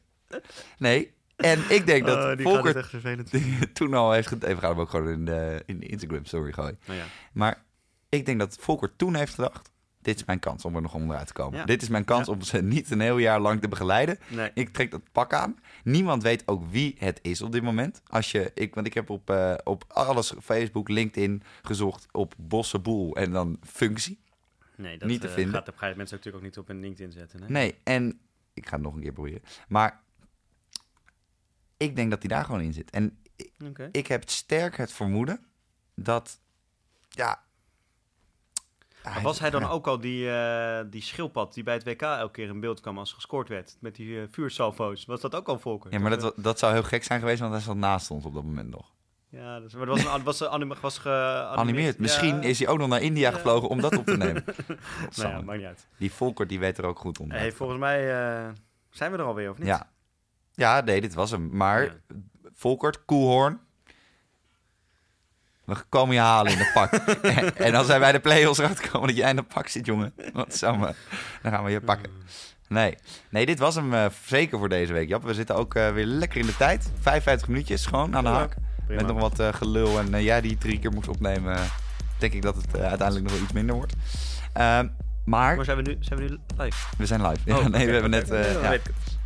Nee, 0.78 1.14
en 1.36 1.60
ik 1.70 1.86
denk 1.86 2.06
dat 2.06 2.40
oh, 2.40 2.46
Volkert 2.46 2.90
toen 3.76 3.94
al 3.94 4.12
heeft... 4.12 4.44
Even 4.44 4.60
gaan 4.60 4.76
we 4.76 4.82
ook 4.82 4.90
gewoon 4.90 5.10
in 5.10 5.26
de, 5.26 5.64
in 5.66 5.80
de 5.80 5.86
Instagram 5.86 6.26
story 6.26 6.52
gooien. 6.52 6.80
Oh, 6.90 6.96
ja. 6.96 7.04
Maar 7.34 7.64
ik 8.10 8.26
denk 8.26 8.40
dat 8.40 8.58
Volkert 8.60 8.98
toen 8.98 9.16
heeft 9.16 9.34
gedacht 9.34 9.72
dit 10.04 10.16
is 10.16 10.26
mijn 10.26 10.40
kans 10.40 10.66
om 10.66 10.76
er 10.76 10.82
nog 10.82 10.94
onderuit 10.94 11.28
te 11.28 11.34
komen. 11.34 11.66
Dit 11.66 11.82
is 11.82 11.90
mijn 11.90 12.06
kans 12.06 12.28
om 12.28 12.42
ze 12.42 12.62
niet 12.62 12.92
een 12.92 13.00
heel 13.00 13.18
jaar 13.18 13.40
lang 13.40 13.62
te 13.62 13.68
begeleiden. 13.68 14.18
Ik 14.54 14.70
trek 14.70 14.92
dat 14.92 15.02
pak 15.12 15.34
aan. 15.34 15.60
Niemand 15.84 16.24
weet 16.24 16.48
ook 16.48 16.64
wie 16.70 16.96
het 16.98 17.20
is 17.22 17.42
op 17.42 17.52
dit 17.52 17.64
moment. 17.64 18.02
Als 18.08 18.32
je, 18.32 18.52
ik, 18.54 18.76
want 18.76 18.88
ik 18.88 18.94
heb 18.94 19.10
op, 19.10 19.30
uh, 19.30 19.54
op 19.64 19.86
alles, 19.88 20.34
Facebook, 20.42 20.90
LinkedIn 20.90 21.44
gezocht 21.62 22.08
op 22.12 22.34
Bossenboel 22.38 23.16
en 23.16 23.32
dan 23.32 23.58
functie. 23.62 24.20
Nee, 24.76 24.98
dat 24.98 25.08
niet 25.08 25.22
te 25.22 25.28
uh, 25.28 25.34
vinden. 25.34 25.54
Gaat, 25.54 25.72
ga 25.76 25.88
je 25.88 25.96
mensen 25.96 26.18
natuurlijk 26.18 26.44
ook 26.44 26.50
niet 26.50 26.58
op 26.58 26.70
een 26.70 26.80
LinkedIn 26.80 27.12
zetten. 27.12 27.40
Nee? 27.40 27.50
nee, 27.50 27.76
en 27.84 28.20
ik 28.54 28.68
ga 28.68 28.76
het 28.76 28.84
nog 28.84 28.96
een 28.96 29.02
keer 29.02 29.14
proberen. 29.14 29.42
Maar 29.68 30.02
ik 31.78 31.96
denk 31.96 32.10
dat 32.10 32.20
hij 32.20 32.30
daar 32.30 32.46
gewoon 32.46 32.62
in 32.62 32.74
zit. 32.74 32.90
En 32.90 33.18
ik 33.92 34.08
heb 34.08 34.30
sterk 34.30 34.78
het 34.78 34.92
vermoeden 34.92 35.46
dat 35.96 36.40
ja, 37.10 37.44
maar 39.04 39.22
was 39.22 39.40
hij 39.40 39.50
dan 39.50 39.64
ook 39.64 39.88
al 39.88 40.00
die, 40.00 40.26
uh, 40.26 40.80
die 40.90 41.02
schildpad 41.02 41.54
die 41.54 41.64
bij 41.64 41.74
het 41.74 41.84
WK 41.84 42.02
elke 42.02 42.32
keer 42.32 42.48
in 42.48 42.60
beeld 42.60 42.80
kwam 42.80 42.98
als 42.98 43.14
gescoord 43.14 43.50
werd? 43.50 43.78
Met 43.80 43.96
die 43.96 44.08
uh, 44.08 44.24
vuursalvo's. 44.32 45.06
Was 45.06 45.22
dat 45.22 45.36
ook 45.36 45.48
al 45.48 45.60
Volker? 45.60 45.92
Ja, 45.92 46.00
maar 46.00 46.20
dat, 46.20 46.34
dat 46.36 46.60
zou 46.60 46.74
heel 46.74 46.84
gek 46.84 47.04
zijn 47.04 47.20
geweest, 47.20 47.40
want 47.40 47.52
hij 47.52 47.62
zat 47.62 47.76
naast 47.76 48.12
ons 48.12 48.26
op 48.26 48.34
dat 48.34 48.44
moment 48.44 48.70
nog. 48.70 48.92
Ja, 49.30 49.60
dus, 49.60 49.74
maar 49.74 49.86
was, 49.86 50.04
een, 50.06 50.24
was, 50.24 50.40
was, 50.40 50.80
was 50.82 50.98
geanimeerd. 50.98 52.00
Misschien 52.00 52.44
is 52.44 52.60
hij 52.60 52.68
ook 52.68 52.78
nog 52.78 52.88
naar 52.88 53.02
India 53.02 53.32
gevlogen 53.32 53.70
om 53.70 53.82
dat 53.82 53.98
op 53.98 54.06
te 54.06 54.18
nemen. 54.18 54.44
nou 55.16 55.30
ja, 55.30 55.42
maakt 55.42 55.58
niet 55.58 55.68
uit. 55.68 55.88
Die 55.98 56.12
Volker, 56.12 56.48
die 56.48 56.60
weet 56.60 56.78
er 56.78 56.86
ook 56.86 57.00
goed 57.00 57.20
om. 57.20 57.32
Hey, 57.32 57.52
volgens 57.52 57.80
mij 57.80 58.02
uh, 58.02 58.50
zijn 58.90 59.12
we 59.12 59.18
er 59.18 59.24
alweer, 59.24 59.50
of 59.50 59.58
niet? 59.58 59.68
Ja. 59.68 59.92
Ja, 60.52 60.82
nee, 60.82 61.02
dit 61.02 61.14
was 61.14 61.32
hem. 61.32 61.50
Maar. 61.52 61.96
Volkert, 62.54 63.06
Koelhoorn, 63.06 63.60
we 65.66 65.76
komen 65.90 66.16
je 66.16 66.22
halen 66.22 66.52
in 66.52 66.58
de 66.58 66.72
pak. 66.74 66.94
en, 67.56 67.76
als 67.76 67.86
zijn 67.86 68.00
wij 68.00 68.12
de 68.12 68.20
play-offs 68.20 68.90
komen 68.92 69.08
dat 69.08 69.18
jij 69.18 69.30
in 69.30 69.36
de 69.36 69.44
pak 69.44 69.68
zit, 69.68 69.86
jongen. 69.86 70.14
Wat 70.34 70.56
samen. 70.56 70.96
Dan 71.42 71.52
gaan 71.52 71.64
we 71.64 71.72
je 71.72 71.82
pakken. 71.82 72.12
Nee, 72.68 72.98
nee 73.30 73.46
dit 73.46 73.60
was 73.60 73.76
hem 73.76 73.94
uh, 73.94 74.06
zeker 74.26 74.58
voor 74.58 74.70
deze 74.70 74.94
week, 74.94 75.08
Jap. 75.08 75.24
We 75.24 75.34
zitten 75.34 75.56
ook 75.56 75.76
uh, 75.76 75.92
weer 75.92 76.06
lekker 76.06 76.40
in 76.40 76.46
de 76.46 76.58
tijd. 76.58 76.92
55 77.02 77.48
minuutjes 77.48 77.86
gewoon 77.86 78.16
aan 78.16 78.24
de 78.24 78.30
haak. 78.30 78.56
Met 78.88 79.08
nog 79.08 79.20
wat 79.20 79.40
uh, 79.40 79.54
gelul. 79.54 80.00
En 80.00 80.24
jij 80.24 80.42
die 80.42 80.58
drie 80.58 80.80
keer 80.80 80.92
moest 80.92 81.08
opnemen, 81.08 81.58
denk 82.18 82.34
ik 82.34 82.42
dat 82.42 82.56
het 82.56 82.78
uiteindelijk 82.78 83.26
nog 83.26 83.34
wel 83.34 83.44
iets 83.44 83.54
minder 83.54 83.76
wordt. 83.76 83.94
Maar... 85.26 85.56
maar 85.56 85.66
zijn, 85.66 85.78
we 85.78 85.84
nu, 85.84 85.98
zijn 86.00 86.20
we 86.20 86.26
nu 86.26 86.38
live? 86.58 86.78
We 86.98 87.06
zijn 87.06 87.22
live. 87.22 87.40
Ja, 87.46 87.58
oh, 87.58 87.66
nee, 87.66 87.86
we 87.86 87.92
hebben 87.92 88.12
net... 88.12 88.28
ja. 88.28 88.78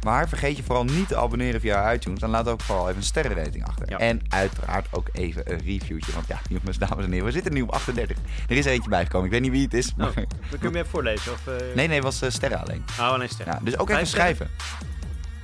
Maar 0.04 0.30
vergeet 0.30 0.58
je 0.58 0.64
vooral 0.64 0.84
niet 0.84 1.08
te 1.08 1.18
abonneren 1.18 1.62
via 1.62 1.94
iTunes. 1.94 2.20
Dan 2.20 2.30
laat 2.30 2.48
ook 2.48 2.62
vooral 2.62 2.86
even 2.86 2.98
een 2.98 3.04
sterrenrating 3.04 3.66
achter. 3.66 3.88
En 3.88 4.22
uiteraard 4.28 4.88
ook 4.92 5.10
even 5.12 5.52
een 5.52 5.60
reviewtje. 5.66 6.12
Want 6.14 6.28
ja, 6.28 6.40
jongens, 6.50 6.78
dames 6.78 7.06
en 7.06 7.12
heren, 7.12 7.26
we 7.26 7.32
zitten 7.32 7.54
nu 7.54 7.62
op 7.62 7.72
38. 7.72 8.18
Er 8.48 8.58
is 8.58 8.66
eentje 8.66 8.90
bijgekomen. 8.90 9.26
Ik 9.26 9.32
weet 9.32 9.42
niet 9.42 9.52
wie 9.52 9.64
het 9.64 9.74
is. 9.74 9.96
Maar... 9.96 10.08
Oh, 10.08 10.16
dan 10.50 10.60
kun 10.60 10.72
je 10.72 10.78
even 10.78 10.90
voorlezen? 10.90 11.32
Of, 11.32 11.48
uh... 11.48 11.54
Nee, 11.76 11.88
nee, 11.88 11.96
het 11.96 12.04
was 12.04 12.24
uh, 12.24 12.30
sterren 12.30 12.60
alleen. 12.60 12.84
Oh, 13.00 13.12
alleen 13.12 13.30
sterren. 13.30 13.54
Ja, 13.54 13.60
dus 13.64 13.78
ook 13.78 13.90
even 13.90 14.08
schrijven. 14.08 14.50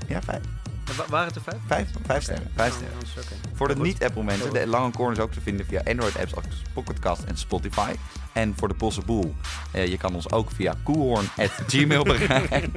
Ja, 0.07 0.21
vijf. 0.21 0.41
En 0.87 1.09
waren 1.09 1.27
het 1.27 1.35
er 1.35 1.41
vijf? 1.41 1.57
Vijf, 1.67 1.89
vijf 2.05 2.23
sterren. 2.23 2.51
Vijf 2.55 2.73
sterren. 2.73 2.97
Voor 3.53 3.67
de 3.67 3.75
niet-Apple 3.75 4.23
mensen, 4.23 4.53
de 4.53 4.67
lange 4.67 4.91
corners 4.91 5.19
ook 5.19 5.31
te 5.31 5.41
vinden 5.41 5.65
via 5.65 5.81
Android-apps 5.85 6.35
als 6.35 6.45
Pocketcast 6.73 7.23
en 7.23 7.37
Spotify. 7.37 7.93
En 8.33 8.53
voor 8.57 8.67
de 8.67 9.01
Boel, 9.05 9.35
uh, 9.75 9.87
je 9.87 9.97
kan 9.97 10.15
ons 10.15 10.31
ook 10.31 10.51
via 10.51 10.75
koehorn.gmail 10.83 12.03
bereiken. 12.03 12.71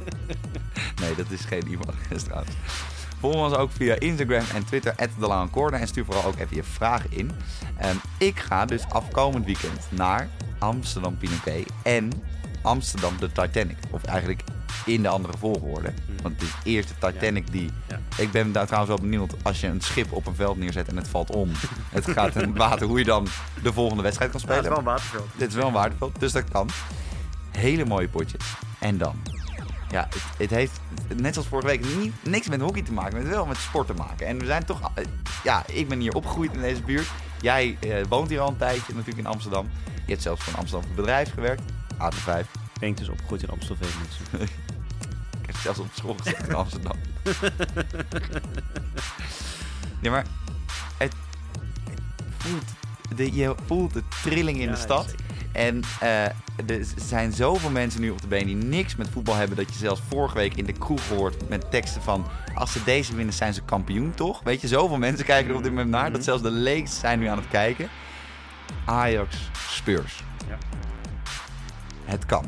nee, 1.00 1.14
dat 1.16 1.30
is 1.30 1.44
geen 1.44 1.62
e-mailadres 1.62 2.22
trouwens. 2.28 2.52
Volg 3.18 3.34
ons 3.34 3.54
ook 3.54 3.70
via 3.72 3.98
Instagram 3.98 4.44
en 4.54 4.64
Twitter, 4.64 4.94
@delangecorner 5.18 5.80
en 5.80 5.88
stuur 5.88 6.04
vooral 6.04 6.24
ook 6.24 6.38
even 6.38 6.56
je 6.56 6.62
vragen 6.62 7.10
in. 7.12 7.30
Um, 7.84 8.00
ik 8.18 8.38
ga 8.38 8.64
dus 8.64 8.84
afkomend 8.88 9.44
weekend 9.44 9.86
naar 9.90 10.28
Amsterdam 10.58 11.16
Pinoquet 11.16 11.66
en 11.82 12.12
Amsterdam 12.62 13.16
de 13.18 13.32
Titanic. 13.32 13.76
Of 13.90 14.04
eigenlijk 14.04 14.42
in 14.86 15.02
de 15.02 15.08
andere 15.08 15.38
volgorde. 15.38 15.92
Hmm. 16.06 16.16
Want 16.22 16.40
het 16.40 16.42
is 16.48 16.54
eerst 16.72 16.88
de 16.88 17.12
Titanic 17.12 17.52
die... 17.52 17.70
Ik 18.16 18.30
ben 18.30 18.52
daar 18.52 18.66
trouwens 18.66 18.94
wel 18.94 19.08
benieuwd, 19.10 19.34
als 19.42 19.60
je 19.60 19.66
een 19.66 19.80
schip 19.80 20.12
op 20.12 20.26
een 20.26 20.34
veld 20.34 20.56
neerzet 20.56 20.88
en 20.88 20.96
het 20.96 21.08
valt 21.08 21.30
om, 21.30 21.50
het 21.90 22.10
gaat 22.10 22.34
in 22.36 22.48
het 22.48 22.56
water, 22.56 22.86
hoe 22.86 22.98
je 22.98 23.04
dan 23.04 23.26
de 23.62 23.72
volgende 23.72 24.02
wedstrijd 24.02 24.30
kan 24.30 24.40
Ja, 24.40 24.46
spelen. 24.46 24.64
het 24.64 24.72
is 24.72 24.74
wel 24.74 24.78
een 24.78 24.84
waterveld. 24.94 25.28
Dit 25.36 25.48
is 25.48 25.54
wel 25.54 25.66
een 25.66 25.72
waardeveld, 25.72 26.20
dus 26.20 26.32
dat 26.32 26.44
kan. 26.50 26.68
Hele 27.50 27.84
mooie 27.84 28.08
potjes. 28.08 28.44
En 28.78 28.98
dan? 28.98 29.22
Ja, 29.90 30.08
het, 30.10 30.22
het 30.38 30.50
heeft, 30.50 30.80
net 31.16 31.34
zoals 31.34 31.48
vorige 31.48 31.66
week, 31.68 31.96
niet, 31.96 32.12
niks 32.22 32.48
met 32.48 32.60
hockey 32.60 32.82
te 32.82 32.92
maken, 32.92 33.12
maar 33.12 33.20
het 33.20 33.28
heeft 33.28 33.40
wel 33.40 33.46
met 33.46 33.56
sport 33.56 33.86
te 33.86 33.94
maken. 33.94 34.26
En 34.26 34.38
we 34.38 34.46
zijn 34.46 34.64
toch, 34.64 34.80
eh, 34.94 35.04
ja, 35.44 35.62
ik 35.66 35.88
ben 35.88 36.00
hier 36.00 36.12
opgegroeid 36.12 36.52
in 36.52 36.60
deze 36.60 36.82
buurt. 36.82 37.08
Jij 37.40 37.76
eh, 37.80 37.94
woont 38.08 38.28
hier 38.28 38.40
al 38.40 38.48
een 38.48 38.56
tijdje, 38.56 38.92
natuurlijk 38.94 39.18
in 39.18 39.26
Amsterdam. 39.26 39.68
Je 40.04 40.10
hebt 40.10 40.22
zelfs 40.22 40.42
voor 40.42 40.52
een 40.52 40.58
Amsterdam 40.58 40.94
bedrijf 40.94 41.32
gewerkt, 41.32 41.62
AT5. 41.94 42.38
Ik 42.40 42.80
ben 42.80 42.94
dus 42.94 43.08
opgegroeid 43.08 43.42
in 43.42 43.48
Amstelveen. 43.48 43.88
mensen. 44.00 44.54
Ik 45.42 45.46
heb 45.48 45.56
zelfs 45.56 45.78
op 45.78 45.86
school 45.94 46.14
gezeten 46.18 46.48
in 46.48 46.54
Amsterdam. 46.54 46.96
nee, 50.00 50.10
maar 50.10 50.24
het, 50.98 51.12
het 51.90 51.98
voelt, 52.38 52.64
de, 53.16 53.34
je 53.34 53.54
voelt 53.66 53.92
de 53.92 54.02
trilling 54.22 54.58
in 54.58 54.64
Ja, 54.68 54.70
de 54.72 54.76
stad. 54.80 55.04
zeker. 55.08 55.24
En 55.52 55.82
eh, 56.00 56.24
er 56.66 56.86
zijn 56.96 57.32
zoveel 57.32 57.70
mensen 57.70 58.00
nu 58.00 58.10
op 58.10 58.20
de 58.20 58.26
been 58.26 58.46
die 58.46 58.56
niks 58.56 58.96
met 58.96 59.08
voetbal 59.12 59.34
hebben. 59.34 59.56
Dat 59.56 59.72
je 59.72 59.78
zelfs 59.78 60.00
vorige 60.08 60.34
week 60.34 60.54
in 60.54 60.64
de 60.64 60.72
kroeg 60.72 61.08
hoort 61.08 61.48
met 61.48 61.70
teksten 61.70 62.02
van... 62.02 62.26
Als 62.54 62.72
ze 62.72 62.84
deze 62.84 63.14
winnen 63.16 63.34
zijn 63.34 63.54
ze 63.54 63.62
kampioen, 63.62 64.14
toch? 64.14 64.40
Weet 64.44 64.60
je, 64.60 64.68
zoveel 64.68 64.98
mensen 64.98 65.24
kijken 65.24 65.50
er 65.50 65.56
op 65.56 65.62
dit 65.62 65.72
moment 65.72 65.90
naar. 65.90 66.04
Mhm. 66.04 66.12
Dat 66.12 66.24
zelfs 66.24 66.42
de 66.42 66.50
leeks 66.50 66.98
zijn 66.98 67.18
nu 67.18 67.26
aan 67.26 67.38
het 67.38 67.48
kijken. 67.48 67.88
Ajax, 68.84 69.36
Spurs. 69.68 70.22
Het 72.12 72.26
kan. 72.26 72.44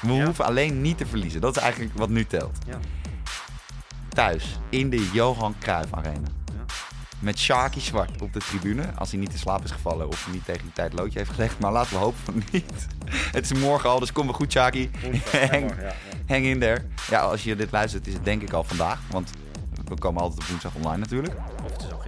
We 0.00 0.12
Ja. 0.12 0.24
hoeven 0.24 0.44
alleen 0.44 0.80
niet 0.80 0.98
te 0.98 1.06
verliezen. 1.06 1.40
Dat 1.40 1.56
is 1.56 1.62
eigenlijk 1.62 1.98
wat 1.98 2.08
nu 2.08 2.24
telt. 2.26 2.58
Ja. 2.66 2.78
Thuis, 4.08 4.58
in 4.68 4.90
de 4.90 5.10
Johan 5.12 5.54
Cruijff 5.60 5.92
Arena. 5.94 6.28
Ja. 6.44 6.64
Met 7.18 7.38
Sharky 7.38 7.80
Zwart 7.80 8.22
op 8.22 8.32
de 8.32 8.38
tribune. 8.38 8.84
Als 8.94 9.10
hij 9.10 9.20
niet 9.20 9.32
in 9.32 9.38
slaap 9.38 9.64
is 9.64 9.70
gevallen 9.70 10.08
of 10.08 10.28
niet 10.32 10.44
tegen 10.44 10.62
die 10.62 10.72
tijd 10.72 10.92
loodje 10.92 11.18
heeft 11.18 11.30
gelegd. 11.30 11.58
Maar 11.58 11.72
laten 11.72 11.92
we 11.92 11.98
hopen 11.98 12.18
van 12.24 12.42
niet. 12.52 12.86
Het 13.36 13.50
is 13.50 13.58
morgen 13.58 13.90
al, 13.90 13.98
dus 13.98 14.12
kom 14.12 14.24
maar 14.26 14.34
goed, 14.34 14.52
Sharky. 14.52 14.88
Hang, 15.50 15.72
hang 16.28 16.44
in 16.44 16.58
there. 16.60 16.84
Ja, 17.10 17.20
als 17.20 17.44
je 17.44 17.56
dit 17.56 17.70
luistert 17.70 18.06
is 18.06 18.12
het 18.12 18.24
denk 18.24 18.42
ik 18.42 18.52
al 18.52 18.64
vandaag. 18.64 18.98
Want 19.10 19.30
we 19.84 19.94
komen 19.98 20.22
altijd 20.22 20.40
op 20.40 20.46
woensdag 20.48 20.74
online 20.74 20.98
natuurlijk. 20.98 21.34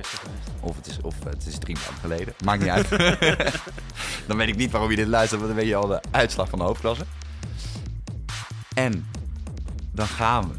Gisteren 0.05 0.31
geweest. 0.31 0.61
Of 0.61 0.77
het 0.77 0.87
is, 0.87 1.01
of 1.01 1.15
het 1.25 1.47
is 1.47 1.59
drie 1.59 1.77
maanden 1.77 2.01
geleden. 2.01 2.35
Maakt 2.45 2.61
niet 2.61 2.71
uit. 2.71 2.89
dan 4.29 4.37
weet 4.37 4.49
ik 4.49 4.57
niet 4.57 4.71
waarom 4.71 4.91
je 4.91 4.97
dit 4.97 5.07
luistert, 5.07 5.41
want 5.41 5.53
dan 5.53 5.63
weet 5.63 5.71
je 5.71 5.77
al 5.77 5.87
de 5.87 6.01
uitslag 6.11 6.49
van 6.49 6.59
de 6.59 6.65
hoofdklasse. 6.65 7.05
En 8.75 9.07
dan 9.93 10.07
gaan 10.07 10.49
we, 10.49 10.55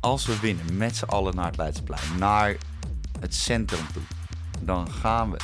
als 0.00 0.26
we 0.26 0.40
winnen, 0.40 0.76
met 0.76 0.96
z'n 0.96 1.04
allen 1.04 1.34
naar 1.34 1.46
het 1.46 1.56
Leidseplein, 1.56 2.18
naar 2.18 2.56
het 3.20 3.34
centrum 3.34 3.86
toe. 3.92 4.02
Dan 4.60 4.90
gaan 4.90 5.30
we 5.30 5.36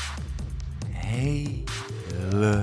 helemaal 0.93 2.61